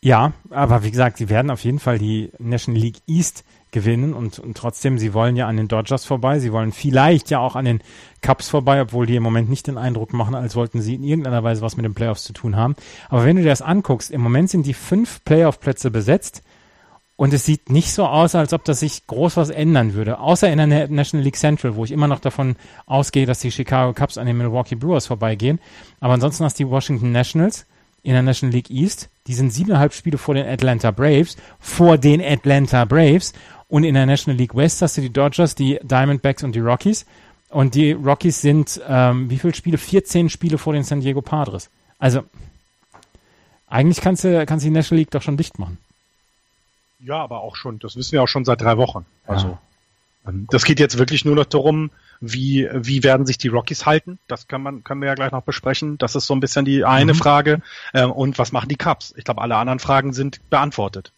Ja, 0.02 0.32
aber 0.50 0.82
wie 0.82 0.90
gesagt, 0.90 1.16
sie 1.16 1.30
werden 1.30 1.50
auf 1.50 1.64
jeden 1.64 1.78
Fall 1.78 1.98
die 1.98 2.30
National 2.38 2.82
League 2.82 2.98
East 3.06 3.44
gewinnen 3.74 4.14
und, 4.14 4.38
und 4.38 4.56
trotzdem, 4.56 4.98
sie 4.98 5.12
wollen 5.12 5.36
ja 5.36 5.46
an 5.46 5.58
den 5.58 5.68
Dodgers 5.68 6.06
vorbei, 6.06 6.38
sie 6.38 6.52
wollen 6.52 6.72
vielleicht 6.72 7.28
ja 7.28 7.40
auch 7.40 7.56
an 7.56 7.66
den 7.66 7.80
Cubs 8.22 8.48
vorbei, 8.48 8.80
obwohl 8.80 9.04
die 9.04 9.16
im 9.16 9.22
Moment 9.22 9.50
nicht 9.50 9.66
den 9.66 9.76
Eindruck 9.76 10.14
machen, 10.14 10.34
als 10.34 10.56
wollten 10.56 10.80
sie 10.80 10.94
in 10.94 11.04
irgendeiner 11.04 11.44
Weise 11.44 11.60
was 11.60 11.76
mit 11.76 11.84
den 11.84 11.92
Playoffs 11.92 12.24
zu 12.24 12.32
tun 12.32 12.56
haben. 12.56 12.76
Aber 13.10 13.24
wenn 13.26 13.36
du 13.36 13.42
dir 13.42 13.48
das 13.48 13.60
anguckst, 13.60 14.10
im 14.10 14.22
Moment 14.22 14.48
sind 14.48 14.64
die 14.64 14.72
fünf 14.72 15.22
Playoff-Plätze 15.24 15.90
besetzt 15.90 16.42
und 17.16 17.34
es 17.34 17.44
sieht 17.44 17.68
nicht 17.68 17.92
so 17.92 18.06
aus, 18.06 18.34
als 18.34 18.52
ob 18.52 18.64
das 18.64 18.80
sich 18.80 19.06
groß 19.06 19.36
was 19.36 19.50
ändern 19.50 19.94
würde, 19.94 20.20
außer 20.20 20.50
in 20.50 20.58
der 20.58 20.88
National 20.88 21.24
League 21.24 21.36
Central, 21.36 21.74
wo 21.74 21.84
ich 21.84 21.90
immer 21.90 22.08
noch 22.08 22.20
davon 22.20 22.56
ausgehe, 22.86 23.26
dass 23.26 23.40
die 23.40 23.50
Chicago 23.50 23.92
Cubs 23.92 24.16
an 24.16 24.26
den 24.26 24.38
Milwaukee 24.38 24.76
Brewers 24.76 25.06
vorbeigehen. 25.06 25.60
Aber 26.00 26.14
ansonsten 26.14 26.44
hast 26.44 26.58
du 26.58 26.64
die 26.64 26.70
Washington 26.70 27.12
Nationals 27.12 27.66
in 28.04 28.12
der 28.12 28.22
National 28.22 28.54
League 28.54 28.70
East, 28.70 29.08
die 29.26 29.34
sind 29.34 29.52
siebeneinhalb 29.52 29.94
Spiele 29.94 30.18
vor 30.18 30.34
den 30.34 30.46
Atlanta 30.46 30.90
Braves, 30.90 31.36
vor 31.58 31.96
den 31.98 32.20
Atlanta 32.20 32.84
Braves 32.84 33.32
und 33.74 33.82
in 33.82 33.94
der 33.94 34.06
National 34.06 34.38
League 34.38 34.54
West 34.54 34.82
hast 34.82 34.98
du 34.98 35.00
die 35.00 35.12
Dodgers, 35.12 35.56
die 35.56 35.80
Diamondbacks 35.82 36.44
und 36.44 36.54
die 36.54 36.60
Rockies. 36.60 37.06
Und 37.48 37.74
die 37.74 37.90
Rockies 37.90 38.40
sind, 38.40 38.80
ähm, 38.86 39.28
wie 39.30 39.36
viele 39.36 39.52
Spiele? 39.52 39.78
14 39.78 40.30
Spiele 40.30 40.58
vor 40.58 40.74
den 40.74 40.84
San 40.84 41.00
Diego 41.00 41.22
Padres. 41.22 41.70
Also, 41.98 42.22
eigentlich 43.66 44.00
kannst 44.00 44.22
du, 44.22 44.46
kannst 44.46 44.64
du 44.64 44.68
die 44.68 44.74
National 44.74 45.00
League 45.00 45.10
doch 45.10 45.22
schon 45.22 45.36
dicht 45.36 45.58
machen. 45.58 45.78
Ja, 47.00 47.16
aber 47.16 47.40
auch 47.40 47.56
schon, 47.56 47.80
das 47.80 47.96
wissen 47.96 48.12
wir 48.12 48.22
auch 48.22 48.28
schon 48.28 48.44
seit 48.44 48.60
drei 48.60 48.76
Wochen. 48.76 49.06
Also, 49.26 49.48
ja. 49.48 50.28
ähm, 50.28 50.46
das 50.52 50.64
geht 50.64 50.78
jetzt 50.78 50.96
wirklich 50.96 51.24
nur 51.24 51.34
noch 51.34 51.46
darum, 51.46 51.90
wie, 52.20 52.68
wie 52.72 53.02
werden 53.02 53.26
sich 53.26 53.38
die 53.38 53.48
Rockies 53.48 53.86
halten? 53.86 54.20
Das 54.28 54.46
kann 54.46 54.62
man, 54.62 54.84
können 54.84 55.00
wir 55.00 55.08
ja 55.08 55.16
gleich 55.16 55.32
noch 55.32 55.42
besprechen. 55.42 55.98
Das 55.98 56.14
ist 56.14 56.28
so 56.28 56.34
ein 56.36 56.38
bisschen 56.38 56.64
die 56.64 56.84
eine 56.84 57.14
mhm. 57.14 57.18
Frage. 57.18 57.60
Ähm, 57.92 58.12
und 58.12 58.38
was 58.38 58.52
machen 58.52 58.68
die 58.68 58.76
Cubs? 58.76 59.12
Ich 59.16 59.24
glaube, 59.24 59.42
alle 59.42 59.56
anderen 59.56 59.80
Fragen 59.80 60.12
sind 60.12 60.48
beantwortet. 60.48 61.10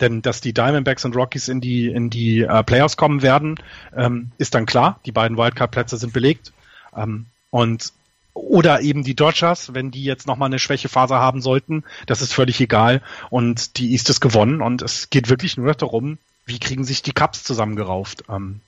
Denn 0.00 0.22
dass 0.22 0.40
die 0.40 0.52
Diamondbacks 0.52 1.04
und 1.04 1.16
Rockies 1.16 1.48
in 1.48 1.60
die, 1.60 1.88
in 1.88 2.10
die 2.10 2.42
äh, 2.42 2.62
Playoffs 2.62 2.96
kommen 2.96 3.22
werden, 3.22 3.56
ähm, 3.96 4.30
ist 4.38 4.54
dann 4.54 4.66
klar. 4.66 5.00
Die 5.06 5.12
beiden 5.12 5.36
Wildcard-Plätze 5.36 5.96
sind 5.96 6.12
belegt. 6.12 6.52
Ähm, 6.96 7.26
und 7.50 7.92
oder 8.34 8.80
eben 8.82 9.02
die 9.02 9.16
Dodgers, 9.16 9.74
wenn 9.74 9.90
die 9.90 10.04
jetzt 10.04 10.26
nochmal 10.26 10.46
eine 10.46 10.60
Schwächephase 10.60 11.16
haben 11.16 11.40
sollten, 11.40 11.82
das 12.06 12.22
ist 12.22 12.32
völlig 12.32 12.60
egal. 12.60 13.02
Und 13.30 13.76
die 13.78 13.94
ist 13.94 14.08
gewonnen 14.20 14.60
und 14.62 14.82
es 14.82 15.10
geht 15.10 15.28
wirklich 15.28 15.56
nur 15.56 15.74
darum, 15.74 16.18
wie 16.46 16.58
kriegen 16.58 16.84
sich 16.84 17.02
die 17.02 17.12
Cups 17.12 17.42
zusammengerauft. 17.42 18.24
Ähm, 18.28 18.60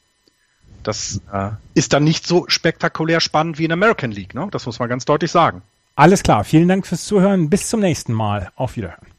das 0.83 1.21
äh, 1.33 1.51
ist 1.75 1.93
dann 1.93 2.05
nicht 2.05 2.27
so 2.27 2.47
spektakulär 2.49 3.21
spannend 3.21 3.59
wie 3.59 3.65
in 3.65 3.71
ich 3.71 4.11
League, 4.11 4.35
ne? 4.35 4.49
Das 4.51 4.67
muss 4.67 4.79
man 4.79 4.89
ganz 4.89 5.05
deutlich 5.05 5.31
sagen. 5.31 5.63
Alles 5.95 6.23
klar, 6.23 6.45
vielen 6.45 6.69
Dank 6.69 6.87
fürs 6.87 7.05
Zuhören. 7.05 7.51
Bis 7.51 7.69
zum 7.69 7.81
nächsten 7.81 8.13
Mal. 8.13 8.51
Auf 8.57 8.77
Wiederhören. 8.77 9.10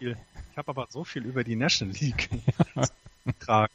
Ich 0.00 0.16
habe 0.56 0.68
aber 0.68 0.86
so 0.90 1.04
viel 1.04 1.24
über 1.24 1.44
die 1.44 1.56
National 1.56 1.94
League 1.96 2.30
getragen. 3.24 3.72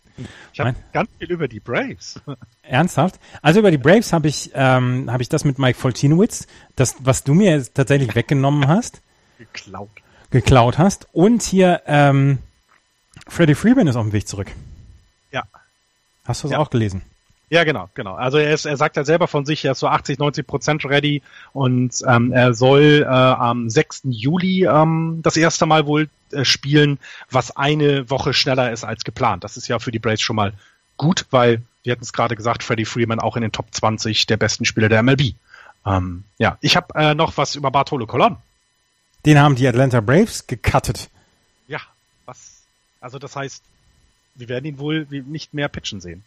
Ich 0.54 0.60
habe 0.60 0.76
ganz 0.94 1.10
viel 1.20 1.32
über 1.32 1.48
die 1.48 1.60
Braves. 1.60 2.20
Ernsthaft? 2.64 3.20
Also 3.42 3.60
über 3.60 3.72
die 3.72 3.78
Braves 3.78 4.14
habe 4.14 4.28
ich, 4.28 4.52
ähm, 4.54 5.12
hab 5.12 5.22
ich 5.22 5.30
das 5.30 5.44
mit 5.44 5.60
Mike 5.60 5.78
Foltinowitz, 5.78 6.48
das, 6.76 6.96
was 7.00 7.24
du 7.24 7.34
mir 7.34 7.64
tatsächlich 7.74 8.16
weggenommen 8.16 8.68
hast. 8.68 9.02
Geklaut. 9.38 9.90
Geklaut 10.30 10.78
hast. 10.78 11.08
Und 11.12 11.42
hier, 11.42 11.82
ähm, 11.86 12.40
Freddie 13.28 13.56
Freeman 13.56 13.88
ist 13.88 13.96
auf 13.96 14.06
dem 14.06 14.14
Weg 14.14 14.28
zurück. 14.28 14.52
Ja. 15.32 15.44
Hast 16.26 16.44
du 16.44 16.48
das 16.48 16.54
ja. 16.54 16.60
auch 16.60 16.70
gelesen? 16.70 17.02
Ja, 17.52 17.66
genau, 17.66 17.90
genau. 17.96 18.16
Also 18.16 18.38
er, 18.38 18.54
ist, 18.54 18.64
er 18.64 18.78
sagt 18.78 18.96
ja 18.96 19.04
selber 19.04 19.28
von 19.28 19.46
sich, 19.46 19.66
er 19.66 19.74
ist 19.74 19.80
so 19.80 19.88
80, 19.90 20.20
90 20.20 20.48
Prozent 20.48 20.86
ready 20.86 21.22
und 21.52 21.94
ähm, 22.08 22.32
er 22.32 22.54
soll 22.54 23.04
äh, 23.04 23.06
am 23.06 23.70
6. 23.70 24.04
Juli 24.06 24.66
ähm, 24.66 25.20
das 25.22 25.36
erste 25.36 25.66
Mal 25.66 25.86
wohl 25.86 26.08
äh, 26.32 26.46
spielen, 26.46 26.98
was 27.30 27.58
eine 27.58 28.10
Woche 28.10 28.34
schneller 28.34 28.72
ist 28.72 28.86
als 28.86 29.04
geplant. 29.04 29.44
Das 29.44 29.58
ist 29.58 29.68
ja 29.68 29.80
für 29.80 29.92
die 29.92 30.00
Braves 30.00 30.22
schon 30.22 30.38
mal 30.38 30.54
gut, 30.96 31.26
weil 31.32 31.62
wir 31.84 31.92
hatten 31.92 32.04
es 32.04 32.14
gerade 32.14 32.38
gesagt, 32.38 32.64
Freddie 32.64 32.86
Freeman 32.86 33.20
auch 33.20 33.36
in 33.36 33.42
den 33.42 33.52
Top 33.52 33.66
20 33.70 34.28
der 34.28 34.38
besten 34.38 34.64
Spieler 34.64 34.88
der 34.88 35.04
MLB. 35.04 35.34
Ähm, 35.86 36.24
ja, 36.38 36.58
ich 36.62 36.78
habe 36.78 36.96
äh, 36.96 37.16
noch 37.16 37.36
was 37.36 37.56
über 37.56 37.70
Bartolo 37.70 38.08
Colon. 38.08 38.38
Den 39.26 39.38
haben 39.38 39.56
die 39.56 39.68
Atlanta 39.68 40.00
Braves 40.00 40.48
gecuttet. 40.48 41.10
Ja, 41.68 41.82
was? 42.26 42.62
Also 43.02 43.20
das 43.20 43.36
heißt, 43.36 43.62
wir 44.36 44.48
werden 44.48 44.64
ihn 44.64 44.80
wohl 44.80 45.06
nicht 45.10 45.54
mehr 45.54 45.68
pitchen 45.68 46.00
sehen. 46.00 46.24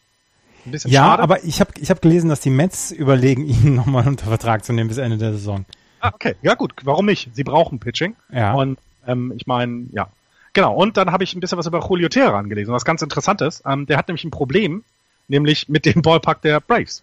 Ein 0.67 0.71
bisschen 0.71 0.91
ja, 0.91 1.05
schade. 1.05 1.23
aber 1.23 1.45
ich 1.45 1.61
habe 1.61 1.73
ich 1.79 1.91
hab 1.91 2.01
gelesen, 2.01 2.29
dass 2.29 2.41
die 2.41 2.51
Mets 2.51 2.91
überlegen, 2.91 3.45
ihn 3.47 3.75
nochmal 3.75 4.07
unter 4.07 4.27
Vertrag 4.27 4.65
zu 4.65 4.73
nehmen 4.73 4.89
bis 4.89 4.99
Ende 4.99 5.19
der 5.19 5.33
Saison. 5.33 5.65
Ah, 6.01 6.13
okay. 6.15 6.37
Ja 6.43 6.55
gut, 6.55 6.73
warum 6.85 7.07
nicht? 7.07 7.31
Sie 7.35 7.45
brauchen 7.45 7.79
Pitching. 7.79 8.15
Ja. 8.31 8.55
Und 8.55 8.79
ähm, 9.07 9.33
ich 9.37 9.47
meine, 9.47 9.87
ja. 9.93 10.09
Genau, 10.53 10.75
und 10.75 10.97
dann 10.97 11.11
habe 11.11 11.25
ich 11.25 11.35
ein 11.35 11.41
bisschen 11.41 11.59
was 11.59 11.67
über 11.67 11.85
Julio 11.87 12.09
Teheran 12.09 12.49
gelesen, 12.49 12.73
was 12.73 12.85
ganz 12.85 13.03
interessant 13.03 13.41
ist. 13.41 13.63
Ähm, 13.67 13.87
der 13.87 13.97
hat 13.97 14.09
nämlich 14.09 14.25
ein 14.25 14.31
Problem, 14.31 14.85
nämlich 15.27 15.69
mit 15.69 15.85
dem 15.85 16.03
Ballpark 16.03 16.43
der 16.43 16.61
Braves. 16.61 17.03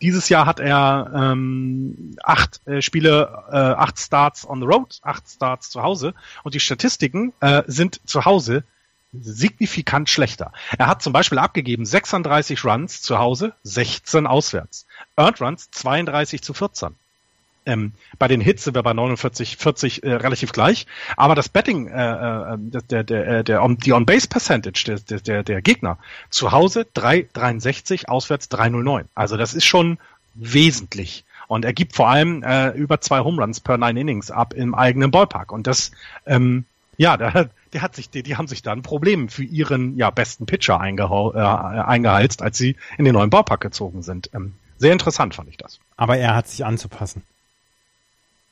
Dieses 0.00 0.28
Jahr 0.28 0.46
hat 0.46 0.60
er 0.60 1.10
ähm, 1.14 2.16
acht 2.22 2.66
äh, 2.66 2.82
Spiele, 2.82 3.44
äh, 3.50 3.56
acht 3.56 3.98
Starts 3.98 4.48
on 4.48 4.60
the 4.60 4.66
road, 4.66 4.98
acht 5.02 5.28
Starts 5.28 5.70
zu 5.70 5.82
Hause 5.82 6.14
und 6.44 6.54
die 6.54 6.60
Statistiken 6.60 7.32
äh, 7.40 7.62
sind 7.66 8.00
zu 8.08 8.24
Hause 8.24 8.64
signifikant 9.12 10.10
schlechter. 10.10 10.52
Er 10.76 10.86
hat 10.86 11.02
zum 11.02 11.12
Beispiel 11.12 11.38
abgegeben 11.38 11.86
36 11.86 12.64
Runs 12.64 13.02
zu 13.02 13.18
Hause, 13.18 13.54
16 13.62 14.26
auswärts. 14.26 14.86
Earned 15.16 15.40
Runs 15.40 15.70
32 15.70 16.42
zu 16.42 16.54
14. 16.54 16.94
Ähm, 17.68 17.92
bei 18.18 18.28
den 18.28 18.40
Hits 18.40 18.64
sind 18.64 18.74
wir 18.74 18.82
bei 18.82 18.94
49, 18.94 19.58
40 19.58 20.02
äh, 20.02 20.14
relativ 20.14 20.52
gleich. 20.52 20.86
Aber 21.16 21.34
das 21.34 21.50
Betting, 21.50 21.88
äh, 21.88 22.54
äh, 22.54 22.56
der, 22.58 23.04
der, 23.04 23.28
äh, 23.28 23.44
der, 23.44 23.62
on, 23.62 23.76
die 23.76 23.92
On-Base-Percentage 23.92 25.00
der, 25.06 25.20
der, 25.20 25.42
der 25.42 25.62
Gegner 25.62 25.98
zu 26.30 26.52
Hause 26.52 26.86
3,63, 26.94 28.06
auswärts 28.06 28.50
3,09. 28.50 29.04
Also 29.14 29.36
das 29.36 29.52
ist 29.52 29.66
schon 29.66 29.98
wesentlich. 30.34 31.24
Und 31.46 31.64
er 31.64 31.74
gibt 31.74 31.94
vor 31.94 32.08
allem 32.08 32.42
äh, 32.42 32.70
über 32.70 33.00
zwei 33.00 33.20
Home 33.20 33.42
Runs 33.42 33.60
per 33.60 33.76
Nine 33.76 34.00
Innings 34.00 34.30
ab 34.30 34.54
im 34.54 34.74
eigenen 34.74 35.10
Ballpark. 35.10 35.52
Und 35.52 35.66
das, 35.66 35.90
ähm, 36.26 36.64
ja, 36.96 37.16
da, 37.18 37.50
der 37.72 37.82
hat 37.82 37.94
sich, 37.94 38.10
die, 38.10 38.22
die 38.22 38.36
haben 38.36 38.46
sich 38.46 38.62
da 38.62 38.72
ein 38.72 38.82
Problem 38.82 39.28
für 39.28 39.44
ihren 39.44 39.96
ja, 39.96 40.10
besten 40.10 40.46
Pitcher 40.46 40.80
eingehau, 40.80 41.34
äh, 41.34 41.38
eingeheizt, 41.38 42.42
als 42.42 42.58
sie 42.58 42.76
in 42.96 43.04
den 43.04 43.14
neuen 43.14 43.30
Baupark 43.30 43.60
gezogen 43.60 44.02
sind. 44.02 44.30
Ähm, 44.34 44.54
sehr 44.78 44.92
interessant 44.92 45.34
fand 45.34 45.48
ich 45.48 45.56
das. 45.56 45.80
Aber 45.96 46.16
er 46.16 46.34
hat 46.34 46.48
sich 46.48 46.64
anzupassen. 46.64 47.22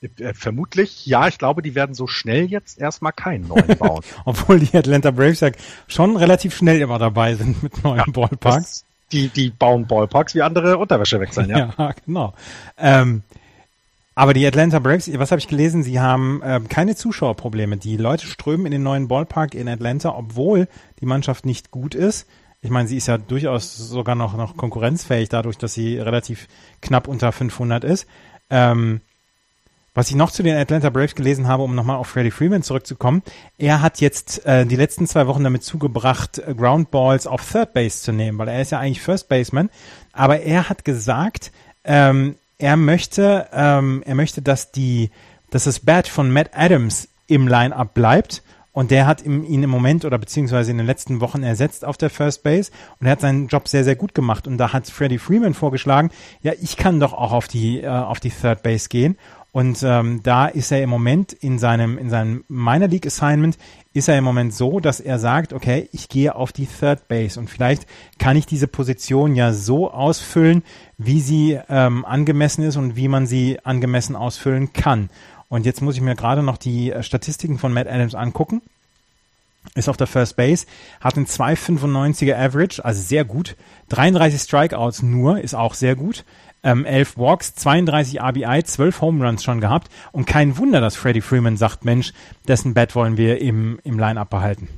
Äh, 0.02 0.34
vermutlich, 0.34 1.06
ja, 1.06 1.26
ich 1.28 1.38
glaube, 1.38 1.62
die 1.62 1.74
werden 1.74 1.94
so 1.94 2.06
schnell 2.06 2.47
jetzt 2.47 2.78
erstmal 2.78 3.12
keinen 3.12 3.48
neuen 3.48 3.78
bauen. 3.78 4.02
Obwohl 4.24 4.60
die 4.60 4.76
Atlanta 4.76 5.10
Braves 5.10 5.40
ja 5.40 5.51
schon 5.88 6.16
relativ 6.16 6.55
schnell 6.56 6.80
immer 6.80 6.98
dabei 6.98 7.34
sind 7.34 7.62
mit 7.62 7.82
neuen 7.82 7.98
ja, 7.98 8.05
Ballparks. 8.12 8.84
Die, 9.12 9.28
die 9.28 9.51
bauen 9.51 9.86
Ballparks 9.86 10.34
wie 10.34 10.43
andere 10.43 10.78
Unterwäsche 10.78 11.20
wechseln, 11.20 11.48
ja. 11.48 11.72
ja, 11.78 11.94
genau. 12.05 12.34
Ähm, 12.76 13.22
aber 14.16 14.32
die 14.32 14.47
Atlanta 14.47 14.78
Braves, 14.78 15.10
was 15.18 15.30
habe 15.30 15.40
ich 15.40 15.47
gelesen? 15.47 15.82
Sie 15.82 16.01
haben 16.01 16.40
äh, 16.43 16.59
keine 16.68 16.97
Zuschauerprobleme. 16.97 17.76
Die 17.76 17.98
Leute 17.98 18.26
strömen 18.26 18.64
in 18.64 18.72
den 18.72 18.82
neuen 18.82 19.09
Ballpark 19.09 19.55
in 19.55 19.68
Atlanta, 19.68 20.16
obwohl 20.16 20.68
die 21.01 21.06
Mannschaft 21.06 21.44
nicht 21.44 21.70
gut 21.70 21.94
ist. 21.94 22.26
Ich 22.62 22.70
meine, 22.70 22.88
sie 22.88 22.97
ist 22.97 23.09
ja 23.09 23.18
durchaus 23.18 23.76
sogar 23.76 24.14
noch, 24.14 24.34
noch 24.34 24.56
konkurrenzfähig, 24.56 25.28
dadurch, 25.28 25.59
dass 25.59 25.74
sie 25.74 25.98
relativ 25.98 26.48
knapp 26.80 27.09
unter 27.09 27.30
500 27.30 27.84
ist. 27.84 28.06
Ähm, 28.48 29.02
was 29.93 30.09
ich 30.09 30.16
noch 30.16 30.30
zu 30.30 30.43
den 30.43 30.56
Atlanta 30.56 30.88
Braves 30.88 31.14
gelesen 31.14 31.47
habe, 31.47 31.62
um 31.62 31.74
nochmal 31.74 31.97
auf 31.97 32.09
Freddie 32.09 32.30
Freeman 32.30 32.62
zurückzukommen, 32.62 33.22
er 33.59 33.82
hat 33.82 34.01
jetzt 34.01 34.47
äh, 34.47 34.64
die 34.64 34.76
letzten 34.76 35.06
zwei 35.06 35.26
Wochen 35.26 35.44
damit 35.44 35.62
zugebracht, 35.62 36.43
Ground 36.56 36.90
Balls 36.90 37.26
auf 37.26 37.47
Third 37.51 37.74
Base 37.74 38.01
zu 38.01 38.12
nehmen, 38.12 38.38
weil 38.38 38.48
er 38.48 38.62
ist 38.62 38.72
ja 38.72 38.78
eigentlich 38.78 39.02
First 39.02 39.28
Baseman. 39.28 39.68
Aber 40.12 40.40
er 40.40 40.70
hat 40.70 40.86
gesagt, 40.86 41.52
ähm, 41.84 42.36
er 42.59 42.77
möchte, 42.77 43.49
ähm, 43.53 44.03
er 44.07 44.15
möchte, 44.15 44.43
dass 44.43 44.73
die, 44.73 45.11
dass 45.51 45.65
das 45.65 45.81
Badge 45.81 46.11
von 46.11 46.31
Matt 46.33 46.51
Adams 46.55 47.09
im 47.27 47.49
Line-Up 47.49 47.95
bleibt. 47.95 48.43
Und 48.73 48.91
der 48.91 49.07
hat 49.07 49.24
ihn 49.24 49.62
im 49.62 49.70
Moment 49.70 50.05
oder 50.05 50.19
beziehungsweise 50.19 50.70
in 50.70 50.77
den 50.77 50.87
letzten 50.87 51.23
Wochen 51.23 51.43
ersetzt 51.43 51.83
auf 51.83 51.97
der 51.97 52.11
First 52.11 52.43
Base 52.43 52.70
und 53.01 53.07
er 53.07 53.12
hat 53.12 53.23
seinen 53.23 53.47
Job 53.47 53.69
sehr, 53.69 53.85
sehr 53.85 53.97
gut 53.97 54.15
gemacht. 54.15 54.47
Und 54.47 54.59
da 54.59 54.74
hat 54.74 54.87
Freddie 54.87 55.16
Freeman 55.16 55.55
vorgeschlagen, 55.55 56.11
ja, 56.43 56.53
ich 56.61 56.77
kann 56.77 57.01
doch 57.01 57.15
auch 57.15 57.33
auf 57.33 57.49
die, 57.49 57.81
äh, 57.81 57.89
auf 57.89 58.20
die 58.20 58.28
Third 58.28 58.62
Base 58.62 58.91
gehen. 58.91 59.16
Und 59.57 59.83
ähm, 59.83 60.23
da 60.23 60.49
ist 60.49 60.70
er 60.70 60.83
im 60.83 60.91
Moment 60.91 61.33
in 61.33 61.59
seinem, 61.59 61.97
in 61.97 62.11
seinem 62.11 62.45
Minor 62.47 62.89
League 62.89 63.07
Assignment 63.07 63.57
ist 63.95 64.07
er 64.07 64.19
im 64.19 64.24
Moment 64.24 64.53
so, 64.53 64.81
dass 64.81 65.01
er 65.01 65.19
sagt, 65.19 65.55
okay, 65.55 65.89
ich 65.93 66.11
gehe 66.11 66.35
auf 66.35 66.53
die 66.53 66.66
Third 66.66 67.09
Base 67.09 67.41
und 67.41 67.49
vielleicht 67.49 67.87
kann 68.19 68.37
ich 68.37 68.45
diese 68.45 68.69
Position 68.69 69.35
ja 69.35 69.55
so 69.55 69.91
ausfüllen, 69.91 70.62
wie 70.99 71.23
sie 71.23 71.59
ähm, 71.70 72.05
angemessen 72.05 72.65
ist 72.65 72.77
und 72.77 72.97
wie 72.97 73.09
man 73.09 73.27
sie 73.27 73.59
angemessen 73.65 74.15
ausfüllen 74.15 74.74
kann. 74.74 75.09
Und 75.49 75.65
jetzt 75.65 75.81
muss 75.81 75.95
ich 75.95 76.03
mir 76.03 76.16
gerade 76.16 76.43
noch 76.43 76.59
die 76.59 76.93
äh, 76.93 77.03
Statistiken 77.03 77.57
von 77.57 77.73
Matt 77.73 77.87
Adams 77.87 78.15
angucken. 78.15 78.61
ist 79.74 79.89
auf 79.89 79.97
der 79.97 80.07
First 80.07 80.37
Base, 80.37 80.66
hat 81.01 81.16
einen 81.16 81.24
2,95er 81.24 82.37
Average, 82.37 82.85
also 82.85 83.01
sehr 83.01 83.24
gut. 83.24 83.57
33 83.89 84.39
Strikeouts 84.39 85.03
nur, 85.03 85.41
ist 85.41 85.55
auch 85.55 85.73
sehr 85.73 85.97
gut. 85.97 86.27
Ähm, 86.62 86.85
11 86.85 87.16
Walks, 87.16 87.55
32 87.55 88.20
RBI, 88.20 88.62
12 88.65 89.01
Home 89.01 89.24
Runs 89.24 89.45
schon 89.45 89.61
gehabt. 89.61 89.89
Und 90.12 90.27
kein 90.27 90.57
Wunder, 90.57 90.81
dass 90.81 90.97
Freddie 90.97 91.20
Freeman 91.20 91.57
sagt, 91.57 91.85
Mensch, 91.85 92.12
dessen 92.49 92.74
Bat 92.74 92.95
wollen 92.95 93.16
wir 93.16 93.41
im, 93.41 93.78
im 93.85 93.99
Line-Up 93.99 94.31
behalten. 94.31 94.69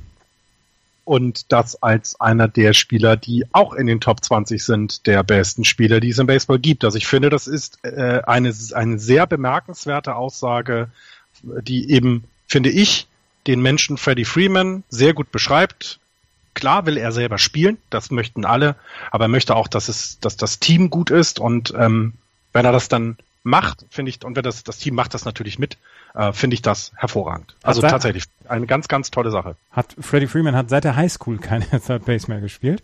Und 1.09 1.51
das 1.51 1.81
als 1.81 2.21
einer 2.21 2.47
der 2.47 2.73
Spieler, 2.73 3.17
die 3.17 3.43
auch 3.51 3.73
in 3.73 3.87
den 3.87 3.99
Top 3.99 4.23
20 4.23 4.63
sind, 4.63 5.07
der 5.07 5.23
besten 5.23 5.65
Spieler, 5.65 5.99
die 5.99 6.09
es 6.09 6.19
im 6.19 6.27
Baseball 6.27 6.59
gibt. 6.59 6.85
Also 6.85 6.99
ich 6.99 7.07
finde, 7.07 7.31
das 7.31 7.47
ist 7.47 7.83
äh, 7.83 8.21
eine, 8.27 8.53
eine 8.73 8.99
sehr 8.99 9.25
bemerkenswerte 9.25 10.15
Aussage, 10.15 10.89
die 11.41 11.89
eben, 11.89 12.25
finde 12.47 12.69
ich, 12.69 13.07
den 13.47 13.59
Menschen 13.59 13.97
Freddie 13.97 14.25
Freeman 14.25 14.83
sehr 14.89 15.15
gut 15.15 15.31
beschreibt. 15.31 15.99
Klar 16.59 16.85
will 16.85 16.97
er 16.97 17.11
selber 17.11 17.37
spielen, 17.37 17.77
das 17.89 18.11
möchten 18.11 18.45
alle, 18.45 18.75
aber 19.11 19.25
er 19.25 19.29
möchte 19.29 19.55
auch, 19.55 19.67
dass 19.67 19.87
es, 19.87 20.19
dass 20.19 20.35
das 20.37 20.59
Team 20.59 20.89
gut 20.89 21.09
ist 21.09 21.39
und 21.39 21.73
ähm, 21.77 22.13
wenn 22.53 22.65
er 22.65 22.71
das 22.71 22.89
dann 22.89 23.17
macht, 23.43 23.85
finde 23.89 24.09
ich, 24.09 24.23
und 24.25 24.35
wenn 24.35 24.43
das, 24.43 24.63
das 24.63 24.77
Team 24.79 24.95
macht 24.95 25.13
das 25.13 25.23
natürlich 25.25 25.57
mit, 25.59 25.77
äh, 26.13 26.33
finde 26.33 26.55
ich 26.55 26.61
das 26.61 26.91
hervorragend. 26.95 27.55
Also 27.63 27.81
Hat- 27.83 27.91
tatsächlich 27.91 28.25
eine 28.47 28.65
ganz, 28.67 28.87
ganz 28.87 29.11
tolle 29.11 29.31
Sache. 29.31 29.55
Hat 29.71 29.95
Freddie 29.99 30.27
Freeman 30.27 30.55
hat 30.55 30.69
seit 30.69 30.83
der 30.83 30.95
Highschool 30.95 31.37
keine 31.37 31.65
Third 31.85 32.05
Base 32.05 32.27
mehr 32.27 32.41
gespielt. 32.41 32.83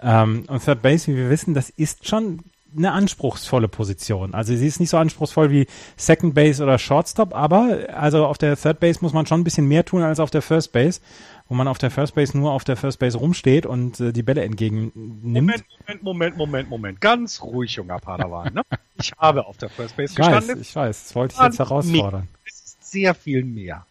Ähm, 0.00 0.44
und 0.48 0.64
Third 0.64 0.82
Base, 0.82 1.06
wie 1.06 1.16
wir 1.16 1.30
wissen, 1.30 1.54
das 1.54 1.70
ist 1.70 2.08
schon 2.08 2.40
eine 2.76 2.92
anspruchsvolle 2.92 3.68
Position. 3.68 4.34
Also 4.34 4.54
sie 4.56 4.66
ist 4.66 4.80
nicht 4.80 4.90
so 4.90 4.96
anspruchsvoll 4.96 5.50
wie 5.50 5.66
Second 5.96 6.34
Base 6.34 6.62
oder 6.62 6.78
Shortstop, 6.78 7.34
aber 7.34 7.78
also 7.94 8.26
auf 8.26 8.38
der 8.38 8.56
Third 8.56 8.80
Base 8.80 9.00
muss 9.02 9.12
man 9.12 9.26
schon 9.26 9.40
ein 9.40 9.44
bisschen 9.44 9.66
mehr 9.66 9.84
tun 9.84 10.02
als 10.02 10.20
auf 10.20 10.30
der 10.30 10.42
First 10.42 10.72
Base, 10.72 11.00
wo 11.48 11.54
man 11.54 11.68
auf 11.68 11.78
der 11.78 11.90
First 11.90 12.14
Base 12.14 12.36
nur 12.36 12.52
auf 12.52 12.64
der 12.64 12.76
First 12.76 12.98
Base 12.98 13.18
rumsteht 13.18 13.66
und 13.66 14.00
äh, 14.00 14.12
die 14.12 14.22
Bälle 14.22 14.42
entgegennimmt. 14.42 14.94
Moment, 15.24 15.64
Moment, 15.86 16.02
Moment, 16.02 16.36
Moment, 16.36 16.70
Moment. 16.70 17.00
Ganz 17.00 17.42
ruhig, 17.42 17.72
junger 17.72 17.98
Padawan. 17.98 18.54
Ne? 18.54 18.62
Ich 18.96 19.12
habe 19.18 19.46
auf 19.46 19.58
der 19.58 19.68
First 19.68 19.96
Base 19.96 20.12
Ich 20.12 20.18
weiß, 20.18 20.26
gestanden. 20.26 20.60
ich 20.62 20.74
weiß, 20.74 21.04
das 21.04 21.14
wollte 21.14 21.34
ich 21.36 21.42
jetzt 21.42 21.58
herausfordern. 21.58 22.28
Es 22.46 22.54
ist 22.54 22.90
sehr 22.90 23.14
viel 23.14 23.44
mehr. 23.44 23.86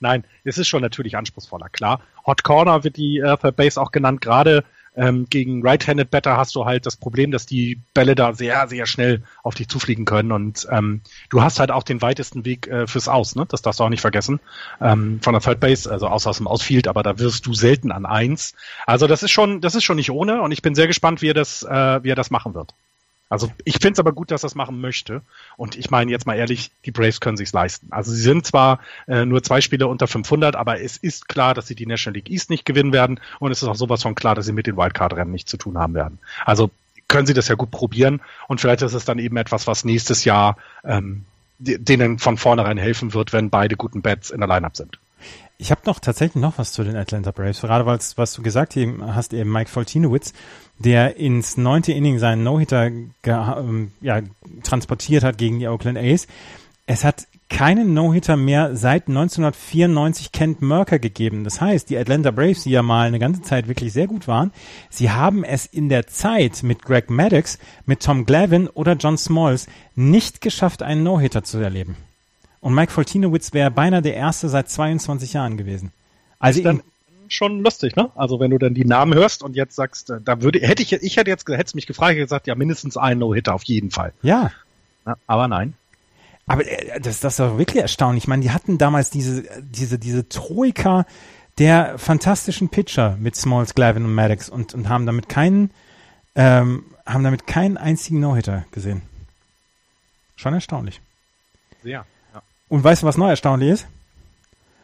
Nein, 0.00 0.24
es 0.44 0.58
ist 0.58 0.68
schon 0.68 0.82
natürlich 0.82 1.16
anspruchsvoller, 1.16 1.70
klar. 1.70 2.00
Hot 2.26 2.42
Corner 2.42 2.84
wird 2.84 2.96
die 2.96 3.18
äh, 3.18 3.36
Third 3.38 3.56
Base 3.56 3.80
auch 3.80 3.92
genannt. 3.92 4.20
Gerade 4.20 4.64
ähm, 4.96 5.26
gegen 5.28 5.62
Right-Handed 5.62 6.10
Batter 6.10 6.36
hast 6.36 6.54
du 6.54 6.64
halt 6.64 6.86
das 6.86 6.96
Problem, 6.96 7.30
dass 7.30 7.46
die 7.46 7.80
Bälle 7.94 8.14
da 8.14 8.32
sehr, 8.32 8.66
sehr 8.68 8.86
schnell 8.86 9.22
auf 9.42 9.54
dich 9.54 9.68
zufliegen 9.68 10.04
können. 10.04 10.32
Und 10.32 10.66
ähm, 10.70 11.02
du 11.30 11.42
hast 11.42 11.60
halt 11.60 11.70
auch 11.70 11.82
den 11.82 12.02
weitesten 12.02 12.44
Weg 12.44 12.66
äh, 12.66 12.86
fürs 12.86 13.08
Aus, 13.08 13.36
ne? 13.36 13.46
Das 13.48 13.62
darfst 13.62 13.80
du 13.80 13.84
auch 13.84 13.88
nicht 13.88 14.00
vergessen. 14.00 14.40
Ähm, 14.80 15.20
von 15.22 15.32
der 15.32 15.42
Third 15.42 15.60
Base, 15.60 15.90
also 15.90 16.08
außer 16.08 16.30
aus 16.30 16.38
dem 16.38 16.48
Outfield, 16.48 16.88
aber 16.88 17.02
da 17.02 17.18
wirst 17.18 17.46
du 17.46 17.54
selten 17.54 17.92
an 17.92 18.06
eins. 18.06 18.54
Also 18.86 19.06
das 19.06 19.22
ist 19.22 19.30
schon, 19.30 19.60
das 19.60 19.74
ist 19.74 19.84
schon 19.84 19.96
nicht 19.96 20.10
ohne 20.10 20.40
und 20.42 20.52
ich 20.52 20.62
bin 20.62 20.74
sehr 20.74 20.86
gespannt, 20.86 21.22
wie 21.22 21.30
er 21.30 21.34
das, 21.34 21.62
äh, 21.62 22.02
wie 22.02 22.10
er 22.10 22.16
das 22.16 22.30
machen 22.30 22.54
wird. 22.54 22.74
Also 23.28 23.50
ich 23.64 23.74
finde 23.74 23.92
es 23.94 23.98
aber 23.98 24.12
gut, 24.12 24.30
dass 24.30 24.44
er 24.44 24.50
machen 24.54 24.80
möchte. 24.80 25.22
Und 25.56 25.76
ich 25.76 25.90
meine 25.90 26.10
jetzt 26.10 26.26
mal 26.26 26.34
ehrlich, 26.36 26.70
die 26.84 26.92
Braves 26.92 27.20
können 27.20 27.36
sich's 27.36 27.52
leisten. 27.52 27.88
Also 27.90 28.12
sie 28.12 28.22
sind 28.22 28.46
zwar 28.46 28.78
äh, 29.08 29.24
nur 29.24 29.42
zwei 29.42 29.60
Spiele 29.60 29.88
unter 29.88 30.06
500, 30.06 30.54
aber 30.54 30.80
es 30.80 30.96
ist 30.96 31.28
klar, 31.28 31.52
dass 31.54 31.66
sie 31.66 31.74
die 31.74 31.86
National 31.86 32.14
League 32.16 32.30
East 32.30 32.50
nicht 32.50 32.64
gewinnen 32.64 32.92
werden. 32.92 33.20
Und 33.40 33.50
es 33.50 33.62
ist 33.62 33.68
auch 33.68 33.74
sowas 33.74 34.02
von 34.02 34.14
klar, 34.14 34.34
dass 34.34 34.46
sie 34.46 34.52
mit 34.52 34.66
den 34.66 34.76
Wildcard-Rennen 34.76 35.32
nichts 35.32 35.50
zu 35.50 35.56
tun 35.56 35.76
haben 35.78 35.94
werden. 35.94 36.18
Also 36.44 36.70
können 37.08 37.26
sie 37.26 37.34
das 37.34 37.48
ja 37.48 37.54
gut 37.56 37.70
probieren. 37.70 38.20
Und 38.48 38.60
vielleicht 38.60 38.82
ist 38.82 38.94
es 38.94 39.04
dann 39.04 39.18
eben 39.18 39.36
etwas, 39.36 39.66
was 39.66 39.84
nächstes 39.84 40.24
Jahr 40.24 40.56
ähm, 40.84 41.24
de- 41.58 41.78
denen 41.78 42.18
von 42.18 42.36
vornherein 42.36 42.78
helfen 42.78 43.12
wird, 43.14 43.32
wenn 43.32 43.50
beide 43.50 43.76
guten 43.76 44.02
Bats 44.02 44.30
in 44.30 44.38
der 44.40 44.48
Lineup 44.48 44.76
sind. 44.76 44.98
Ich 45.58 45.70
habe 45.70 45.80
noch 45.86 46.00
tatsächlich 46.00 46.42
noch 46.42 46.58
was 46.58 46.72
zu 46.72 46.84
den 46.84 46.96
Atlanta 46.96 47.30
Braves, 47.30 47.62
gerade 47.62 47.86
weil 47.86 47.98
was 48.16 48.34
du 48.34 48.42
gesagt 48.42 48.76
hast, 48.76 49.32
eben 49.32 49.52
Mike 49.52 49.70
Foltinowitz, 49.70 50.34
der 50.78 51.16
ins 51.16 51.56
neunte 51.56 51.92
Inning 51.92 52.18
seinen 52.18 52.42
No-Hitter 52.42 52.90
ähm, 53.24 53.92
ja, 54.02 54.20
transportiert 54.62 55.24
hat 55.24 55.38
gegen 55.38 55.58
die 55.58 55.68
Oakland 55.68 55.96
A's. 55.96 56.26
Es 56.86 57.04
hat 57.04 57.26
keinen 57.48 57.94
No-Hitter 57.94 58.36
mehr 58.36 58.76
seit 58.76 59.08
1994 59.08 60.32
Kent 60.32 60.62
Merker 60.62 60.98
gegeben. 60.98 61.44
Das 61.44 61.60
heißt, 61.60 61.88
die 61.88 61.96
Atlanta 61.96 62.32
Braves, 62.32 62.64
die 62.64 62.70
ja 62.70 62.82
mal 62.82 63.06
eine 63.06 63.18
ganze 63.18 63.42
Zeit 63.42 63.66
wirklich 63.66 63.92
sehr 63.92 64.08
gut 64.08 64.28
waren, 64.28 64.52
sie 64.90 65.10
haben 65.10 65.42
es 65.42 65.64
in 65.64 65.88
der 65.88 66.06
Zeit 66.06 66.62
mit 66.64 66.82
Greg 66.82 67.08
Maddox, 67.08 67.58
mit 67.86 68.02
Tom 68.02 68.26
Glavine 68.26 68.70
oder 68.72 68.94
John 68.94 69.16
Smalls 69.16 69.68
nicht 69.94 70.40
geschafft, 70.40 70.82
einen 70.82 71.02
No-Hitter 71.02 71.44
zu 71.44 71.58
erleben. 71.58 71.96
Und 72.66 72.74
Mike 72.74 72.90
Foltinowitz 72.90 73.52
wäre 73.52 73.70
beinahe 73.70 74.02
der 74.02 74.16
erste 74.16 74.48
seit 74.48 74.68
22 74.68 75.34
Jahren 75.34 75.56
gewesen. 75.56 75.92
Also 76.40 76.58
Ist 76.58 76.64
dann 76.64 76.82
schon 77.28 77.60
lustig, 77.60 77.94
ne? 77.94 78.10
Also 78.16 78.40
wenn 78.40 78.50
du 78.50 78.58
dann 78.58 78.74
die 78.74 78.84
Namen 78.84 79.14
hörst 79.14 79.44
und 79.44 79.54
jetzt 79.54 79.76
sagst, 79.76 80.10
äh, 80.10 80.20
da 80.20 80.42
würde, 80.42 80.58
hätte 80.58 80.82
ich, 80.82 80.92
ich 80.92 81.16
hätte 81.16 81.30
jetzt, 81.30 81.48
hätte 81.48 81.76
mich 81.76 81.86
gefragt, 81.86 82.14
hätte 82.14 82.22
gesagt, 82.22 82.48
ja, 82.48 82.56
mindestens 82.56 82.96
ein 82.96 83.20
No-Hitter 83.20 83.54
auf 83.54 83.62
jeden 83.62 83.92
Fall. 83.92 84.12
ja. 84.22 84.50
Ja, 85.06 85.16
aber 85.28 85.46
nein. 85.46 85.74
Aber 86.48 86.66
äh, 86.66 87.00
das, 87.00 87.20
das 87.20 87.34
ist 87.34 87.38
doch 87.38 87.56
wirklich 87.56 87.80
erstaunlich. 87.80 88.24
Ich 88.24 88.28
meine, 88.28 88.42
die 88.42 88.50
hatten 88.50 88.78
damals 88.78 89.10
diese, 89.10 89.44
diese, 89.60 90.00
diese 90.00 90.28
Troika 90.28 91.06
der 91.58 91.96
fantastischen 92.00 92.68
Pitcher 92.68 93.16
mit 93.20 93.36
Smalls, 93.36 93.76
Glavin 93.76 94.04
und 94.04 94.12
Maddox 94.12 94.48
und, 94.48 94.74
und 94.74 94.88
haben 94.88 95.06
damit 95.06 95.28
keinen, 95.28 95.70
ähm, 96.34 96.82
haben 97.06 97.22
damit 97.22 97.46
keinen 97.46 97.76
einzigen 97.76 98.18
No-Hitter 98.18 98.64
gesehen. 98.72 99.02
Schon 100.34 100.52
erstaunlich. 100.52 101.00
Sehr. 101.84 101.92
Ja. 101.92 102.06
Und 102.68 102.82
weißt 102.82 103.02
du, 103.02 103.06
was 103.06 103.16
noch 103.16 103.28
erstaunlich 103.28 103.70
ist? 103.70 103.86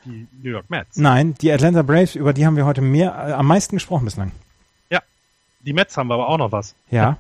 Die 0.05 0.27
New 0.43 0.51
York 0.51 0.69
Mets. 0.69 0.97
Nein, 0.97 1.35
die 1.41 1.53
Atlanta 1.53 1.83
Braves, 1.83 2.17
über 2.17 2.33
die 2.33 2.45
haben 2.47 2.57
wir 2.57 2.67
heute 2.67 2.81
mehr, 2.81 3.11
äh, 3.11 3.33
am 3.33 3.47
meisten 3.47 3.77
gesprochen 3.77 4.05
bislang. 4.05 4.33
Die 5.63 5.73
Mets 5.73 5.97
haben 5.97 6.11
aber 6.11 6.29
auch 6.29 6.39
noch 6.39 6.53
was. 6.53 6.75
Ja. 6.91 7.17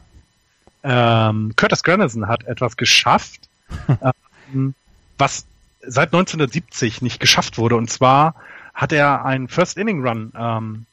Ähm, 0.83 1.53
Curtis 1.57 1.83
Granderson 1.83 2.27
hat 2.27 2.45
etwas 2.45 2.77
geschafft, 2.77 3.49
ähm, 4.53 4.75
was 5.17 5.47
seit 5.81 6.09
1970 6.09 7.03
nicht 7.03 7.21
geschafft 7.21 7.59
wurde. 7.59 7.77
Und 7.77 7.89
zwar 7.89 8.35
hat 8.75 8.93
er 8.93 9.25
einen 9.25 9.49
First 9.49 9.77
Inning 9.77 10.07
Run 10.07 10.33
ähm, 10.37 10.87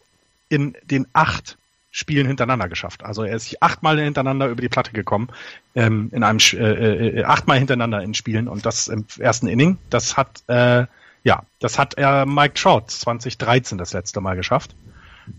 in 0.48 0.76
den 0.84 1.08
acht 1.14 1.58
Spielen 1.92 2.28
hintereinander 2.28 2.70
geschafft. 2.70 3.04
Also 3.04 3.24
er 3.24 3.36
ist 3.36 3.62
achtmal 3.62 4.00
hintereinander 4.00 4.48
über 4.48 4.62
die 4.62 4.70
Platte 4.70 4.92
gekommen, 4.92 5.30
ähm, 5.76 6.10
in 6.14 6.24
einem 6.24 6.38
Sch- 6.40 6.58
äh, 6.58 7.20
äh, 7.20 7.24
achtmal 7.24 7.58
hintereinander 7.58 8.02
in 8.04 8.14
Spielen 8.14 8.48
und 8.48 8.66
das 8.66 8.88
im 8.88 9.06
ersten 9.18 9.48
Inning. 9.48 9.78
Das 9.90 10.16
hat 10.18 10.44
äh, 10.48 10.86
ja, 11.24 11.44
das 11.60 11.78
hat 11.78 11.96
er 11.96 12.26
Mike 12.26 12.54
Trout 12.54 12.84
2013 12.88 13.78
das 13.78 13.92
letzte 13.94 14.22
Mal 14.22 14.36
geschafft. 14.36 14.74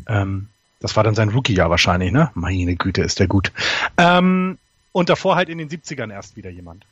Ähm, 0.06 0.48
das 0.80 0.94
war 0.96 1.04
dann 1.04 1.14
sein 1.14 1.30
Rookie-Jahr 1.30 1.70
wahrscheinlich, 1.70 2.12
ne? 2.12 2.30
Meine 2.34 2.76
Güte, 2.76 3.02
ist 3.02 3.18
der 3.18 3.28
gut. 3.28 3.52
Ähm, 3.96 4.58
und 4.92 5.08
davor 5.08 5.36
halt 5.36 5.48
in 5.48 5.58
den 5.58 5.68
70ern 5.68 6.12
erst 6.12 6.36
wieder 6.36 6.50
jemand. 6.50 6.84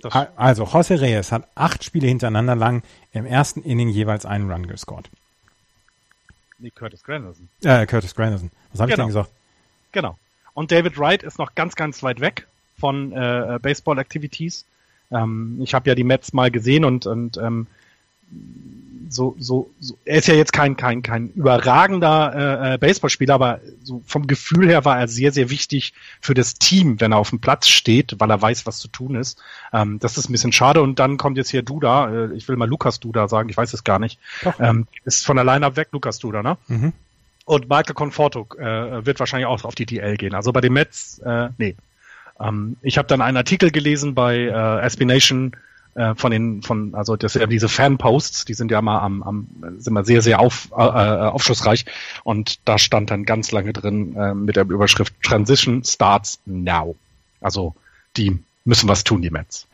Das, 0.00 0.12
Also, 0.36 0.64
José 0.64 1.00
Reyes 1.00 1.30
hat 1.30 1.46
acht 1.54 1.84
Spiele 1.84 2.08
hintereinander 2.08 2.56
lang 2.56 2.82
im 3.12 3.24
ersten 3.26 3.62
Inning 3.62 3.88
jeweils 3.88 4.26
einen 4.26 4.50
Run 4.50 4.66
gescored. 4.66 5.08
Nee, 6.62 6.70
Curtis 6.70 7.02
Granderson. 7.02 7.48
Äh, 7.62 7.86
Curtis 7.86 8.14
Granderson. 8.14 8.50
Was 8.72 8.80
habe 8.80 8.90
ich 8.90 8.96
Genau. 8.96 9.06
denn 9.08 9.14
gesagt? 9.14 9.30
Genau. 9.92 10.18
Und 10.54 10.70
David 10.72 10.98
Wright 10.98 11.22
ist 11.22 11.38
noch 11.38 11.54
ganz, 11.54 11.74
ganz 11.76 12.02
weit 12.02 12.20
weg 12.20 12.46
von 12.78 13.12
äh, 13.12 13.58
Baseball-Activities. 13.60 14.64
Ähm, 15.10 15.58
ich 15.62 15.74
habe 15.74 15.88
ja 15.90 15.94
die 15.94 16.04
Mets 16.04 16.32
mal 16.32 16.50
gesehen 16.50 16.84
und, 16.84 17.06
und 17.06 17.36
ähm, 17.36 17.66
so, 19.12 19.36
so, 19.38 19.70
so, 19.78 19.96
er 20.04 20.18
ist 20.18 20.28
ja 20.28 20.34
jetzt 20.34 20.52
kein, 20.52 20.76
kein, 20.76 21.02
kein 21.02 21.28
überragender 21.28 22.32
äh, 22.34 22.74
äh, 22.74 22.78
Baseballspieler, 22.78 23.34
aber 23.34 23.60
so 23.82 24.02
vom 24.06 24.26
Gefühl 24.26 24.68
her 24.68 24.84
war 24.84 24.98
er 24.98 25.08
sehr, 25.08 25.32
sehr 25.32 25.50
wichtig 25.50 25.92
für 26.20 26.34
das 26.34 26.54
Team, 26.54 27.00
wenn 27.00 27.12
er 27.12 27.18
auf 27.18 27.30
dem 27.30 27.40
Platz 27.40 27.68
steht, 27.68 28.16
weil 28.18 28.30
er 28.30 28.40
weiß, 28.40 28.66
was 28.66 28.78
zu 28.78 28.88
tun 28.88 29.14
ist. 29.14 29.40
Ähm, 29.72 29.98
das 29.98 30.16
ist 30.16 30.28
ein 30.28 30.32
bisschen 30.32 30.52
schade. 30.52 30.82
Und 30.82 30.98
dann 30.98 31.16
kommt 31.16 31.36
jetzt 31.36 31.50
hier 31.50 31.62
Duda, 31.62 32.10
äh, 32.10 32.32
ich 32.34 32.48
will 32.48 32.56
mal 32.56 32.68
Lukas 32.68 33.00
Duda 33.00 33.28
sagen, 33.28 33.48
ich 33.48 33.56
weiß 33.56 33.72
es 33.72 33.84
gar 33.84 33.98
nicht. 33.98 34.18
Ähm, 34.58 34.86
ist 35.04 35.26
von 35.26 35.36
der 35.36 35.44
Line-Up 35.44 35.76
weg, 35.76 35.88
Lukas 35.92 36.18
Duda, 36.18 36.42
ne? 36.42 36.56
Mhm. 36.68 36.92
Und 37.44 37.68
Michael 37.68 37.94
Conforto 37.94 38.46
äh, 38.58 39.04
wird 39.04 39.18
wahrscheinlich 39.18 39.46
auch 39.46 39.64
auf 39.64 39.74
die 39.74 39.86
DL 39.86 40.16
gehen. 40.16 40.34
Also 40.34 40.52
bei 40.52 40.60
den 40.60 40.72
Mets, 40.72 41.18
äh, 41.18 41.48
nee. 41.58 41.76
Ähm, 42.40 42.76
ich 42.82 42.98
habe 42.98 43.08
dann 43.08 43.20
einen 43.20 43.36
Artikel 43.36 43.70
gelesen 43.70 44.14
bei 44.14 44.36
äh, 44.36 44.80
SB 44.86 45.04
Nation 45.04 45.52
äh, 45.94 46.14
von 46.14 46.30
den, 46.30 46.62
von, 46.62 46.94
also 46.94 47.16
das 47.16 47.34
ja 47.34 47.46
diese 47.46 47.68
Fanposts, 47.68 48.44
die 48.44 48.54
sind 48.54 48.70
ja 48.70 48.80
mal 48.80 49.00
am, 49.00 49.22
am 49.22 49.46
sind 49.78 49.92
mal 49.92 50.04
sehr, 50.04 50.22
sehr 50.22 50.40
auf, 50.40 50.70
äh, 50.76 50.82
äh, 50.82 51.28
aufschlussreich. 51.28 51.84
Und 52.24 52.66
da 52.66 52.78
stand 52.78 53.10
dann 53.10 53.24
ganz 53.24 53.52
lange 53.52 53.72
drin 53.72 54.16
äh, 54.16 54.34
mit 54.34 54.56
der 54.56 54.64
Überschrift 54.64 55.14
Transition 55.22 55.84
starts 55.84 56.40
now. 56.46 56.96
Also 57.40 57.74
die 58.16 58.38
müssen 58.64 58.88
was 58.88 59.04
tun, 59.04 59.22
die 59.22 59.30
Mets. 59.30 59.66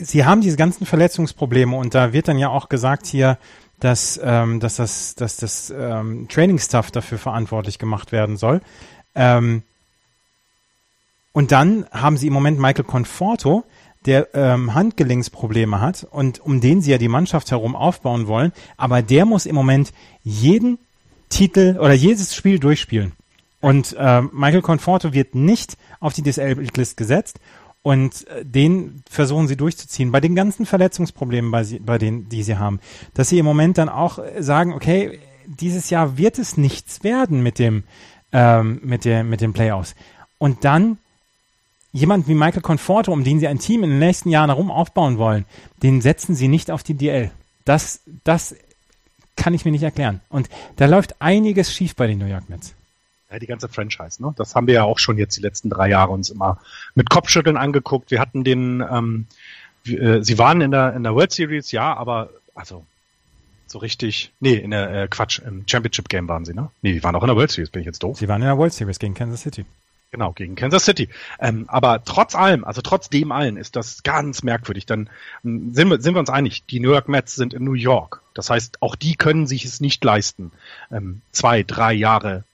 Sie 0.00 0.24
haben 0.24 0.40
diese 0.40 0.56
ganzen 0.56 0.86
Verletzungsprobleme 0.86 1.76
und 1.76 1.94
da 1.94 2.12
wird 2.12 2.28
dann 2.28 2.38
ja 2.38 2.48
auch 2.48 2.68
gesagt 2.68 3.06
hier, 3.06 3.38
dass, 3.80 4.18
ähm, 4.22 4.60
dass 4.60 4.76
das, 4.76 5.14
dass 5.14 5.36
das 5.36 5.70
ähm, 5.76 6.28
Training-Staff 6.28 6.90
dafür 6.90 7.18
verantwortlich 7.18 7.78
gemacht 7.78 8.12
werden 8.12 8.36
soll. 8.36 8.60
Ähm, 9.14 9.62
und 11.32 11.52
dann 11.52 11.86
haben 11.90 12.16
sie 12.16 12.28
im 12.28 12.32
Moment 12.32 12.58
Michael 12.58 12.84
Conforto, 12.84 13.64
der 14.06 14.34
ähm, 14.34 14.74
Handgelenksprobleme 14.74 15.80
hat 15.80 16.06
und 16.10 16.40
um 16.40 16.60
den 16.60 16.82
sie 16.82 16.90
ja 16.90 16.98
die 16.98 17.08
Mannschaft 17.08 17.50
herum 17.50 17.74
aufbauen 17.74 18.26
wollen, 18.26 18.52
aber 18.76 19.02
der 19.02 19.24
muss 19.24 19.46
im 19.46 19.54
Moment 19.54 19.92
jeden 20.22 20.78
Titel 21.28 21.78
oder 21.80 21.92
jedes 21.92 22.34
Spiel 22.34 22.58
durchspielen. 22.58 23.12
Und 23.60 23.96
äh, 23.98 24.20
Michael 24.20 24.62
Conforto 24.62 25.14
wird 25.14 25.34
nicht 25.34 25.78
auf 26.00 26.12
die 26.12 26.22
Disabled-List 26.22 26.96
gesetzt 26.98 27.40
und 27.82 28.26
äh, 28.28 28.44
den 28.44 29.02
versuchen 29.08 29.48
sie 29.48 29.56
durchzuziehen 29.56 30.12
bei 30.12 30.20
den 30.20 30.34
ganzen 30.34 30.66
Verletzungsproblemen, 30.66 31.50
bei, 31.50 31.64
sie, 31.64 31.78
bei 31.78 31.98
denen, 31.98 32.28
die 32.28 32.42
sie 32.42 32.58
haben, 32.58 32.80
dass 33.14 33.30
sie 33.30 33.38
im 33.38 33.46
Moment 33.46 33.78
dann 33.78 33.88
auch 33.88 34.18
sagen, 34.38 34.74
okay, 34.74 35.18
dieses 35.46 35.90
Jahr 35.90 36.18
wird 36.18 36.38
es 36.38 36.56
nichts 36.56 37.04
werden 37.04 37.42
mit 37.42 37.58
dem 37.58 37.84
ähm, 38.32 38.80
mit 38.82 39.04
der 39.04 39.24
mit 39.24 39.40
den 39.40 39.52
Playoffs. 39.52 39.94
Und 40.38 40.64
dann 40.64 40.98
jemand 41.94 42.28
wie 42.28 42.34
Michael 42.34 42.60
Conforto, 42.60 43.12
um 43.12 43.24
den 43.24 43.40
sie 43.40 43.48
ein 43.48 43.60
Team 43.60 43.84
in 43.84 43.90
den 43.90 43.98
nächsten 44.00 44.28
Jahren 44.28 44.50
herum 44.50 44.70
aufbauen 44.70 45.16
wollen, 45.16 45.46
den 45.82 46.02
setzen 46.02 46.34
sie 46.34 46.48
nicht 46.48 46.70
auf 46.70 46.82
die 46.82 46.94
DL. 46.94 47.30
Das 47.64 48.02
das 48.24 48.54
kann 49.36 49.54
ich 49.54 49.64
mir 49.64 49.70
nicht 49.70 49.82
erklären. 49.82 50.20
Und 50.28 50.48
da 50.76 50.86
läuft 50.86 51.20
einiges 51.22 51.72
schief 51.72 51.96
bei 51.96 52.06
den 52.06 52.18
New 52.18 52.26
York 52.26 52.50
Mets. 52.50 52.74
Ja, 53.30 53.38
die 53.38 53.46
ganze 53.46 53.68
Franchise, 53.68 54.22
ne? 54.22 54.34
Das 54.36 54.54
haben 54.54 54.66
wir 54.66 54.74
ja 54.74 54.84
auch 54.84 54.98
schon 54.98 55.18
jetzt 55.18 55.36
die 55.36 55.40
letzten 55.40 55.70
drei 55.70 55.88
Jahre 55.88 56.12
uns 56.12 56.30
immer 56.30 56.58
mit 56.94 57.10
Kopfschütteln 57.10 57.56
angeguckt. 57.56 58.10
Wir 58.10 58.20
hatten 58.20 58.44
den, 58.44 58.84
ähm, 58.88 59.26
äh, 59.86 60.20
sie 60.22 60.38
waren 60.38 60.60
in 60.60 60.70
der 60.72 60.94
in 60.94 61.04
der 61.04 61.14
World 61.14 61.32
Series, 61.32 61.72
ja, 61.72 61.96
aber 61.96 62.30
also 62.54 62.84
so 63.66 63.78
richtig, 63.78 64.32
nee, 64.40 64.54
in 64.54 64.70
der 64.70 64.90
äh, 65.02 65.08
Quatsch, 65.08 65.40
im 65.40 65.64
Championship 65.66 66.08
Game 66.08 66.28
waren 66.28 66.44
sie, 66.44 66.54
ne? 66.54 66.70
Nee, 66.82 66.92
die 66.92 67.02
waren 67.02 67.14
auch 67.16 67.22
in 67.22 67.28
der 67.28 67.36
World 67.36 67.50
Series, 67.50 67.70
bin 67.70 67.80
ich 67.80 67.86
jetzt 67.86 68.02
doof. 68.02 68.18
Sie 68.18 68.28
waren 68.28 68.42
in 68.42 68.46
der 68.46 68.58
World 68.58 68.72
Series 68.72 68.98
gegen 68.98 69.14
Kansas 69.14 69.42
City. 69.42 69.64
Genau, 70.14 70.30
gegen 70.30 70.54
Kansas 70.54 70.84
City. 70.84 71.08
Ähm, 71.40 71.64
aber 71.66 72.04
trotz 72.04 72.36
allem, 72.36 72.62
also 72.62 72.82
trotz 72.82 73.10
dem 73.10 73.32
allen, 73.32 73.56
ist 73.56 73.74
das 73.74 74.04
ganz 74.04 74.44
merkwürdig. 74.44 74.86
Dann 74.86 75.10
ähm, 75.44 75.74
sind 75.74 75.90
wir, 75.90 76.00
sind 76.00 76.14
wir 76.14 76.20
uns 76.20 76.30
einig, 76.30 76.62
die 76.70 76.78
New 76.78 76.92
York 76.92 77.08
Mets 77.08 77.34
sind 77.34 77.52
in 77.52 77.64
New 77.64 77.72
York. 77.72 78.22
Das 78.32 78.48
heißt, 78.48 78.80
auch 78.80 78.94
die 78.94 79.16
können 79.16 79.48
sich 79.48 79.64
es 79.64 79.80
nicht 79.80 80.04
leisten, 80.04 80.52
ähm, 80.92 81.20
zwei, 81.32 81.64
drei 81.64 81.92
Jahre 81.94 82.44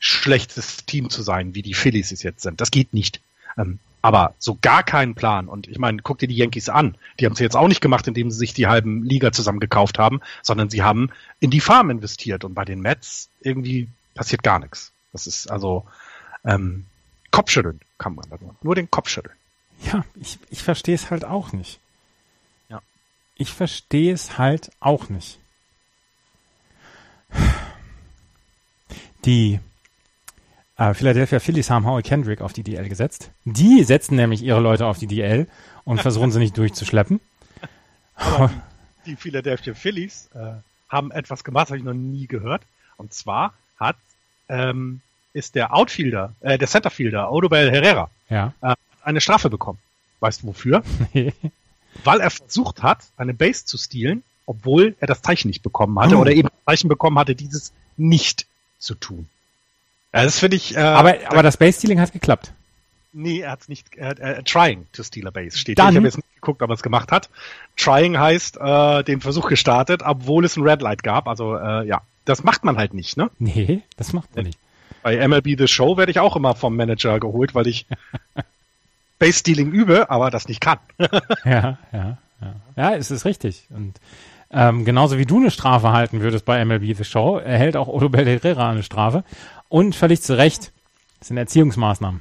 schlechtes 0.00 0.84
Team 0.84 1.08
zu 1.08 1.22
sein, 1.22 1.54
wie 1.54 1.62
die 1.62 1.74
Phillies 1.74 2.10
es 2.10 2.24
jetzt 2.24 2.42
sind. 2.42 2.60
Das 2.60 2.72
geht 2.72 2.92
nicht. 2.92 3.20
Ähm, 3.56 3.78
aber 4.02 4.34
so 4.40 4.58
gar 4.60 4.82
keinen 4.82 5.14
Plan. 5.14 5.46
Und 5.46 5.68
ich 5.68 5.78
meine, 5.78 6.02
guck 6.02 6.18
dir 6.18 6.26
die 6.26 6.34
Yankees 6.34 6.68
an. 6.68 6.96
Die 7.20 7.26
haben 7.26 7.34
es 7.34 7.38
jetzt 7.38 7.54
auch 7.54 7.68
nicht 7.68 7.80
gemacht, 7.80 8.08
indem 8.08 8.32
sie 8.32 8.38
sich 8.38 8.52
die 8.52 8.66
halben 8.66 9.04
Liga 9.04 9.30
zusammen 9.30 9.60
gekauft 9.60 10.00
haben, 10.00 10.20
sondern 10.42 10.70
sie 10.70 10.82
haben 10.82 11.10
in 11.38 11.50
die 11.50 11.60
Farm 11.60 11.88
investiert. 11.88 12.42
Und 12.42 12.54
bei 12.54 12.64
den 12.64 12.80
Mets 12.80 13.28
irgendwie 13.42 13.86
passiert 14.16 14.42
gar 14.42 14.58
nichts. 14.58 14.90
Das 15.12 15.28
ist 15.28 15.48
also 15.48 15.84
ähm, 16.44 16.86
Kopfschütteln 17.36 17.80
kann 17.98 18.14
man 18.14 18.24
da 18.30 18.38
nur. 18.40 18.56
Nur 18.62 18.74
den 18.74 18.90
Kopf 18.90 19.10
schütteln. 19.10 19.34
Ja, 19.92 20.06
ich, 20.14 20.38
ich 20.48 20.62
verstehe 20.62 20.94
es 20.94 21.10
halt 21.10 21.26
auch 21.26 21.52
nicht. 21.52 21.78
Ja. 22.70 22.80
Ich 23.34 23.52
verstehe 23.52 24.14
es 24.14 24.38
halt 24.38 24.70
auch 24.80 25.10
nicht. 25.10 25.38
Die 29.26 29.60
äh, 30.78 30.94
Philadelphia 30.94 31.38
Phillies 31.38 31.68
haben 31.68 31.84
Howie 31.84 32.02
Kendrick 32.02 32.40
auf 32.40 32.54
die 32.54 32.62
DL 32.62 32.88
gesetzt. 32.88 33.30
Die 33.44 33.84
setzen 33.84 34.16
nämlich 34.16 34.42
ihre 34.42 34.60
Leute 34.60 34.86
auf 34.86 34.98
die 34.98 35.06
DL 35.06 35.46
und 35.84 36.00
versuchen 36.00 36.32
sie 36.32 36.38
nicht 36.38 36.56
durchzuschleppen. 36.56 37.20
Die, 39.04 39.10
die 39.10 39.16
Philadelphia 39.16 39.74
Phillies 39.74 40.30
äh, 40.34 40.54
haben 40.88 41.10
etwas 41.10 41.44
gemacht, 41.44 41.68
habe 41.68 41.76
ich 41.76 41.84
noch 41.84 41.92
nie 41.92 42.26
gehört. 42.26 42.62
Und 42.96 43.12
zwar 43.12 43.52
hat 43.78 43.98
ähm, 44.48 45.02
ist 45.36 45.54
der 45.54 45.74
Outfielder, 45.74 46.34
äh, 46.40 46.58
der 46.58 46.66
Centerfielder, 46.66 47.30
Odubel 47.30 47.70
Herrera, 47.70 48.10
ja. 48.30 48.54
äh, 48.62 48.74
eine 49.02 49.20
Strafe 49.20 49.50
bekommen. 49.50 49.78
Weißt 50.20 50.42
du 50.42 50.48
wofür? 50.48 50.82
Weil 52.04 52.20
er 52.20 52.30
versucht 52.30 52.82
hat, 52.82 53.04
eine 53.16 53.34
Base 53.34 53.64
zu 53.64 53.76
stehlen, 53.76 54.22
obwohl 54.46 54.96
er 54.98 55.06
das 55.06 55.22
Zeichen 55.22 55.48
nicht 55.48 55.62
bekommen 55.62 55.98
hatte 55.98 56.16
oh. 56.16 56.20
oder 56.20 56.32
eben 56.32 56.48
das 56.48 56.64
Zeichen 56.64 56.88
bekommen 56.88 57.18
hatte, 57.18 57.34
dieses 57.34 57.72
nicht 57.96 58.46
zu 58.78 58.94
tun. 58.94 59.28
Ja, 60.12 60.24
das 60.24 60.38
finde 60.38 60.56
ich. 60.56 60.74
Äh, 60.74 60.80
aber, 60.80 61.16
aber 61.28 61.42
das 61.42 61.56
Base-Stealing 61.58 62.00
hat 62.00 62.12
geklappt. 62.12 62.52
Nee, 63.12 63.40
er 63.40 63.52
hat 63.52 63.68
nicht, 63.68 63.94
er, 63.96 64.18
äh, 64.18 64.42
trying 64.42 64.86
to 64.92 65.02
steal 65.02 65.26
a 65.26 65.30
base 65.30 65.56
steht. 65.56 65.78
Dann, 65.78 65.90
ich 65.90 65.96
habe 65.96 66.06
jetzt 66.06 66.16
nicht 66.16 66.34
geguckt, 66.34 66.62
ob 66.62 66.70
er 66.70 66.74
es 66.74 66.82
gemacht 66.82 67.12
hat. 67.12 67.28
Trying 67.76 68.18
heißt, 68.18 68.58
äh, 68.58 69.04
den 69.04 69.20
Versuch 69.20 69.48
gestartet, 69.48 70.02
obwohl 70.04 70.44
es 70.44 70.56
ein 70.56 70.62
Red 70.62 70.82
Light 70.82 71.02
gab. 71.02 71.28
Also 71.28 71.56
äh, 71.56 71.86
ja, 71.86 72.02
das 72.24 72.42
macht 72.44 72.64
man 72.64 72.76
halt 72.76 72.94
nicht, 72.94 73.16
ne? 73.16 73.30
Nee, 73.38 73.82
das 73.96 74.12
macht 74.12 74.34
man 74.34 74.46
nicht. 74.46 74.58
Bei 75.06 75.28
MLB 75.28 75.56
The 75.56 75.68
Show 75.68 75.96
werde 75.96 76.10
ich 76.10 76.18
auch 76.18 76.34
immer 76.34 76.56
vom 76.56 76.74
Manager 76.74 77.20
geholt, 77.20 77.54
weil 77.54 77.68
ich 77.68 77.86
Base 79.20 79.38
Stealing 79.38 79.70
übe, 79.70 80.10
aber 80.10 80.32
das 80.32 80.48
nicht 80.48 80.60
kann. 80.60 80.80
ja, 81.44 81.78
ja, 81.92 82.18
ja. 82.40 82.54
Ja, 82.74 82.94
es 82.96 83.12
ist 83.12 83.24
richtig. 83.24 83.68
Und 83.70 84.00
ähm, 84.50 84.84
genauso 84.84 85.16
wie 85.16 85.24
du 85.24 85.36
eine 85.36 85.52
Strafe 85.52 85.92
halten 85.92 86.22
würdest 86.22 86.44
bei 86.44 86.64
MLB 86.64 86.96
The 86.96 87.04
Show, 87.04 87.38
erhält 87.38 87.76
auch 87.76 87.86
Odubel 87.86 88.26
Herrera 88.26 88.68
eine 88.68 88.82
Strafe. 88.82 89.22
Und 89.68 89.94
völlig 89.94 90.22
zu 90.22 90.36
Recht. 90.36 90.72
Das 91.20 91.28
sind 91.28 91.36
Erziehungsmaßnahmen. 91.36 92.20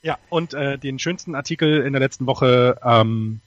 Ja, 0.00 0.16
und 0.30 0.54
äh, 0.54 0.78
den 0.78 0.98
schönsten 0.98 1.34
Artikel 1.34 1.82
in 1.82 1.92
der 1.92 2.00
letzten 2.00 2.24
Woche, 2.24 2.78
ähm, 2.82 3.40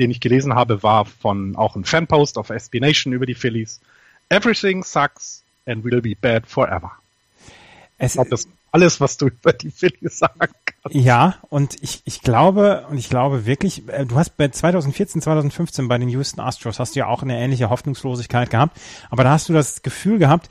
den 0.00 0.10
ich 0.10 0.18
gelesen 0.18 0.56
habe, 0.56 0.82
war 0.82 1.04
von 1.04 1.54
auch 1.54 1.76
ein 1.76 1.84
Fanpost 1.84 2.38
auf 2.38 2.50
SB 2.50 2.80
Nation 2.80 3.12
über 3.12 3.24
die 3.24 3.36
Phillies. 3.36 3.80
Everything 4.30 4.82
sucks 4.82 5.44
and 5.64 5.84
will 5.84 6.00
be 6.00 6.16
bad 6.20 6.44
forever. 6.44 6.90
Es, 7.96 8.16
ist 8.16 8.48
alles, 8.72 9.00
was 9.00 9.16
du 9.16 9.28
über 9.28 9.52
die 9.52 9.70
Phillies 9.70 10.18
sagen 10.18 10.34
kannst. 10.38 10.96
Ja, 10.96 11.36
und 11.48 11.76
ich, 11.80 12.02
ich 12.04 12.22
glaube, 12.22 12.84
und 12.90 12.98
ich 12.98 13.08
glaube 13.08 13.46
wirklich, 13.46 13.88
äh, 13.88 14.04
du 14.04 14.16
hast 14.16 14.36
bei 14.36 14.48
2014, 14.48 15.22
2015 15.22 15.88
bei 15.88 15.96
den 15.98 16.08
Houston 16.08 16.40
Astros 16.40 16.80
hast 16.80 16.94
du 16.94 17.00
ja 17.00 17.06
auch 17.06 17.22
eine 17.22 17.38
ähnliche 17.38 17.70
Hoffnungslosigkeit 17.70 18.50
gehabt, 18.50 18.76
aber 19.10 19.24
da 19.24 19.30
hast 19.30 19.48
du 19.48 19.52
das 19.52 19.82
Gefühl 19.82 20.18
gehabt, 20.18 20.50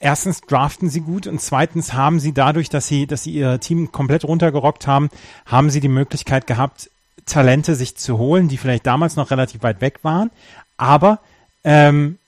erstens 0.00 0.40
draften 0.40 0.88
sie 0.88 1.02
gut 1.02 1.26
und 1.26 1.40
zweitens 1.40 1.92
haben 1.92 2.18
sie 2.18 2.32
dadurch, 2.32 2.70
dass 2.70 2.88
sie, 2.88 3.06
dass 3.06 3.24
sie 3.24 3.32
ihr 3.32 3.60
Team 3.60 3.92
komplett 3.92 4.24
runtergerockt 4.24 4.86
haben, 4.86 5.10
haben 5.44 5.70
sie 5.70 5.80
die 5.80 5.88
Möglichkeit 5.88 6.46
gehabt, 6.46 6.90
Talente 7.26 7.74
sich 7.74 7.94
zu 7.96 8.16
holen, 8.16 8.48
die 8.48 8.56
vielleicht 8.56 8.86
damals 8.86 9.16
noch 9.16 9.30
relativ 9.30 9.62
weit 9.62 9.82
weg 9.82 9.98
waren, 10.02 10.30
aber 10.78 11.20
ähm, 11.62 12.18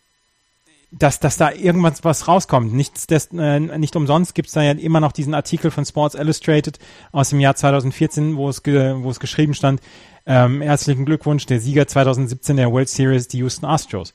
dass, 0.93 1.21
dass 1.21 1.37
da 1.37 1.53
irgendwas 1.53 2.03
was 2.03 2.27
rauskommt. 2.27 2.73
Nichts 2.73 3.07
des, 3.07 3.27
äh, 3.33 3.61
nicht 3.61 3.95
umsonst 3.95 4.35
gibt's 4.35 4.53
da 4.53 4.63
ja 4.63 4.73
immer 4.73 5.01
noch 5.01 5.13
diesen 5.13 5.35
Artikel 5.35 5.71
von 5.71 5.85
Sports 5.85 6.15
Illustrated 6.15 6.79
aus 7.13 7.31
dem 7.31 7.41
Jahr 7.41 7.55
2014, 7.55 8.37
wo 8.37 8.49
es, 8.49 8.63
ge, 8.63 8.97
wo 8.99 9.11
es 9.11 9.21
geschrieben 9.21 9.55
stand, 9.55 9.81
ähm, 10.27 10.61
herzlichen 10.61 11.05
Glückwunsch, 11.07 11.47
der 11.47 11.61
Sieger 11.61 11.87
2017 11.87 12.57
der 12.57 12.73
World 12.73 12.89
Series, 12.89 13.29
die 13.29 13.39
Houston 13.39 13.67
Astros. 13.67 14.15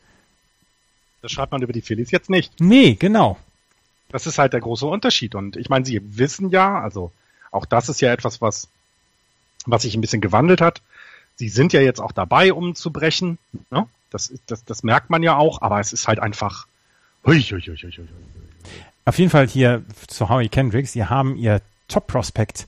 Das 1.22 1.32
schreibt 1.32 1.52
man 1.52 1.62
über 1.62 1.74
die 1.74 1.82
Phillies 1.82 2.12
jetzt 2.12 2.30
nicht. 2.30 2.60
Nee, 2.60 2.96
genau. 2.96 3.38
Das 4.10 4.28
ist 4.28 4.38
halt 4.38 4.54
der 4.54 4.60
große 4.60 4.86
Unterschied. 4.86 5.34
Und 5.34 5.58
ich 5.58 5.70
meine, 5.70 5.86
sie 5.86 6.00
wissen 6.18 6.52
ja, 6.52 6.80
also 6.80 7.12
auch 7.52 7.66
das 7.66 7.90
ist 7.90 8.02
ja 8.02 8.12
etwas, 8.12 8.42
was, 8.42 8.68
was 9.66 9.82
sich 9.82 9.96
ein 9.96 10.02
bisschen 10.02 10.22
gewandelt 10.22 10.62
hat. 10.62 10.82
Sie 11.38 11.50
sind 11.50 11.74
ja 11.74 11.82
jetzt 11.82 12.00
auch 12.00 12.12
dabei, 12.12 12.54
umzubrechen. 12.54 13.38
Ne? 13.72 13.88
Das, 14.16 14.34
das, 14.46 14.64
das 14.64 14.84
merkt 14.84 15.10
man 15.10 15.24
ja 15.24 15.36
auch, 15.36 15.62
aber 15.62 15.82
es 15.82 15.92
ist 15.92 16.08
halt 16.08 16.20
einfach. 16.20 16.68
Hui, 17.26 17.42
hui, 17.42 17.60
hui, 17.60 17.76
hui, 17.76 17.92
hui. 17.92 18.08
Auf 19.04 19.20
jeden 19.20 19.30
Fall 19.30 19.46
hier 19.46 19.84
zu 20.08 20.30
Howie 20.30 20.48
Kendricks. 20.48 20.94
Sie 20.94 21.04
haben 21.04 21.36
ihr 21.36 21.62
Top-Prospect 21.90 22.68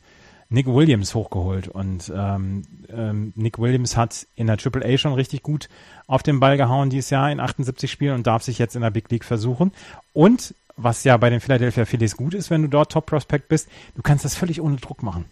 Nick 0.50 0.68
Williams 0.68 1.16
hochgeholt 1.16 1.70
und 1.70 2.12
ähm, 2.14 2.64
ähm, 2.90 3.32
Nick 3.36 3.60
Williams 3.60 3.96
hat 3.96 4.28
in 4.36 4.48
der 4.48 4.58
Triple 4.58 4.86
A 4.86 4.98
schon 4.98 5.14
richtig 5.14 5.42
gut 5.42 5.70
auf 6.06 6.22
den 6.22 6.42
Ball 6.42 6.58
gehauen 6.58 6.90
dieses 6.90 7.10
Jahr 7.10 7.32
in 7.32 7.40
78 7.40 7.90
Spielen 7.90 8.16
und 8.16 8.28
darf 8.28 8.44
sich 8.44 8.60
jetzt 8.60 8.76
in 8.76 8.82
der 8.82 8.92
Big 8.92 9.10
League 9.10 9.26
versuchen. 9.26 9.72
Und 10.14 10.54
was 10.76 11.06
ja 11.06 11.16
bei 11.16 11.30
den 11.30 11.40
Philadelphia 11.40 11.86
Phillies 11.86 12.18
gut 12.18 12.34
ist, 12.34 12.50
wenn 12.50 12.62
du 12.62 12.68
dort 12.68 12.92
Top 12.92 13.06
Prospect 13.06 13.48
bist, 13.48 13.70
du 13.96 14.02
kannst 14.02 14.26
das 14.26 14.36
völlig 14.36 14.62
ohne 14.62 14.76
Druck 14.76 15.02
machen 15.02 15.26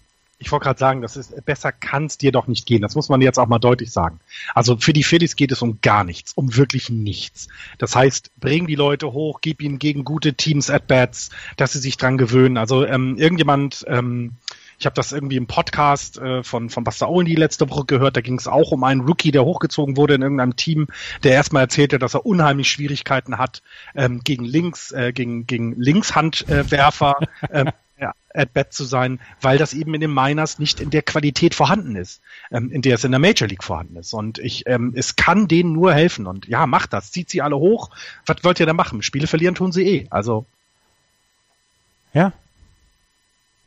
ich 0.46 0.52
wollte 0.52 0.66
gerade 0.66 0.80
sagen, 0.80 1.02
das 1.02 1.18
ist 1.18 1.44
besser 1.46 1.72
kann 1.72 2.06
es 2.06 2.20
dir 2.20 2.32
doch 2.32 2.46
nicht 2.46 2.68
gehen. 2.68 2.84
Das 2.84 2.94
muss 2.94 3.10
man 3.10 3.20
jetzt 3.20 3.40
auch 3.40 3.48
mal 3.48 3.58
deutlich 3.58 3.92
sagen. 3.92 4.20
Also 4.54 4.78
für 4.78 4.94
die 4.94 5.04
Phillies 5.04 5.36
geht 5.36 5.52
es 5.52 5.64
um 5.64 5.80
gar 5.82 6.04
nichts, 6.04 6.34
um 6.34 6.56
wirklich 6.56 6.92
nichts. 6.92 7.48
Das 7.80 7.96
heißt, 7.96 8.32
bring 8.40 8.68
die 8.68 8.76
Leute 8.76 9.12
hoch, 9.12 9.42
gib 9.42 9.62
ihnen 9.64 9.80
gegen 9.80 10.04
gute 10.04 10.36
Teams 10.36 10.70
at 10.70 10.86
bats, 10.86 11.32
dass 11.58 11.74
sie 11.74 11.80
sich 11.80 11.98
dran 11.98 12.20
gewöhnen. 12.20 12.58
Also 12.58 12.86
ähm, 12.86 13.18
irgendjemand, 13.18 13.86
ähm, 13.88 14.34
ich 14.78 14.86
habe 14.86 14.94
das 14.94 15.14
irgendwie 15.14 15.38
im 15.38 15.48
Podcast 15.48 16.20
äh, 16.20 16.44
von 16.44 16.70
von 16.70 16.84
Buster 16.84 17.10
Owen 17.10 17.26
die 17.26 17.36
letzte 17.36 17.68
Woche 17.72 17.86
gehört. 17.86 18.16
Da 18.16 18.22
ging 18.22 18.38
es 18.38 18.48
auch 18.48 18.72
um 18.72 18.84
einen 18.84 19.02
Rookie, 19.02 19.32
der 19.32 19.46
hochgezogen 19.46 19.98
wurde 19.98 20.14
in 20.14 20.22
irgendeinem 20.22 20.58
Team, 20.58 20.88
der 21.24 21.32
erstmal 21.32 21.64
erzählte, 21.64 21.98
dass 21.98 22.14
er 22.14 22.26
unheimlich 22.26 22.70
Schwierigkeiten 22.70 23.40
hat 23.40 23.64
ähm, 23.96 24.22
gegen 24.24 24.46
links, 24.46 24.92
äh, 24.92 25.12
gegen 25.12 25.48
gegen 25.48 25.74
Linkshandwerfer. 25.80 27.18
Äh, 27.50 27.66
ja, 27.66 27.74
at 27.98 28.54
bat 28.54 28.74
zu 28.74 28.84
sein, 28.84 29.20
weil 29.42 29.58
das 29.58 29.74
eben 29.74 29.94
in 29.94 30.02
den 30.02 30.14
Miners 30.14 30.60
nicht 30.60 30.80
in 30.80 30.90
der 30.90 31.02
Qualität 31.02 31.56
vorhanden 31.56 31.96
ist, 31.96 32.22
ähm, 32.52 32.70
in 32.70 32.82
der 32.82 32.96
es 32.96 33.04
in 33.04 33.12
der 33.12 33.20
Major 33.20 33.48
League 33.48 33.64
vorhanden 33.64 33.96
ist. 33.96 34.14
Und 34.14 34.40
ich, 34.40 34.64
ähm, 34.68 34.94
es 34.96 35.16
kann 35.16 35.48
denen 35.48 35.74
nur 35.74 35.94
helfen. 35.94 36.28
Und 36.28 36.48
ja, 36.48 36.68
macht 36.68 36.94
das, 36.94 37.12
zieht 37.12 37.30
sie 37.30 37.42
alle 37.42 37.56
hoch. 37.56 37.90
Was 38.26 38.44
wollt 38.44 38.60
ihr 38.60 38.66
da 38.66 38.74
machen? 38.74 39.02
Spiele 39.02 39.28
verlieren 39.28 39.56
tun 39.56 39.72
sie 39.72 39.88
eh. 39.88 40.08
Also 40.10 40.46
ja, 42.14 42.32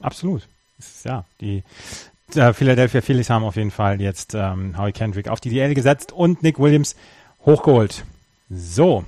absolut. 0.01 0.49
Ja, 1.05 1.25
die 1.41 1.63
äh, 2.35 2.53
Philadelphia 2.53 3.01
Phillies 3.01 3.31
haben 3.31 3.45
auf 3.45 3.57
jeden 3.57 3.71
Fall 3.71 4.01
jetzt 4.01 4.35
ähm, 4.35 4.77
Howie 4.79 4.93
Kendrick 4.93 5.29
auf 5.29 5.41
die 5.41 5.51
DL 5.51 5.75
gesetzt 5.75 6.13
und 6.13 6.43
Nick 6.43 6.59
Williams 6.59 6.97
hochgeholt. 7.45 8.05
So. 8.49 9.05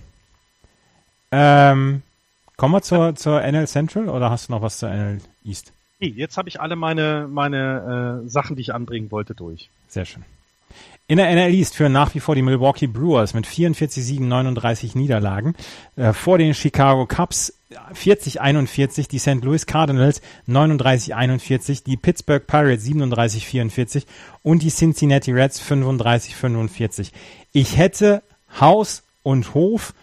Ähm, 1.32 2.02
kommen 2.60 2.74
wir 2.74 2.82
zur, 2.82 3.14
zur 3.14 3.40
NL 3.40 3.66
Central 3.66 4.10
oder 4.10 4.30
hast 4.30 4.48
du 4.48 4.52
noch 4.52 4.60
was 4.60 4.76
zur 4.76 4.90
NL 4.90 5.18
East? 5.46 5.72
Nee, 5.98 6.08
jetzt 6.08 6.36
habe 6.36 6.50
ich 6.50 6.60
alle 6.60 6.76
meine, 6.76 7.26
meine 7.26 8.22
äh, 8.22 8.28
Sachen, 8.28 8.54
die 8.54 8.60
ich 8.60 8.74
anbringen 8.74 9.10
wollte, 9.10 9.34
durch. 9.34 9.70
Sehr 9.88 10.04
schön. 10.04 10.24
In 11.08 11.16
der 11.16 11.34
NL 11.34 11.54
East 11.54 11.74
führen 11.74 11.92
nach 11.92 12.14
wie 12.14 12.20
vor 12.20 12.34
die 12.34 12.42
Milwaukee 12.42 12.86
Brewers 12.86 13.32
mit 13.32 13.46
44 13.46 14.04
Siegen, 14.04 14.28
39 14.28 14.94
Niederlagen. 14.94 15.54
Äh, 15.96 16.12
vor 16.12 16.36
den 16.36 16.52
Chicago 16.52 17.06
Cubs 17.06 17.54
40-41, 17.94 19.08
die 19.08 19.18
St. 19.18 19.42
Louis 19.42 19.64
Cardinals 19.64 20.20
39-41, 20.46 21.84
die 21.84 21.96
Pittsburgh 21.96 22.46
Pirates 22.46 22.84
37-44 22.84 24.04
und 24.42 24.62
die 24.62 24.70
Cincinnati 24.70 25.32
Reds 25.32 25.62
35-45. 25.62 27.12
Ich 27.52 27.78
hätte 27.78 28.22
Haus 28.60 29.02
und 29.22 29.54
Hof 29.54 29.94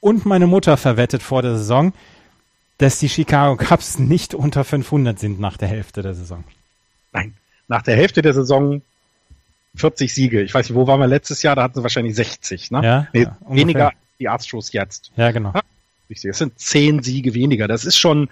und 0.00 0.26
meine 0.26 0.46
Mutter 0.46 0.76
verwettet 0.76 1.22
vor 1.22 1.42
der 1.42 1.56
Saison, 1.56 1.92
dass 2.78 2.98
die 2.98 3.08
Chicago 3.08 3.56
Cubs 3.56 3.98
nicht 3.98 4.34
unter 4.34 4.64
500 4.64 5.18
sind 5.18 5.38
nach 5.38 5.56
der 5.56 5.68
Hälfte 5.68 6.02
der 6.02 6.14
Saison. 6.14 6.44
Nein, 7.12 7.34
nach 7.68 7.82
der 7.82 7.96
Hälfte 7.96 8.22
der 8.22 8.32
Saison 8.32 8.82
40 9.76 10.12
Siege. 10.12 10.42
Ich 10.42 10.54
weiß 10.54 10.68
nicht, 10.68 10.76
wo 10.76 10.86
waren 10.86 11.00
wir 11.00 11.06
letztes 11.06 11.42
Jahr? 11.42 11.56
Da 11.56 11.62
hatten 11.62 11.74
sie 11.74 11.82
wahrscheinlich 11.82 12.14
60, 12.14 12.70
ne? 12.70 12.80
Ja, 12.82 13.06
nee, 13.12 13.22
ja, 13.22 13.36
weniger 13.48 13.88
als 13.88 13.96
die 14.18 14.28
Astros 14.28 14.72
jetzt. 14.72 15.12
Ja, 15.16 15.30
genau. 15.30 15.52
Es 16.08 16.38
sind 16.38 16.58
zehn 16.58 17.02
Siege 17.02 17.34
weniger. 17.34 17.68
Das 17.68 17.84
ist 17.84 17.96
schon 17.96 18.30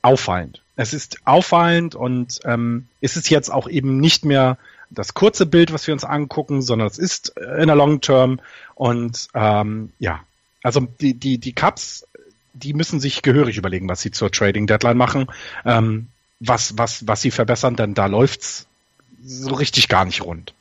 auffallend. 0.00 0.62
Es 0.76 0.94
ist 0.94 1.18
auffallend 1.26 1.94
und 1.94 2.40
ähm, 2.44 2.86
ist 3.00 3.16
es 3.16 3.28
jetzt 3.28 3.50
auch 3.52 3.68
eben 3.68 3.98
nicht 3.98 4.24
mehr 4.24 4.56
das 4.90 5.12
kurze 5.12 5.44
Bild, 5.44 5.72
was 5.72 5.86
wir 5.86 5.92
uns 5.92 6.04
angucken, 6.04 6.62
sondern 6.62 6.88
es 6.88 6.98
ist 6.98 7.34
in 7.58 7.66
der 7.66 7.76
Long 7.76 8.00
Term 8.00 8.40
und 8.74 9.28
ähm, 9.34 9.92
ja, 9.98 10.20
also 10.62 10.80
die 10.80 11.14
die 11.14 11.38
die 11.38 11.52
Cups, 11.52 12.06
die 12.52 12.74
müssen 12.74 13.00
sich 13.00 13.22
gehörig 13.22 13.56
überlegen, 13.56 13.88
was 13.88 14.00
sie 14.00 14.10
zur 14.10 14.30
Trading 14.30 14.66
Deadline 14.66 14.96
machen, 14.96 15.26
ähm, 15.64 16.08
was 16.40 16.76
was 16.76 17.06
was 17.06 17.22
sie 17.22 17.30
verbessern, 17.30 17.76
denn 17.76 17.94
da 17.94 18.06
läuft's 18.06 18.66
so 19.22 19.54
richtig 19.54 19.88
gar 19.88 20.04
nicht 20.04 20.22
rund. 20.22 20.54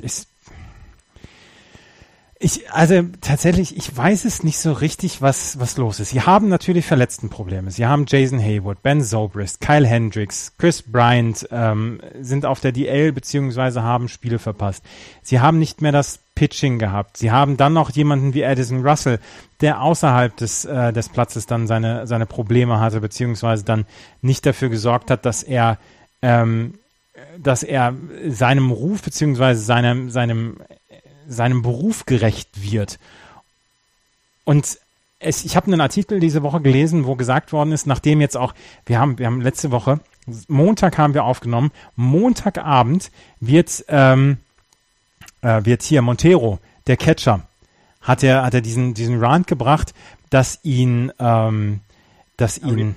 Ich, 0.00 0.24
ich, 2.44 2.72
also 2.72 3.02
tatsächlich, 3.20 3.76
ich 3.76 3.96
weiß 3.96 4.24
es 4.24 4.42
nicht 4.42 4.58
so 4.58 4.72
richtig, 4.72 5.22
was, 5.22 5.60
was 5.60 5.76
los 5.76 6.00
ist. 6.00 6.10
Sie 6.10 6.22
haben 6.22 6.48
natürlich 6.48 6.84
Verletztenprobleme. 6.84 7.70
Sie 7.70 7.86
haben 7.86 8.04
Jason 8.08 8.40
Hayward, 8.40 8.82
Ben 8.82 9.00
Zobrist, 9.00 9.60
Kyle 9.60 9.86
Hendricks, 9.86 10.52
Chris 10.58 10.82
Bryant 10.82 11.46
ähm, 11.52 12.00
sind 12.20 12.44
auf 12.44 12.58
der 12.58 12.72
DL 12.72 13.12
beziehungsweise 13.12 13.84
haben 13.84 14.08
Spiele 14.08 14.40
verpasst. 14.40 14.82
Sie 15.22 15.38
haben 15.38 15.60
nicht 15.60 15.82
mehr 15.82 15.92
das 15.92 16.18
Pitching 16.34 16.80
gehabt. 16.80 17.16
Sie 17.16 17.30
haben 17.30 17.56
dann 17.56 17.74
noch 17.74 17.90
jemanden 17.90 18.34
wie 18.34 18.44
Addison 18.44 18.84
Russell, 18.84 19.20
der 19.60 19.80
außerhalb 19.80 20.36
des, 20.36 20.64
äh, 20.64 20.92
des 20.92 21.10
Platzes 21.10 21.46
dann 21.46 21.68
seine, 21.68 22.08
seine 22.08 22.26
Probleme 22.26 22.80
hatte, 22.80 23.00
beziehungsweise 23.00 23.64
dann 23.64 23.86
nicht 24.20 24.44
dafür 24.44 24.68
gesorgt 24.68 25.12
hat, 25.12 25.24
dass 25.24 25.44
er 25.44 25.78
ähm, 26.22 26.74
dass 27.38 27.62
er 27.62 27.94
seinem 28.28 28.70
Ruf 28.70 29.02
beziehungsweise 29.02 29.62
seinem, 29.62 30.10
seinem, 30.10 30.56
seinem 31.28 31.62
Beruf 31.62 32.06
gerecht 32.06 32.62
wird. 32.62 32.98
Und 34.44 34.78
es, 35.18 35.44
ich 35.44 35.56
habe 35.56 35.66
einen 35.66 35.80
Artikel 35.80 36.20
diese 36.20 36.42
Woche 36.42 36.60
gelesen, 36.60 37.06
wo 37.06 37.14
gesagt 37.14 37.52
worden 37.52 37.72
ist, 37.72 37.86
nachdem 37.86 38.20
jetzt 38.20 38.36
auch, 38.36 38.54
wir 38.86 38.98
haben, 38.98 39.18
wir 39.18 39.26
haben 39.26 39.40
letzte 39.40 39.70
Woche, 39.70 40.00
Montag 40.48 40.98
haben 40.98 41.14
wir 41.14 41.24
aufgenommen, 41.24 41.70
Montagabend 41.96 43.10
wird, 43.40 43.84
ähm, 43.88 44.38
äh, 45.42 45.64
wird 45.64 45.82
hier 45.82 46.02
Montero, 46.02 46.58
der 46.86 46.96
Catcher, 46.96 47.46
hat 48.00 48.22
er, 48.22 48.44
hat 48.44 48.54
er 48.54 48.60
diesen, 48.60 48.94
diesen 48.94 49.22
Rant 49.22 49.46
gebracht, 49.46 49.94
dass 50.30 50.58
ihn, 50.62 51.12
ähm, 51.18 51.80
dass 52.36 52.58
ihn, 52.58 52.96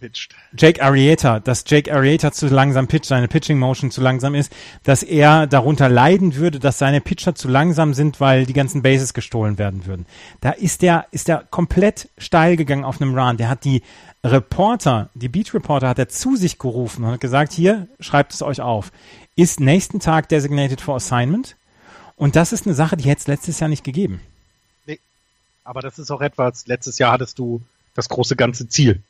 pitcht. 0.00 0.34
Jake 0.56 0.82
Arrieta, 0.82 1.38
dass 1.38 1.64
Jake 1.66 1.92
Arrieta 1.92 2.32
zu 2.32 2.48
langsam 2.48 2.88
pitcht, 2.88 3.06
seine 3.06 3.28
Pitching 3.28 3.58
Motion 3.58 3.90
zu 3.90 4.00
langsam 4.00 4.34
ist, 4.34 4.52
dass 4.82 5.02
er 5.02 5.46
darunter 5.46 5.88
leiden 5.88 6.34
würde, 6.34 6.58
dass 6.58 6.78
seine 6.78 7.00
Pitcher 7.00 7.34
zu 7.34 7.48
langsam 7.48 7.94
sind, 7.94 8.20
weil 8.20 8.46
die 8.46 8.52
ganzen 8.52 8.82
Bases 8.82 9.14
gestohlen 9.14 9.58
werden 9.58 9.86
würden. 9.86 10.06
Da 10.40 10.50
ist 10.50 10.82
der, 10.82 11.06
ist 11.12 11.28
der 11.28 11.44
komplett 11.50 12.08
steil 12.18 12.56
gegangen 12.56 12.84
auf 12.84 13.00
einem 13.00 13.16
Run. 13.16 13.36
Der 13.36 13.48
hat 13.48 13.64
die 13.64 13.82
Reporter, 14.24 15.10
die 15.14 15.28
Beat 15.28 15.54
Reporter 15.54 15.88
hat 15.88 15.98
er 15.98 16.08
zu 16.08 16.36
sich 16.36 16.58
gerufen 16.58 17.04
und 17.04 17.12
hat 17.12 17.20
gesagt, 17.20 17.52
hier, 17.52 17.86
schreibt 18.00 18.34
es 18.34 18.42
euch 18.42 18.60
auf. 18.60 18.92
Ist 19.36 19.60
nächsten 19.60 20.00
Tag 20.00 20.28
designated 20.28 20.80
for 20.80 20.96
assignment? 20.96 21.56
Und 22.16 22.36
das 22.36 22.52
ist 22.52 22.66
eine 22.66 22.74
Sache, 22.74 22.96
die 22.96 23.08
hätte 23.08 23.20
es 23.20 23.26
letztes 23.28 23.60
Jahr 23.60 23.70
nicht 23.70 23.84
gegeben. 23.84 24.20
Nee, 24.84 25.00
aber 25.64 25.80
das 25.80 25.98
ist 25.98 26.10
auch 26.10 26.20
etwas, 26.20 26.66
letztes 26.66 26.98
Jahr 26.98 27.12
hattest 27.12 27.38
du 27.38 27.62
das 27.94 28.08
große 28.08 28.36
ganze 28.36 28.68
Ziel. 28.68 29.02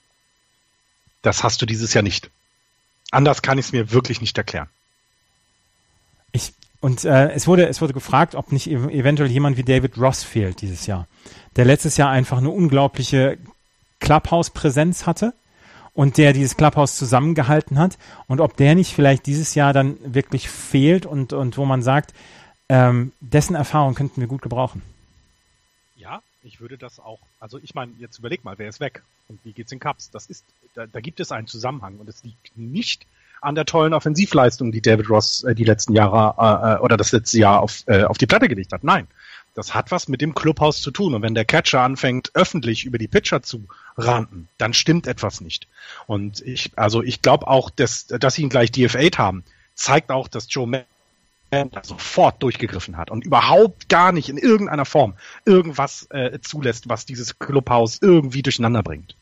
Das 1.22 1.44
hast 1.44 1.60
du 1.60 1.66
dieses 1.66 1.94
Jahr 1.94 2.02
nicht. 2.02 2.30
Anders 3.10 3.42
kann 3.42 3.58
ich 3.58 3.66
es 3.66 3.72
mir 3.72 3.90
wirklich 3.92 4.20
nicht 4.20 4.36
erklären. 4.38 4.68
Ich, 6.32 6.52
und 6.80 7.04
äh, 7.04 7.30
es 7.32 7.46
wurde 7.46 7.66
es 7.68 7.80
wurde 7.80 7.92
gefragt, 7.92 8.34
ob 8.34 8.52
nicht 8.52 8.70
ev 8.70 8.88
eventuell 8.88 9.30
jemand 9.30 9.56
wie 9.56 9.64
David 9.64 9.98
Ross 9.98 10.22
fehlt 10.22 10.60
dieses 10.60 10.86
Jahr, 10.86 11.06
der 11.56 11.64
letztes 11.64 11.96
Jahr 11.96 12.10
einfach 12.10 12.38
eine 12.38 12.50
unglaubliche 12.50 13.38
Clubhouse-Präsenz 13.98 15.06
hatte 15.06 15.34
und 15.92 16.16
der 16.16 16.32
dieses 16.32 16.56
Clubhouse 16.56 16.96
zusammengehalten 16.96 17.78
hat 17.78 17.98
und 18.28 18.40
ob 18.40 18.56
der 18.56 18.74
nicht 18.74 18.94
vielleicht 18.94 19.26
dieses 19.26 19.54
Jahr 19.54 19.72
dann 19.72 19.96
wirklich 20.04 20.48
fehlt 20.48 21.04
und 21.04 21.32
und 21.32 21.58
wo 21.58 21.64
man 21.64 21.82
sagt, 21.82 22.14
ähm, 22.68 23.12
dessen 23.20 23.56
Erfahrung 23.56 23.94
könnten 23.94 24.20
wir 24.20 24.28
gut 24.28 24.42
gebrauchen. 24.42 24.82
Ich 26.42 26.60
würde 26.60 26.78
das 26.78 26.98
auch. 26.98 27.20
Also 27.38 27.58
ich 27.62 27.74
meine, 27.74 27.92
jetzt 27.98 28.18
überleg 28.18 28.44
mal, 28.44 28.58
wer 28.58 28.68
ist 28.68 28.80
weg 28.80 29.02
und 29.28 29.38
wie 29.44 29.52
geht's 29.52 29.72
in 29.72 29.80
Cups? 29.80 30.10
Das 30.10 30.26
ist, 30.26 30.44
da, 30.74 30.86
da 30.86 31.00
gibt 31.00 31.20
es 31.20 31.32
einen 31.32 31.46
Zusammenhang 31.46 31.98
und 31.98 32.08
es 32.08 32.24
liegt 32.24 32.56
nicht 32.56 33.06
an 33.42 33.54
der 33.54 33.64
tollen 33.64 33.94
Offensivleistung, 33.94 34.72
die 34.72 34.80
David 34.80 35.08
Ross 35.10 35.44
äh, 35.44 35.54
die 35.54 35.64
letzten 35.64 35.94
Jahre 35.94 36.78
äh, 36.78 36.82
oder 36.82 36.96
das 36.96 37.12
letzte 37.12 37.38
Jahr 37.38 37.60
auf, 37.60 37.84
äh, 37.86 38.04
auf 38.04 38.18
die 38.18 38.26
Platte 38.26 38.48
gelegt 38.48 38.72
hat. 38.72 38.84
Nein, 38.84 39.06
das 39.54 39.74
hat 39.74 39.90
was 39.90 40.08
mit 40.08 40.20
dem 40.20 40.34
Clubhaus 40.34 40.80
zu 40.80 40.90
tun. 40.90 41.14
Und 41.14 41.22
wenn 41.22 41.34
der 41.34 41.44
Catcher 41.44 41.80
anfängt, 41.80 42.30
öffentlich 42.34 42.84
über 42.84 42.98
die 42.98 43.08
Pitcher 43.08 43.42
zu 43.42 43.66
ranten, 43.96 44.48
dann 44.58 44.72
stimmt 44.72 45.06
etwas 45.06 45.40
nicht. 45.40 45.68
Und 46.06 46.40
ich, 46.40 46.70
also 46.76 47.02
ich 47.02 47.22
glaube 47.22 47.48
auch, 47.48 47.70
dass, 47.70 48.06
dass 48.06 48.34
sie 48.34 48.42
ihn 48.42 48.48
gleich 48.48 48.70
DF8 48.70 49.18
haben, 49.18 49.44
zeigt 49.74 50.10
auch, 50.10 50.28
dass 50.28 50.46
Joe 50.50 50.66
da 51.50 51.82
sofort 51.82 52.42
durchgegriffen 52.42 52.96
hat 52.96 53.10
und 53.10 53.24
überhaupt 53.24 53.88
gar 53.88 54.12
nicht 54.12 54.28
in 54.28 54.38
irgendeiner 54.38 54.84
Form 54.84 55.14
irgendwas 55.44 56.06
äh, 56.10 56.38
zulässt, 56.40 56.88
was 56.88 57.06
dieses 57.06 57.38
Clubhaus 57.38 57.98
irgendwie 58.00 58.42
durcheinander 58.42 58.82
bringt. 58.82 59.16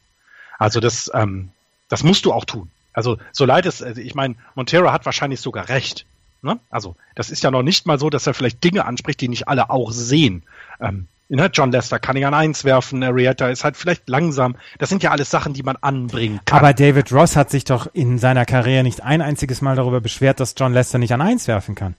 Also 0.58 0.80
das, 0.80 1.10
ähm, 1.14 1.50
das 1.88 2.04
musst 2.04 2.24
du 2.24 2.32
auch 2.32 2.44
tun. 2.44 2.70
Also 2.92 3.16
so 3.32 3.44
leid 3.44 3.64
es, 3.64 3.82
also 3.82 4.00
ich 4.00 4.14
meine, 4.14 4.34
Montero 4.54 4.92
hat 4.92 5.06
wahrscheinlich 5.06 5.40
sogar 5.40 5.68
recht. 5.68 6.04
Ne? 6.42 6.58
Also 6.68 6.96
das 7.14 7.30
ist 7.30 7.42
ja 7.42 7.50
noch 7.50 7.62
nicht 7.62 7.86
mal 7.86 7.98
so, 7.98 8.10
dass 8.10 8.26
er 8.26 8.34
vielleicht 8.34 8.62
Dinge 8.62 8.84
anspricht, 8.84 9.20
die 9.20 9.28
nicht 9.28 9.48
alle 9.48 9.70
auch 9.70 9.92
sehen. 9.92 10.42
Ähm, 10.80 11.06
ne? 11.28 11.50
John 11.52 11.72
Lester 11.72 11.98
kann 11.98 12.16
ich 12.16 12.26
an 12.26 12.34
eins 12.34 12.64
werfen, 12.64 13.02
Arietta 13.02 13.48
ist 13.48 13.64
halt 13.64 13.76
vielleicht 13.76 14.08
langsam. 14.08 14.56
Das 14.78 14.88
sind 14.88 15.02
ja 15.02 15.12
alles 15.12 15.30
Sachen, 15.30 15.54
die 15.54 15.62
man 15.62 15.76
anbringen 15.76 16.40
kann. 16.44 16.58
Aber 16.58 16.74
David 16.74 17.10
Ross 17.12 17.36
hat 17.36 17.50
sich 17.50 17.64
doch 17.64 17.88
in 17.92 18.18
seiner 18.18 18.44
Karriere 18.44 18.82
nicht 18.82 19.02
ein 19.02 19.22
einziges 19.22 19.62
Mal 19.62 19.76
darüber 19.76 20.00
beschwert, 20.00 20.40
dass 20.40 20.54
John 20.56 20.74
Lester 20.74 20.98
nicht 20.98 21.12
an 21.12 21.22
eins 21.22 21.48
werfen 21.48 21.74
kann. 21.74 21.94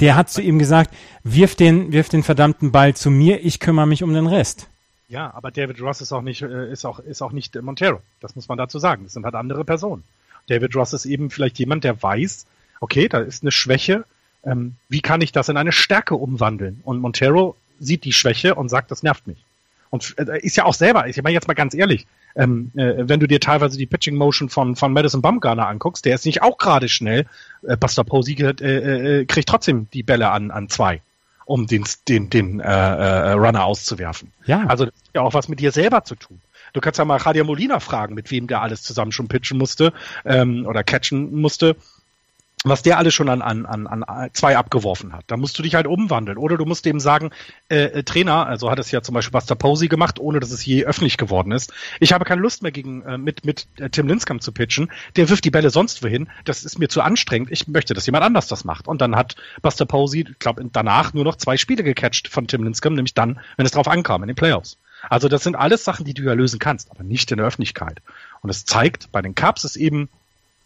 Der 0.00 0.16
hat 0.16 0.30
zu 0.30 0.42
ihm 0.42 0.58
gesagt, 0.58 0.94
wirf 1.24 1.54
den, 1.54 1.92
wirf 1.92 2.08
den 2.08 2.22
verdammten 2.22 2.72
Ball 2.72 2.94
zu 2.94 3.10
mir, 3.10 3.44
ich 3.44 3.60
kümmere 3.60 3.86
mich 3.86 4.02
um 4.02 4.12
den 4.12 4.26
Rest. 4.26 4.68
Ja, 5.08 5.34
aber 5.34 5.50
David 5.50 5.80
Ross 5.80 6.00
ist 6.00 6.12
auch 6.12 6.22
nicht, 6.22 6.42
äh, 6.42 6.70
ist 6.70 6.84
auch, 6.84 7.00
ist 7.00 7.20
auch 7.20 7.32
nicht 7.32 7.60
Montero. 7.60 8.00
Das 8.20 8.36
muss 8.36 8.48
man 8.48 8.58
dazu 8.58 8.78
sagen. 8.78 9.02
Das 9.04 9.12
sind 9.12 9.24
halt 9.24 9.34
andere 9.34 9.64
Personen. 9.64 10.04
David 10.48 10.74
Ross 10.76 10.92
ist 10.92 11.04
eben 11.04 11.30
vielleicht 11.30 11.58
jemand, 11.58 11.82
der 11.84 12.00
weiß, 12.00 12.46
okay, 12.80 13.08
da 13.08 13.18
ist 13.18 13.42
eine 13.42 13.50
Schwäche. 13.50 14.04
Ähm, 14.44 14.76
wie 14.88 15.00
kann 15.00 15.20
ich 15.20 15.32
das 15.32 15.48
in 15.48 15.56
eine 15.56 15.72
Stärke 15.72 16.14
umwandeln? 16.14 16.80
Und 16.84 17.00
Montero 17.00 17.56
sieht 17.80 18.04
die 18.04 18.12
Schwäche 18.12 18.54
und 18.54 18.68
sagt, 18.68 18.90
das 18.92 19.02
nervt 19.02 19.26
mich. 19.26 19.38
Und 19.90 20.14
äh, 20.18 20.38
ist 20.40 20.56
ja 20.56 20.64
auch 20.64 20.74
selber, 20.74 21.08
ich 21.08 21.20
meine 21.22 21.34
jetzt 21.34 21.48
mal 21.48 21.54
ganz 21.54 21.74
ehrlich, 21.74 22.06
ähm, 22.36 22.70
äh, 22.74 23.08
wenn 23.08 23.20
du 23.20 23.26
dir 23.26 23.40
teilweise 23.40 23.78
die 23.78 23.86
Pitching 23.86 24.16
Motion 24.16 24.48
von, 24.48 24.76
von 24.76 24.92
Madison 24.92 25.22
Bumgarner 25.22 25.68
anguckst, 25.68 26.04
der 26.04 26.14
ist 26.14 26.26
nicht 26.26 26.42
auch 26.42 26.58
gerade 26.58 26.88
schnell. 26.88 27.26
Äh, 27.62 27.76
Buster 27.76 28.04
Posey 28.04 28.34
äh, 28.34 29.20
äh, 29.20 29.24
kriegt 29.26 29.48
trotzdem 29.48 29.88
die 29.92 30.02
Bälle 30.02 30.30
an, 30.30 30.50
an 30.50 30.68
zwei 30.68 31.02
um 31.50 31.66
den, 31.66 31.84
den, 32.06 32.30
den 32.30 32.60
äh, 32.60 32.64
äh, 32.64 33.32
Runner 33.32 33.64
auszuwerfen. 33.64 34.32
Ja. 34.44 34.66
Also 34.68 34.84
das 34.84 34.94
hat 34.94 35.14
ja 35.16 35.22
auch 35.22 35.34
was 35.34 35.48
mit 35.48 35.58
dir 35.58 35.72
selber 35.72 36.04
zu 36.04 36.14
tun. 36.14 36.40
Du 36.72 36.80
kannst 36.80 36.98
ja 36.98 37.04
mal 37.04 37.20
Javier 37.20 37.42
Molina 37.42 37.80
fragen, 37.80 38.14
mit 38.14 38.30
wem 38.30 38.46
der 38.46 38.62
alles 38.62 38.82
zusammen 38.82 39.10
schon 39.10 39.26
pitchen 39.26 39.58
musste 39.58 39.92
ähm, 40.24 40.64
oder 40.64 40.84
catchen 40.84 41.34
musste. 41.40 41.74
Was 42.64 42.82
der 42.82 42.98
alles 42.98 43.14
schon 43.14 43.30
an, 43.30 43.40
an, 43.40 43.64
an, 43.64 43.86
an 43.86 44.30
zwei 44.34 44.56
abgeworfen 44.56 45.14
hat. 45.14 45.24
Da 45.28 45.38
musst 45.38 45.58
du 45.58 45.62
dich 45.62 45.74
halt 45.74 45.86
umwandeln. 45.86 46.36
Oder 46.36 46.58
du 46.58 46.66
musst 46.66 46.86
eben 46.86 47.00
sagen, 47.00 47.30
äh, 47.68 47.84
äh, 47.84 48.02
Trainer, 48.02 48.46
also 48.46 48.70
hat 48.70 48.78
es 48.78 48.90
ja 48.90 49.00
zum 49.00 49.14
Beispiel 49.14 49.32
Buster 49.32 49.54
Posey 49.54 49.88
gemacht, 49.88 50.18
ohne 50.18 50.40
dass 50.40 50.50
es 50.50 50.64
je 50.64 50.84
öffentlich 50.84 51.16
geworden 51.16 51.52
ist. 51.52 51.72
Ich 52.00 52.12
habe 52.12 52.26
keine 52.26 52.42
Lust 52.42 52.62
mehr 52.62 52.72
gegen 52.72 53.02
äh, 53.02 53.16
mit, 53.16 53.46
mit 53.46 53.66
äh, 53.78 53.88
Tim 53.88 54.08
Linscomb 54.08 54.42
zu 54.42 54.52
pitchen. 54.52 54.92
Der 55.16 55.30
wirft 55.30 55.44
die 55.44 55.50
Bälle 55.50 55.70
sonst 55.70 56.02
wohin. 56.02 56.28
Das 56.44 56.64
ist 56.64 56.78
mir 56.78 56.88
zu 56.88 57.00
anstrengend. 57.00 57.50
Ich 57.50 57.66
möchte, 57.66 57.94
dass 57.94 58.06
jemand 58.06 58.24
anders 58.24 58.46
das 58.46 58.64
macht. 58.64 58.88
Und 58.88 59.00
dann 59.00 59.16
hat 59.16 59.36
Buster 59.62 59.86
Posey, 59.86 60.26
ich 60.28 60.38
glaube, 60.38 60.62
danach 60.70 61.14
nur 61.14 61.24
noch 61.24 61.36
zwei 61.36 61.56
Spiele 61.56 61.82
gecatcht 61.82 62.28
von 62.28 62.46
Tim 62.46 62.64
Linscomb, 62.64 62.96
nämlich 62.96 63.14
dann, 63.14 63.40
wenn 63.56 63.64
es 63.64 63.72
drauf 63.72 63.88
ankam, 63.88 64.22
in 64.22 64.28
den 64.28 64.36
Playoffs. 64.36 64.76
Also 65.08 65.28
das 65.28 65.44
sind 65.44 65.56
alles 65.56 65.84
Sachen, 65.84 66.04
die 66.04 66.12
du 66.12 66.24
ja 66.24 66.34
lösen 66.34 66.58
kannst, 66.58 66.90
aber 66.90 67.04
nicht 67.04 67.30
in 67.30 67.38
der 67.38 67.46
Öffentlichkeit. 67.46 68.02
Und 68.42 68.50
es 68.50 68.66
zeigt, 68.66 69.10
bei 69.12 69.22
den 69.22 69.34
Cubs 69.34 69.64
ist 69.64 69.76
eben 69.76 70.10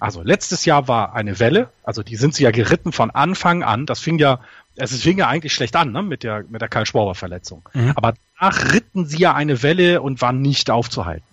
also 0.05 0.23
letztes 0.23 0.67
Jahr 0.67 0.87
war 0.87 1.15
eine 1.15 1.39
Welle, 1.39 1.71
also 1.83 2.03
die 2.03 2.17
sind 2.17 2.35
sie 2.35 2.43
ja 2.43 2.51
geritten 2.51 2.93
von 2.93 3.11
Anfang 3.11 3.63
an. 3.63 3.87
Das 3.87 4.01
fing 4.01 4.19
ja, 4.19 4.41
es 4.77 4.95
fing 5.03 5.17
ja 5.17 5.29
eigentlich 5.29 5.55
schlecht 5.55 5.75
an, 5.77 5.93
ne, 5.93 6.03
mit 6.03 6.23
der, 6.23 6.45
mit 6.51 6.61
der 6.61 6.69
Karl 6.69 6.85
Schwaber 6.85 7.15
Verletzung. 7.15 7.67
Mhm. 7.73 7.93
Aber 7.97 8.13
danach 8.39 8.75
ritten 8.75 9.07
sie 9.07 9.17
ja 9.17 9.35
eine 9.35 9.63
Welle 9.63 10.03
und 10.03 10.21
waren 10.21 10.43
nicht 10.43 10.71
aufzuhalten. 10.71 11.25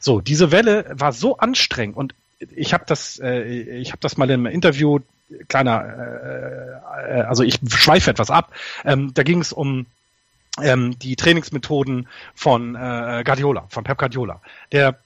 So, 0.00 0.22
diese 0.22 0.50
Welle 0.50 0.86
war 0.94 1.12
so 1.12 1.36
anstrengend 1.36 1.98
und 1.98 2.14
ich 2.38 2.72
habe 2.72 2.84
das, 2.86 3.18
äh, 3.18 3.42
ich 3.42 3.90
habe 3.90 4.00
das 4.00 4.16
mal 4.16 4.30
im 4.30 4.46
Interview 4.46 5.00
kleiner, 5.48 5.84
äh, 5.84 7.18
äh, 7.18 7.22
also 7.24 7.42
ich 7.42 7.58
schweife 7.68 8.10
etwas 8.10 8.30
ab. 8.30 8.54
Ähm, 8.86 9.12
da 9.12 9.22
ging 9.22 9.42
es 9.42 9.52
um 9.52 9.84
ähm, 10.62 10.98
die 10.98 11.16
Trainingsmethoden 11.16 12.08
von 12.34 12.74
äh, 12.74 13.22
Guardiola, 13.22 13.66
von 13.68 13.84
Pep 13.84 13.98
Guardiola, 13.98 14.40
der 14.72 14.98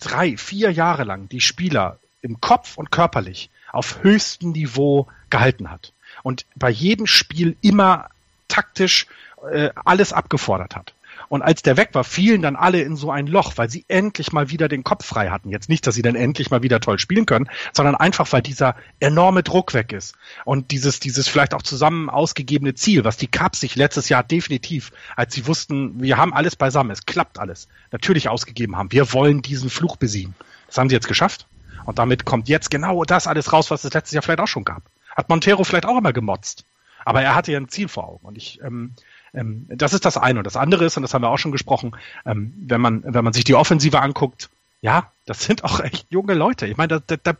drei, 0.00 0.36
vier 0.36 0.72
Jahre 0.72 1.04
lang 1.04 1.28
die 1.28 1.40
Spieler 1.40 2.00
im 2.22 2.40
Kopf 2.40 2.76
und 2.76 2.90
körperlich 2.90 3.50
auf 3.72 4.02
höchstem 4.02 4.52
Niveau 4.52 5.06
gehalten 5.30 5.70
hat 5.70 5.92
und 6.22 6.46
bei 6.54 6.70
jedem 6.70 7.06
Spiel 7.06 7.56
immer 7.60 8.08
taktisch 8.48 9.06
äh, 9.50 9.70
alles 9.84 10.12
abgefordert 10.12 10.76
hat. 10.76 10.94
Und 11.28 11.42
als 11.42 11.62
der 11.62 11.76
weg 11.76 11.90
war, 11.92 12.02
fielen 12.02 12.42
dann 12.42 12.56
alle 12.56 12.80
in 12.82 12.96
so 12.96 13.10
ein 13.10 13.26
Loch, 13.26 13.52
weil 13.56 13.70
sie 13.70 13.84
endlich 13.88 14.32
mal 14.32 14.50
wieder 14.50 14.68
den 14.68 14.82
Kopf 14.82 15.04
frei 15.04 15.28
hatten. 15.28 15.50
Jetzt 15.50 15.68
nicht, 15.68 15.86
dass 15.86 15.94
sie 15.94 16.02
dann 16.02 16.16
endlich 16.16 16.50
mal 16.50 16.62
wieder 16.62 16.80
toll 16.80 16.98
spielen 16.98 17.26
können, 17.26 17.48
sondern 17.72 17.94
einfach, 17.94 18.32
weil 18.32 18.42
dieser 18.42 18.74
enorme 18.98 19.42
Druck 19.42 19.74
weg 19.74 19.92
ist. 19.92 20.16
Und 20.44 20.70
dieses, 20.72 20.98
dieses 20.98 21.28
vielleicht 21.28 21.54
auch 21.54 21.62
zusammen 21.62 22.10
ausgegebene 22.10 22.74
Ziel, 22.74 23.04
was 23.04 23.16
die 23.16 23.28
Cubs 23.28 23.60
sich 23.60 23.76
letztes 23.76 24.08
Jahr 24.08 24.24
definitiv, 24.24 24.92
als 25.14 25.34
sie 25.34 25.46
wussten, 25.46 26.02
wir 26.02 26.16
haben 26.16 26.34
alles 26.34 26.56
beisammen, 26.56 26.90
es 26.90 27.06
klappt 27.06 27.38
alles, 27.38 27.68
natürlich 27.92 28.28
ausgegeben 28.28 28.76
haben. 28.76 28.90
Wir 28.90 29.12
wollen 29.12 29.42
diesen 29.42 29.70
Fluch 29.70 29.96
besiegen. 29.96 30.34
Das 30.66 30.78
haben 30.78 30.88
sie 30.88 30.96
jetzt 30.96 31.08
geschafft. 31.08 31.46
Und 31.84 31.98
damit 31.98 32.24
kommt 32.24 32.48
jetzt 32.48 32.70
genau 32.70 33.04
das 33.04 33.26
alles 33.26 33.52
raus, 33.52 33.70
was 33.70 33.84
es 33.84 33.92
letztes 33.92 34.14
Jahr 34.14 34.22
vielleicht 34.22 34.40
auch 34.40 34.48
schon 34.48 34.64
gab. 34.64 34.82
Hat 35.16 35.28
Montero 35.28 35.64
vielleicht 35.64 35.86
auch 35.86 35.98
immer 35.98 36.12
gemotzt. 36.12 36.64
Aber 37.04 37.22
er 37.22 37.34
hatte 37.34 37.52
ja 37.52 37.58
ein 37.58 37.68
Ziel 37.68 37.88
vor 37.88 38.08
Augen. 38.08 38.26
Und 38.26 38.36
ich, 38.36 38.60
ähm, 38.62 38.92
ähm, 39.34 39.66
das 39.68 39.92
ist 39.92 40.04
das 40.04 40.16
eine. 40.16 40.40
Und 40.40 40.44
das 40.44 40.56
andere 40.56 40.84
ist, 40.84 40.96
und 40.96 41.02
das 41.02 41.14
haben 41.14 41.22
wir 41.22 41.30
auch 41.30 41.38
schon 41.38 41.52
gesprochen, 41.52 41.96
ähm, 42.26 42.52
wenn 42.66 42.80
man, 42.80 43.02
wenn 43.04 43.24
man 43.24 43.32
sich 43.32 43.44
die 43.44 43.54
Offensive 43.54 44.00
anguckt, 44.00 44.50
ja, 44.82 45.10
das 45.26 45.42
sind 45.44 45.64
auch 45.64 45.80
echt 45.80 46.06
junge 46.10 46.34
Leute. 46.34 46.66
Ich 46.66 46.76
meine, 46.76 47.00
da, 47.00 47.16
da, 47.16 47.32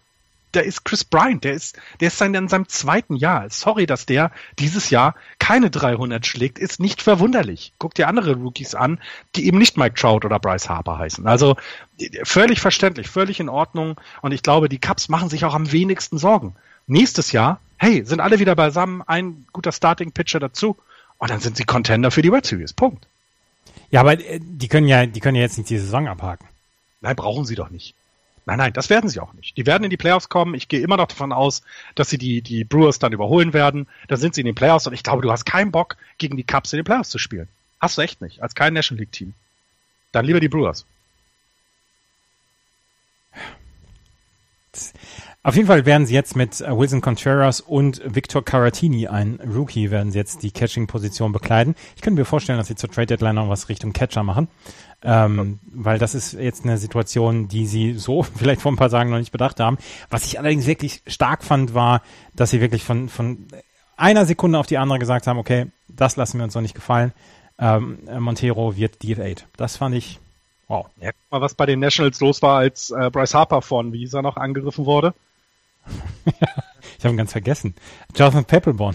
der 0.54 0.64
ist 0.64 0.84
Chris 0.84 1.04
Bryant, 1.04 1.44
der 1.44 1.52
ist, 1.52 1.78
der 2.00 2.08
ist 2.08 2.20
in 2.20 2.48
seinem 2.48 2.68
zweiten 2.68 3.16
Jahr. 3.16 3.48
Sorry, 3.50 3.86
dass 3.86 4.06
der 4.06 4.30
dieses 4.58 4.90
Jahr 4.90 5.14
keine 5.38 5.70
300 5.70 6.26
schlägt, 6.26 6.58
ist 6.58 6.80
nicht 6.80 7.02
verwunderlich. 7.02 7.72
Guck 7.78 7.94
dir 7.94 8.08
andere 8.08 8.34
Rookies 8.34 8.74
an, 8.74 9.00
die 9.36 9.46
eben 9.46 9.58
nicht 9.58 9.76
Mike 9.76 9.94
Trout 9.94 10.24
oder 10.24 10.38
Bryce 10.38 10.68
Harper 10.68 10.98
heißen. 10.98 11.26
Also 11.26 11.56
völlig 12.24 12.60
verständlich, 12.60 13.08
völlig 13.08 13.40
in 13.40 13.48
Ordnung. 13.48 13.96
Und 14.22 14.32
ich 14.32 14.42
glaube, 14.42 14.68
die 14.68 14.80
Cubs 14.80 15.08
machen 15.08 15.28
sich 15.28 15.44
auch 15.44 15.54
am 15.54 15.72
wenigsten 15.72 16.18
Sorgen. 16.18 16.54
Nächstes 16.86 17.32
Jahr, 17.32 17.60
hey, 17.76 18.04
sind 18.04 18.20
alle 18.20 18.38
wieder 18.38 18.56
beisammen, 18.56 19.02
ein 19.06 19.46
guter 19.52 19.72
Starting-Pitcher 19.72 20.40
dazu. 20.40 20.76
Und 21.18 21.30
dann 21.30 21.40
sind 21.40 21.56
sie 21.56 21.64
Contender 21.64 22.10
für 22.10 22.22
die 22.22 22.32
World 22.32 22.46
Series. 22.46 22.72
Punkt. 22.72 23.06
Ja, 23.90 24.00
aber 24.00 24.18
äh, 24.18 24.40
die 24.42 24.68
können 24.68 24.88
ja, 24.88 25.06
die 25.06 25.20
können 25.20 25.36
ja 25.36 25.42
jetzt 25.42 25.58
nicht 25.58 25.70
die 25.70 25.78
Saison 25.78 26.08
abhaken. 26.08 26.46
Nein, 27.00 27.16
brauchen 27.16 27.44
sie 27.44 27.54
doch 27.54 27.70
nicht. 27.70 27.94
Nein, 28.46 28.58
nein, 28.58 28.72
das 28.72 28.90
werden 28.90 29.08
sie 29.08 29.20
auch 29.20 29.32
nicht. 29.34 29.56
Die 29.56 29.66
werden 29.66 29.84
in 29.84 29.90
die 29.90 29.96
Playoffs 29.96 30.28
kommen. 30.28 30.54
Ich 30.54 30.68
gehe 30.68 30.80
immer 30.80 30.96
noch 30.96 31.06
davon 31.06 31.32
aus, 31.32 31.62
dass 31.94 32.10
sie 32.10 32.18
die, 32.18 32.42
die 32.42 32.64
Brewers 32.64 32.98
dann 32.98 33.12
überholen 33.12 33.52
werden. 33.52 33.86
Da 34.08 34.16
sind 34.16 34.34
sie 34.34 34.40
in 34.40 34.46
den 34.46 34.54
Playoffs 34.54 34.86
und 34.86 34.92
ich 34.92 35.02
glaube, 35.02 35.22
du 35.22 35.30
hast 35.30 35.44
keinen 35.44 35.70
Bock, 35.70 35.96
gegen 36.18 36.36
die 36.36 36.44
Cubs 36.44 36.72
in 36.72 36.78
den 36.78 36.84
Playoffs 36.84 37.10
zu 37.10 37.18
spielen. 37.18 37.48
Hast 37.80 37.98
du 37.98 38.02
echt 38.02 38.20
nicht. 38.20 38.42
Als 38.42 38.54
kein 38.54 38.74
National 38.74 39.00
League 39.00 39.12
Team. 39.12 39.34
Dann 40.12 40.24
lieber 40.24 40.40
die 40.40 40.48
Brewers. 40.48 40.84
Auf 45.42 45.56
jeden 45.56 45.68
Fall 45.68 45.86
werden 45.86 46.06
sie 46.06 46.12
jetzt 46.14 46.36
mit 46.36 46.60
äh, 46.60 46.76
Wilson 46.76 47.00
Contreras 47.00 47.62
und 47.62 48.02
Victor 48.04 48.44
Caratini, 48.44 49.08
ein 49.08 49.40
Rookie, 49.40 49.90
werden 49.90 50.12
sie 50.12 50.18
jetzt 50.18 50.42
die 50.42 50.50
Catching-Position 50.50 51.32
bekleiden. 51.32 51.74
Ich 51.96 52.02
könnte 52.02 52.20
mir 52.20 52.26
vorstellen, 52.26 52.58
dass 52.58 52.68
sie 52.68 52.74
zur 52.74 52.90
Trade 52.90 53.06
Deadline 53.06 53.36
noch 53.36 53.48
was 53.48 53.70
Richtung 53.70 53.94
Catcher 53.94 54.22
machen. 54.22 54.48
Ähm, 55.02 55.58
weil 55.72 55.98
das 55.98 56.14
ist 56.14 56.34
jetzt 56.34 56.64
eine 56.64 56.76
Situation, 56.76 57.48
die 57.48 57.66
sie 57.66 57.94
so 57.94 58.22
vielleicht 58.36 58.60
vor 58.60 58.70
ein 58.70 58.76
paar 58.76 58.90
Tagen 58.90 59.10
noch 59.10 59.18
nicht 59.18 59.32
bedacht 59.32 59.60
haben. 59.60 59.78
Was 60.10 60.26
ich 60.26 60.38
allerdings 60.38 60.66
wirklich 60.66 61.02
stark 61.06 61.42
fand, 61.42 61.72
war, 61.72 62.02
dass 62.34 62.50
sie 62.50 62.60
wirklich 62.60 62.84
von, 62.84 63.08
von 63.08 63.48
einer 63.96 64.26
Sekunde 64.26 64.58
auf 64.58 64.66
die 64.66 64.76
andere 64.76 64.98
gesagt 64.98 65.26
haben, 65.26 65.38
okay, 65.38 65.68
das 65.88 66.16
lassen 66.16 66.36
wir 66.36 66.44
uns 66.44 66.54
noch 66.54 66.62
nicht 66.62 66.74
gefallen. 66.74 67.12
Ähm, 67.58 67.98
Montero 68.18 68.76
wird 68.76 68.96
DF8. 69.02 69.44
Das 69.56 69.78
fand 69.78 69.94
ich 69.94 70.18
wow. 70.68 70.86
Ja, 71.00 71.12
guck 71.12 71.32
mal, 71.32 71.40
was 71.40 71.54
bei 71.54 71.66
den 71.66 71.80
Nationals 71.80 72.20
los 72.20 72.42
war, 72.42 72.58
als 72.58 72.90
äh, 72.90 73.10
Bryce 73.10 73.34
Harper 73.34 73.62
von, 73.62 73.94
wie 73.94 73.98
hieß 74.00 74.14
er 74.14 74.22
noch, 74.22 74.36
angegriffen 74.36 74.84
wurde. 74.84 75.14
ich 76.98 77.04
habe 77.04 77.14
ihn 77.14 77.18
ganz 77.18 77.32
vergessen. 77.32 77.74
Jonathan 78.14 78.44
Peppelborn. 78.44 78.94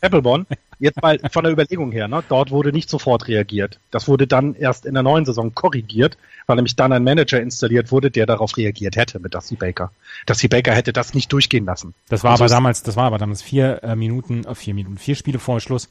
Peppelborn, 0.00 0.46
jetzt 0.80 1.00
mal 1.00 1.18
von 1.30 1.44
der 1.44 1.52
Überlegung 1.52 1.92
her, 1.92 2.08
ne, 2.08 2.24
dort 2.28 2.50
wurde 2.50 2.72
nicht 2.72 2.90
sofort 2.90 3.28
reagiert. 3.28 3.78
Das 3.92 4.08
wurde 4.08 4.26
dann 4.26 4.54
erst 4.54 4.84
in 4.84 4.94
der 4.94 5.04
neuen 5.04 5.24
Saison 5.24 5.54
korrigiert, 5.54 6.18
weil 6.46 6.56
nämlich 6.56 6.74
dann 6.74 6.92
ein 6.92 7.04
Manager 7.04 7.40
installiert 7.40 7.92
wurde, 7.92 8.10
der 8.10 8.26
darauf 8.26 8.56
reagiert 8.56 8.96
hätte 8.96 9.20
mit 9.20 9.32
Dusty 9.32 9.54
Baker. 9.54 9.92
Dusty 10.26 10.48
Baker 10.48 10.72
hätte 10.72 10.92
das 10.92 11.14
nicht 11.14 11.32
durchgehen 11.32 11.64
lassen. 11.64 11.94
Das 12.08 12.24
war 12.24 12.32
aber 12.32 12.48
damals, 12.48 12.82
das 12.82 12.96
war 12.96 13.04
aber 13.04 13.18
damals 13.18 13.42
vier 13.42 13.82
äh, 13.84 13.94
Minuten, 13.94 14.44
äh, 14.44 14.54
vier 14.56 14.74
Minuten, 14.74 14.98
vier 14.98 15.14
Spiele 15.14 15.38
vor 15.38 15.60
Schluss. 15.60 15.88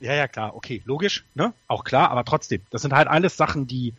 Ja, 0.00 0.14
ja, 0.14 0.26
klar, 0.26 0.56
okay, 0.56 0.80
logisch, 0.86 1.26
ne? 1.34 1.52
Auch 1.68 1.84
klar, 1.84 2.10
aber 2.10 2.24
trotzdem, 2.24 2.62
das 2.70 2.80
sind 2.80 2.94
halt 2.94 3.08
alles 3.08 3.36
Sachen, 3.36 3.66
die, 3.66 3.92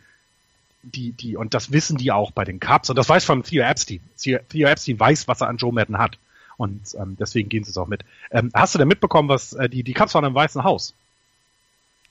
die, 0.82 1.12
die, 1.12 1.36
und 1.36 1.54
das 1.54 1.72
wissen 1.72 1.96
die 1.96 2.12
auch 2.12 2.30
bei 2.30 2.44
den 2.44 2.60
Cubs, 2.60 2.90
und 2.90 2.96
das 2.96 3.08
weiß 3.08 3.24
von 3.24 3.42
Theo 3.42 3.62
Epstein. 3.62 4.00
Theo 4.16 4.66
Epstein 4.66 4.98
weiß, 4.98 5.28
was 5.28 5.40
er 5.40 5.48
an 5.48 5.56
Joe 5.56 5.72
Madden 5.72 5.98
hat. 5.98 6.18
Und 6.56 6.94
ähm, 6.98 7.16
deswegen 7.18 7.48
gehen 7.48 7.64
sie 7.64 7.70
es 7.70 7.78
auch 7.78 7.88
mit. 7.88 8.04
Ähm, 8.30 8.50
hast 8.54 8.74
du 8.74 8.78
denn 8.78 8.88
mitbekommen, 8.88 9.28
was 9.28 9.52
äh, 9.52 9.68
die, 9.68 9.82
die 9.82 9.94
Cubs 9.94 10.14
waren 10.14 10.24
im 10.24 10.34
Weißen 10.34 10.62
Haus? 10.64 10.94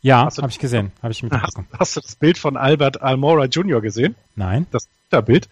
Ja, 0.01 0.25
habe 0.35 0.49
ich 0.49 0.59
gesehen. 0.59 0.91
Habe 1.01 1.11
ich 1.11 1.23
mitbekommen. 1.23 1.67
Hast, 1.71 1.79
hast, 1.79 1.95
du 1.95 2.01
das 2.01 2.15
Bild 2.15 2.37
von 2.37 2.57
Albert 2.57 3.01
Almora 3.01 3.45
Jr. 3.45 3.81
gesehen? 3.81 4.15
Nein. 4.35 4.65
Das 4.71 4.87
Twitter-Bild. 5.09 5.49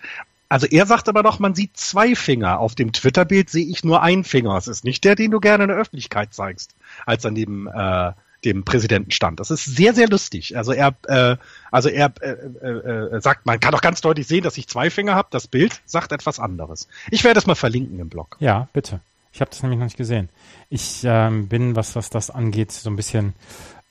Also 0.47 0.65
er 0.65 0.87
sagt 0.87 1.07
aber 1.07 1.21
doch, 1.21 1.37
man 1.37 1.53
sieht 1.53 1.77
zwei 1.77 2.15
Finger. 2.15 2.59
Auf 2.59 2.73
dem 2.73 2.91
Twitter-Bild 2.91 3.49
sehe 3.49 3.65
ich 3.65 3.83
nur 3.83 4.01
einen 4.01 4.23
Finger. 4.23 4.57
Es 4.57 4.67
ist 4.67 4.83
nicht 4.83 5.03
der, 5.03 5.15
den 5.15 5.29
du 5.29 5.39
gerne 5.39 5.65
in 5.65 5.69
der 5.69 5.77
Öffentlichkeit 5.77 6.33
zeigst, 6.33 6.73
als 7.05 7.23
er 7.23 7.31
neben 7.31 7.67
äh, 7.67 8.13
dem 8.45 8.63
Präsidenten 8.63 9.11
stand. 9.11 9.39
Das 9.39 9.51
ist 9.51 9.65
sehr, 9.65 9.93
sehr 9.93 10.07
lustig. 10.07 10.55
Also 10.57 10.71
er, 10.71 10.95
äh, 11.07 11.35
also 11.71 11.89
er 11.89 12.13
äh, 12.21 12.31
äh, 12.31 13.15
äh, 13.15 13.21
sagt, 13.21 13.45
man 13.45 13.59
kann 13.59 13.71
doch 13.71 13.81
ganz 13.81 14.01
deutlich 14.01 14.27
sehen, 14.27 14.43
dass 14.43 14.57
ich 14.57 14.67
zwei 14.67 14.89
Finger 14.89 15.15
habe. 15.15 15.27
Das 15.31 15.47
Bild 15.47 15.81
sagt 15.85 16.11
etwas 16.11 16.39
anderes. 16.39 16.87
Ich 17.11 17.23
werde 17.23 17.39
es 17.39 17.47
mal 17.47 17.55
verlinken 17.55 17.99
im 17.99 18.09
Blog. 18.09 18.37
Ja, 18.39 18.69
bitte. 18.73 19.01
Ich 19.33 19.41
habe 19.41 19.51
das 19.51 19.61
nämlich 19.61 19.79
noch 19.79 19.85
nicht 19.85 19.97
gesehen. 19.97 20.29
Ich 20.69 21.01
ähm, 21.03 21.47
bin, 21.47 21.75
was, 21.75 21.95
was 21.95 22.09
das 22.09 22.29
angeht, 22.31 22.71
so 22.71 22.89
ein 22.89 22.95
bisschen, 22.95 23.33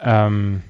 ähm, 0.00 0.62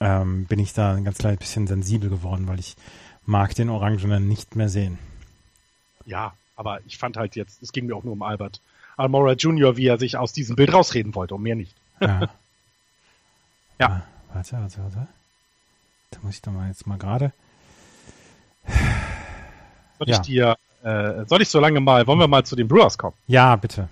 ähm, 0.00 0.46
bin 0.46 0.58
ich 0.58 0.72
da 0.72 0.94
ein 0.94 1.04
ganz 1.04 1.18
kleines 1.18 1.38
bisschen 1.38 1.66
sensibel 1.66 2.10
geworden, 2.10 2.48
weil 2.48 2.58
ich 2.58 2.76
mag 3.24 3.54
den 3.54 3.70
Orangenen 3.70 4.28
nicht 4.28 4.56
mehr 4.56 4.68
sehen. 4.68 4.98
Ja, 6.06 6.34
aber 6.56 6.80
ich 6.86 6.98
fand 6.98 7.16
halt 7.16 7.36
jetzt, 7.36 7.62
es 7.62 7.72
ging 7.72 7.86
mir 7.86 7.96
auch 7.96 8.04
nur 8.04 8.14
um 8.14 8.22
Albert 8.22 8.60
Almora 8.96 9.32
Jr., 9.32 9.76
wie 9.76 9.86
er 9.86 9.98
sich 9.98 10.16
aus 10.16 10.32
diesem 10.32 10.56
Bild 10.56 10.72
rausreden 10.72 11.14
wollte, 11.14 11.34
um 11.34 11.42
mehr 11.42 11.56
nicht. 11.56 11.74
Ja. 12.00 12.30
Ja. 13.78 13.88
Ah, 13.88 14.02
warte, 14.34 14.52
warte, 14.52 14.78
warte. 14.78 15.06
Da 16.10 16.18
muss 16.22 16.36
ich 16.36 16.42
doch 16.42 16.52
mal 16.52 16.68
jetzt 16.68 16.86
mal 16.86 16.98
gerade. 16.98 17.32
Soll 19.98 20.08
ja. 20.08 20.16
ich 20.16 20.20
dir, 20.22 20.56
äh, 20.82 21.24
soll 21.26 21.42
ich 21.42 21.48
so 21.48 21.60
lange 21.60 21.80
mal, 21.80 22.06
wollen 22.06 22.18
wir 22.18 22.28
mal 22.28 22.44
zu 22.44 22.56
den 22.56 22.68
Brewers 22.68 22.98
kommen? 22.98 23.14
Ja, 23.26 23.56
bitte. 23.56 23.88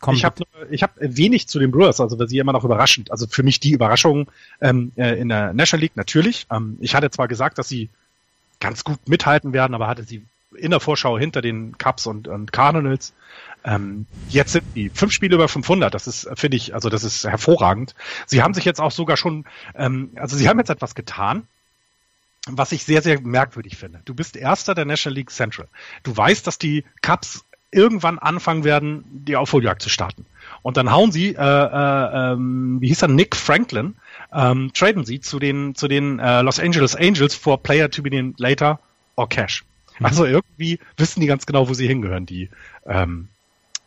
Komm, 0.00 0.14
ich 0.14 0.24
habe 0.24 0.44
ich 0.70 0.82
hab 0.82 0.94
wenig 0.98 1.46
zu 1.48 1.58
den 1.58 1.70
Brewers, 1.70 2.00
also 2.00 2.18
weil 2.18 2.28
sie 2.28 2.38
immer 2.38 2.52
noch 2.52 2.64
überraschend. 2.64 3.10
Also 3.10 3.26
für 3.26 3.42
mich 3.42 3.60
die 3.60 3.72
Überraschung 3.72 4.30
ähm, 4.60 4.92
äh, 4.96 5.20
in 5.20 5.28
der 5.28 5.52
National 5.52 5.82
League 5.82 5.96
natürlich. 5.96 6.46
Ähm, 6.50 6.78
ich 6.80 6.94
hatte 6.94 7.10
zwar 7.10 7.28
gesagt, 7.28 7.58
dass 7.58 7.68
sie 7.68 7.90
ganz 8.60 8.82
gut 8.82 9.08
mithalten 9.08 9.52
werden, 9.52 9.74
aber 9.74 9.88
hatte 9.88 10.04
sie 10.04 10.24
in 10.56 10.70
der 10.70 10.80
Vorschau 10.80 11.18
hinter 11.18 11.42
den 11.42 11.78
Cubs 11.78 12.06
und, 12.06 12.28
und 12.28 12.52
Cardinals. 12.52 13.12
Ähm, 13.64 14.06
jetzt 14.28 14.52
sind 14.52 14.64
die 14.74 14.88
fünf 14.88 15.12
Spiele 15.12 15.34
über 15.34 15.48
500. 15.48 15.92
Das 15.92 16.06
ist, 16.06 16.28
finde 16.34 16.56
ich, 16.56 16.74
also 16.74 16.88
das 16.88 17.04
ist 17.04 17.24
hervorragend. 17.24 17.94
Sie 18.26 18.42
haben 18.42 18.54
sich 18.54 18.64
jetzt 18.64 18.80
auch 18.80 18.90
sogar 18.90 19.16
schon, 19.16 19.44
ähm, 19.74 20.10
also 20.16 20.36
sie 20.36 20.48
haben 20.48 20.58
jetzt 20.58 20.70
etwas 20.70 20.94
getan, 20.94 21.46
was 22.46 22.72
ich 22.72 22.84
sehr, 22.84 23.02
sehr 23.02 23.20
merkwürdig 23.20 23.76
finde. 23.76 24.00
Du 24.04 24.14
bist 24.14 24.36
Erster 24.36 24.74
der 24.74 24.86
National 24.86 25.16
League 25.16 25.30
Central. 25.30 25.68
Du 26.02 26.16
weißt, 26.16 26.46
dass 26.46 26.58
die 26.58 26.84
Cubs 27.02 27.44
irgendwann 27.70 28.18
anfangen 28.18 28.64
werden, 28.64 29.04
die 29.06 29.36
Aufholjagd 29.36 29.82
zu 29.82 29.88
starten. 29.88 30.26
Und 30.62 30.76
dann 30.76 30.90
hauen 30.90 31.12
sie, 31.12 31.34
äh, 31.34 31.38
äh, 31.38 32.32
ähm, 32.32 32.78
wie 32.80 32.88
hieß 32.88 33.02
er, 33.02 33.08
Nick 33.08 33.36
Franklin, 33.36 33.94
ähm, 34.32 34.72
traden 34.74 35.04
sie 35.04 35.20
zu 35.20 35.38
den, 35.38 35.74
zu 35.74 35.86
den 35.86 36.18
äh, 36.18 36.42
Los 36.42 36.58
Angeles 36.58 36.96
Angels 36.96 37.34
for 37.34 37.62
Player 37.62 37.90
to 37.90 38.02
be 38.02 38.10
named 38.10 38.40
later 38.40 38.80
or 39.16 39.28
Cash. 39.28 39.64
Also 40.04 40.24
irgendwie 40.24 40.78
wissen 40.96 41.20
die 41.20 41.26
ganz 41.26 41.46
genau, 41.46 41.68
wo 41.68 41.74
sie 41.74 41.86
hingehören, 41.86 42.26
die, 42.26 42.48
ähm, 42.86 43.28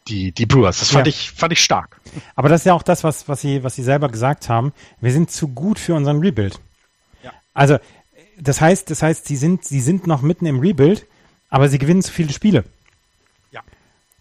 die, 0.07 0.31
die 0.31 0.45
Brewers. 0.45 0.80
Das 0.80 0.91
fand 0.91 1.07
ja. 1.07 1.10
ich, 1.10 1.31
fand 1.31 1.53
ich 1.53 1.64
stark. 1.64 1.99
Aber 2.35 2.49
das 2.49 2.61
ist 2.61 2.65
ja 2.65 2.73
auch 2.73 2.84
das, 2.84 3.03
was, 3.03 3.27
was 3.27 3.41
sie, 3.41 3.64
was 3.64 3.76
sie 3.76 3.84
selber 3.84 4.10
gesagt 4.10 4.48
haben. 4.48 4.73
Wir 5.02 5.11
sind 5.11 5.31
zu 5.31 5.48
gut 5.48 5.80
für 5.80 5.95
unseren 5.95 6.19
Rebuild. 6.19 6.60
Ja. 7.23 7.31
Also, 7.53 7.80
das 8.38 8.61
heißt, 8.61 8.90
das 8.91 9.02
heißt, 9.02 9.26
sie 9.26 9.35
sind, 9.35 9.65
sie 9.65 9.81
sind 9.81 10.07
noch 10.07 10.22
mitten 10.22 10.45
im 10.45 10.60
Rebuild, 10.60 11.06
aber 11.49 11.68
sie 11.69 11.80
gewinnen 11.80 12.03
zu 12.03 12.11
viele 12.11 12.31
Spiele. 12.31 12.64
Ja. 13.52 13.61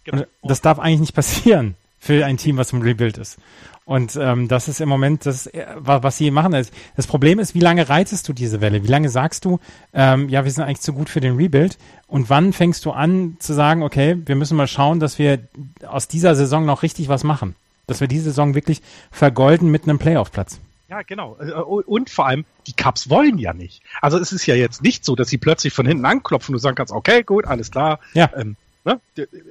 Genau. 0.03 0.23
Und 0.41 0.49
das 0.49 0.61
darf 0.61 0.79
eigentlich 0.79 1.01
nicht 1.01 1.15
passieren 1.15 1.75
für 2.03 2.25
ein 2.25 2.35
Team, 2.35 2.57
was 2.57 2.73
im 2.73 2.81
Rebuild 2.81 3.17
ist. 3.17 3.37
Und 3.85 4.17
ähm, 4.17 4.49
das 4.49 4.67
ist 4.67 4.81
im 4.81 4.89
Moment 4.89 5.25
das, 5.25 5.47
äh, 5.47 5.65
was 5.77 6.17
sie 6.17 6.31
machen. 6.31 6.51
Das 6.95 7.07
Problem 7.07 7.39
ist, 7.39 7.55
wie 7.55 7.61
lange 7.61 7.87
reitest 7.87 8.27
du 8.27 8.33
diese 8.33 8.59
Welle? 8.59 8.83
Wie 8.83 8.89
lange 8.89 9.07
sagst 9.07 9.45
du, 9.45 9.59
ähm, 9.93 10.27
ja, 10.27 10.43
wir 10.43 10.51
sind 10.51 10.65
eigentlich 10.65 10.81
zu 10.81 10.91
gut 10.91 11.09
für 11.09 11.21
den 11.21 11.37
Rebuild? 11.37 11.77
Und 12.07 12.29
wann 12.29 12.51
fängst 12.51 12.83
du 12.85 12.91
an 12.91 13.37
zu 13.39 13.53
sagen, 13.53 13.83
okay, 13.83 14.17
wir 14.25 14.35
müssen 14.35 14.57
mal 14.57 14.67
schauen, 14.67 14.99
dass 14.99 15.17
wir 15.17 15.47
aus 15.87 16.09
dieser 16.09 16.35
Saison 16.35 16.65
noch 16.65 16.83
richtig 16.83 17.07
was 17.07 17.23
machen? 17.23 17.55
Dass 17.87 18.01
wir 18.01 18.09
diese 18.09 18.25
Saison 18.25 18.53
wirklich 18.53 18.81
vergolden 19.11 19.71
mit 19.71 19.83
einem 19.83 19.97
Playoff-Platz. 19.97 20.59
Ja, 20.89 21.03
genau. 21.03 21.37
Äh, 21.39 21.53
und 21.53 22.09
vor 22.09 22.27
allem, 22.27 22.43
die 22.67 22.73
Cups 22.73 23.09
wollen 23.09 23.37
ja 23.37 23.53
nicht. 23.53 23.81
Also 24.01 24.17
es 24.17 24.33
ist 24.33 24.45
ja 24.45 24.55
jetzt 24.55 24.83
nicht 24.83 25.05
so, 25.05 25.15
dass 25.15 25.29
sie 25.29 25.37
plötzlich 25.37 25.73
von 25.73 25.85
hinten 25.85 26.05
anklopfen 26.05 26.53
und 26.53 26.59
sagen 26.59 26.75
kannst, 26.75 26.91
okay, 26.91 27.23
gut, 27.23 27.45
alles 27.45 27.71
klar. 27.71 27.99
Ja. 28.13 28.29
Ähm, 28.35 28.57
ne? 28.85 28.99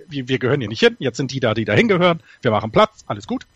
wir, 0.08 0.28
wir 0.28 0.38
gehören 0.38 0.60
hier 0.60 0.68
nicht 0.68 0.80
hin, 0.80 0.96
jetzt 0.98 1.16
sind 1.16 1.32
die 1.32 1.40
da, 1.40 1.54
die 1.54 1.64
da 1.64 1.72
hingehören, 1.74 2.20
wir 2.42 2.50
machen 2.50 2.70
Platz, 2.70 3.04
alles 3.06 3.26
gut. 3.26 3.46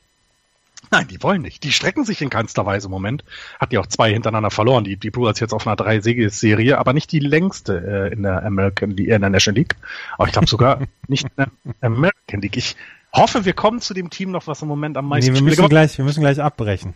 Nein, 0.91 1.09
die 1.09 1.23
wollen 1.23 1.43
nicht. 1.43 1.65
Die 1.65 1.73
strecken 1.73 2.05
sich 2.05 2.23
in 2.23 2.31
keinster 2.31 2.65
Weise 2.65 2.87
im 2.87 2.93
Moment. 2.93 3.25
Hat 3.59 3.73
ja 3.73 3.81
auch 3.81 3.87
zwei 3.87 4.13
hintereinander 4.13 4.51
verloren. 4.51 4.85
Die, 4.85 4.97
die 4.97 5.11
Brewers 5.11 5.41
jetzt 5.41 5.53
auf 5.53 5.67
einer 5.67 5.75
drei 5.75 6.01
serie 6.01 6.79
aber 6.79 6.93
nicht 6.93 7.11
die 7.11 7.19
längste 7.19 8.09
äh, 8.11 8.13
in 8.13 8.23
der 8.23 8.45
American 8.45 8.91
League, 8.91 9.09
in 9.09 9.21
der 9.21 9.31
National 9.31 9.59
League. 9.59 9.77
Aber 10.17 10.29
ich 10.29 10.33
glaube 10.33 10.47
sogar 10.47 10.81
nicht 11.09 11.25
in 11.25 11.31
der 11.37 11.49
American 11.81 12.41
League. 12.41 12.57
Ich 12.57 12.77
hoffe, 13.13 13.45
wir 13.45 13.53
kommen 13.53 13.81
zu 13.81 13.95
dem 13.95 14.11
Team 14.11 14.31
noch, 14.31 14.47
was 14.47 14.63
im 14.63 14.69
Moment 14.69 14.97
am 14.97 15.09
meisten 15.09 15.33
nee, 15.33 15.39
wir 15.39 15.45
müssen 15.45 15.69
gleich, 15.69 15.99
wir 15.99 16.05
müssen 16.05 16.21
gleich 16.21 16.41
abbrechen. 16.41 16.95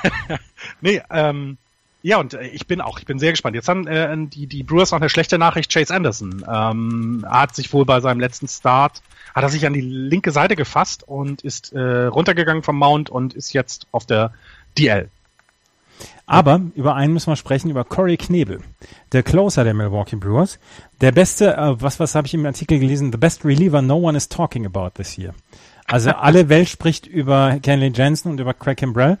nee, 0.80 1.02
ähm, 1.10 1.58
ja, 2.02 2.18
und 2.18 2.34
äh, 2.34 2.46
ich 2.48 2.66
bin 2.66 2.80
auch, 2.80 2.98
ich 2.98 3.06
bin 3.06 3.18
sehr 3.18 3.32
gespannt. 3.32 3.56
Jetzt 3.56 3.68
haben 3.68 3.86
äh, 3.86 4.16
die, 4.26 4.46
die 4.46 4.62
Brewers 4.62 4.92
noch 4.92 5.00
eine 5.00 5.08
schlechte 5.08 5.38
Nachricht. 5.38 5.72
Chase 5.72 5.94
Anderson 5.94 6.44
ähm, 6.48 7.24
hat 7.28 7.54
sich 7.54 7.72
wohl 7.72 7.84
bei 7.84 8.00
seinem 8.00 8.20
letzten 8.20 8.48
Start, 8.48 9.02
hat 9.34 9.42
er 9.42 9.48
sich 9.48 9.66
an 9.66 9.72
die 9.72 9.80
linke 9.80 10.30
Seite 10.30 10.56
gefasst 10.56 11.02
und 11.06 11.42
ist 11.42 11.72
äh, 11.72 12.04
runtergegangen 12.06 12.62
vom 12.62 12.78
Mount 12.78 13.10
und 13.10 13.34
ist 13.34 13.52
jetzt 13.52 13.86
auf 13.90 14.06
der 14.06 14.32
DL. 14.78 15.10
Aber 16.26 16.60
über 16.74 16.94
einen 16.94 17.14
müssen 17.14 17.32
wir 17.32 17.36
sprechen, 17.36 17.70
über 17.70 17.84
Corey 17.84 18.16
Knebel, 18.16 18.60
der 19.12 19.22
Closer 19.22 19.64
der 19.64 19.74
Milwaukee 19.74 20.16
Brewers. 20.16 20.58
Der 21.00 21.10
beste, 21.10 21.56
äh, 21.56 21.80
was, 21.80 21.98
was 21.98 22.14
habe 22.14 22.26
ich 22.26 22.34
im 22.34 22.46
Artikel 22.46 22.78
gelesen? 22.78 23.10
The 23.10 23.18
best 23.18 23.44
reliever 23.44 23.82
no 23.82 23.96
one 23.96 24.16
is 24.16 24.28
talking 24.28 24.66
about 24.66 24.90
this 24.94 25.16
year. 25.16 25.34
Also 25.86 26.10
alle 26.16 26.48
Welt 26.48 26.68
spricht 26.68 27.06
über 27.06 27.58
Kenley 27.60 27.90
Jensen 27.94 28.30
und 28.30 28.40
über 28.40 28.54
Craig 28.54 28.76
Kimbrell. 28.76 29.18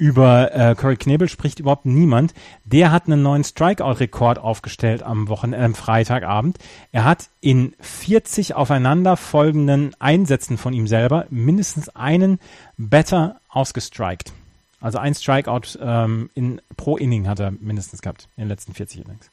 Über 0.00 0.54
äh, 0.54 0.74
Corey 0.76 0.96
Knebel 0.96 1.28
spricht 1.28 1.58
überhaupt 1.58 1.84
niemand. 1.84 2.32
Der 2.64 2.90
hat 2.90 3.04
einen 3.04 3.20
neuen 3.20 3.44
Strikeout-Rekord 3.44 4.38
aufgestellt 4.38 5.02
am 5.02 5.28
Wochenende, 5.28 5.62
am 5.62 5.74
Freitagabend. 5.74 6.56
Er 6.90 7.04
hat 7.04 7.28
in 7.42 7.74
40 7.80 8.54
aufeinanderfolgenden 8.54 9.94
Einsätzen 9.98 10.56
von 10.56 10.72
ihm 10.72 10.86
selber 10.86 11.26
mindestens 11.28 11.90
einen 11.90 12.40
Better 12.78 13.42
ausgestrikt. 13.50 14.32
Also 14.80 14.96
ein 14.96 15.14
Strikeout 15.14 15.78
ähm, 15.82 16.30
in, 16.32 16.62
pro 16.78 16.96
Inning 16.96 17.28
hat 17.28 17.38
er 17.38 17.50
mindestens 17.50 18.00
gehabt 18.00 18.26
in 18.38 18.44
den 18.44 18.48
letzten 18.48 18.72
40 18.72 19.04
Innings. 19.04 19.30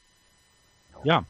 Ja. 1.02 1.24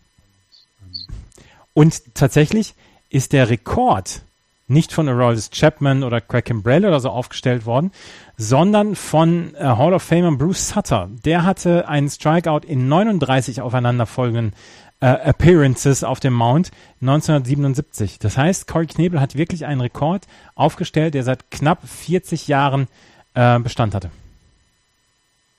Und 1.74 2.12
tatsächlich 2.16 2.74
ist 3.09 3.32
der 3.32 3.51
Rekord 3.51 4.23
nicht 4.69 4.93
von 4.93 5.09
Aroldis 5.09 5.51
Chapman 5.51 6.05
oder 6.05 6.20
Craig 6.20 6.45
Kimbrell 6.45 6.85
oder 6.85 7.01
so 7.01 7.11
aufgestellt 7.11 7.66
worden, 7.66 7.90
sondern 8.36 8.95
von 8.95 9.55
äh, 9.55 9.65
Hall 9.65 9.95
of 9.95 10.03
Famer 10.03 10.32
Bruce 10.32 10.69
Sutter. 10.69 11.09
Der 11.24 11.45
hatte 11.45 11.89
einen 11.89 12.09
Strikeout 12.09 12.61
in 12.66 12.89
39 12.89 13.62
aufeinanderfolgenden 13.62 14.53
äh, 15.01 15.07
Appearances 15.07 16.05
auf 16.05 16.20
dem 16.20 16.35
Mount 16.35 16.70
1977. 17.01 18.19
Das 18.19 18.36
heißt, 18.36 18.69
Corey 18.69 18.86
Knebel 18.86 19.20
hat 19.20 19.36
wirklich 19.36 19.65
einen 19.65 19.81
Rekord 19.81 20.27
aufgestellt, 20.55 21.15
der 21.15 21.24
seit 21.24 21.51
knapp 21.51 21.81
40 21.89 22.47
Jahren 22.49 22.89
äh, 23.35 23.59
Bestand 23.59 23.95
hatte. 23.95 24.11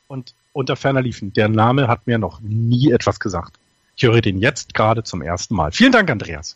Und 0.08 0.34
unter 0.54 0.76
ferner 0.76 1.02
liefen, 1.02 1.34
der 1.34 1.50
Name 1.50 1.88
hat 1.88 2.06
mir 2.06 2.18
noch 2.18 2.42
nie 2.42 2.92
etwas 2.92 3.20
gesagt. 3.20 3.58
Ich 3.96 4.04
höre 4.04 4.22
den 4.22 4.40
jetzt 4.40 4.74
gerade 4.74 5.04
zum 5.04 5.22
ersten 5.22 5.56
Mal. 5.56 5.72
Vielen 5.72 5.92
Dank, 5.92 6.10
Andreas 6.10 6.56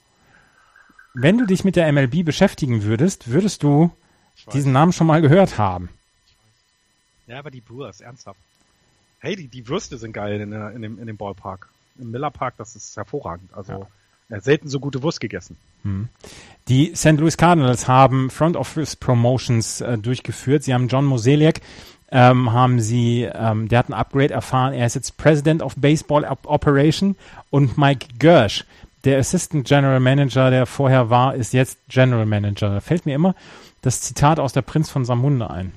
wenn 1.13 1.37
du 1.37 1.45
dich 1.45 1.63
mit 1.63 1.75
der 1.75 1.91
MLB 1.91 2.25
beschäftigen 2.25 2.83
würdest, 2.83 3.29
würdest 3.29 3.63
du 3.63 3.91
diesen 4.51 4.71
Namen 4.71 4.93
schon 4.93 5.07
mal 5.07 5.21
gehört 5.21 5.57
haben. 5.57 5.89
Ja, 7.27 7.39
aber 7.39 7.51
die 7.51 7.61
Brewers, 7.61 8.01
ernsthaft. 8.01 8.39
Hey, 9.19 9.35
die, 9.35 9.47
die 9.47 9.67
Würste 9.67 9.97
sind 9.97 10.13
geil 10.13 10.41
in, 10.41 10.51
in, 10.51 10.81
dem, 10.81 10.99
in 10.99 11.07
dem 11.07 11.17
Ballpark. 11.17 11.69
Im 11.97 12.11
Miller 12.11 12.31
Park, 12.31 12.55
das 12.57 12.75
ist 12.75 12.97
hervorragend. 12.97 13.53
Also 13.53 13.87
ja. 14.29 14.41
selten 14.41 14.67
so 14.67 14.79
gute 14.79 15.01
Wurst 15.03 15.21
gegessen. 15.21 15.55
Hm. 15.83 16.09
Die 16.67 16.93
St. 16.95 17.11
Louis 17.11 17.37
Cardinals 17.37 17.87
haben 17.87 18.29
Front 18.29 18.57
Office 18.57 18.95
Promotions 18.95 19.81
äh, 19.81 19.97
durchgeführt. 19.97 20.63
Sie 20.63 20.73
haben 20.73 20.87
John 20.87 21.05
Moseliak 21.05 21.61
ähm, 22.13 22.53
haben 22.53 22.79
sie, 22.79 23.23
ähm, 23.23 23.67
der 23.67 23.79
hat 23.79 23.89
ein 23.89 23.93
Upgrade 23.93 24.33
erfahren. 24.33 24.73
Er 24.73 24.85
ist 24.85 24.93
jetzt 24.93 25.17
President 25.17 25.63
of 25.63 25.73
Baseball 25.75 26.23
Operation 26.25 27.15
und 27.49 27.77
Mike 27.77 28.07
Gersh 28.19 28.65
der 29.03 29.19
Assistant 29.19 29.67
General 29.67 29.99
Manager, 29.99 30.49
der 30.49 30.65
vorher 30.65 31.09
war, 31.09 31.35
ist 31.35 31.53
jetzt 31.53 31.77
General 31.89 32.25
Manager. 32.25 32.69
Da 32.69 32.79
fällt 32.79 33.05
mir 33.05 33.15
immer 33.15 33.35
das 33.81 34.01
Zitat 34.01 34.39
aus 34.39 34.53
der 34.53 34.61
Prinz 34.61 34.89
von 34.89 35.05
Samunde 35.05 35.49
ein. 35.49 35.73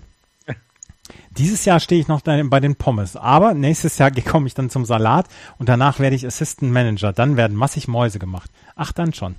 Dieses 1.31 1.65
Jahr 1.65 1.81
stehe 1.81 2.01
ich 2.01 2.09
noch 2.09 2.23
bei 2.23 2.61
den 2.61 2.77
Pommes, 2.77 3.17
aber 3.17 3.55
nächstes 3.55 3.99
Jahr 3.99 4.11
komme 4.25 4.47
ich 4.47 4.55
dann 4.55 4.71
zum 4.71 4.85
Salat 4.85 5.27
und 5.59 5.69
danach 5.69 5.99
werde 5.99 6.17
ich 6.17 6.27
Assistant 6.27 6.73
Manager. 6.73 7.13
Dann 7.13 7.37
werden 7.37 7.57
massig 7.57 7.89
Mäuse 7.89 8.19
gemacht. 8.19 8.51
Ach, 8.75 8.93
dann 8.93 9.13
schon. 9.13 9.35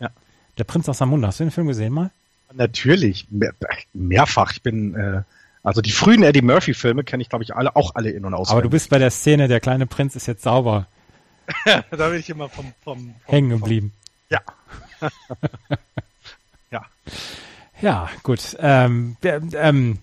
Ja. 0.00 0.10
Der 0.58 0.64
Prinz 0.64 0.88
aus 0.88 0.98
Samunda. 0.98 1.28
Hast 1.28 1.40
du 1.40 1.44
den 1.44 1.50
Film 1.50 1.68
gesehen 1.68 1.92
mal? 1.92 2.10
Natürlich, 2.52 3.26
mehr, 3.30 3.52
mehrfach. 3.92 4.52
Ich 4.52 4.62
bin, 4.62 4.94
äh, 4.94 5.22
also 5.62 5.80
die 5.80 5.90
frühen 5.90 6.22
Eddie 6.22 6.42
Murphy 6.42 6.74
Filme 6.74 7.04
kenne 7.04 7.22
ich, 7.22 7.28
glaube 7.28 7.44
ich, 7.44 7.54
alle, 7.54 7.76
auch 7.76 7.94
alle 7.94 8.10
in 8.10 8.24
und 8.24 8.34
aus. 8.34 8.50
Aber 8.50 8.62
du 8.62 8.70
bist 8.70 8.90
bei 8.90 8.98
der 8.98 9.10
Szene, 9.10 9.48
der 9.48 9.60
kleine 9.60 9.86
Prinz 9.86 10.16
ist 10.16 10.26
jetzt 10.26 10.42
sauber 10.42 10.86
da 11.90 12.08
bin 12.08 12.20
ich 12.20 12.28
immer 12.30 12.48
vom, 12.48 12.72
vom, 12.82 12.98
vom 12.98 13.14
hängen 13.26 13.50
geblieben. 13.50 13.92
Ja. 14.28 14.40
ja. 16.70 16.84
Ja, 17.80 18.10
gut. 18.22 18.56
Ähm, 18.58 19.16
ähm, 19.22 19.98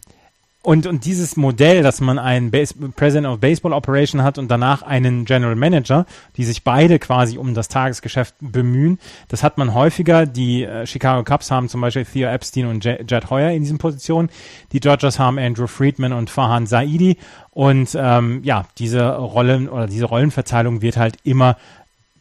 und, 0.63 0.87
und 0.87 1.03
dieses 1.03 1.35
Modell, 1.35 1.83
dass 1.83 1.99
man 1.99 2.17
einen 2.17 2.49
Base 2.49 2.73
President 2.95 3.27
of 3.27 3.39
Baseball 3.39 3.73
Operation 3.73 4.23
hat 4.23 4.37
und 4.37 4.49
danach 4.49 4.81
einen 4.81 5.25
General 5.25 5.55
Manager, 5.55 6.05
die 6.37 6.45
sich 6.45 6.63
beide 6.63 6.99
quasi 6.99 7.37
um 7.37 7.53
das 7.53 7.67
Tagesgeschäft 7.67 8.33
bemühen, 8.39 8.97
das 9.27 9.43
hat 9.43 9.57
man 9.57 9.73
häufiger. 9.73 10.25
Die 10.25 10.63
äh, 10.63 10.87
Chicago 10.87 11.23
Cubs 11.25 11.51
haben 11.51 11.67
zum 11.67 11.81
Beispiel 11.81 12.05
Theo 12.05 12.29
Epstein 12.29 12.67
und 12.67 12.85
J 12.85 12.99
Jed 13.11 13.29
Hoyer 13.29 13.51
in 13.51 13.63
diesen 13.63 13.77
Positionen. 13.77 14.29
Die 14.71 14.79
Dodgers 14.79 15.19
haben 15.19 15.37
Andrew 15.37 15.67
Friedman 15.67 16.13
und 16.13 16.29
Farhan 16.29 16.65
Saidi. 16.65 17.17
Und 17.51 17.95
ähm, 17.99 18.41
ja, 18.43 18.65
diese 18.77 19.15
Rollen 19.17 19.67
oder 19.67 19.87
diese 19.87 20.05
Rollenverteilung 20.05 20.81
wird 20.81 20.95
halt 20.95 21.17
immer 21.23 21.57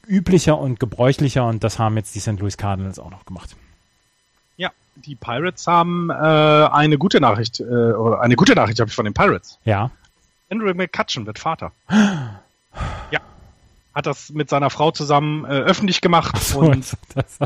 üblicher 0.08 0.58
und 0.58 0.80
gebräuchlicher 0.80 1.46
und 1.46 1.62
das 1.62 1.78
haben 1.78 1.96
jetzt 1.96 2.14
die 2.16 2.20
St. 2.20 2.40
Louis 2.40 2.56
Cardinals 2.56 2.98
auch 2.98 3.10
noch 3.10 3.24
gemacht 3.24 3.56
die 4.96 5.14
Pirates 5.14 5.66
haben 5.66 6.10
äh, 6.10 6.12
eine 6.12 6.98
gute 6.98 7.20
Nachricht, 7.20 7.60
äh, 7.60 7.64
oder 7.64 8.20
eine 8.20 8.36
gute 8.36 8.54
Nachricht 8.54 8.80
habe 8.80 8.88
ich 8.88 8.94
von 8.94 9.04
den 9.04 9.14
Pirates. 9.14 9.58
Ja. 9.64 9.90
Andrew 10.50 10.72
McCutcheon 10.74 11.26
wird 11.26 11.38
Vater. 11.38 11.72
ja. 11.90 13.20
Hat 13.94 14.06
das 14.06 14.30
mit 14.30 14.48
seiner 14.48 14.70
Frau 14.70 14.90
zusammen 14.90 15.44
äh, 15.44 15.48
öffentlich 15.48 16.00
gemacht. 16.00 16.36
So, 16.42 16.60
und 16.60 16.96
das, 17.14 17.38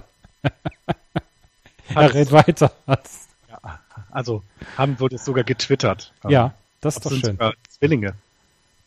er 1.95 2.15
redet 2.15 2.33
weiter. 2.33 2.73
Ja, 2.87 3.81
also 4.11 4.43
haben 4.77 5.01
wurde 5.01 5.17
es 5.17 5.25
sogar 5.25 5.45
getwittert. 5.45 6.13
Ja, 6.29 6.55
das 6.81 6.97
ist 6.97 7.07
doch 7.07 7.13
schön. 7.13 7.39
Zwillinge. 7.69 8.15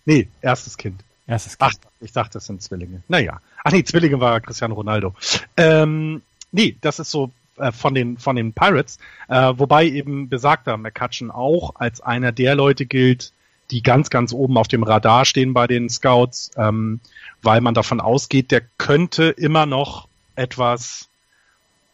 Nee, 0.06 0.27
erstes 0.41 0.77
Kind. 0.77 1.03
Erstes 1.27 1.57
Kind. 1.57 1.80
Ach, 1.84 1.90
ich 1.99 2.14
dachte, 2.14 2.34
das 2.34 2.45
sind 2.45 2.61
Zwillinge. 2.61 3.03
Naja. 3.07 3.41
Ach 3.64 3.72
nee, 3.72 3.84
Zwillinge 3.84 4.19
war 4.19 4.40
Cristiano 4.40 4.76
Ronaldo. 4.76 5.14
Ähm, 5.57 6.22
nee, 6.52 6.77
das 6.81 6.99
ist 6.99 7.11
so 7.11 7.31
äh, 7.60 7.72
von 7.72 7.94
den 7.94 8.18
von 8.18 8.36
den 8.36 8.53
Pirates, 8.53 8.98
äh, 9.27 9.53
wobei 9.56 9.86
eben 9.86 10.30
besagter 10.30 10.77
McCutcheon 10.77 11.31
auch 11.31 11.76
als 11.76 12.02
einer 12.02 12.31
der 12.31 12.56
Leute 12.56 12.86
gilt, 12.86 13.34
die 13.72 13.84
ganz 13.84 14.10
ganz 14.10 14.34
oben 14.34 14.57
auf 14.57 14.68
dem 14.68 14.84
Radar 14.84 15.26
stehen 15.26 15.53
bei 15.53 15.68
den 15.68 15.90
Scouts, 15.90 16.52
ähm, 16.57 16.99
weil 17.41 17.61
man 17.61 17.73
davon 17.73 18.02
ausgeht, 18.02 18.52
der 18.52 18.61
könnte 18.77 19.26
immer 19.30 19.65
noch 19.65 20.07
etwas 20.36 21.10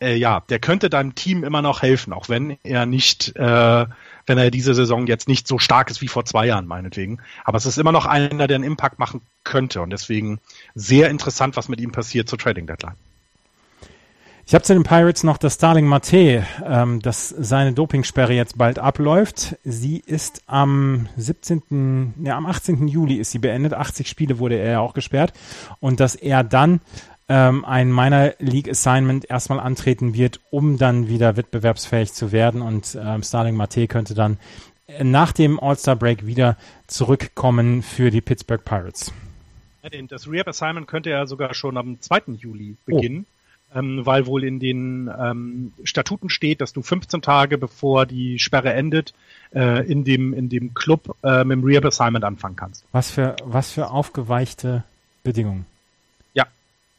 äh, 0.01 0.15
ja, 0.15 0.41
der 0.49 0.59
könnte 0.59 0.89
deinem 0.89 1.15
Team 1.15 1.43
immer 1.43 1.61
noch 1.61 1.81
helfen, 1.81 2.13
auch 2.13 2.29
wenn 2.29 2.57
er 2.63 2.85
nicht, 2.85 3.35
äh, 3.35 3.85
wenn 4.25 4.37
er 4.37 4.51
diese 4.51 4.73
Saison 4.73 5.07
jetzt 5.07 5.27
nicht 5.27 5.47
so 5.47 5.57
stark 5.57 5.89
ist 5.89 6.01
wie 6.01 6.07
vor 6.07 6.25
zwei 6.25 6.47
Jahren, 6.47 6.67
meinetwegen. 6.67 7.19
Aber 7.43 7.57
es 7.57 7.65
ist 7.65 7.77
immer 7.77 7.91
noch 7.91 8.05
einer, 8.05 8.47
der 8.47 8.55
einen 8.55 8.63
Impact 8.63 8.99
machen 8.99 9.21
könnte 9.43 9.81
und 9.81 9.89
deswegen 9.89 10.39
sehr 10.73 11.09
interessant, 11.09 11.55
was 11.55 11.69
mit 11.69 11.79
ihm 11.79 11.91
passiert 11.91 12.27
zur 12.27 12.39
Trading 12.39 12.67
Deadline. 12.67 12.95
Ich 14.47 14.53
habe 14.53 14.63
zu 14.63 14.73
den 14.75 14.83
Pirates 14.83 15.23
noch 15.23 15.39
das 15.39 15.55
Starling 15.55 15.87
Mate, 15.87 16.45
ähm, 16.63 17.01
dass 17.01 17.29
seine 17.29 17.73
Dopingsperre 17.73 18.33
jetzt 18.33 18.59
bald 18.59 18.77
abläuft. 18.77 19.57
Sie 19.63 19.97
ist 20.05 20.43
am 20.45 21.09
17., 21.17 22.13
ja, 22.23 22.37
am 22.37 22.45
18. 22.45 22.87
Juli 22.87 23.15
ist 23.15 23.31
sie 23.31 23.39
beendet. 23.39 23.73
80 23.73 24.07
Spiele 24.07 24.37
wurde 24.37 24.59
er 24.59 24.73
ja 24.73 24.79
auch 24.81 24.93
gesperrt. 24.93 25.33
Und 25.79 25.99
dass 25.99 26.13
er 26.13 26.43
dann 26.43 26.81
ähm, 27.27 27.65
ein 27.65 27.91
Minor 27.91 28.33
League 28.37 28.69
Assignment 28.69 29.27
erstmal 29.27 29.59
antreten 29.59 30.13
wird, 30.13 30.39
um 30.51 30.77
dann 30.77 31.07
wieder 31.07 31.37
wettbewerbsfähig 31.37 32.13
zu 32.13 32.31
werden. 32.31 32.61
Und 32.61 32.95
ähm, 33.01 33.23
Starling 33.23 33.55
Mate 33.55 33.87
könnte 33.87 34.13
dann 34.13 34.37
nach 35.01 35.31
dem 35.31 35.59
All-Star 35.59 35.95
Break 35.95 36.27
wieder 36.27 36.55
zurückkommen 36.85 37.81
für 37.81 38.11
die 38.11 38.21
Pittsburgh 38.21 38.63
Pirates. 38.63 39.11
Das 40.07 40.29
Rehab 40.29 40.47
Assignment 40.47 40.87
könnte 40.87 41.09
ja 41.09 41.25
sogar 41.25 41.55
schon 41.55 41.77
am 41.77 41.99
2. 41.99 42.33
Juli 42.37 42.77
beginnen. 42.85 43.25
Ähm, 43.73 44.05
weil 44.05 44.25
wohl 44.25 44.43
in 44.43 44.59
den 44.59 45.09
ähm, 45.19 45.73
Statuten 45.83 46.29
steht, 46.29 46.61
dass 46.61 46.71
du 46.71 46.81
15 46.81 47.21
Tage 47.21 47.57
bevor 47.57 48.05
die 48.05 48.39
Sperre 48.39 48.73
endet, 48.73 49.13
äh, 49.53 49.85
in 49.85 50.03
dem 50.03 50.33
in 50.33 50.49
dem 50.49 50.73
Club 50.73 51.15
äh, 51.23 51.43
mit 51.43 51.57
dem 51.57 51.63
Rehab 51.63 51.85
Assignment 51.85 52.23
anfangen 52.23 52.55
kannst. 52.55 52.85
Was 52.91 53.11
für 53.11 53.35
was 53.43 53.71
für 53.71 53.89
aufgeweichte 53.89 54.83
Bedingungen. 55.23 55.65
Ja, 56.33 56.45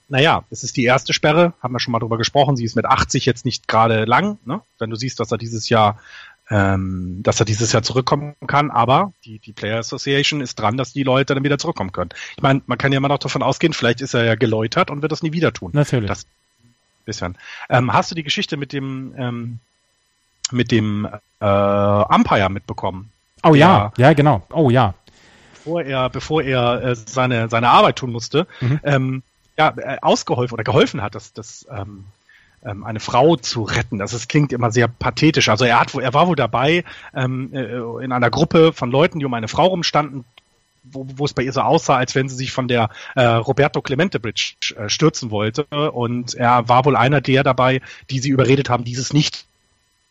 naja, 0.09 0.45
es 0.51 0.65
ist 0.65 0.77
die 0.77 0.85
erste 0.85 1.15
Sperre, 1.15 1.55
haben 1.63 1.73
wir 1.73 1.81
schon 1.81 1.93
mal 1.93 2.01
drüber 2.01 2.19
gesprochen. 2.19 2.57
Sie 2.57 2.65
ist 2.65 2.77
mit 2.77 2.85
80 2.85 3.25
jetzt 3.25 3.47
nicht 3.47 3.69
gerade 3.69 4.05
lang, 4.05 4.39
ne? 4.45 4.61
Wenn 4.79 4.91
du 4.91 4.97
siehst, 4.97 5.19
dass 5.21 5.33
er 5.33 5.39
dieses 5.39 5.71
Jahr 5.71 5.99
ähm, 6.51 7.23
dass 7.23 7.41
er 7.41 7.47
dieses 7.47 7.73
Jahr 7.73 7.83
zurückkommen 7.83 8.35
kann, 8.47 8.71
aber 8.71 9.13
die, 9.25 9.39
die 9.39 9.53
Player 9.53 9.79
Association 9.79 10.41
ist 10.41 10.57
dran, 10.57 10.77
dass 10.77 10.93
die 10.93 11.03
Leute 11.03 11.35
dann 11.35 11.45
wieder 11.45 11.59
zurückkommen 11.59 11.93
können. 11.93 12.11
Ich 12.37 12.43
meine, 12.43 12.63
man 12.67 12.79
kann 12.79 12.93
ja 12.93 12.99
immer 12.99 13.09
noch 13.09 13.19
davon 13.19 13.43
ausgehen, 13.43 13.73
vielleicht 13.73 14.01
ist 14.01 14.15
er 14.15 14.25
ja 14.25 14.35
geläutert 14.37 14.91
und 14.91 15.03
wird 15.03 15.13
das 15.13 15.23
nie 15.23 15.33
wieder 15.33 15.53
tun. 15.53 15.71
Natürlich. 15.75 16.09
Das 16.09 16.27
bisschen. 17.07 17.39
Ähm, 17.71 17.93
hast 17.93 18.11
du 18.11 18.15
die 18.15 18.23
Geschichte 18.23 18.57
mit 18.59 18.73
dem 18.73 19.15
ähm, 19.17 19.59
mit 20.53 20.71
dem 20.71 21.09
äh, 21.41 21.47
Umpire 21.47 22.51
mitbekommen? 22.51 23.11
Oh 23.43 23.55
ja, 23.55 23.93
ja, 23.97 24.13
genau. 24.13 24.43
Oh 24.53 24.71
ja. 24.71 24.95
Bevor 25.55 25.83
er, 25.83 26.11
bevor 26.11 26.43
er 26.43 26.83
äh, 26.83 26.95
seine 26.95 27.49
seine 27.49 27.71
Arbeit 27.71 27.97
tun 27.97 28.13
musste, 28.13 28.47
mhm. 28.61 28.81
ähm, 28.85 29.23
ja, 29.57 29.75
äh, 29.77 29.97
ausgeholfen 30.03 30.55
oder 30.55 30.65
geholfen 30.65 31.03
hat, 31.03 31.15
dass 31.15 31.33
das 31.33 31.67
ähm, 31.71 32.05
ähm, 32.65 32.85
eine 32.85 33.01
Frau 33.01 33.37
zu 33.37 33.63
retten. 33.63 33.99
Das 33.99 34.13
ist, 34.13 34.29
klingt 34.29 34.53
immer 34.53 34.71
sehr 34.71 34.89
pathetisch. 34.89 35.49
Also 35.49 35.65
er 35.65 35.81
hat, 35.81 35.95
er 35.95 36.15
war 36.15 36.27
wohl 36.27 36.37
dabei 36.37 36.85
ähm, 37.15 37.51
äh, 37.53 38.05
in 38.05 38.13
einer 38.13 38.31
Gruppe 38.31 38.73
von 38.73 38.91
Leuten, 38.91 39.19
die 39.19 39.25
um 39.25 39.35
eine 39.35 39.49
Frau 39.49 39.67
rumstanden, 39.67 40.25
wo, 40.91 41.07
wo 41.17 41.25
es 41.25 41.35
bei 41.35 41.43
ihr 41.43 41.53
so 41.53 41.61
aussah, 41.61 41.97
als 41.97 42.15
wenn 42.15 42.29
sie 42.29 42.37
sich 42.37 42.53
von 42.53 42.69
der 42.69 42.91
äh, 43.15 43.25
Roberto 43.25 43.83
Clemente 43.83 44.21
Bridge 44.21 44.55
äh, 44.77 44.89
stürzen 44.89 45.31
wollte. 45.31 45.65
Und 45.65 46.35
er 46.35 46.69
war 46.69 46.85
wohl 46.85 46.97
einer 46.97 47.21
der 47.21 47.43
dabei, 47.43 47.81
die 48.11 48.21
sie 48.21 48.31
überredet 48.31 48.71
haben, 48.71 48.85
dieses 48.85 49.13
nicht 49.13 49.47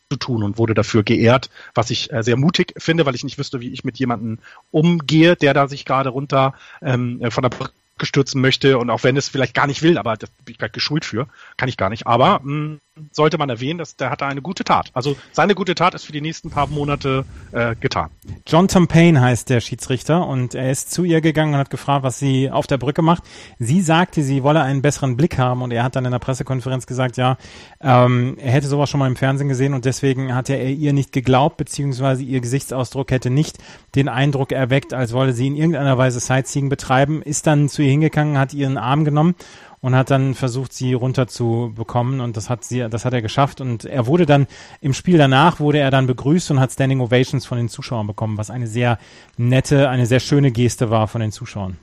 zu 0.10 0.18
tun 0.18 0.44
und 0.44 0.58
wurde 0.58 0.74
dafür 0.74 1.04
geehrt, 1.04 1.50
was 1.74 1.90
ich 1.90 2.12
äh, 2.14 2.24
sehr 2.24 2.38
mutig 2.38 2.74
finde, 2.78 3.06
weil 3.06 3.16
ich 3.16 3.24
nicht 3.24 3.38
wüsste, 3.38 3.60
wie 3.60 3.72
ich 3.72 3.84
mit 3.84 3.98
jemandem 3.98 4.40
umgehe, 4.72 5.36
der 5.36 5.54
da 5.54 5.68
sich 5.68 5.86
gerade 5.86 6.10
runter 6.10 6.54
ähm, 6.82 7.22
von 7.30 7.42
der 7.42 7.50
Brücke 7.50 7.72
stürzen 8.04 8.42
möchte 8.42 8.78
und 8.78 8.90
auch 8.90 9.04
wenn 9.04 9.18
es 9.18 9.30
vielleicht 9.30 9.56
gar 9.56 9.68
nicht 9.68 9.82
will, 9.82 9.98
aber 9.98 10.16
da 10.18 10.28
bin 10.44 10.54
ich 10.54 10.60
gerade 10.60 10.74
geschult 10.74 11.06
für, 11.06 11.28
kann 11.58 11.70
ich 11.70 11.78
gar 11.78 11.90
nicht. 11.90 12.06
Aber 12.06 12.40
mh, 12.44 12.52
mm, 12.52 12.80
sollte 13.12 13.38
man 13.38 13.50
erwähnen, 13.50 13.78
dass 13.78 13.98
der 13.98 14.10
hatte 14.10 14.26
eine 14.26 14.42
gute 14.42 14.64
Tat. 14.64 14.90
Also 14.94 15.18
seine 15.34 15.54
gute 15.54 15.76
Tat 15.76 15.94
ist 15.96 16.06
für 16.06 16.14
die 16.14 16.22
nächsten 16.22 16.50
paar 16.50 16.68
Monate 16.68 17.26
äh, 17.52 17.76
getan. 17.76 18.10
John 18.48 18.68
Tom 18.70 18.88
Payne 18.88 19.20
heißt 19.20 19.50
der 19.50 19.60
Schiedsrichter 19.60 20.26
und 20.26 20.56
er 20.56 20.72
ist 20.72 20.92
zu 20.92 21.04
ihr 21.04 21.20
gegangen 21.20 21.54
und 21.54 21.60
hat 21.60 21.70
gefragt, 21.70 22.04
was 22.04 22.20
sie 22.20 22.50
auf 22.50 22.68
der 22.68 22.78
Brücke 22.78 23.02
macht. 23.02 23.24
Sie 23.60 23.82
sagte, 23.82 24.24
sie 24.24 24.44
wolle 24.44 24.62
einen 24.62 24.82
besseren 24.82 25.18
Blick 25.18 25.38
haben 25.38 25.62
und 25.62 25.72
er 25.72 25.84
hat 25.84 25.96
dann 25.96 26.06
in 26.06 26.12
der 26.12 26.20
Pressekonferenz 26.20 26.88
gesagt, 26.88 27.18
ja, 27.18 27.38
ähm, 27.82 28.38
er 28.40 28.52
hätte 28.52 28.68
sowas 28.68 28.90
schon 28.90 29.00
mal 29.00 29.08
im 29.08 29.18
Fernsehen 29.18 29.50
gesehen 29.50 29.74
und 29.74 29.84
deswegen 29.84 30.34
hat 30.34 30.50
er 30.50 30.64
ihr 30.64 30.94
nicht 30.94 31.12
geglaubt, 31.12 31.58
beziehungsweise 31.58 32.24
ihr 32.24 32.40
Gesichtsausdruck 32.40 33.12
hätte 33.12 33.30
nicht 33.30 33.58
den 33.96 34.08
Eindruck 34.08 34.54
erweckt, 34.54 34.94
als 34.94 35.12
wolle 35.12 35.34
sie 35.34 35.48
in 35.48 35.58
irgendeiner 35.58 35.98
Weise 35.98 36.22
Sightseeing 36.22 36.70
betreiben, 36.70 37.22
ist 37.22 37.46
dann 37.46 37.68
zu 37.68 37.82
ihr 37.82 37.90
hingegangen, 37.90 38.38
hat 38.38 38.54
ihren 38.54 38.78
Arm 38.78 39.04
genommen 39.04 39.36
und 39.82 39.96
hat 39.96 40.10
dann 40.10 40.36
versucht, 40.36 40.74
sie 40.74 40.94
runterzubekommen 40.94 42.22
und 42.22 42.38
das 42.38 42.50
hat 42.50 42.64
sie, 42.64 42.88
das 42.90 43.06
hat 43.06 43.14
er 43.14 43.22
geschafft 43.22 43.62
und 43.62 43.86
er 43.86 44.08
wurde 44.08 44.26
dann 44.26 44.48
im 44.82 44.94
Spiel 44.94 45.18
danach 45.18 45.60
wurde 45.60 45.80
er 45.80 45.92
dann 45.92 46.08
begrüßt 46.08 46.52
und 46.52 46.60
hat 46.60 46.72
Standing 46.72 47.02
Ovations 47.02 47.46
von 47.46 47.58
den 47.58 47.70
Zuschauern 47.70 48.08
bekommen, 48.08 48.38
was 48.38 48.50
eine 48.50 48.68
sehr 48.68 49.00
nette, 49.38 49.90
eine 49.90 50.06
sehr 50.06 50.20
schöne 50.20 50.52
Geste 50.52 50.90
war 50.90 51.08
von 51.08 51.22
den 51.22 51.32
Zuschauern. 51.32 51.78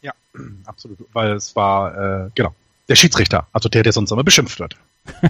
Ja, 0.00 0.12
absolut, 0.64 0.98
weil 1.12 1.32
es 1.32 1.54
war 1.56 2.26
äh, 2.26 2.30
genau 2.34 2.54
der 2.88 2.96
Schiedsrichter, 2.96 3.46
also 3.52 3.68
der, 3.68 3.82
der 3.82 3.92
sonst 3.92 4.10
immer 4.10 4.24
beschimpft 4.24 4.58
wird. 4.60 4.76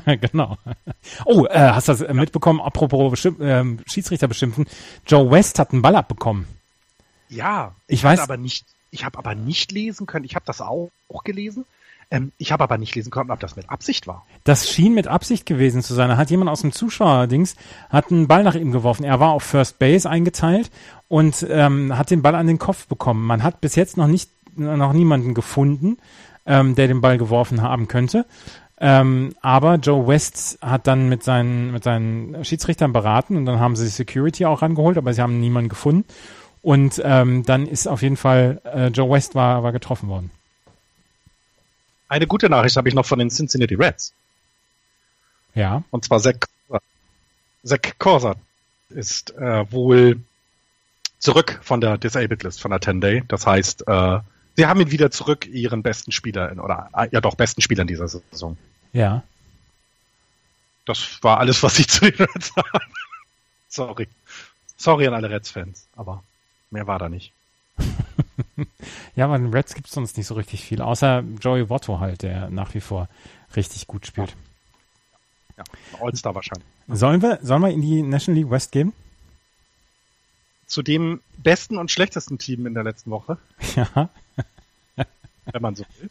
genau. 0.20 0.59
Oh, 1.24 1.47
äh, 1.47 1.70
hast 1.70 1.89
du 1.89 1.93
das 1.93 2.01
äh, 2.03 2.12
mitbekommen? 2.12 2.61
Apropos 2.61 3.11
Beschimpf 3.11 3.40
äh, 3.40 3.65
Schiedsrichter 3.86 4.28
beschimpfen. 4.28 4.66
Joe 5.07 5.31
West 5.31 5.59
hat 5.59 5.73
einen 5.73 5.82
Ball 5.82 5.97
abbekommen. 5.97 6.47
Ja, 7.28 7.74
ich, 7.86 8.01
ich 8.01 8.05
weiß 8.05 8.20
aber 8.20 8.36
nicht 8.36 8.66
ich 8.93 9.05
habe 9.05 9.19
aber 9.19 9.35
nicht 9.35 9.73
lesen 9.73 10.06
können. 10.06 10.24
Ich 10.24 10.36
habe 10.36 10.44
das 10.47 10.60
auch, 10.60 10.90
auch 11.09 11.24
gelesen. 11.24 11.64
Ähm, 12.10 12.31
ich 12.36 12.52
habe 12.52 12.62
aber 12.62 12.77
nicht 12.78 12.94
lesen 12.94 13.10
können, 13.10 13.31
ob 13.31 13.40
das 13.40 13.56
mit 13.56 13.70
Absicht 13.70 14.06
war. 14.06 14.24
Das 14.44 14.69
schien 14.69 14.94
mit 14.94 15.09
Absicht 15.09 15.47
gewesen 15.47 15.82
zu 15.82 15.94
sein. 15.94 16.10
Da 16.10 16.19
hat 16.19 16.31
jemand 16.31 16.51
aus 16.51 16.60
dem 16.60 16.73
Zuschauerdings 16.73 17.56
hat 17.89 18.12
einen 18.12 18.28
Ball 18.28 18.44
nach 18.44 18.55
ihm 18.55 18.70
geworfen. 18.70 19.05
Er 19.05 19.19
war 19.19 19.31
auf 19.31 19.43
First 19.43 19.78
Base 19.78 20.09
eingeteilt 20.09 20.70
und 21.09 21.44
ähm, 21.48 21.97
hat 21.97 22.10
den 22.10 22.23
Ball 22.23 22.35
an 22.35 22.47
den 22.47 22.59
Kopf 22.59 22.86
bekommen. 22.86 23.24
Man 23.24 23.43
hat 23.43 23.62
bis 23.62 23.74
jetzt 23.74 23.97
noch 23.97 24.06
nicht 24.06 24.31
noch 24.55 24.93
niemanden 24.93 25.32
gefunden, 25.32 25.97
ähm, 26.44 26.74
der 26.74 26.86
den 26.86 27.01
Ball 27.01 27.16
geworfen 27.16 27.62
haben 27.62 27.89
könnte. 27.89 28.27
Ähm, 28.78 29.35
aber 29.40 29.77
Joe 29.77 30.06
West 30.06 30.59
hat 30.60 30.86
dann 30.86 31.09
mit 31.09 31.23
seinen, 31.23 31.73
mit 31.73 31.85
seinen 31.85 32.44
Schiedsrichtern 32.44 32.93
beraten 32.93 33.39
und 33.39 33.47
dann 33.47 33.60
haben 33.60 33.77
sie 33.77 33.86
Security 33.86 34.44
auch 34.44 34.60
rangeholt, 34.60 34.98
aber 34.98 35.14
sie 35.14 35.23
haben 35.23 35.40
niemanden 35.40 35.70
gefunden. 35.70 36.05
Und 36.62 37.02
ähm, 37.05 37.44
dann 37.44 37.66
ist 37.66 37.89
auf 37.89 38.02
jeden 38.02 38.16
Fall 38.16 38.60
äh, 38.64 38.86
Joe 38.89 39.10
West 39.10 39.34
war, 39.34 39.62
war 39.64 39.72
getroffen 39.72 40.09
worden. 40.09 40.30
Eine 42.09 42.26
gute 42.26 42.48
Nachricht 42.48 42.76
habe 42.76 42.89
ich 42.89 42.94
noch 42.94 43.06
von 43.06 43.18
den 43.18 43.30
Cincinnati 43.30 43.74
Reds. 43.74 44.12
Ja. 45.55 45.82
Und 45.90 46.05
zwar 46.05 46.20
Zach, 46.20 46.34
Zach 47.64 47.80
Corsa 47.98 48.36
ist 48.90 49.34
äh, 49.36 49.70
wohl 49.72 50.20
zurück 51.18 51.60
von 51.62 51.80
der 51.80 51.98
Disabled 51.98 52.43
List, 52.43 52.60
von 52.60 52.70
der 52.70 52.80
10 52.80 53.01
Day. 53.01 53.24
Das 53.28 53.47
heißt, 53.47 53.89
äh, 53.89 54.20
sie 54.56 54.66
haben 54.66 54.80
ihn 54.80 54.90
wieder 54.90 55.10
zurück, 55.10 55.47
ihren 55.47 55.82
besten 55.82 56.12
Spieler 56.12 56.51
in, 56.51 56.60
oder 56.60 56.90
äh, 56.94 57.09
ja 57.10 57.20
doch 57.20 57.34
besten 57.34 57.62
Spieler 57.62 57.82
in 57.82 57.89
dieser 57.89 58.09
Saison. 58.09 58.56
Ja. 58.93 59.22
Das 60.84 61.18
war 61.22 61.39
alles, 61.39 61.62
was 61.62 61.78
ich 61.78 61.89
zu 61.89 62.10
den 62.10 62.14
Reds 62.14 62.52
habe. 62.56 62.84
Sorry. 63.68 64.09
Sorry 64.76 65.06
an 65.06 65.14
alle 65.14 65.30
Reds-Fans, 65.30 65.86
aber 65.97 66.22
Mehr 66.73 66.86
war 66.86 66.99
da 66.99 67.09
nicht. 67.09 67.32
ja, 69.15 69.27
aber 69.27 69.39
den 69.39 69.53
Reds 69.53 69.74
gibt 69.74 69.89
es 69.89 69.93
sonst 69.93 70.16
nicht 70.16 70.27
so 70.27 70.35
richtig 70.35 70.62
viel, 70.62 70.81
außer 70.81 71.23
Joey 71.40 71.69
Votto 71.69 72.01
halt, 72.01 72.23
der 72.23 72.51
nach 72.51 72.74
wie 72.74 72.81
vor 72.81 73.09
richtig 73.55 73.86
gut 73.86 74.07
spielt. 74.07 74.35
Ja, 75.57 75.65
ja 75.93 75.99
All-Star 76.01 76.35
wahrscheinlich. 76.35 76.66
Sollen 76.89 77.23
wir, 77.23 77.39
sollen 77.43 77.62
wir 77.62 77.70
in 77.70 77.82
die 77.82 78.03
National 78.03 78.40
League 78.40 78.51
West 78.51 78.73
gehen? 78.73 78.93
Zu 80.66 80.82
dem 80.82 81.20
besten 81.36 81.77
und 81.77 81.90
schlechtesten 81.90 82.39
Team 82.39 82.66
in 82.66 82.74
der 82.74 82.85
letzten 82.85 83.11
Woche. 83.11 83.39
Ja. 83.77 84.09
Wenn 85.44 85.62
man 85.62 85.74
so 85.74 85.85
will. 85.99 86.11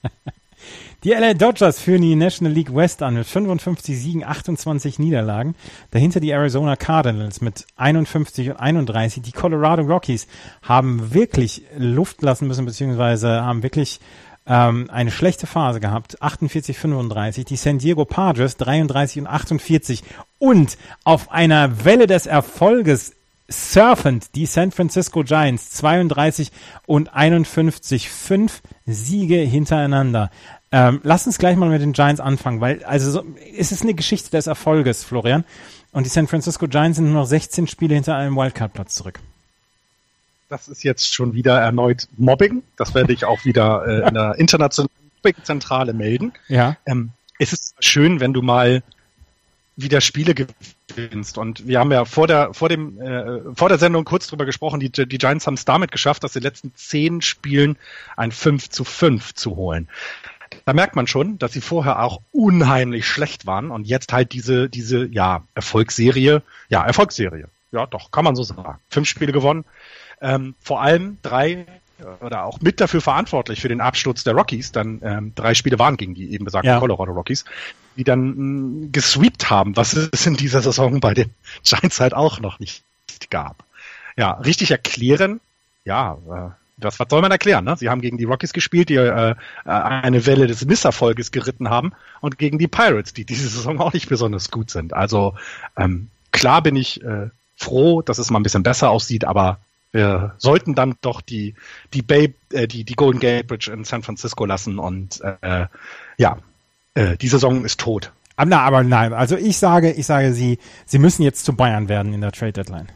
Die 1.03 1.11
LA 1.11 1.33
Dodgers 1.33 1.79
führen 1.79 2.03
die 2.03 2.15
National 2.15 2.53
League 2.53 2.75
West 2.75 3.01
an 3.01 3.15
mit 3.15 3.25
55 3.25 3.99
Siegen, 3.99 4.23
28 4.23 4.99
Niederlagen. 4.99 5.55
Dahinter 5.89 6.19
die 6.19 6.29
Arizona 6.29 6.75
Cardinals 6.75 7.41
mit 7.41 7.65
51 7.75 8.51
und 8.51 8.59
31. 8.59 9.23
Die 9.23 9.31
Colorado 9.31 9.81
Rockies 9.81 10.27
haben 10.61 11.13
wirklich 11.13 11.63
Luft 11.77 12.21
lassen 12.21 12.47
müssen, 12.47 12.65
beziehungsweise 12.65 13.41
haben 13.43 13.63
wirklich 13.63 13.99
ähm, 14.45 14.89
eine 14.91 15.11
schlechte 15.11 15.47
Phase 15.47 15.79
gehabt. 15.79 16.21
48, 16.21 16.77
35. 16.77 17.45
Die 17.45 17.55
San 17.55 17.79
Diego 17.79 18.05
Padres 18.05 18.57
33 18.57 19.21
und 19.21 19.27
48. 19.27 20.03
Und 20.39 20.77
auf 21.03 21.31
einer 21.31 21.85
Welle 21.85 22.07
des 22.07 22.25
Erfolges 22.25 23.13
surfend 23.51 24.35
die 24.35 24.45
San 24.45 24.71
Francisco 24.71 25.23
Giants 25.23 25.71
32 25.71 26.51
und 26.85 27.13
51, 27.13 28.09
fünf 28.09 28.61
Siege 28.85 29.37
hintereinander. 29.37 30.31
Ähm, 30.71 31.01
lass 31.03 31.27
uns 31.27 31.37
gleich 31.37 31.57
mal 31.57 31.69
mit 31.69 31.81
den 31.81 31.93
Giants 31.93 32.21
anfangen, 32.21 32.61
weil 32.61 32.83
also 32.85 33.11
so, 33.11 33.25
es 33.57 33.71
ist 33.71 33.83
eine 33.83 33.93
Geschichte 33.93 34.31
des 34.31 34.47
Erfolges, 34.47 35.03
Florian. 35.03 35.43
Und 35.91 36.05
die 36.05 36.09
San 36.09 36.27
Francisco 36.27 36.67
Giants 36.67 36.95
sind 36.97 37.11
nur 37.11 37.21
noch 37.21 37.27
16 37.27 37.67
Spiele 37.67 37.95
hinter 37.95 38.15
einem 38.15 38.37
Wildcard-Platz 38.37 38.95
zurück. 38.95 39.19
Das 40.47 40.67
ist 40.67 40.83
jetzt 40.83 41.13
schon 41.13 41.33
wieder 41.33 41.59
erneut 41.59 42.07
Mobbing. 42.17 42.63
Das 42.77 42.93
werde 42.93 43.11
ich 43.13 43.25
auch 43.25 43.43
wieder 43.43 43.85
äh, 43.85 44.07
in 44.07 44.13
der 44.13 44.35
internationalen 44.37 44.89
Zentrale 45.43 45.93
melden. 45.93 46.33
Ja. 46.47 46.77
Ähm, 46.85 47.11
es 47.39 47.53
ist 47.53 47.75
schön, 47.79 48.19
wenn 48.19 48.33
du 48.33 48.41
mal 48.41 48.83
wieder 49.81 50.01
Spiele 50.01 50.33
gewinnst. 50.33 51.37
Und 51.37 51.67
wir 51.67 51.79
haben 51.79 51.91
ja 51.91 52.05
vor 52.05 52.27
der, 52.27 52.53
vor 52.53 52.69
dem, 52.69 52.99
äh, 53.01 53.39
vor 53.55 53.69
der 53.69 53.77
Sendung 53.77 54.05
kurz 54.05 54.27
drüber 54.27 54.45
gesprochen, 54.45 54.79
die, 54.79 54.91
die 54.91 55.17
Giants 55.17 55.47
haben 55.47 55.55
es 55.55 55.65
damit 55.65 55.91
geschafft, 55.91 56.23
dass 56.23 56.33
die 56.33 56.39
letzten 56.39 56.73
zehn 56.75 57.21
Spielen 57.21 57.77
ein 58.17 58.31
5 58.31 58.69
zu 58.69 58.83
5 58.83 59.33
zu 59.33 59.55
holen. 59.55 59.87
Da 60.65 60.73
merkt 60.73 60.95
man 60.95 61.07
schon, 61.07 61.39
dass 61.39 61.53
sie 61.53 61.61
vorher 61.61 62.03
auch 62.03 62.21
unheimlich 62.31 63.07
schlecht 63.07 63.45
waren 63.45 63.71
und 63.71 63.87
jetzt 63.87 64.11
halt 64.11 64.33
diese, 64.33 64.69
diese, 64.69 65.05
ja, 65.07 65.45
Erfolgsserie, 65.55 66.43
ja, 66.69 66.85
Erfolgsserie. 66.85 67.47
Ja, 67.71 67.85
doch, 67.85 68.11
kann 68.11 68.25
man 68.25 68.35
so 68.35 68.43
sagen. 68.43 68.79
Fünf 68.89 69.07
Spiele 69.07 69.31
gewonnen. 69.31 69.63
Ähm, 70.19 70.55
vor 70.59 70.81
allem 70.81 71.17
drei 71.21 71.65
oder 72.21 72.43
auch 72.43 72.61
mit 72.61 72.81
dafür 72.81 73.01
verantwortlich 73.01 73.61
für 73.61 73.67
den 73.67 73.81
Absturz 73.81 74.23
der 74.23 74.33
Rockies, 74.33 74.71
dann 74.71 75.01
ähm, 75.03 75.33
drei 75.35 75.53
Spiele 75.53 75.79
waren 75.79 75.97
gegen 75.97 76.13
die 76.13 76.33
eben 76.33 76.45
besagten 76.45 76.71
ja. 76.71 76.79
Colorado 76.79 77.11
Rockies, 77.11 77.45
die 77.97 78.03
dann 78.03 78.27
mh, 78.27 78.35
mm, 78.35 78.91
gesweept 78.91 79.49
haben, 79.49 79.75
was 79.77 79.93
es 79.93 80.25
in 80.25 80.35
dieser 80.35 80.61
Saison 80.61 80.99
bei 80.99 81.13
den 81.13 81.29
Giants 81.63 81.99
halt 81.99 82.13
auch 82.13 82.39
noch 82.39 82.59
nicht 82.59 82.83
gab. 83.29 83.63
Ja, 84.17 84.31
richtig 84.33 84.71
erklären, 84.71 85.39
ja, 85.85 86.17
äh, 86.29 86.49
das, 86.77 86.99
was 86.99 87.07
soll 87.09 87.21
man 87.21 87.31
erklären? 87.31 87.63
Ne? 87.63 87.75
Sie 87.77 87.89
haben 87.89 88.01
gegen 88.01 88.17
die 88.17 88.23
Rockies 88.23 88.53
gespielt, 88.53 88.89
die 88.89 88.95
äh, 88.95 89.35
eine 89.65 90.25
Welle 90.25 90.47
des 90.47 90.65
Misserfolges 90.65 91.31
geritten 91.31 91.69
haben, 91.69 91.93
und 92.21 92.37
gegen 92.37 92.57
die 92.57 92.67
Pirates, 92.67 93.13
die 93.13 93.23
diese 93.23 93.47
Saison 93.47 93.79
auch 93.79 93.93
nicht 93.93 94.09
besonders 94.09 94.51
gut 94.51 94.71
sind. 94.71 94.93
Also 94.93 95.35
ähm, 95.77 96.09
klar 96.31 96.61
bin 96.61 96.75
ich 96.75 97.03
äh, 97.03 97.29
froh, 97.55 98.01
dass 98.01 98.17
es 98.17 98.31
mal 98.31 98.39
ein 98.39 98.43
bisschen 98.43 98.63
besser 98.63 98.89
aussieht, 98.89 99.25
aber 99.25 99.59
wir 99.91 100.35
sollten 100.37 100.75
dann 100.75 100.95
doch 101.01 101.21
die 101.21 101.55
die 101.93 102.01
Bay, 102.01 102.33
äh, 102.51 102.67
die 102.67 102.83
die 102.83 102.95
Golden 102.95 103.19
Gate 103.19 103.47
Bridge 103.47 103.71
in 103.71 103.83
San 103.83 104.03
Francisco 104.03 104.45
lassen 104.45 104.79
und 104.79 105.21
äh, 105.21 105.67
ja, 106.17 106.37
äh, 106.93 107.17
die 107.17 107.27
Saison 107.27 107.65
ist 107.65 107.79
tot. 107.79 108.11
Aber, 108.35 108.49
na, 108.49 108.61
aber 108.61 108.83
nein, 108.83 109.13
also 109.13 109.35
ich 109.35 109.57
sage, 109.57 109.91
ich 109.91 110.05
sage, 110.05 110.33
sie 110.33 110.59
sie 110.85 110.99
müssen 110.99 111.23
jetzt 111.23 111.45
zu 111.45 111.53
Bayern 111.53 111.89
werden 111.89 112.13
in 112.13 112.21
der 112.21 112.31
Trade 112.31 112.53
Deadline. 112.53 112.87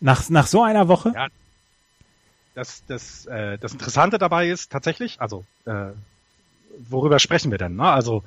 Nach 0.00 0.28
nach 0.30 0.46
so 0.46 0.62
einer 0.62 0.88
Woche. 0.88 1.12
Ja, 1.14 1.28
das 2.54 2.84
das 2.86 3.26
äh, 3.26 3.58
das 3.58 3.72
Interessante 3.72 4.18
dabei 4.18 4.48
ist 4.48 4.70
tatsächlich, 4.70 5.20
also 5.20 5.44
äh, 5.64 5.90
worüber 6.88 7.18
sprechen 7.18 7.50
wir 7.50 7.58
denn? 7.58 7.76
Ne? 7.76 7.84
Also 7.84 8.22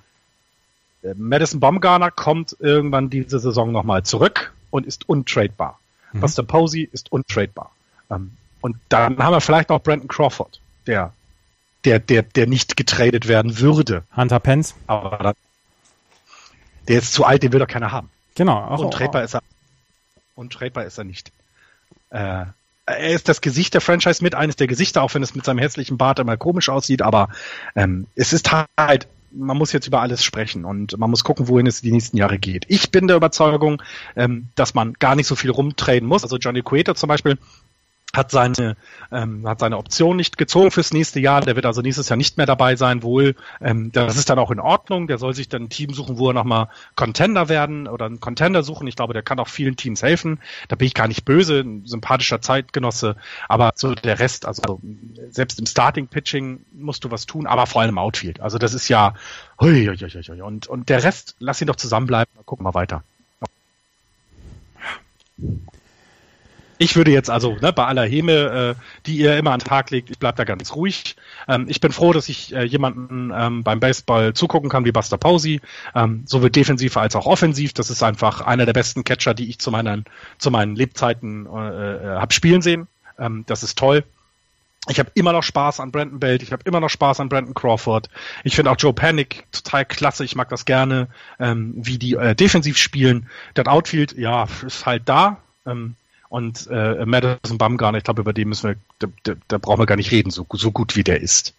äh, 1.03 1.13
Madison 1.15 1.59
Baumgartner 1.59 2.11
kommt 2.11 2.55
irgendwann 2.59 3.09
diese 3.09 3.39
Saison 3.39 3.71
nochmal 3.71 4.03
zurück 4.03 4.53
und 4.69 4.85
ist 4.85 5.07
untradebar. 5.07 5.79
Mhm. 6.15 6.21
Buster 6.21 6.43
Posey 6.43 6.89
ist 6.91 7.11
untradebar. 7.11 7.71
Ähm, 8.09 8.31
und 8.61 8.77
dann 8.89 9.17
haben 9.19 9.33
wir 9.33 9.41
vielleicht 9.41 9.69
noch 9.69 9.81
Brandon 9.81 10.07
Crawford, 10.07 10.59
der, 10.87 11.13
der, 11.83 11.99
der, 11.99 12.23
der 12.23 12.47
nicht 12.47 12.77
getradet 12.77 13.27
werden 13.27 13.59
würde. 13.59 14.03
Hunter 14.15 14.39
Pence. 14.39 14.75
Aber 14.87 15.17
dann, 15.17 15.35
der 16.87 16.99
ist 16.99 17.13
zu 17.13 17.25
alt, 17.25 17.43
den 17.43 17.53
will 17.53 17.59
doch 17.59 17.67
keiner 17.67 17.91
haben. 17.91 18.09
Genau. 18.35 18.57
Auch, 18.57 18.79
untradebar 18.79 19.21
auch. 19.21 19.25
ist 19.25 19.35
er. 19.35 19.41
Untradebar 20.35 20.85
ist 20.85 20.97
er 20.97 21.03
nicht. 21.03 21.31
Äh, 22.09 22.45
er 22.87 23.09
ist 23.09 23.27
das 23.27 23.41
Gesicht 23.41 23.73
der 23.73 23.81
Franchise 23.81 24.23
mit, 24.23 24.35
eines 24.35 24.55
der 24.55 24.67
Gesichter, 24.67 25.01
auch 25.01 25.13
wenn 25.13 25.23
es 25.23 25.35
mit 25.35 25.43
seinem 25.43 25.59
hässlichen 25.59 25.97
Bart 25.97 26.19
immer 26.19 26.37
komisch 26.37 26.69
aussieht, 26.69 27.01
aber 27.01 27.29
ähm, 27.75 28.07
es 28.15 28.31
ist 28.31 28.51
halt 28.77 29.07
man 29.36 29.57
muss 29.57 29.72
jetzt 29.72 29.88
über 29.88 30.02
alles 30.02 30.24
sprechen 30.24 30.66
und 30.66 30.98
man 30.98 31.10
muss 31.10 31.24
gucken, 31.24 31.48
wohin 31.48 31.68
es 31.68 31.82
die 31.82 31.91
nächsten 31.91 32.18
Jahre 32.18 32.40
geht. 32.40 32.66
Ich 32.68 32.91
bin 32.91 33.07
der 33.07 33.18
Überzeugung, 33.18 33.82
ähm, 34.16 34.49
dass 34.56 34.74
man 34.74 34.94
gar 34.94 35.16
nicht 35.16 35.28
so 35.28 35.36
viel 35.36 35.52
rumtraden 35.52 36.07
muss. 36.07 36.24
Also 36.24 36.38
Johnny 36.38 36.62
Cueto 36.62 36.94
zum 36.94 37.07
Beispiel 37.07 37.38
hat 38.15 38.31
seine, 38.31 38.77
ähm, 39.11 39.47
hat 39.47 39.59
seine 39.59 39.77
Option 39.77 40.17
nicht 40.17 40.37
gezogen 40.37 40.71
fürs 40.71 40.93
nächste 40.93 41.19
Jahr. 41.19 41.41
Der 41.41 41.55
wird 41.55 41.65
also 41.65 41.81
nächstes 41.81 42.09
Jahr 42.09 42.17
nicht 42.17 42.37
mehr 42.37 42.45
dabei 42.45 42.75
sein, 42.75 43.03
wohl. 43.03 43.35
Ähm, 43.61 43.91
das 43.91 44.17
ist 44.17 44.29
dann 44.29 44.39
auch 44.39 44.51
in 44.51 44.59
Ordnung. 44.59 45.07
Der 45.07 45.17
soll 45.17 45.33
sich 45.33 45.49
dann 45.49 45.63
ein 45.63 45.69
Team 45.69 45.93
suchen, 45.93 46.17
wo 46.17 46.29
er 46.29 46.33
nochmal 46.33 46.69
Contender 46.95 47.49
werden 47.49 47.87
oder 47.87 48.05
einen 48.05 48.19
Contender 48.19 48.63
suchen. 48.63 48.87
Ich 48.87 48.95
glaube, 48.95 49.13
der 49.13 49.23
kann 49.23 49.39
auch 49.39 49.47
vielen 49.47 49.75
Teams 49.75 50.01
helfen. 50.03 50.39
Da 50.67 50.75
bin 50.75 50.87
ich 50.87 50.93
gar 50.93 51.07
nicht 51.07 51.25
böse, 51.25 51.59
ein 51.59 51.85
sympathischer 51.85 52.41
Zeitgenosse. 52.41 53.15
Aber 53.47 53.71
so 53.75 53.95
der 53.95 54.19
Rest, 54.19 54.45
also 54.45 54.79
selbst 55.29 55.59
im 55.59 55.65
Starting-Pitching 55.65 56.65
musst 56.73 57.03
du 57.03 57.11
was 57.11 57.25
tun, 57.25 57.47
aber 57.47 57.67
vor 57.67 57.81
allem 57.81 57.91
im 57.91 57.97
Outfield. 57.97 58.39
Also 58.39 58.57
das 58.57 58.73
ist 58.73 58.89
ja, 58.89 59.13
hui, 59.59 59.85
hui, 59.85 59.97
hui, 59.97 60.09
hui. 60.09 60.41
Und, 60.41 60.67
und 60.67 60.89
der 60.89 61.03
Rest, 61.03 61.35
lass 61.39 61.61
ihn 61.61 61.67
doch 61.67 61.75
zusammenbleiben. 61.75 62.31
Gucken 62.45 62.65
wir 62.65 62.73
weiter. 62.73 63.03
Ich 66.77 66.95
würde 66.95 67.11
jetzt 67.11 67.30
also 67.30 67.56
ne, 67.61 67.72
bei 67.72 67.85
aller 67.85 68.06
Häme, 68.06 68.76
äh, 68.77 68.81
die 69.06 69.18
ihr 69.18 69.38
immer 69.38 69.52
an 69.52 69.60
den 69.60 69.68
Tag 69.68 69.91
legt, 69.91 70.10
ich 70.10 70.19
bleib 70.19 70.35
da 70.35 70.43
ganz 70.43 70.76
ruhig. 70.76 71.15
Ähm, 71.47 71.68
ich 71.69 71.80
bin 71.80 71.91
froh, 71.91 72.11
dass 72.11 72.27
ich 72.27 72.53
äh, 72.53 72.64
jemanden 72.64 73.31
ähm, 73.34 73.64
beim 73.64 73.80
Baseball 73.80 74.34
zugucken 74.34 74.69
kann 74.69 74.84
wie 74.84 74.91
Buster 74.91 75.18
Posey, 75.18 75.61
ähm, 75.95 76.23
sowohl 76.26 76.49
defensiv 76.49 76.97
als 76.97 77.15
auch 77.15 77.27
offensiv. 77.27 77.73
Das 77.73 77.89
ist 77.89 78.03
einfach 78.03 78.41
einer 78.41 78.65
der 78.65 78.73
besten 78.73 79.03
Catcher, 79.06 79.34
die 79.34 79.49
ich 79.49 79.60
zu 79.60 79.72
meinen 79.72 80.06
zu 80.38 80.52
meinen 80.52 80.76
Lebzeiten 80.76 81.45
äh, 81.45 81.49
äh, 81.49 82.18
habe 82.18 82.34
spielen 82.34 82.61
sehen. 82.61 82.88
Ähm, 83.18 83.45
das 83.47 83.64
ist 83.64 83.77
toll. 83.77 84.03
Ich 84.88 84.99
habe 84.99 85.10
immer 85.15 85.31
noch 85.31 85.43
Spaß 85.43 85.80
an 85.80 85.91
Brandon 85.91 86.19
Belt, 86.19 86.43
ich 86.43 86.52
habe 86.52 86.61
immer 86.65 86.80
noch 86.80 86.89
Spaß 86.89 87.19
an 87.19 87.30
Brandon 87.30 87.56
Crawford. 87.56 88.10
Ich 88.43 88.56
finde 88.56 88.69
auch 88.69 88.76
Joe 88.77 88.93
Panic 88.93 89.45
total 89.52 89.85
klasse, 89.85 90.23
ich 90.23 90.35
mag 90.35 90.49
das 90.49 90.65
gerne, 90.65 91.07
ähm, 91.39 91.73
wie 91.76 91.97
die 91.97 92.14
äh, 92.14 92.35
defensiv 92.35 92.77
spielen. 92.77 93.27
Das 93.56 93.65
Outfield, 93.65 94.15
ja, 94.15 94.47
ist 94.64 94.85
halt 94.85 95.03
da. 95.06 95.38
Ähm, 95.65 95.95
und 96.30 96.68
äh, 96.68 97.06
Madison 97.06 97.57
Bumgarner, 97.57 97.97
ich 97.97 98.03
glaube, 98.03 98.22
über 98.22 98.34
den 98.34 98.49
müssen 98.49 98.69
wir, 98.69 98.76
da, 98.99 99.07
da, 99.23 99.34
da 99.47 99.57
brauchen 99.57 99.80
wir 99.80 99.85
gar 99.85 99.95
nicht 99.95 100.11
reden, 100.11 100.31
so, 100.31 100.45
so 100.53 100.72
gut 100.72 100.95
wie 100.95 101.03
der 101.03 101.22
ist. 101.22 101.53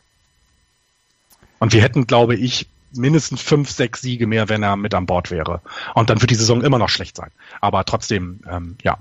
Und 1.58 1.72
wir 1.72 1.82
hätten, 1.82 2.06
glaube 2.06 2.34
ich, 2.36 2.66
mindestens 2.92 3.40
fünf, 3.40 3.70
sechs 3.70 4.00
Siege 4.00 4.26
mehr, 4.26 4.48
wenn 4.48 4.62
er 4.62 4.76
mit 4.76 4.94
an 4.94 5.06
Bord 5.06 5.30
wäre. 5.30 5.60
Und 5.94 6.10
dann 6.10 6.20
wird 6.20 6.30
die 6.30 6.36
Saison 6.36 6.62
immer 6.62 6.78
noch 6.78 6.88
schlecht 6.88 7.16
sein. 7.16 7.30
Aber 7.60 7.84
trotzdem, 7.84 8.40
ähm, 8.50 8.76
ja. 8.82 8.98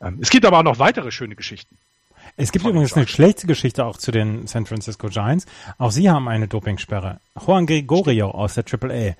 Ähm, 0.00 0.18
es 0.20 0.30
gibt 0.30 0.44
aber 0.46 0.58
auch 0.58 0.62
noch 0.62 0.78
weitere 0.78 1.10
schöne 1.10 1.36
Geschichten. 1.36 1.76
Es 2.36 2.52
gibt 2.52 2.66
übrigens 2.66 2.92
eine 2.94 3.08
schlechte 3.08 3.46
Geschichte 3.46 3.84
auch 3.84 3.96
zu 3.96 4.10
den 4.10 4.46
San 4.46 4.66
Francisco 4.66 5.08
Giants. 5.08 5.46
Auch 5.78 5.90
sie 5.90 6.10
haben 6.10 6.28
eine 6.28 6.48
Dopingsperre. 6.48 7.18
Juan 7.46 7.66
Gregorio 7.66 8.30
aus 8.30 8.54
der 8.54 8.64
AAA 8.70 9.14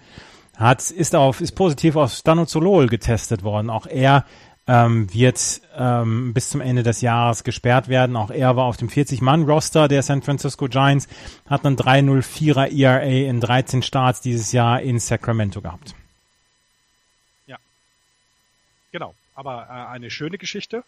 hat, 0.56 0.90
ist 0.90 1.14
auf, 1.14 1.40
ist 1.40 1.52
positiv 1.52 1.97
auf 1.97 2.12
Stanozolol 2.12 2.88
getestet 2.88 3.43
worden. 3.43 3.70
Auch 3.70 3.86
er 3.86 4.24
ähm, 4.68 5.12
wird 5.12 5.60
ähm, 5.76 6.34
bis 6.34 6.51
zum 6.51 6.60
Ende 6.60 6.82
des 6.82 7.01
Jahres 7.01 7.44
gesperrt 7.44 7.88
werden. 7.88 8.16
Auch 8.16 8.30
er 8.30 8.56
war 8.56 8.64
auf 8.64 8.76
dem 8.76 8.88
40-Mann-Roster 8.88 9.88
der 9.88 10.02
San 10.02 10.22
Francisco 10.22 10.66
Giants, 10.68 11.09
hat 11.48 11.64
einen 11.64 11.76
304er 11.76 12.76
ERA 12.76 13.01
in 13.01 13.40
13 13.40 13.82
Starts 13.82 14.20
dieses 14.20 14.52
Jahr 14.52 14.80
in 14.80 14.98
Sacramento 14.98 15.60
gehabt. 15.60 15.94
Ja, 17.47 17.59
genau. 18.93 19.14
Aber 19.34 19.66
äh, 19.70 19.93
eine 19.93 20.10
schöne 20.10 20.38
Geschichte. 20.38 20.82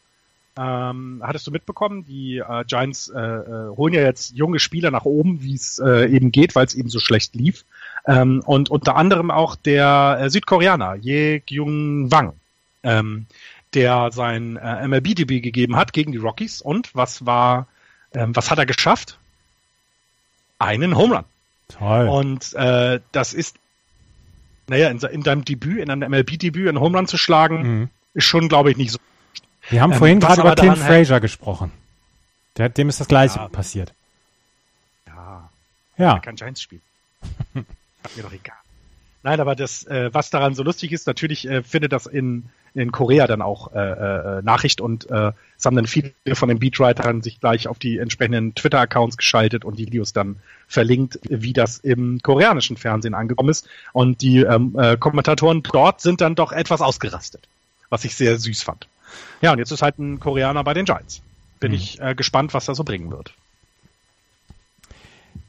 Ähm, 0.57 1.23
hattest 1.25 1.47
du 1.47 1.53
mitbekommen, 1.53 2.05
die 2.05 2.39
äh, 2.39 2.65
Giants 2.65 3.09
äh, 3.09 3.21
äh, 3.21 3.77
holen 3.77 3.95
ja 3.95 4.01
jetzt 4.01 4.37
junge 4.37 4.59
Spieler 4.59 4.91
nach 4.91 5.05
oben, 5.05 5.41
wie 5.43 5.55
es 5.55 5.79
äh, 5.79 6.11
eben 6.11 6.33
geht, 6.33 6.57
weil 6.57 6.67
es 6.67 6.75
eben 6.75 6.89
so 6.89 6.99
schlecht 6.99 7.37
lief. 7.37 7.65
Ähm, 8.09 8.43
und 8.45 8.69
unter 8.69 8.97
anderem 8.97 9.31
auch 9.31 9.55
der 9.55 10.19
äh, 10.21 10.31
Südkoreaner, 10.31 10.97
Ye 10.97 11.41
Gyung 11.47 12.11
Wang. 12.11 12.33
Ähm, 12.83 13.27
der 13.75 14.11
sein 14.13 14.57
äh, 14.57 14.87
MLB-Debüt 14.87 15.43
gegeben 15.43 15.77
hat 15.77 15.93
gegen 15.93 16.13
die 16.13 16.19
Rockies. 16.19 16.61
Und 16.61 16.95
was 16.95 17.27
war, 17.27 17.67
ähm, 18.13 18.35
was 18.35 18.51
hat 18.51 18.59
er 18.59 18.67
geschafft? 18.67 19.19
Einen 20.59 20.97
Home 20.97 21.17
Run. 21.17 21.25
Toll. 21.69 22.09
Und 22.09 22.55
äh, 22.55 23.01
das 23.13 23.35
ist, 23.35 23.57
naja, 24.69 24.89
in, 24.89 24.99
in 24.99 25.23
deinem 25.23 25.45
Debüt, 25.45 25.79
in 25.79 25.91
einem 25.91 26.11
MLB-Debüt 26.11 26.69
einen 26.69 26.81
Home 26.81 26.97
Run 26.97 27.07
zu 27.07 27.19
schlagen, 27.19 27.63
mhm. 27.63 27.89
ist 28.15 28.25
schon, 28.25 28.49
glaube 28.49 28.71
ich, 28.71 28.77
nicht 28.77 28.93
so. 28.93 28.99
Wir 29.69 29.83
haben 29.83 29.93
ähm, 29.93 29.99
vorhin 29.99 30.21
gerade 30.21 30.41
über 30.41 30.57
Tim 30.57 30.77
Fraser 30.77 31.21
gesprochen. 31.21 31.73
Der, 32.57 32.69
dem 32.69 32.89
ist 32.89 33.01
das 33.01 33.09
Gleiche 33.09 33.39
ja, 33.39 33.49
passiert. 33.49 33.93
Ja. 35.07 35.51
Ja. 35.99 36.15
Er 36.15 36.21
kann 36.21 36.37
Giants 36.37 36.63
spielen. 36.63 36.83
Hat 38.03 38.17
mir 38.17 38.23
doch 38.23 38.33
egal. 38.33 38.57
Nein, 39.29 39.41
aber 39.41 39.55
das, 39.55 39.85
äh, 39.85 40.09
was 40.15 40.31
daran 40.31 40.55
so 40.55 40.63
lustig 40.63 40.91
ist, 40.91 41.07
natürlich 41.07 41.47
äh, 41.47 41.63
findet 41.63 41.93
das 41.93 42.07
in, 42.07 42.45
in 42.73 42.93
Korea 42.93 43.27
dann 43.27 43.43
auch 43.43 43.75
äh, 43.75 43.79
äh, 43.79 44.43
Nachricht 44.43 44.81
und 44.81 45.11
äh, 45.11 45.33
es 45.59 45.67
haben 45.67 45.77
dann 45.77 45.87
viele 45.87 46.15
von 46.33 46.49
den 46.49 46.59
Beatwritern 46.59 47.21
sich 47.21 47.39
gleich 47.39 47.69
auf 47.69 47.79
die 47.79 47.99
entsprechenden 47.99 48.55
Twitter-Accounts 48.55 49.19
geschaltet 49.19 49.67
und 49.67 49.79
die 49.79 49.85
Videos 49.85 50.15
dann 50.15 50.37
verlinkt, 50.67 51.21
wie 51.29 51.53
das 51.53 51.77
im 51.77 52.21
koreanischen 52.23 52.79
Fernsehen 52.79 53.13
angekommen 53.13 53.51
ist. 53.51 53.69
Und 53.93 54.23
die 54.23 54.39
ähm, 54.39 54.75
äh, 54.79 54.97
Kommentatoren 54.97 55.63
dort 55.63 56.01
sind 56.01 56.23
dann 56.23 56.35
doch 56.35 56.53
etwas 56.53 56.81
ausgerastet, 56.81 57.49
was 57.91 58.07
ich 58.07 58.15
sehr 58.15 58.39
süß 58.39 58.63
fand. 58.63 58.89
Ja, 59.43 59.53
und 59.53 59.59
jetzt 59.59 59.73
ist 59.73 59.83
halt 59.83 59.99
ein 59.99 60.21
Koreaner 60.21 60.65
bei 60.65 60.73
den 60.73 60.87
Giants. 60.87 61.21
Bin 61.61 61.73
mhm. 61.73 61.77
ich 61.77 62.01
äh, 62.01 62.15
gespannt, 62.15 62.55
was 62.55 62.67
er 62.67 62.75
so 62.75 62.83
bringen 62.83 63.11
wird. 63.11 63.35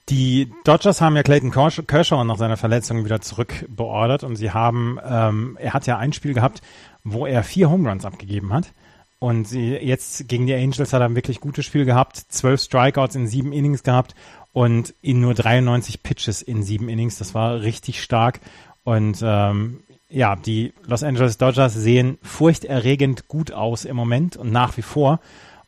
Die 0.10 0.52
Dodgers 0.64 1.02
haben 1.02 1.16
ja 1.16 1.22
Clayton 1.22 1.52
Kershaw 1.52 2.24
nach 2.24 2.38
seiner 2.38 2.58
Verletzung 2.58 3.06
wieder 3.06 3.22
zurückbeordert 3.22 4.24
und 4.24 4.38
sie 4.38 4.50
haben, 4.50 4.98
ähm, 5.08 5.56
er 5.60 5.74
hat 5.74 5.86
ja 5.86 5.98
ein 5.98 6.14
Spiel 6.14 6.34
gehabt, 6.34 6.62
wo 7.04 7.28
er 7.28 7.44
vier 7.44 7.70
Home 7.70 7.88
Runs 7.88 8.06
abgegeben 8.06 8.52
hat. 8.52 8.72
Und 9.20 9.48
sie, 9.48 9.76
jetzt 9.76 10.28
gegen 10.28 10.48
die 10.48 10.56
Angels 10.56 10.94
hat 10.94 11.02
er 11.02 11.06
ein 11.06 11.16
wirklich 11.16 11.42
gutes 11.42 11.66
Spiel 11.66 11.86
gehabt, 11.86 12.18
zwölf 12.18 12.62
Strikeouts 12.62 13.16
in 13.16 13.28
sieben 13.28 13.54
Innings 13.54 13.84
gehabt 13.84 14.16
und 14.52 14.96
in 15.02 15.20
nur 15.20 15.36
93 15.36 16.02
Pitches 16.02 16.42
in 16.42 16.64
sieben 16.64 16.90
Innings. 16.90 17.18
Das 17.18 17.36
war 17.36 17.62
richtig 17.62 18.02
stark. 18.02 18.40
Und 18.84 19.20
ähm, 19.22 19.82
ja, 20.10 20.36
die 20.36 20.74
Los 20.88 21.04
Angeles 21.04 21.38
Dodgers 21.38 21.76
sehen 21.76 22.18
furchterregend 22.24 23.28
gut 23.28 23.52
aus 23.52 23.86
im 23.86 23.96
Moment 23.96 24.38
und 24.38 24.52
nach 24.52 24.76
wie 24.78 24.82
vor. 24.82 25.20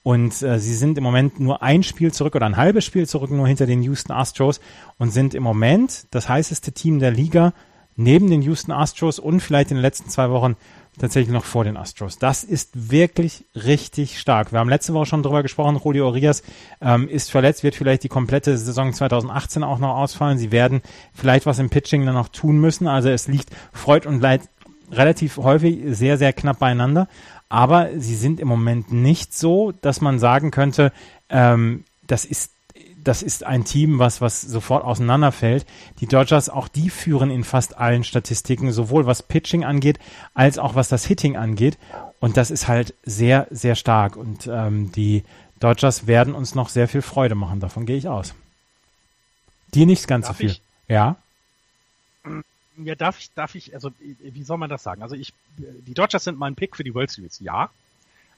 Und 0.03 0.41
äh, 0.41 0.59
sie 0.59 0.73
sind 0.73 0.97
im 0.97 1.03
Moment 1.03 1.39
nur 1.39 1.61
ein 1.61 1.83
Spiel 1.83 2.11
zurück 2.11 2.35
oder 2.35 2.47
ein 2.47 2.57
halbes 2.57 2.85
Spiel 2.85 3.07
zurück, 3.07 3.29
nur 3.29 3.47
hinter 3.47 3.67
den 3.67 3.83
Houston 3.83 4.13
Astros 4.13 4.59
und 4.97 5.11
sind 5.11 5.33
im 5.35 5.43
Moment 5.43 6.07
das 6.11 6.27
heißeste 6.27 6.71
Team 6.71 6.99
der 6.99 7.11
Liga 7.11 7.53
neben 7.95 8.29
den 8.29 8.41
Houston 8.41 8.71
Astros 8.71 9.19
und 9.19 9.41
vielleicht 9.41 9.69
in 9.69 9.77
den 9.77 9.81
letzten 9.81 10.09
zwei 10.09 10.29
Wochen 10.31 10.55
tatsächlich 10.99 11.31
noch 11.31 11.45
vor 11.45 11.63
den 11.63 11.77
Astros. 11.77 12.17
Das 12.17 12.43
ist 12.43 12.91
wirklich 12.91 13.45
richtig 13.55 14.19
stark. 14.19 14.51
Wir 14.51 14.59
haben 14.59 14.69
letzte 14.69 14.93
Woche 14.93 15.05
schon 15.05 15.23
drüber 15.23 15.41
gesprochen, 15.41 15.79
Julio 15.83 16.07
Urias 16.07 16.43
ähm, 16.81 17.07
ist 17.07 17.31
verletzt, 17.31 17.63
wird 17.63 17.75
vielleicht 17.75 18.03
die 18.03 18.09
komplette 18.09 18.57
Saison 18.57 18.93
2018 18.93 19.63
auch 19.63 19.79
noch 19.79 19.95
ausfallen. 19.95 20.37
Sie 20.37 20.51
werden 20.51 20.81
vielleicht 21.13 21.45
was 21.45 21.59
im 21.59 21.69
Pitching 21.69 22.05
dann 22.05 22.15
noch 22.15 22.29
tun 22.29 22.59
müssen. 22.59 22.87
Also 22.87 23.09
es 23.09 23.27
liegt 23.27 23.49
Freud 23.71 24.07
und 24.07 24.19
Leid 24.19 24.41
relativ 24.91 25.37
häufig 25.37 25.79
sehr, 25.95 26.17
sehr 26.17 26.33
knapp 26.33 26.59
beieinander. 26.59 27.07
Aber 27.51 27.89
sie 27.99 28.15
sind 28.15 28.39
im 28.39 28.47
Moment 28.47 28.93
nicht 28.93 29.37
so, 29.37 29.73
dass 29.81 29.99
man 29.99 30.19
sagen 30.19 30.51
könnte, 30.51 30.93
ähm, 31.29 31.83
das 32.07 32.23
ist 32.23 32.51
das 33.03 33.23
ist 33.23 33.43
ein 33.43 33.65
Team, 33.65 33.99
was, 33.99 34.21
was 34.21 34.41
sofort 34.41 34.85
auseinanderfällt. 34.85 35.65
Die 35.99 36.05
Dodgers, 36.05 36.49
auch 36.49 36.67
die 36.67 36.89
führen 36.89 37.31
in 37.31 37.43
fast 37.43 37.77
allen 37.77 38.03
Statistiken, 38.03 38.71
sowohl 38.71 39.07
was 39.07 39.23
Pitching 39.23 39.65
angeht, 39.65 39.99
als 40.35 40.59
auch 40.59 40.75
was 40.75 40.87
das 40.87 41.03
Hitting 41.03 41.35
angeht. 41.35 41.77
Und 42.19 42.37
das 42.37 42.51
ist 42.51 42.67
halt 42.67 42.93
sehr, 43.03 43.47
sehr 43.49 43.73
stark. 43.75 44.15
Und 44.15 44.47
ähm, 44.47 44.91
die 44.91 45.23
Dodgers 45.59 46.05
werden 46.05 46.35
uns 46.35 46.53
noch 46.53 46.69
sehr 46.69 46.87
viel 46.87 47.01
Freude 47.01 47.35
machen, 47.35 47.59
davon 47.59 47.87
gehe 47.87 47.97
ich 47.97 48.07
aus. 48.07 48.33
Die 49.73 49.87
nicht 49.87 50.07
ganz 50.07 50.27
darf 50.27 50.37
so 50.37 50.41
viel. 50.41 50.51
Ich? 50.51 50.61
Ja. 50.87 51.17
Ja, 52.85 52.95
darf 52.95 53.19
ich, 53.19 53.31
darf 53.33 53.55
ich, 53.55 53.73
also 53.73 53.91
wie 53.99 54.43
soll 54.43 54.57
man 54.57 54.69
das 54.69 54.83
sagen? 54.83 55.01
Also 55.01 55.15
ich, 55.15 55.33
die 55.57 55.93
Dodgers 55.93 56.23
sind 56.23 56.37
mein 56.37 56.55
Pick 56.55 56.75
für 56.75 56.83
die 56.83 56.93
World 56.93 57.11
Series, 57.11 57.39
ja. 57.39 57.69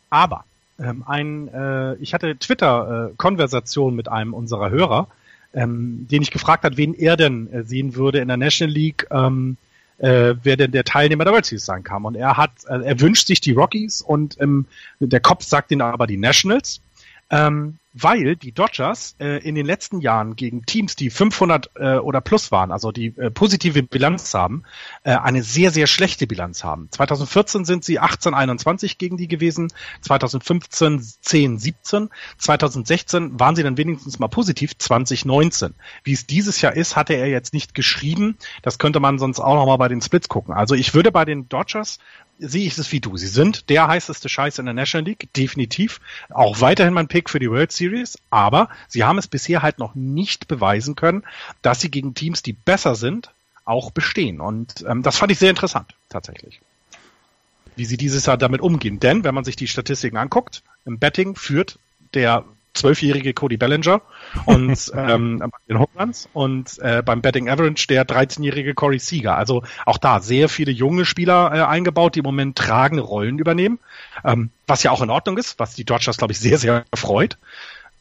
Aber 0.10 0.46
ähm, 0.80 1.04
ein, 1.06 1.48
äh, 1.50 1.96
ich 1.96 2.14
hatte 2.14 2.38
Twitter-Konversation 2.38 3.94
äh, 3.94 3.96
mit 3.96 4.08
einem 4.10 4.34
unserer 4.34 4.70
Hörer, 4.70 5.08
ähm, 5.54 6.08
den 6.10 6.22
ich 6.22 6.32
gefragt 6.32 6.64
hat, 6.64 6.78
wen 6.78 6.94
er 6.94 7.18
denn 7.18 7.52
äh, 7.52 7.64
sehen 7.64 7.96
würde 7.96 8.20
in 8.20 8.28
der 8.28 8.38
National 8.38 8.74
League, 8.74 9.08
ähm, 9.12 9.58
äh, 10.00 10.36
wer 10.42 10.58
denn 10.58 10.72
der 10.72 10.84
Teilnehmer 10.84 11.24
der 11.24 11.34
World 11.34 11.46
Series 11.46 11.66
sein 11.66 11.84
kann. 11.84 12.06
Und 12.06 12.16
er 12.16 12.38
hat, 12.38 12.52
äh, 12.68 12.82
er 12.84 13.00
wünscht 13.00 13.28
sich 13.28 13.40
die 13.40 13.54
Rockies 13.54 14.02
und 14.02 14.40
ähm, 14.42 14.66
der 15.00 15.20
Kopf 15.20 15.44
sagt 15.44 15.72
ihn 15.72 15.82
aber 15.82 16.08
die 16.08 16.18
Nationals. 16.18 16.82
Ähm, 17.30 17.78
weil 17.94 18.36
die 18.36 18.52
Dodgers 18.52 19.16
äh, 19.20 19.38
in 19.48 19.56
den 19.56 19.66
letzten 19.66 20.02
Jahren 20.02 20.36
gegen 20.36 20.66
Teams, 20.66 20.96
die 20.96 21.10
500 21.10 21.72
äh, 21.76 21.96
oder 21.98 22.22
plus 22.22 22.52
waren, 22.52 22.72
also 22.72 22.92
die 22.92 23.16
äh, 23.18 23.30
positive 23.30 23.84
Bilanz 23.84 24.34
haben, 24.34 24.64
äh, 25.04 25.16
eine 25.16 25.44
sehr, 25.44 25.72
sehr 25.72 25.88
schlechte 25.88 26.26
Bilanz 26.26 26.64
haben. 26.64 26.90
2014 26.92 27.66
sind 27.66 27.86
sie 27.86 28.00
18, 28.00 28.34
21 28.34 28.98
gegen 28.98 29.18
die 29.18 29.28
gewesen, 29.28 29.72
2015 30.02 31.02
10, 31.02 31.60
17, 31.60 32.10
2016 32.38 33.40
waren 33.40 33.56
sie 33.56 33.64
dann 33.64 33.78
wenigstens 33.78 34.20
mal 34.20 34.28
positiv, 34.28 34.78
2019. 34.78 35.76
Wie 36.04 36.14
es 36.14 36.26
dieses 36.26 36.62
Jahr 36.62 36.76
ist, 36.76 36.96
hatte 36.96 37.14
er 37.14 37.28
jetzt 37.28 37.54
nicht 37.54 37.76
geschrieben. 37.76 38.38
Das 38.64 38.80
könnte 38.80 39.00
man 39.00 39.20
sonst 39.20 39.40
auch 39.40 39.56
nochmal 39.56 39.78
bei 39.78 39.88
den 39.88 40.02
Splits 40.02 40.30
gucken. 40.30 40.54
Also 40.54 40.76
ich 40.76 40.94
würde 40.94 41.12
bei 41.12 41.26
den 41.26 41.48
Dodgers 41.48 42.00
sehe 42.40 42.66
ich 42.66 42.78
es 42.78 42.92
wie 42.92 43.00
du. 43.00 43.18
Sie 43.18 43.28
sind 43.28 43.70
der 43.70 43.88
heißeste 43.88 44.30
Scheiß 44.30 44.60
in 44.60 44.66
der 44.66 44.74
National 44.74 45.06
League, 45.06 45.30
definitiv. 45.34 46.02
Auch 46.30 46.62
weiterhin 46.62 46.94
mein 46.94 47.08
Pick 47.08 47.30
für 47.30 47.40
die 47.40 47.50
World 47.50 47.72
Series, 47.72 48.18
aber 48.30 48.70
sie 48.88 49.04
haben 49.04 49.18
es 49.18 49.28
bisher 49.28 49.62
halt 49.62 49.80
noch 49.80 49.96
nicht 49.96 50.48
beweisen 50.48 50.96
können, 50.96 51.24
dass 51.62 51.82
sie 51.82 51.92
gegen 51.92 52.14
Teams, 52.14 52.42
die 52.44 52.54
besser 52.54 52.96
sind, 52.96 53.32
auch 53.66 53.92
bestehen. 53.92 54.42
Und 54.42 54.84
ähm, 54.88 55.04
das 55.04 55.18
fand 55.18 55.32
ich 55.32 55.40
sehr 55.40 55.50
interessant, 55.50 55.94
tatsächlich. 56.10 56.60
Wie 57.76 57.86
sie 57.86 57.98
dieses 57.98 58.26
Jahr 58.26 58.38
damit 58.38 58.62
umgehen. 58.62 59.00
Denn, 59.00 59.24
wenn 59.24 59.34
man 59.34 59.46
sich 59.46 59.56
die 59.56 59.68
Statistiken 59.68 60.18
anguckt, 60.18 60.64
im 60.86 61.00
Betting 61.00 61.36
führt 61.36 61.80
der 62.14 62.46
zwölfjährige 62.74 63.34
Cody 63.34 63.58
Bellinger 63.58 64.02
und 64.46 64.92
ähm, 64.96 65.44
den 65.70 65.80
Homeruns 65.80 66.30
und 66.34 66.80
äh, 66.80 67.02
beim 67.04 67.22
Betting 67.22 67.50
Average 67.50 67.88
der 67.88 68.06
13-jährige 68.06 68.74
Corey 68.74 69.00
Seager. 69.00 69.38
Also 69.38 69.64
auch 69.86 69.98
da 69.98 70.20
sehr 70.20 70.50
viele 70.50 70.72
junge 70.72 71.06
Spieler 71.06 71.52
äh, 71.54 71.62
eingebaut, 71.62 72.16
die 72.16 72.20
im 72.20 72.26
Moment 72.26 72.58
tragende 72.58 73.04
Rollen 73.04 73.40
übernehmen, 73.40 73.80
ähm, 74.24 74.50
was 74.68 74.84
ja 74.84 74.92
auch 74.92 75.02
in 75.02 75.10
Ordnung 75.10 75.38
ist, 75.38 75.60
was 75.60 75.76
die 75.76 75.86
Dodgers, 75.86 76.18
glaube 76.18 76.34
ich, 76.34 76.40
sehr, 76.40 76.58
sehr 76.58 76.86
freut. 76.94 77.38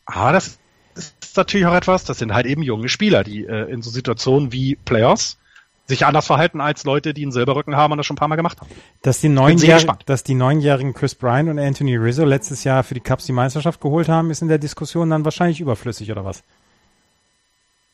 Aber 0.06 0.32
das 0.32 0.58
ist 0.94 1.36
natürlich 1.36 1.66
auch 1.66 1.74
etwas, 1.74 2.04
das 2.04 2.18
sind 2.18 2.34
halt 2.34 2.46
eben 2.46 2.62
junge 2.62 2.88
Spieler, 2.88 3.24
die 3.24 3.44
äh, 3.44 3.70
in 3.70 3.82
so 3.82 3.90
Situationen 3.90 4.52
wie 4.52 4.76
Playoffs 4.76 5.38
sich 5.86 6.06
anders 6.06 6.26
verhalten 6.26 6.60
als 6.60 6.84
Leute, 6.84 7.12
die 7.12 7.22
einen 7.22 7.32
Silberrücken 7.32 7.76
haben 7.76 7.92
und 7.92 7.98
das 7.98 8.06
schon 8.06 8.14
ein 8.14 8.18
paar 8.18 8.28
Mal 8.28 8.36
gemacht 8.36 8.60
haben. 8.60 8.70
Dass 9.02 9.20
die, 9.20 9.28
neunjährigen, 9.28 9.96
dass 10.06 10.24
die 10.24 10.34
neunjährigen 10.34 10.94
Chris 10.94 11.14
Bryant 11.14 11.50
und 11.50 11.58
Anthony 11.58 11.96
Rizzo 11.96 12.24
letztes 12.24 12.64
Jahr 12.64 12.82
für 12.84 12.94
die 12.94 13.00
Cubs 13.00 13.26
die 13.26 13.32
Meisterschaft 13.32 13.80
geholt 13.80 14.08
haben, 14.08 14.30
ist 14.30 14.42
in 14.42 14.48
der 14.48 14.58
Diskussion 14.58 15.10
dann 15.10 15.24
wahrscheinlich 15.24 15.60
überflüssig, 15.60 16.10
oder 16.10 16.24
was? 16.24 16.42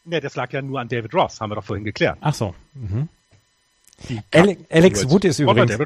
Nee, 0.04 0.20
das 0.20 0.36
lag 0.36 0.52
ja 0.52 0.62
nur 0.62 0.80
an 0.80 0.88
David 0.88 1.12
Ross, 1.14 1.40
haben 1.40 1.50
wir 1.50 1.56
doch 1.56 1.64
vorhin 1.64 1.84
geklärt. 1.84 2.18
Ach 2.20 2.34
so. 2.34 2.54
Mhm. 2.74 3.08
Ale 4.32 4.56
Alex 4.70 5.10
Wood 5.10 5.24
ist 5.24 5.40
übrigens 5.40 5.76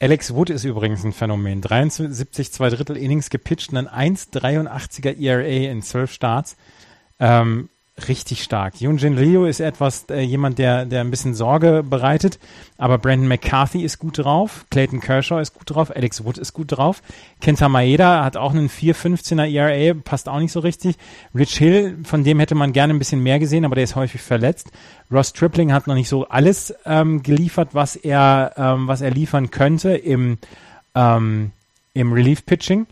Alex 0.00 0.34
Wood 0.34 0.50
ist 0.50 0.64
übrigens 0.64 1.04
ein 1.04 1.12
Phänomen. 1.12 1.60
73 1.60 2.52
zwei 2.52 2.70
Drittel 2.70 2.96
Innings 2.96 3.30
gepitcht 3.30 3.72
und 3.72 3.86
ein 3.86 4.16
1,83er 4.16 5.16
ERA 5.16 5.70
in 5.70 5.80
zwölf 5.82 6.12
Starts. 6.12 6.56
Ähm, 7.20 7.68
richtig 8.08 8.42
stark. 8.42 8.80
Yunjin 8.80 9.16
Ryu 9.16 9.46
ist 9.46 9.60
etwas 9.60 10.04
äh, 10.10 10.20
jemand, 10.20 10.58
der, 10.58 10.84
der 10.84 11.00
ein 11.00 11.10
bisschen 11.10 11.34
Sorge 11.34 11.82
bereitet, 11.82 12.38
aber 12.76 12.98
Brandon 12.98 13.26
McCarthy 13.26 13.82
ist 13.82 13.98
gut 13.98 14.18
drauf, 14.18 14.66
Clayton 14.70 15.00
Kershaw 15.00 15.40
ist 15.40 15.54
gut 15.54 15.70
drauf, 15.70 15.94
Alex 15.94 16.22
Wood 16.22 16.36
ist 16.36 16.52
gut 16.52 16.72
drauf, 16.72 17.02
Kenta 17.40 17.70
Maeda 17.70 18.22
hat 18.22 18.36
auch 18.36 18.52
einen 18.52 18.68
4,15er 18.68 19.50
ERA, 19.50 19.94
passt 19.94 20.28
auch 20.28 20.38
nicht 20.38 20.52
so 20.52 20.60
richtig. 20.60 20.96
Rich 21.34 21.56
Hill, 21.56 21.98
von 22.04 22.22
dem 22.22 22.38
hätte 22.38 22.54
man 22.54 22.74
gerne 22.74 22.92
ein 22.92 22.98
bisschen 22.98 23.22
mehr 23.22 23.38
gesehen, 23.38 23.64
aber 23.64 23.76
der 23.76 23.84
ist 23.84 23.96
häufig 23.96 24.20
verletzt. 24.20 24.70
Ross 25.10 25.32
Tripling 25.32 25.72
hat 25.72 25.86
noch 25.86 25.94
nicht 25.94 26.08
so 26.08 26.28
alles 26.28 26.74
ähm, 26.84 27.22
geliefert, 27.22 27.70
was 27.72 27.96
er, 27.96 28.52
ähm, 28.56 28.88
was 28.88 29.00
er 29.00 29.10
liefern 29.10 29.50
könnte 29.50 29.94
im, 29.94 30.36
ähm, 30.94 31.52
im 31.94 32.12
Relief-Pitching 32.12 32.86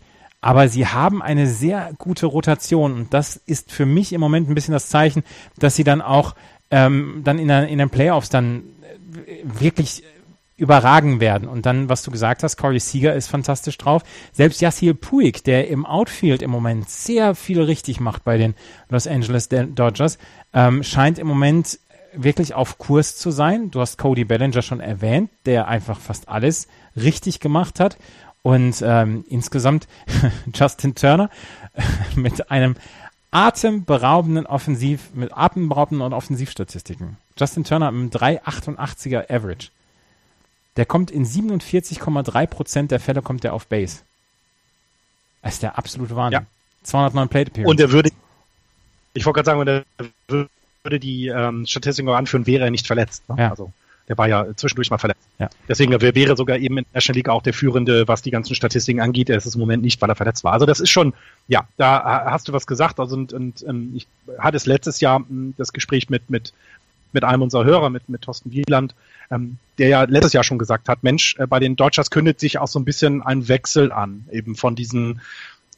aber 0.45 0.69
sie 0.69 0.85
haben 0.85 1.23
eine 1.23 1.47
sehr 1.47 1.93
gute 1.97 2.27
Rotation 2.27 2.93
und 2.93 3.15
das 3.15 3.35
ist 3.35 3.71
für 3.71 3.87
mich 3.87 4.13
im 4.13 4.21
Moment 4.21 4.47
ein 4.47 4.53
bisschen 4.53 4.73
das 4.73 4.89
Zeichen, 4.89 5.23
dass 5.57 5.75
sie 5.75 5.83
dann 5.83 6.03
auch 6.03 6.35
ähm, 6.69 7.21
dann 7.23 7.39
in, 7.39 7.47
der, 7.47 7.67
in 7.67 7.79
den 7.79 7.89
Playoffs 7.89 8.29
dann 8.29 8.61
äh, 9.25 9.39
wirklich 9.43 10.03
überragen 10.55 11.19
werden. 11.19 11.47
Und 11.47 11.65
dann, 11.65 11.89
was 11.89 12.03
du 12.03 12.11
gesagt 12.11 12.43
hast, 12.43 12.57
Corey 12.57 12.79
Seager 12.79 13.15
ist 13.15 13.25
fantastisch 13.25 13.79
drauf. 13.79 14.03
Selbst 14.33 14.61
Yasiel 14.61 14.93
Puig, 14.93 15.43
der 15.45 15.67
im 15.67 15.83
Outfield 15.83 16.43
im 16.43 16.51
Moment 16.51 16.91
sehr 16.91 17.33
viel 17.33 17.59
richtig 17.59 17.99
macht 17.99 18.23
bei 18.23 18.37
den 18.37 18.53
Los 18.89 19.07
Angeles 19.07 19.49
Dodgers, 19.49 20.19
ähm, 20.53 20.83
scheint 20.83 21.17
im 21.17 21.25
Moment 21.25 21.79
wirklich 22.13 22.53
auf 22.53 22.77
Kurs 22.77 23.17
zu 23.17 23.31
sein. 23.31 23.71
Du 23.71 23.81
hast 23.81 23.97
Cody 23.97 24.25
Bellinger 24.25 24.61
schon 24.61 24.79
erwähnt, 24.79 25.31
der 25.47 25.67
einfach 25.67 25.99
fast 25.99 26.29
alles 26.29 26.67
richtig 26.95 27.39
gemacht 27.39 27.79
hat. 27.79 27.97
Und 28.45 28.83
ähm, 28.85 29.25
insgesamt 29.27 29.87
Justin 30.53 30.93
Turner 30.93 31.31
mit 32.15 32.51
einem 32.51 32.75
atemberaubenden 33.31 34.45
Offensiv, 34.45 35.09
mit 35.15 35.35
atemberaubenden 35.35 36.13
Offensivstatistiken. 36.13 37.17
Justin 37.39 37.63
Turner 37.63 37.91
mit 37.91 38.21
einem 38.21 38.37
3,88er 38.37 39.33
Average. 39.33 39.69
Der 40.77 40.85
kommt 40.85 41.09
in 41.09 41.25
47,3 41.25 42.45
Prozent 42.45 42.91
der 42.91 42.99
Fälle 42.99 43.23
kommt 43.23 43.43
der 43.43 43.51
auf 43.55 43.65
Base. 43.65 44.01
Das 45.41 45.55
ist 45.55 45.63
der 45.63 45.79
absolute 45.79 46.15
Wahnsinn. 46.15 46.41
Ja. 46.41 46.47
209 46.83 47.29
Plate 47.29 47.49
Appearances. 47.49 47.71
Und 47.71 47.79
er 47.79 47.91
würde, 47.91 48.11
ich 49.15 49.25
wollte 49.25 49.41
gerade 49.41 49.65
sagen, 49.65 49.85
er 50.27 50.45
würde 50.83 50.99
die 50.99 51.29
ähm, 51.29 51.65
Statistiken 51.65 52.09
anführen, 52.09 52.45
wäre 52.45 52.65
er 52.65 52.69
nicht 52.69 52.85
verletzt. 52.85 53.27
Ne? 53.27 53.37
Ja. 53.39 53.49
Also 53.49 53.71
der 54.07 54.17
war 54.17 54.27
ja 54.27 54.45
zwischendurch 54.55 54.91
mal 54.91 54.97
verletzt. 54.97 55.21
Ja. 55.39 55.49
Deswegen 55.67 55.99
wäre 55.99 56.37
sogar 56.37 56.57
eben 56.57 56.77
in 56.77 56.85
der 56.85 56.93
National 56.95 57.17
League 57.17 57.29
auch 57.29 57.41
der 57.41 57.53
Führende, 57.53 58.07
was 58.07 58.21
die 58.21 58.31
ganzen 58.31 58.55
Statistiken 58.55 59.01
angeht. 59.01 59.29
Er 59.29 59.37
ist 59.37 59.45
es 59.45 59.55
im 59.55 59.61
Moment 59.61 59.83
nicht, 59.83 60.01
weil 60.01 60.09
er 60.09 60.15
verletzt 60.15 60.43
war. 60.43 60.53
Also 60.53 60.65
das 60.65 60.79
ist 60.79 60.89
schon, 60.89 61.13
ja, 61.47 61.67
da 61.77 62.25
hast 62.25 62.47
du 62.47 62.53
was 62.53 62.67
gesagt. 62.67 62.99
Also 62.99 63.15
und, 63.15 63.33
und 63.33 63.65
ähm, 63.67 63.93
ich 63.95 64.07
hatte 64.37 64.57
es 64.57 64.65
letztes 64.65 64.99
Jahr 64.99 65.19
hm, 65.19 65.55
das 65.57 65.73
Gespräch 65.73 66.09
mit 66.09 66.29
mit 66.29 66.53
mit 67.13 67.23
einem 67.23 67.41
unserer 67.43 67.63
Hörer, 67.63 67.89
mit 67.89 68.07
mit 68.09 68.21
Thorsten 68.21 68.51
Wieland, 68.51 68.93
ähm, 69.31 69.57
der 69.77 69.87
ja 69.87 70.03
letztes 70.03 70.33
Jahr 70.33 70.43
schon 70.43 70.59
gesagt 70.59 70.89
hat, 70.89 71.01
Mensch, 71.01 71.35
äh, 71.39 71.47
bei 71.47 71.59
den 71.59 71.75
Dodgers 71.75 72.11
kündet 72.11 72.39
sich 72.39 72.59
auch 72.59 72.67
so 72.67 72.77
ein 72.77 72.85
bisschen 72.85 73.21
ein 73.23 73.47
Wechsel 73.47 73.91
an, 73.91 74.25
eben 74.31 74.55
von 74.55 74.75
diesen 74.75 75.21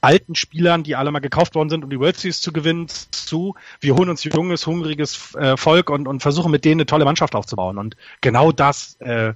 alten 0.01 0.35
Spielern, 0.35 0.83
die 0.83 0.95
alle 0.95 1.11
mal 1.11 1.19
gekauft 1.19 1.55
worden 1.55 1.69
sind, 1.69 1.83
um 1.83 1.89
die 1.89 1.99
World 1.99 2.17
Series 2.17 2.41
zu 2.41 2.51
gewinnen, 2.51 2.87
zu, 2.87 3.55
wir 3.79 3.95
holen 3.95 4.09
uns 4.09 4.23
junges, 4.23 4.65
hungriges 4.65 5.35
äh, 5.35 5.57
Volk 5.57 5.89
und, 5.89 6.07
und 6.07 6.21
versuchen 6.21 6.51
mit 6.51 6.65
denen 6.65 6.81
eine 6.81 6.85
tolle 6.85 7.05
Mannschaft 7.05 7.35
aufzubauen. 7.35 7.77
Und 7.77 7.97
genau 8.21 8.51
das 8.51 8.95
äh, 8.99 9.33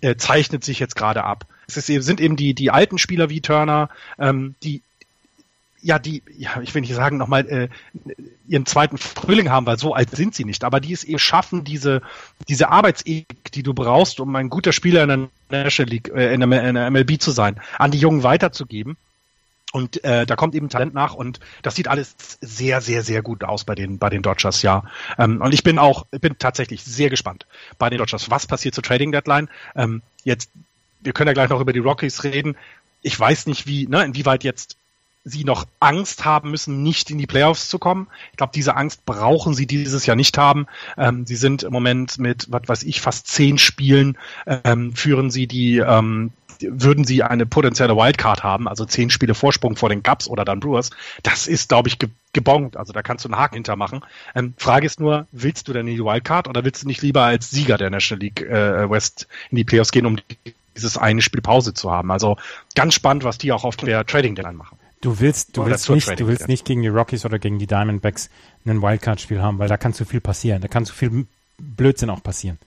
äh, 0.00 0.16
zeichnet 0.16 0.64
sich 0.64 0.78
jetzt 0.78 0.96
gerade 0.96 1.24
ab. 1.24 1.46
Es 1.66 1.76
ist, 1.76 1.86
sind 1.86 2.20
eben 2.20 2.36
die, 2.36 2.54
die 2.54 2.70
alten 2.70 2.98
Spieler 2.98 3.30
wie 3.30 3.40
Turner, 3.40 3.88
ähm, 4.18 4.54
die 4.62 4.82
ja, 5.84 5.98
die, 5.98 6.22
ja, 6.38 6.62
ich 6.62 6.74
will 6.74 6.80
nicht 6.80 6.94
sagen, 6.94 7.18
nochmal 7.18 7.46
äh, 7.46 7.68
ihren 8.48 8.64
zweiten 8.64 8.96
Frühling 8.96 9.50
haben, 9.50 9.66
weil 9.66 9.78
so 9.78 9.92
alt 9.92 10.10
sind 10.10 10.34
sie 10.34 10.46
nicht, 10.46 10.64
aber 10.64 10.80
die 10.80 10.94
es 10.94 11.04
eben 11.04 11.18
schaffen, 11.18 11.62
diese, 11.62 12.00
diese 12.48 12.70
Arbeitsethik, 12.70 13.52
die 13.52 13.62
du 13.62 13.74
brauchst, 13.74 14.18
um 14.18 14.34
ein 14.34 14.48
guter 14.48 14.72
Spieler 14.72 15.02
in 15.02 15.08
der 15.50 15.64
National 15.64 15.90
League, 15.90 16.08
äh, 16.08 16.32
in, 16.32 16.40
der, 16.40 16.68
in 16.68 16.74
der 16.74 16.90
MLB 16.90 17.20
zu 17.20 17.32
sein, 17.32 17.60
an 17.78 17.90
die 17.90 17.98
Jungen 17.98 18.22
weiterzugeben. 18.22 18.96
Und 19.74 20.04
äh, 20.04 20.24
da 20.24 20.36
kommt 20.36 20.54
eben 20.54 20.68
Talent 20.68 20.94
nach 20.94 21.14
und 21.14 21.40
das 21.62 21.74
sieht 21.74 21.88
alles 21.88 22.14
sehr, 22.40 22.80
sehr, 22.80 23.02
sehr 23.02 23.22
gut 23.22 23.42
aus 23.42 23.64
bei 23.64 23.74
den 23.74 23.98
bei 23.98 24.08
den 24.08 24.22
Dodgers, 24.22 24.62
ja. 24.62 24.84
Ähm, 25.18 25.40
und 25.40 25.52
ich 25.52 25.64
bin 25.64 25.80
auch, 25.80 26.06
bin 26.12 26.38
tatsächlich 26.38 26.84
sehr 26.84 27.10
gespannt 27.10 27.44
bei 27.76 27.90
den 27.90 27.98
Dodgers. 27.98 28.30
Was 28.30 28.46
passiert 28.46 28.76
zur 28.76 28.84
Trading 28.84 29.10
Deadline? 29.10 29.48
Ähm, 29.74 30.02
jetzt, 30.22 30.48
wir 31.00 31.12
können 31.12 31.26
ja 31.26 31.34
gleich 31.34 31.48
noch 31.48 31.60
über 31.60 31.72
die 31.72 31.80
Rockies 31.80 32.22
reden. 32.22 32.56
Ich 33.02 33.18
weiß 33.18 33.48
nicht, 33.48 33.66
wie, 33.66 33.88
ne, 33.88 34.04
inwieweit 34.04 34.44
jetzt 34.44 34.76
sie 35.24 35.42
noch 35.42 35.66
Angst 35.80 36.24
haben 36.24 36.52
müssen, 36.52 36.84
nicht 36.84 37.10
in 37.10 37.18
die 37.18 37.26
Playoffs 37.26 37.68
zu 37.68 37.80
kommen. 37.80 38.06
Ich 38.30 38.36
glaube, 38.36 38.52
diese 38.54 38.76
Angst 38.76 39.04
brauchen 39.06 39.54
sie 39.54 39.66
dieses 39.66 40.06
Jahr 40.06 40.16
nicht 40.16 40.38
haben. 40.38 40.66
Ähm, 40.96 41.26
sie 41.26 41.34
sind 41.34 41.64
im 41.64 41.72
Moment 41.72 42.18
mit, 42.20 42.46
was 42.48 42.68
weiß 42.68 42.82
ich, 42.84 43.00
fast 43.00 43.26
zehn 43.26 43.58
Spielen 43.58 44.18
ähm, 44.46 44.94
führen 44.94 45.32
sie 45.32 45.48
die, 45.48 45.78
ähm, 45.78 46.30
würden 46.60 47.04
sie 47.04 47.22
eine 47.22 47.46
potenzielle 47.46 47.96
Wildcard 47.96 48.42
haben, 48.42 48.68
also 48.68 48.84
zehn 48.84 49.10
Spiele 49.10 49.34
Vorsprung 49.34 49.76
vor 49.76 49.88
den 49.88 50.02
Cubs 50.02 50.28
oder 50.28 50.44
dann 50.44 50.60
Brewers. 50.60 50.90
Das 51.22 51.46
ist, 51.46 51.68
glaube 51.68 51.88
ich, 51.88 51.98
ge 51.98 52.08
gebongt. 52.32 52.76
Also 52.76 52.92
da 52.92 53.02
kannst 53.02 53.24
du 53.24 53.28
einen 53.28 53.38
Haken 53.38 53.54
hintermachen. 53.54 54.00
Ähm, 54.34 54.54
Frage 54.56 54.86
ist 54.86 54.98
nur, 54.98 55.28
willst 55.30 55.68
du 55.68 55.72
denn 55.72 55.86
in 55.86 55.94
die 55.94 56.04
Wildcard 56.04 56.48
oder 56.48 56.64
willst 56.64 56.82
du 56.82 56.88
nicht 56.88 57.00
lieber 57.00 57.22
als 57.22 57.50
Sieger 57.50 57.78
der 57.78 57.90
National 57.90 58.22
League 58.22 58.42
äh, 58.42 58.90
West 58.90 59.28
in 59.50 59.56
die 59.56 59.64
Playoffs 59.64 59.92
gehen, 59.92 60.04
um 60.04 60.18
dieses 60.74 60.98
eine 60.98 61.22
Spiel 61.22 61.40
Pause 61.40 61.74
zu 61.74 61.92
haben? 61.92 62.10
Also 62.10 62.36
ganz 62.74 62.94
spannend, 62.94 63.22
was 63.22 63.38
die 63.38 63.52
auch 63.52 63.62
auf 63.62 63.76
der 63.76 64.04
Trading 64.04 64.34
Deadline 64.34 64.56
machen. 64.56 64.76
Du 65.00 65.20
willst, 65.20 65.56
du 65.56 65.64
willst 65.64 65.88
nicht, 65.90 66.18
du 66.18 66.26
willst 66.26 66.48
nicht 66.48 66.64
gegen 66.64 66.82
die 66.82 66.88
Rockies 66.88 67.24
oder 67.24 67.38
gegen 67.38 67.58
die 67.60 67.68
Diamondbacks 67.68 68.30
ein 68.66 68.82
Wildcard-Spiel 68.82 69.40
haben, 69.40 69.58
weil 69.60 69.68
da 69.68 69.76
kann 69.76 69.92
zu 69.92 70.04
viel 70.04 70.20
passieren. 70.20 70.60
Da 70.60 70.66
kann 70.66 70.86
zu 70.86 70.94
viel 70.94 71.26
Blödsinn 71.58 72.10
auch 72.10 72.22
passieren. 72.22 72.58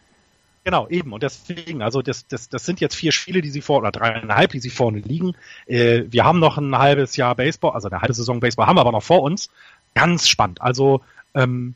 Genau, 0.67 0.85
eben. 0.89 1.13
Und 1.13 1.23
deswegen, 1.23 1.81
also 1.81 2.01
das, 2.01 2.27
das, 2.27 2.49
das 2.49 2.65
sind 2.65 2.81
jetzt 2.81 2.93
vier 2.93 3.13
Spiele, 3.13 3.39
die 3.39 3.51
sie 3.51 3.61
vor, 3.61 3.77
oder 3.77 3.89
dreieinhalb, 3.89 4.51
die 4.51 4.59
sie 4.59 4.69
vorne 4.69 4.99
liegen. 4.99 5.33
Äh, 5.65 6.03
wir 6.09 6.25
haben 6.25 6.39
noch 6.39 6.57
ein 6.57 6.77
halbes 6.77 7.15
Jahr 7.15 7.35
Baseball, 7.35 7.71
also 7.71 7.87
eine 7.87 8.01
halbe 8.01 8.13
Saison 8.13 8.41
Baseball 8.41 8.67
haben 8.67 8.75
wir 8.75 8.81
aber 8.81 8.91
noch 8.91 9.01
vor 9.01 9.21
uns. 9.21 9.49
Ganz 9.95 10.27
spannend. 10.27 10.61
Also, 10.61 10.99
ähm, 11.33 11.75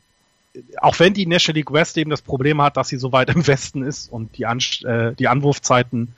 auch 0.76 0.98
wenn 0.98 1.14
die 1.14 1.24
National 1.24 1.56
League 1.56 1.72
West 1.72 1.96
eben 1.96 2.10
das 2.10 2.20
Problem 2.20 2.60
hat, 2.60 2.76
dass 2.76 2.88
sie 2.88 2.98
so 2.98 3.12
weit 3.12 3.30
im 3.30 3.46
Westen 3.46 3.82
ist 3.82 4.12
und 4.12 4.36
die, 4.36 4.44
An 4.44 4.58
äh, 4.84 5.14
die 5.14 5.28
Anwurfzeiten 5.28 6.14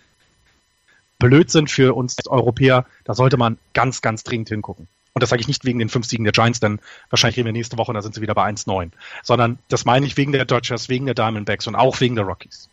blöd 1.21 1.53
sind 1.53 1.71
für 1.71 1.95
uns 1.95 2.27
Europäer, 2.27 2.87
da 3.05 3.15
sollte 3.15 3.37
man 3.37 3.57
ganz, 3.73 4.03
ganz 4.03 4.25
dringend 4.25 4.49
hingucken. 4.49 4.89
Und 5.15 5.23
das 5.23 5.31
sage 5.31 5.41
ich 5.41 5.49
nicht 5.49 5.65
wegen 5.65 5.79
den 5.79 5.89
fünf 5.89 6.07
Siegen 6.07 6.25
der 6.25 6.33
Giants, 6.33 6.59
denn 6.59 6.81
wahrscheinlich 7.09 7.37
reden 7.37 7.47
wir 7.47 7.53
nächste 7.53 7.79
Woche 7.79 7.93
da 7.93 8.03
sind 8.03 8.17
sie 8.17 8.21
wieder 8.21 8.35
bei 8.35 8.49
1-9. 8.49 8.91
Sondern 9.23 9.59
das 9.69 9.85
meine 9.85 10.07
ich 10.07 10.17
wegen 10.17 10.33
der 10.33 10.45
Dodgers, 10.45 10.89
wegen 10.89 11.07
der 11.07 11.15
Diamondbacks 11.15 11.69
und 11.69 11.77
auch 11.77 12.01
wegen 12.01 12.17
der 12.17 12.25
Rockies. 12.25 12.69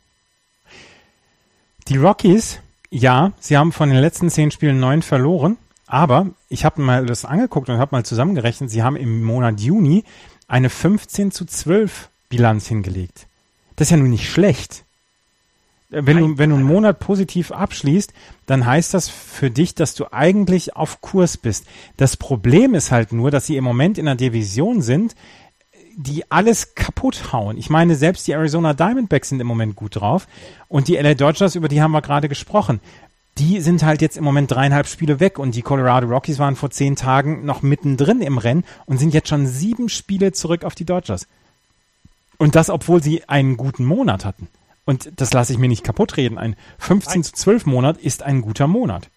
Die 1.88 1.98
Rockies, 1.98 2.60
ja, 2.90 3.32
sie 3.40 3.58
haben 3.58 3.72
von 3.72 3.90
den 3.90 4.00
letzten 4.00 4.30
zehn 4.30 4.50
Spielen 4.50 4.80
neun 4.80 5.04
verloren, 5.04 5.58
aber 5.86 6.28
ich 6.50 6.66
habe 6.66 6.82
mal 6.82 7.06
das 7.06 7.26
angeguckt 7.26 7.70
und 7.70 7.78
habe 7.78 7.96
mal 7.96 8.06
zusammengerechnet, 8.06 8.72
sie 8.72 8.82
haben 8.82 8.96
im 8.96 9.24
Monat 9.24 9.60
Juni 9.60 10.04
eine 10.48 10.70
15 10.70 11.32
zu 11.32 11.46
12 11.46 12.10
Bilanz 12.30 12.68
hingelegt. 12.68 13.28
Das 13.76 13.88
ist 13.88 13.92
ja 13.92 13.98
nun 13.98 14.10
nicht 14.10 14.30
schlecht 14.30 14.84
wenn 15.92 16.18
du, 16.18 16.38
wenn 16.38 16.50
du 16.50 16.56
einen 16.56 16.66
Monat 16.66 17.00
positiv 17.00 17.52
abschließt, 17.52 18.14
dann 18.46 18.66
heißt 18.66 18.94
das 18.94 19.10
für 19.10 19.52
dich, 19.52 19.76
dass 19.76 19.94
du 19.94 20.12
eigentlich 20.12 20.76
auf 20.76 21.02
Kurs 21.02 21.36
bist. 21.38 21.66
Das 21.98 22.16
Problem 22.16 22.74
ist 22.74 22.92
halt 22.92 23.12
nur, 23.12 23.30
dass 23.30 23.46
sie 23.46 23.58
im 23.58 23.66
Moment 23.66 23.98
in 23.98 24.08
einer 24.08 24.16
Division 24.16 24.82
sind, 24.82 25.16
die 25.98 26.32
alles 26.32 26.76
kaputt 26.76 27.34
hauen. 27.34 27.58
Ich 27.58 27.70
meine, 27.70 27.96
selbst 27.96 28.26
die 28.26 28.32
Arizona 28.32 28.74
Diamondbacks 28.74 29.30
sind 29.30 29.42
im 29.42 29.48
Moment 29.48 29.76
gut 29.76 29.98
drauf 29.98 30.28
und 30.70 30.88
die 30.88 30.96
LA 30.96 31.14
Dodgers, 31.14 31.56
über 31.56 31.68
die 31.68 31.82
haben 31.82 31.92
wir 31.92 32.02
gerade 32.02 32.30
gesprochen. 32.30 32.80
Die 33.38 33.60
sind 33.60 33.84
halt 33.84 34.02
jetzt 34.02 34.16
im 34.16 34.24
Moment 34.24 34.50
dreieinhalb 34.50 34.88
Spiele 34.88 35.20
weg 35.20 35.40
und 35.40 35.56
die 35.56 35.62
Colorado 35.62 36.08
Rockies 36.08 36.40
waren 36.40 36.56
vor 36.56 36.70
zehn 36.70 36.96
Tagen 36.96 37.46
noch 37.46 37.62
mittendrin 37.62 38.22
im 38.22 38.38
Rennen 38.38 38.64
und 38.86 38.98
sind 38.98 39.14
jetzt 39.14 39.28
schon 39.28 39.46
sieben 39.46 39.90
Spiele 39.90 40.32
zurück 40.32 40.64
auf 40.64 40.76
die 40.76 40.86
Dodgers. 40.86 41.28
Und 42.38 42.56
das, 42.56 42.70
obwohl 42.70 43.04
sie 43.04 43.28
einen 43.28 43.58
guten 43.58 43.86
Monat 43.86 44.24
hatten. 44.24 44.48
Und 44.86 45.12
das 45.16 45.34
lasse 45.34 45.54
ich 45.54 45.60
mir 45.60 45.68
nicht 45.70 45.84
kaputt 45.84 46.18
reden. 46.18 46.38
Ein 46.38 46.56
15 46.80 47.24
zu 47.24 47.34
12 47.34 47.66
Monat 47.66 47.98
ist 47.98 48.24
ein 48.24 48.42
guter 48.42 48.68
Monat. 48.68 49.10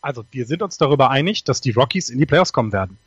Also 0.00 0.24
wir 0.30 0.46
sind 0.46 0.62
uns 0.62 0.78
darüber 0.78 1.10
einig, 1.10 1.44
dass 1.44 1.60
die 1.60 1.72
Rockies 1.72 2.08
in 2.08 2.18
die 2.18 2.26
Playoffs 2.26 2.52
kommen 2.52 2.72
werden. 2.72 2.98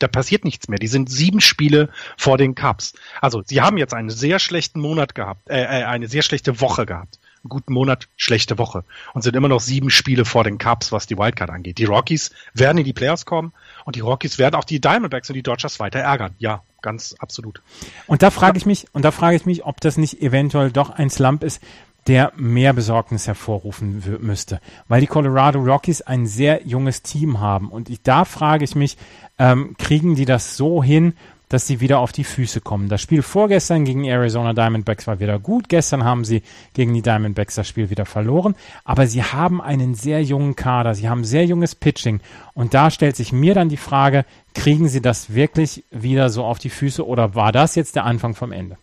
Da 0.00 0.08
passiert 0.08 0.44
nichts 0.44 0.68
mehr. 0.68 0.78
Die 0.78 0.88
sind 0.88 1.10
sieben 1.10 1.40
Spiele 1.40 1.90
vor 2.16 2.38
den 2.38 2.54
Cubs. 2.54 2.94
Also 3.20 3.42
sie 3.44 3.60
haben 3.60 3.76
jetzt 3.76 3.94
einen 3.94 4.10
sehr 4.10 4.38
schlechten 4.38 4.80
Monat 4.80 5.14
gehabt, 5.14 5.48
äh, 5.48 5.62
äh 5.62 5.84
eine 5.84 6.08
sehr 6.08 6.22
schlechte 6.22 6.60
Woche 6.60 6.86
gehabt. 6.86 7.19
Einen 7.42 7.48
guten 7.48 7.72
Monat, 7.72 8.08
schlechte 8.16 8.58
Woche. 8.58 8.84
Und 9.14 9.22
sind 9.22 9.34
immer 9.34 9.48
noch 9.48 9.60
sieben 9.60 9.90
Spiele 9.90 10.24
vor 10.24 10.44
den 10.44 10.58
Cubs, 10.58 10.92
was 10.92 11.06
die 11.06 11.16
Wildcard 11.16 11.50
angeht. 11.50 11.78
Die 11.78 11.84
Rockies 11.84 12.32
werden 12.52 12.78
in 12.78 12.84
die 12.84 12.92
Playoffs 12.92 13.24
kommen 13.24 13.52
und 13.84 13.96
die 13.96 14.00
Rockies 14.00 14.38
werden 14.38 14.54
auch 14.56 14.64
die 14.64 14.80
Diamondbacks 14.80 15.30
und 15.30 15.34
die 15.34 15.42
Dodgers 15.42 15.80
weiter 15.80 16.00
ärgern. 16.00 16.34
Ja, 16.38 16.62
ganz 16.82 17.14
absolut. 17.18 17.62
Und 18.06 18.22
da 18.22 18.30
frage 18.30 18.58
ich 18.58 18.66
mich, 18.66 18.86
und 18.92 19.04
da 19.04 19.10
frage 19.10 19.36
ich 19.36 19.46
mich, 19.46 19.64
ob 19.64 19.80
das 19.80 19.96
nicht 19.96 20.20
eventuell 20.20 20.70
doch 20.70 20.90
ein 20.90 21.08
Slump 21.08 21.42
ist, 21.42 21.62
der 22.06 22.32
mehr 22.36 22.72
Besorgnis 22.72 23.26
hervorrufen 23.26 24.02
müsste, 24.20 24.60
weil 24.88 25.00
die 25.00 25.06
Colorado 25.06 25.60
Rockies 25.60 26.02
ein 26.02 26.26
sehr 26.26 26.66
junges 26.66 27.02
Team 27.02 27.40
haben 27.40 27.70
und 27.70 27.90
ich, 27.90 28.02
da 28.02 28.24
frage 28.24 28.64
ich 28.64 28.74
mich, 28.74 28.96
ähm, 29.38 29.76
kriegen 29.78 30.14
die 30.14 30.24
das 30.24 30.56
so 30.56 30.82
hin, 30.82 31.14
dass 31.50 31.66
sie 31.66 31.80
wieder 31.80 31.98
auf 31.98 32.12
die 32.12 32.24
Füße 32.24 32.60
kommen. 32.60 32.88
Das 32.88 33.02
Spiel 33.02 33.22
vorgestern 33.22 33.84
gegen 33.84 34.04
die 34.04 34.08
Arizona 34.08 34.52
Diamondbacks 34.54 35.08
war 35.08 35.18
wieder 35.18 35.38
gut. 35.40 35.68
Gestern 35.68 36.04
haben 36.04 36.24
sie 36.24 36.42
gegen 36.74 36.94
die 36.94 37.02
Diamondbacks 37.02 37.56
das 37.56 37.68
Spiel 37.68 37.90
wieder 37.90 38.06
verloren. 38.06 38.54
Aber 38.84 39.08
sie 39.08 39.24
haben 39.24 39.60
einen 39.60 39.96
sehr 39.96 40.22
jungen 40.22 40.54
Kader. 40.54 40.94
Sie 40.94 41.08
haben 41.08 41.24
sehr 41.24 41.44
junges 41.44 41.74
Pitching. 41.74 42.20
Und 42.54 42.72
da 42.72 42.90
stellt 42.90 43.16
sich 43.16 43.32
mir 43.32 43.52
dann 43.54 43.68
die 43.68 43.76
Frage, 43.76 44.24
kriegen 44.54 44.88
sie 44.88 45.02
das 45.02 45.34
wirklich 45.34 45.82
wieder 45.90 46.30
so 46.30 46.44
auf 46.44 46.60
die 46.60 46.70
Füße 46.70 47.04
oder 47.04 47.34
war 47.34 47.50
das 47.50 47.74
jetzt 47.74 47.96
der 47.96 48.04
Anfang 48.04 48.36
vom 48.36 48.52
Ende? 48.52 48.78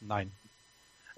Nein. 0.00 0.32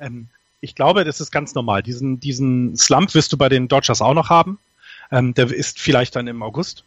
Ähm, 0.00 0.28
ich 0.60 0.74
glaube, 0.74 1.04
das 1.04 1.20
ist 1.20 1.30
ganz 1.30 1.54
normal. 1.54 1.84
Diesen, 1.84 2.18
diesen 2.18 2.76
Slump 2.76 3.14
wirst 3.14 3.32
du 3.32 3.36
bei 3.36 3.48
den 3.48 3.68
Dodgers 3.68 4.02
auch 4.02 4.14
noch 4.14 4.28
haben. 4.28 4.58
Ähm, 5.12 5.34
der 5.34 5.52
ist 5.52 5.78
vielleicht 5.78 6.16
dann 6.16 6.26
im 6.26 6.42
August 6.42 6.82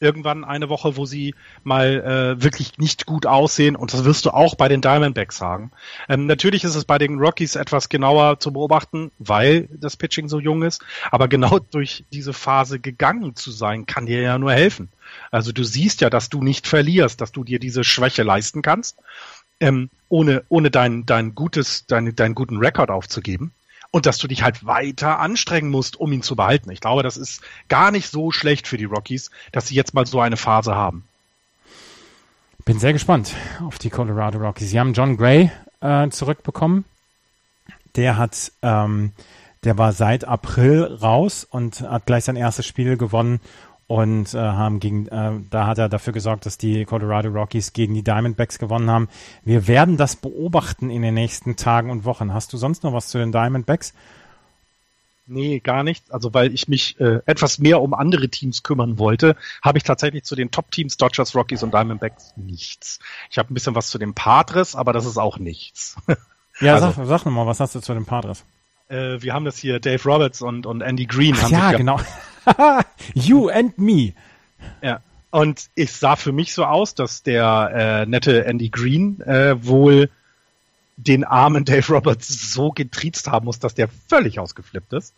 irgendwann 0.00 0.44
eine 0.44 0.68
Woche, 0.68 0.96
wo 0.96 1.06
sie 1.06 1.34
mal 1.64 2.36
äh, 2.38 2.42
wirklich 2.42 2.78
nicht 2.78 3.06
gut 3.06 3.26
aussehen 3.26 3.76
und 3.76 3.92
das 3.92 4.04
wirst 4.04 4.26
du 4.26 4.30
auch 4.30 4.54
bei 4.54 4.68
den 4.68 4.82
Diamondbacks 4.82 5.38
sagen. 5.38 5.70
Ähm, 6.08 6.26
natürlich 6.26 6.64
ist 6.64 6.74
es 6.74 6.84
bei 6.84 6.98
den 6.98 7.18
Rockies 7.18 7.56
etwas 7.56 7.88
genauer 7.88 8.38
zu 8.38 8.52
beobachten, 8.52 9.10
weil 9.18 9.68
das 9.72 9.96
Pitching 9.96 10.28
so 10.28 10.38
jung 10.38 10.62
ist, 10.62 10.82
aber 11.10 11.28
genau 11.28 11.58
durch 11.70 12.04
diese 12.12 12.32
Phase 12.32 12.78
gegangen 12.78 13.36
zu 13.36 13.50
sein, 13.50 13.86
kann 13.86 14.06
dir 14.06 14.20
ja 14.20 14.38
nur 14.38 14.52
helfen. 14.52 14.88
Also 15.30 15.52
du 15.52 15.64
siehst 15.64 16.00
ja, 16.00 16.10
dass 16.10 16.28
du 16.28 16.42
nicht 16.42 16.66
verlierst, 16.66 17.20
dass 17.20 17.32
du 17.32 17.44
dir 17.44 17.58
diese 17.58 17.84
Schwäche 17.84 18.22
leisten 18.22 18.60
kannst, 18.62 18.98
ähm, 19.60 19.88
ohne, 20.08 20.44
ohne 20.48 20.70
dein, 20.70 21.06
dein 21.06 21.34
gutes, 21.34 21.86
dein, 21.86 22.14
deinen 22.14 22.34
guten 22.34 22.58
Rekord 22.58 22.90
aufzugeben 22.90 23.52
und 23.90 24.06
dass 24.06 24.18
du 24.18 24.28
dich 24.28 24.42
halt 24.42 24.66
weiter 24.66 25.18
anstrengen 25.18 25.70
musst, 25.70 25.96
um 25.96 26.12
ihn 26.12 26.22
zu 26.22 26.36
behalten. 26.36 26.70
Ich 26.70 26.80
glaube, 26.80 27.02
das 27.02 27.16
ist 27.16 27.42
gar 27.68 27.90
nicht 27.90 28.10
so 28.10 28.30
schlecht 28.30 28.66
für 28.66 28.76
die 28.76 28.84
Rockies, 28.84 29.30
dass 29.52 29.68
sie 29.68 29.74
jetzt 29.74 29.94
mal 29.94 30.06
so 30.06 30.20
eine 30.20 30.36
Phase 30.36 30.74
haben. 30.74 31.04
Bin 32.64 32.78
sehr 32.78 32.92
gespannt 32.92 33.34
auf 33.64 33.78
die 33.78 33.90
Colorado 33.90 34.38
Rockies. 34.38 34.70
Sie 34.70 34.80
haben 34.80 34.92
John 34.92 35.16
Gray 35.16 35.50
äh, 35.80 36.08
zurückbekommen. 36.10 36.84
Der 37.94 38.16
hat, 38.16 38.52
ähm, 38.62 39.12
der 39.62 39.78
war 39.78 39.92
seit 39.92 40.24
April 40.24 40.82
raus 40.82 41.46
und 41.48 41.80
hat 41.82 42.06
gleich 42.06 42.24
sein 42.24 42.36
erstes 42.36 42.66
Spiel 42.66 42.96
gewonnen 42.96 43.40
und 43.86 44.34
äh, 44.34 44.38
haben 44.38 44.80
gegen, 44.80 45.06
äh, 45.08 45.32
da 45.50 45.66
hat 45.66 45.78
er 45.78 45.88
dafür 45.88 46.12
gesorgt, 46.12 46.46
dass 46.46 46.58
die 46.58 46.84
Colorado 46.84 47.28
Rockies 47.28 47.72
gegen 47.72 47.94
die 47.94 48.02
Diamondbacks 48.02 48.58
gewonnen 48.58 48.90
haben. 48.90 49.08
Wir 49.44 49.68
werden 49.68 49.96
das 49.96 50.16
beobachten 50.16 50.90
in 50.90 51.02
den 51.02 51.14
nächsten 51.14 51.56
Tagen 51.56 51.90
und 51.90 52.04
Wochen. 52.04 52.32
Hast 52.32 52.52
du 52.52 52.56
sonst 52.56 52.82
noch 52.82 52.92
was 52.92 53.08
zu 53.08 53.18
den 53.18 53.32
Diamondbacks? 53.32 53.94
Nee, 55.28 55.60
gar 55.60 55.82
nicht. 55.82 56.12
Also 56.12 56.34
weil 56.34 56.52
ich 56.54 56.68
mich 56.68 56.98
äh, 57.00 57.20
etwas 57.26 57.58
mehr 57.58 57.80
um 57.80 57.94
andere 57.94 58.28
Teams 58.28 58.62
kümmern 58.62 58.98
wollte, 58.98 59.36
habe 59.62 59.78
ich 59.78 59.84
tatsächlich 59.84 60.24
zu 60.24 60.36
den 60.36 60.50
Top-Teams 60.50 60.96
Dodgers, 60.96 61.34
Rockies 61.34 61.62
und 61.62 61.74
Diamondbacks 61.74 62.34
nichts. 62.36 63.00
Ich 63.30 63.38
habe 63.38 63.52
ein 63.52 63.54
bisschen 63.54 63.74
was 63.74 63.88
zu 63.88 63.98
den 63.98 64.14
Padres, 64.14 64.76
aber 64.76 64.92
das 64.92 65.04
ist 65.04 65.18
auch 65.18 65.38
nichts. 65.38 65.96
ja, 66.60 66.74
also, 66.74 66.92
sag, 66.92 67.06
sag 67.06 67.24
nochmal, 67.24 67.46
was 67.46 67.60
hast 67.60 67.74
du 67.74 67.80
zu 67.80 67.94
den 67.94 68.04
Padres? 68.04 68.44
Äh, 68.88 69.20
wir 69.20 69.34
haben 69.34 69.44
das 69.44 69.58
hier, 69.58 69.80
Dave 69.80 70.02
Roberts 70.04 70.42
und, 70.42 70.66
und 70.66 70.80
Andy 70.80 71.06
Green. 71.06 71.36
Ach, 71.40 71.50
ja, 71.50 71.72
genau. 71.72 72.00
you 73.14 73.48
and 73.48 73.76
me. 73.78 74.12
Ja. 74.82 75.00
Und 75.30 75.68
ich 75.74 75.92
sah 75.92 76.16
für 76.16 76.32
mich 76.32 76.54
so 76.54 76.64
aus, 76.64 76.94
dass 76.94 77.22
der 77.22 78.04
äh, 78.04 78.06
nette 78.06 78.46
Andy 78.46 78.68
Green 78.68 79.20
äh, 79.22 79.56
wohl 79.64 80.08
den 80.96 81.24
armen 81.24 81.64
Dave 81.66 81.92
Roberts 81.92 82.52
so 82.52 82.70
getriezt 82.70 83.28
haben 83.28 83.44
muss, 83.44 83.58
dass 83.58 83.74
der 83.74 83.88
völlig 84.08 84.38
ausgeflippt 84.38 84.92
ist. 84.92 85.14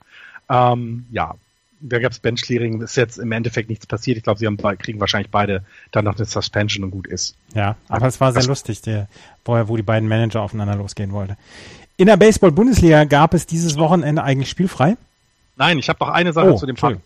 Ähm, 0.49 1.07
ja, 1.11 1.35
da 1.81 1.99
gab 2.01 2.13
es 2.13 2.19
Bench-Clearing, 2.19 2.81
ist 2.81 2.97
jetzt 2.97 3.19
im 3.19 3.31
Endeffekt 3.33 3.69
nichts 3.69 3.87
passiert. 3.87 4.17
Ich 4.17 4.25
glaube, 4.25 4.39
sie 4.39 4.47
haben, 4.47 4.57
kriegen 4.79 4.99
wahrscheinlich 4.99 5.31
beide 5.31 5.65
dann 5.93 6.05
noch 6.05 6.17
eine 6.17 6.25
Suspension 6.25 6.85
und 6.85 6.91
gut 6.91 7.07
ist. 7.07 7.37
Ja, 7.55 7.77
aber 7.89 8.07
es 8.07 8.21
war 8.21 8.33
sehr 8.33 8.45
lustig, 8.45 8.83
der, 8.83 9.09
wo 9.45 9.77
die 9.77 9.83
beiden 9.83 10.09
Manager 10.09 10.43
aufeinander 10.43 10.75
losgehen 10.75 11.13
wollten. 11.13 11.37
In 11.99 12.07
der 12.07 12.17
Baseball-Bundesliga 12.17 13.05
gab 13.05 13.35
es 13.35 13.45
dieses 13.45 13.77
Wochenende 13.77 14.23
eigentlich 14.23 14.49
spielfrei? 14.49 14.97
Nein, 15.57 15.81
ich 15.81 15.89
habe 15.89 15.99
noch 15.99 16.11
eine 16.11 16.33
Sache 16.33 16.53
oh, 16.53 16.57
zu 16.57 16.65
dem 16.65 16.77
Fall. 16.77 17.01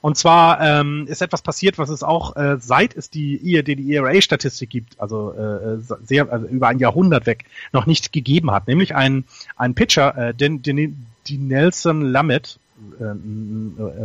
Und 0.00 0.16
zwar 0.16 0.58
ähm, 0.62 1.06
ist 1.06 1.20
etwas 1.20 1.42
passiert, 1.42 1.76
was 1.76 1.90
es 1.90 2.02
auch 2.02 2.34
äh, 2.34 2.56
seit 2.58 2.96
es 2.96 3.10
die, 3.10 3.62
die 3.62 3.94
ERA-Statistik 3.94 4.70
gibt, 4.70 4.98
also 4.98 5.32
äh, 5.32 5.78
sehr 6.02 6.32
also 6.32 6.46
über 6.46 6.68
ein 6.68 6.78
Jahrhundert 6.78 7.26
weg, 7.26 7.44
noch 7.72 7.84
nicht 7.84 8.10
gegeben 8.10 8.50
hat. 8.50 8.68
Nämlich 8.68 8.94
ein, 8.94 9.24
ein 9.56 9.74
Pitcher, 9.74 10.16
äh, 10.16 10.34
den, 10.34 10.62
den, 10.62 11.06
die 11.26 11.36
Nelson 11.36 12.00
Lamet, 12.00 12.58
äh, 12.98 13.04
äh, 13.04 13.14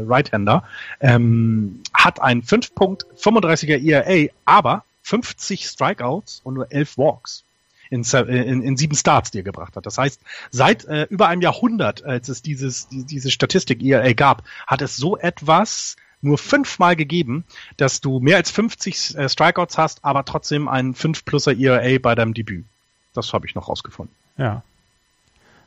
Right-Hander, 0.05 0.63
ähm, 0.99 1.79
hat 1.93 2.21
ein 2.21 2.43
5.35er 2.43 3.81
ERA, 3.81 4.29
aber 4.43 4.83
50 5.03 5.65
Strikeouts 5.65 6.41
und 6.43 6.55
nur 6.55 6.69
11 6.69 6.97
Walks 6.97 7.45
in, 7.89 8.03
in, 8.03 8.61
in 8.61 8.77
sieben 8.77 8.95
Starts, 8.95 9.31
die 9.31 9.39
er 9.39 9.43
gebracht 9.43 9.76
hat. 9.76 9.85
Das 9.85 9.97
heißt, 9.97 10.22
seit 10.51 10.85
äh, 10.85 11.03
über 11.09 11.27
einem 11.27 11.41
Jahrhundert, 11.41 12.03
als 12.03 12.30
es 12.30 12.41
dieses, 12.41 12.88
die, 12.89 13.03
diese 13.03 13.31
Statistik 13.31 13.84
ERA 13.84 14.14
gab, 14.14 14.43
hat 14.65 14.81
es 14.81 14.97
so 14.97 15.18
etwas 15.18 15.95
nur 16.22 16.38
fünfmal 16.38 16.95
gegeben, 16.95 17.45
dass 17.77 18.01
du 18.01 18.19
mehr 18.19 18.38
als 18.38 18.51
50 18.51 19.15
äh, 19.15 19.30
Strikeouts 19.30 19.77
hast, 19.77 20.03
aber 20.03 20.26
trotzdem 20.26 20.68
ein 20.68 20.95
5-pluser 20.95 21.57
ERA 21.57 21.99
bei 21.99 22.15
deinem 22.15 22.34
Debüt. 22.34 22.65
Das 23.14 23.34
habe 23.34 23.47
ich 23.47 23.55
noch 23.55 23.69
rausgefunden. 23.69 24.15
Ja. 24.38 24.64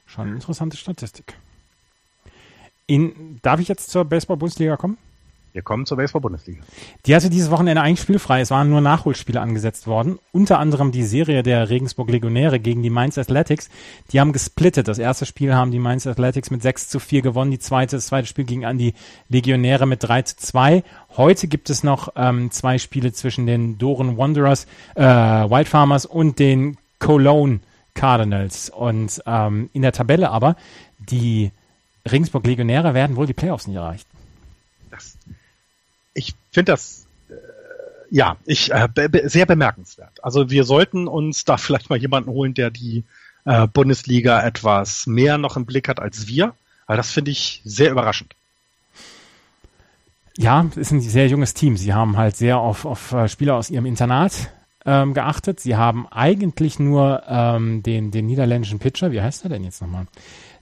Schon 0.07 0.27
eine 0.27 0.37
interessante 0.37 0.77
Statistik. 0.77 1.35
In, 2.87 3.39
darf 3.43 3.61
ich 3.61 3.69
jetzt 3.69 3.91
zur 3.91 4.05
Baseball-Bundesliga 4.05 4.77
kommen? 4.77 4.99
Wir 5.53 5.63
kommen 5.63 5.85
zur 5.85 5.97
Baseball-Bundesliga. 5.97 6.63
Die 7.07 7.15
hatte 7.15 7.29
dieses 7.29 7.51
Wochenende 7.51 7.83
eigentlich 7.83 8.01
spielfrei. 8.01 8.41
Es 8.41 8.53
waren 8.53 8.71
nur 8.71 8.81
Nachholspiele 8.81 9.41
angesetzt 9.41 9.89
worden. 9.89 10.19
Unter 10.31 10.61
anderem 10.61 10.93
die 10.93 11.03
Serie 11.03 11.43
der 11.43 11.71
Regensburg 11.71 12.09
Legionäre 12.09 12.61
gegen 12.61 12.83
die 12.83 12.91
Mainz 12.91 13.19
Athletics. 13.19 13.69
Die 14.13 14.21
haben 14.21 14.33
gesplittet. 14.33 14.87
Das 14.87 14.99
erste 14.99 15.27
Spiel 15.27 15.53
haben 15.55 15.73
die 15.73 15.81
Mainz 15.81 16.07
Athletics 16.07 16.51
mit 16.51 16.63
6 16.63 16.89
zu 16.89 17.01
4 17.01 17.23
gewonnen. 17.23 17.51
Die 17.51 17.59
zweite, 17.59 17.97
das 17.97 18.07
zweite 18.07 18.29
Spiel 18.29 18.45
ging 18.45 18.65
an 18.65 18.79
die 18.79 18.95
Legionäre 19.29 19.87
mit 19.87 20.05
3 20.05 20.23
zu 20.23 20.37
2. 20.37 20.85
Heute 21.17 21.49
gibt 21.49 21.69
es 21.69 21.83
noch 21.83 22.13
ähm, 22.15 22.53
zwei 22.53 22.79
Spiele 22.79 23.13
zwischen 23.13 23.47
den 23.47 23.77
Doren 23.77 24.17
Wanderers, 24.17 24.67
äh, 24.95 25.03
Wild 25.03 25.69
Farmers 25.69 26.07
und 26.07 26.39
den 26.39 26.77
Cologne 27.01 27.59
Cardinals. 27.95 28.71
Und 28.71 29.21
ähm, 29.27 29.69
in 29.73 29.83
der 29.83 29.93
Tabelle 29.93 30.31
aber, 30.31 30.55
die 30.99 31.51
Regensburg 32.11 32.47
Legionäre 32.47 32.95
werden 32.95 33.17
wohl 33.17 33.27
die 33.27 33.33
Playoffs 33.33 33.67
nicht 33.67 33.77
erreichen 33.77 34.10
ich 36.15 36.35
finde 36.51 36.73
das 36.73 37.07
äh, 37.29 37.35
ja, 38.11 38.37
ich 38.45 38.73
äh, 38.73 38.89
be 38.93 39.29
sehr 39.29 39.47
bemerkenswert. 39.47 40.23
Also 40.23 40.51
wir 40.51 40.65
sollten 40.65 41.09
uns 41.09 41.45
da 41.45 41.57
vielleicht 41.57 41.91
mal 41.91 41.99
jemanden 41.99 42.31
holen, 42.31 42.55
der 42.55 42.71
die 42.71 43.05
äh, 43.45 43.67
Bundesliga 43.67 44.43
etwas 44.43 45.07
mehr 45.07 45.39
noch 45.39 45.57
im 45.57 45.67
Blick 45.67 45.89
hat 45.89 46.01
als 46.01 46.27
wir, 46.27 46.55
weil 46.87 46.97
das 46.97 47.11
finde 47.11 47.31
ich 47.31 47.63
sehr 47.65 47.91
überraschend. 47.91 48.35
Ja, 50.37 50.67
es 50.71 50.77
ist 50.77 50.91
ein 50.93 51.01
sehr 51.01 51.27
junges 51.27 51.55
Team. 51.55 51.77
Sie 51.77 51.93
haben 51.93 52.17
halt 52.17 52.37
sehr 52.37 52.59
auf, 52.59 52.85
auf 52.85 53.13
äh, 53.13 53.29
Spieler 53.29 53.57
aus 53.57 53.71
ihrem 53.71 53.87
Internat 53.87 54.51
ähm, 54.87 55.13
geachtet. 55.13 55.61
Sie 55.61 55.77
haben 55.77 56.07
eigentlich 56.09 56.79
nur 56.79 57.23
ähm, 57.29 57.83
den, 57.83 58.11
den 58.11 58.27
niederländischen 58.27 58.79
Pitcher, 58.79 59.13
wie 59.13 59.21
heißt 59.21 59.45
er 59.45 59.51
denn 59.51 59.65
jetzt 59.65 59.83
nochmal? 59.83 60.07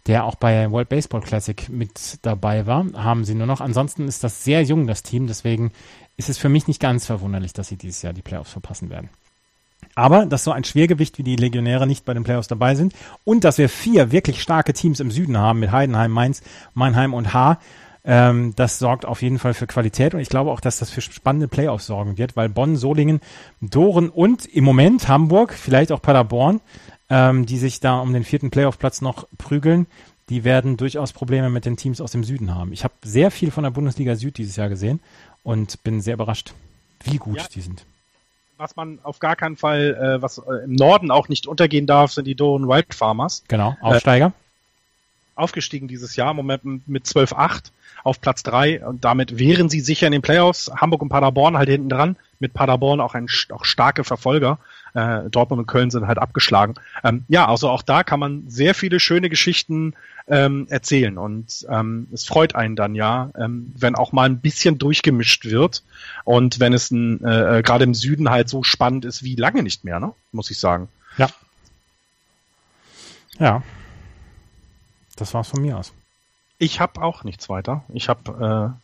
Der 0.06 0.24
auch 0.24 0.36
bei 0.36 0.70
World 0.70 0.88
Baseball 0.88 1.20
Classic 1.20 1.68
mit 1.68 2.18
dabei 2.22 2.66
war, 2.66 2.86
haben 2.94 3.24
sie 3.24 3.34
nur 3.34 3.46
noch. 3.46 3.60
Ansonsten 3.60 4.08
ist 4.08 4.24
das 4.24 4.44
sehr 4.44 4.62
jung, 4.62 4.86
das 4.86 5.02
Team. 5.02 5.26
Deswegen 5.26 5.72
ist 6.16 6.28
es 6.28 6.38
für 6.38 6.48
mich 6.48 6.66
nicht 6.66 6.80
ganz 6.80 7.06
verwunderlich, 7.06 7.52
dass 7.52 7.68
sie 7.68 7.76
dieses 7.76 8.02
Jahr 8.02 8.12
die 8.12 8.22
Playoffs 8.22 8.52
verpassen 8.52 8.90
werden. 8.90 9.10
Aber 9.94 10.26
dass 10.26 10.44
so 10.44 10.52
ein 10.52 10.64
Schwergewicht 10.64 11.18
wie 11.18 11.22
die 11.22 11.36
Legionäre 11.36 11.86
nicht 11.86 12.04
bei 12.04 12.14
den 12.14 12.24
Playoffs 12.24 12.48
dabei 12.48 12.74
sind 12.74 12.94
und 13.24 13.44
dass 13.44 13.58
wir 13.58 13.68
vier 13.68 14.12
wirklich 14.12 14.42
starke 14.42 14.72
Teams 14.72 15.00
im 15.00 15.10
Süden 15.10 15.38
haben 15.38 15.60
mit 15.60 15.72
Heidenheim, 15.72 16.10
Mainz, 16.10 16.42
Mannheim 16.74 17.14
und 17.14 17.32
Haar, 17.32 17.58
ähm, 18.04 18.54
das 18.56 18.78
sorgt 18.78 19.06
auf 19.06 19.22
jeden 19.22 19.38
Fall 19.38 19.54
für 19.54 19.66
Qualität 19.66 20.14
und 20.14 20.20
ich 20.20 20.28
glaube 20.28 20.50
auch, 20.50 20.60
dass 20.60 20.78
das 20.78 20.90
für 20.90 21.00
spannende 21.00 21.48
Playoffs 21.48 21.86
sorgen 21.86 22.16
wird, 22.16 22.36
weil 22.36 22.48
Bonn, 22.48 22.76
Solingen, 22.76 23.20
Doren 23.60 24.08
und 24.08 24.46
im 24.46 24.64
Moment 24.64 25.08
Hamburg, 25.08 25.52
vielleicht 25.52 25.92
auch 25.92 26.00
Paderborn, 26.00 26.60
ähm, 27.10 27.47
die 27.47 27.59
sich 27.59 27.80
da 27.80 27.98
um 28.01 28.12
den 28.12 28.24
vierten 28.24 28.51
Playoff-Platz 28.51 29.01
noch 29.01 29.26
prügeln, 29.39 29.86
die 30.28 30.44
werden 30.44 30.76
durchaus 30.76 31.12
Probleme 31.12 31.48
mit 31.48 31.64
den 31.64 31.76
Teams 31.76 32.01
aus 32.01 32.12
dem 32.12 32.24
Süden 32.24 32.55
haben. 32.55 32.72
Ich 32.72 32.85
habe 32.85 32.94
sehr 33.02 33.30
viel 33.30 33.51
von 33.51 33.64
der 33.64 33.70
Bundesliga 33.70 34.14
Süd 34.14 34.36
dieses 34.36 34.56
Jahr 34.56 34.68
gesehen 34.68 35.01
und 35.43 35.82
bin 35.85 36.01
sehr 36.01 36.14
überrascht, 36.14 36.52
wie 37.05 37.16
gut 37.16 37.39
ja. 37.39 37.47
die 37.55 37.60
sind. 37.60 37.86
Was 38.59 38.76
man 38.76 38.98
auf 39.02 39.20
gar 39.20 39.36
keinen 39.36 39.56
Fall, 39.56 39.94
äh, 39.94 40.22
was 40.22 40.39
äh, 40.39 40.64
im 40.64 40.74
Norden 40.74 41.10
auch 41.10 41.28
nicht 41.28 41.47
untergehen 41.47 41.86
darf, 41.86 42.12
sind 42.12 42.26
die 42.26 42.35
Doren 42.35 42.68
Wild 42.68 42.93
Farmers. 42.93 43.44
Genau, 43.48 43.76
Aufsteiger. 43.80 44.26
Äh, 44.26 44.32
aufgestiegen 45.39 45.89
dieses 45.89 46.16
Jahr, 46.16 46.32
im 46.32 46.36
Moment 46.36 46.89
mit 46.89 47.06
12-8 47.06 47.70
auf 48.02 48.20
Platz 48.20 48.43
3 48.43 48.85
und 48.85 49.05
damit 49.05 49.39
wären 49.39 49.68
sie 49.68 49.80
sicher 49.80 50.06
in 50.06 50.12
den 50.12 50.22
Playoffs. 50.22 50.70
Hamburg 50.76 51.02
und 51.02 51.09
Paderborn 51.09 51.56
halt 51.56 51.68
hinten 51.68 51.89
dran, 51.89 52.16
mit 52.40 52.55
Paderborn 52.55 53.01
auch 53.01 53.14
ein 53.14 53.28
auch 53.51 53.64
starke 53.64 54.05
Verfolger. 54.05 54.59
Äh, 54.98 55.30
Dortmund 55.30 55.60
und 55.60 55.66
Köln 55.66 55.90
sind 55.90 56.08
halt 56.08 56.18
abgeschlagen. 56.18 56.74
Ähm, 57.04 57.24
ja, 57.28 57.46
also 57.46 57.70
auch 57.70 57.82
da 57.82 58.02
kann 58.02 58.18
man 58.18 58.48
sehr 58.48 58.74
viele 58.74 58.98
schöne 58.98 59.28
Geschichten 59.28 59.94
ähm, 60.26 60.66
erzählen 60.68 61.16
und 61.18 61.66
ähm, 61.70 62.08
es 62.12 62.26
freut 62.26 62.54
einen 62.54 62.74
dann 62.74 62.94
ja, 62.94 63.30
ähm, 63.38 63.72
wenn 63.76 63.94
auch 63.94 64.12
mal 64.12 64.28
ein 64.28 64.40
bisschen 64.40 64.76
durchgemischt 64.78 65.44
wird 65.44 65.84
und 66.24 66.58
wenn 66.58 66.72
es 66.72 66.90
ein, 66.90 67.24
äh, 67.24 67.58
äh 67.58 67.62
gerade 67.62 67.84
im 67.84 67.94
Süden 67.94 68.28
halt 68.28 68.48
so 68.48 68.64
spannend 68.64 69.04
ist 69.04 69.22
wie 69.22 69.36
lange 69.36 69.62
nicht 69.62 69.84
mehr, 69.84 70.00
ne? 70.00 70.12
muss 70.32 70.50
ich 70.50 70.58
sagen. 70.58 70.88
Ja. 71.16 71.28
Ja. 73.38 73.62
Das 75.16 75.32
war's 75.32 75.48
von 75.48 75.62
mir 75.62 75.78
aus. 75.78 75.92
Ich 76.58 76.80
habe 76.80 77.00
auch 77.02 77.22
nichts 77.24 77.48
weiter. 77.48 77.84
Ich 77.94 78.08
habe 78.08 78.76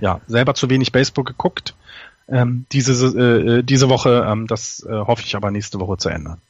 äh, 0.00 0.04
ja 0.04 0.20
selber 0.26 0.54
zu 0.54 0.68
wenig 0.68 0.92
Baseball 0.92 1.24
geguckt 1.24 1.74
ähm, 2.28 2.66
diese, 2.72 3.18
äh, 3.18 3.58
äh, 3.58 3.62
diese 3.62 3.88
Woche. 3.88 4.26
Ähm, 4.28 4.46
das 4.46 4.84
äh, 4.88 4.92
hoffe 4.92 5.22
ich 5.24 5.36
aber 5.36 5.50
nächste 5.50 5.80
Woche 5.80 5.96
zu 5.98 6.08
ändern. 6.08 6.40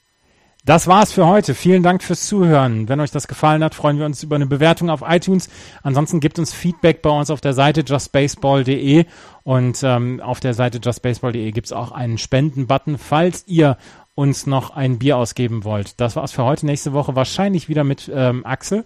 Das 0.64 0.86
war's 0.86 1.10
für 1.10 1.26
heute. 1.26 1.56
Vielen 1.56 1.82
Dank 1.82 2.04
fürs 2.04 2.28
Zuhören. 2.28 2.88
Wenn 2.88 3.00
euch 3.00 3.10
das 3.10 3.26
gefallen 3.26 3.64
hat, 3.64 3.74
freuen 3.74 3.98
wir 3.98 4.06
uns 4.06 4.22
über 4.22 4.36
eine 4.36 4.46
Bewertung 4.46 4.90
auf 4.90 5.02
iTunes. 5.04 5.50
Ansonsten 5.82 6.20
gibt 6.20 6.38
uns 6.38 6.52
Feedback 6.52 7.02
bei 7.02 7.10
uns 7.10 7.30
auf 7.30 7.40
der 7.40 7.52
Seite 7.52 7.80
justbaseball.de 7.80 9.06
und 9.42 9.82
ähm, 9.82 10.20
auf 10.20 10.38
der 10.38 10.54
Seite 10.54 10.78
justbaseball.de 10.78 11.50
gibt's 11.50 11.72
auch 11.72 11.90
einen 11.90 12.16
Spenden-Button, 12.16 12.96
falls 12.98 13.42
ihr 13.48 13.76
uns 14.14 14.46
noch 14.46 14.70
ein 14.70 15.00
Bier 15.00 15.16
ausgeben 15.16 15.64
wollt. 15.64 16.00
Das 16.00 16.14
war's 16.14 16.30
für 16.30 16.44
heute. 16.44 16.64
Nächste 16.66 16.92
Woche 16.92 17.16
wahrscheinlich 17.16 17.68
wieder 17.68 17.82
mit 17.82 18.08
ähm, 18.14 18.46
Axel. 18.46 18.84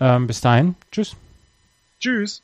Ähm, 0.00 0.26
bis 0.26 0.40
dahin. 0.40 0.74
Tschüss. 0.90 1.14
Tschüss. 2.00 2.43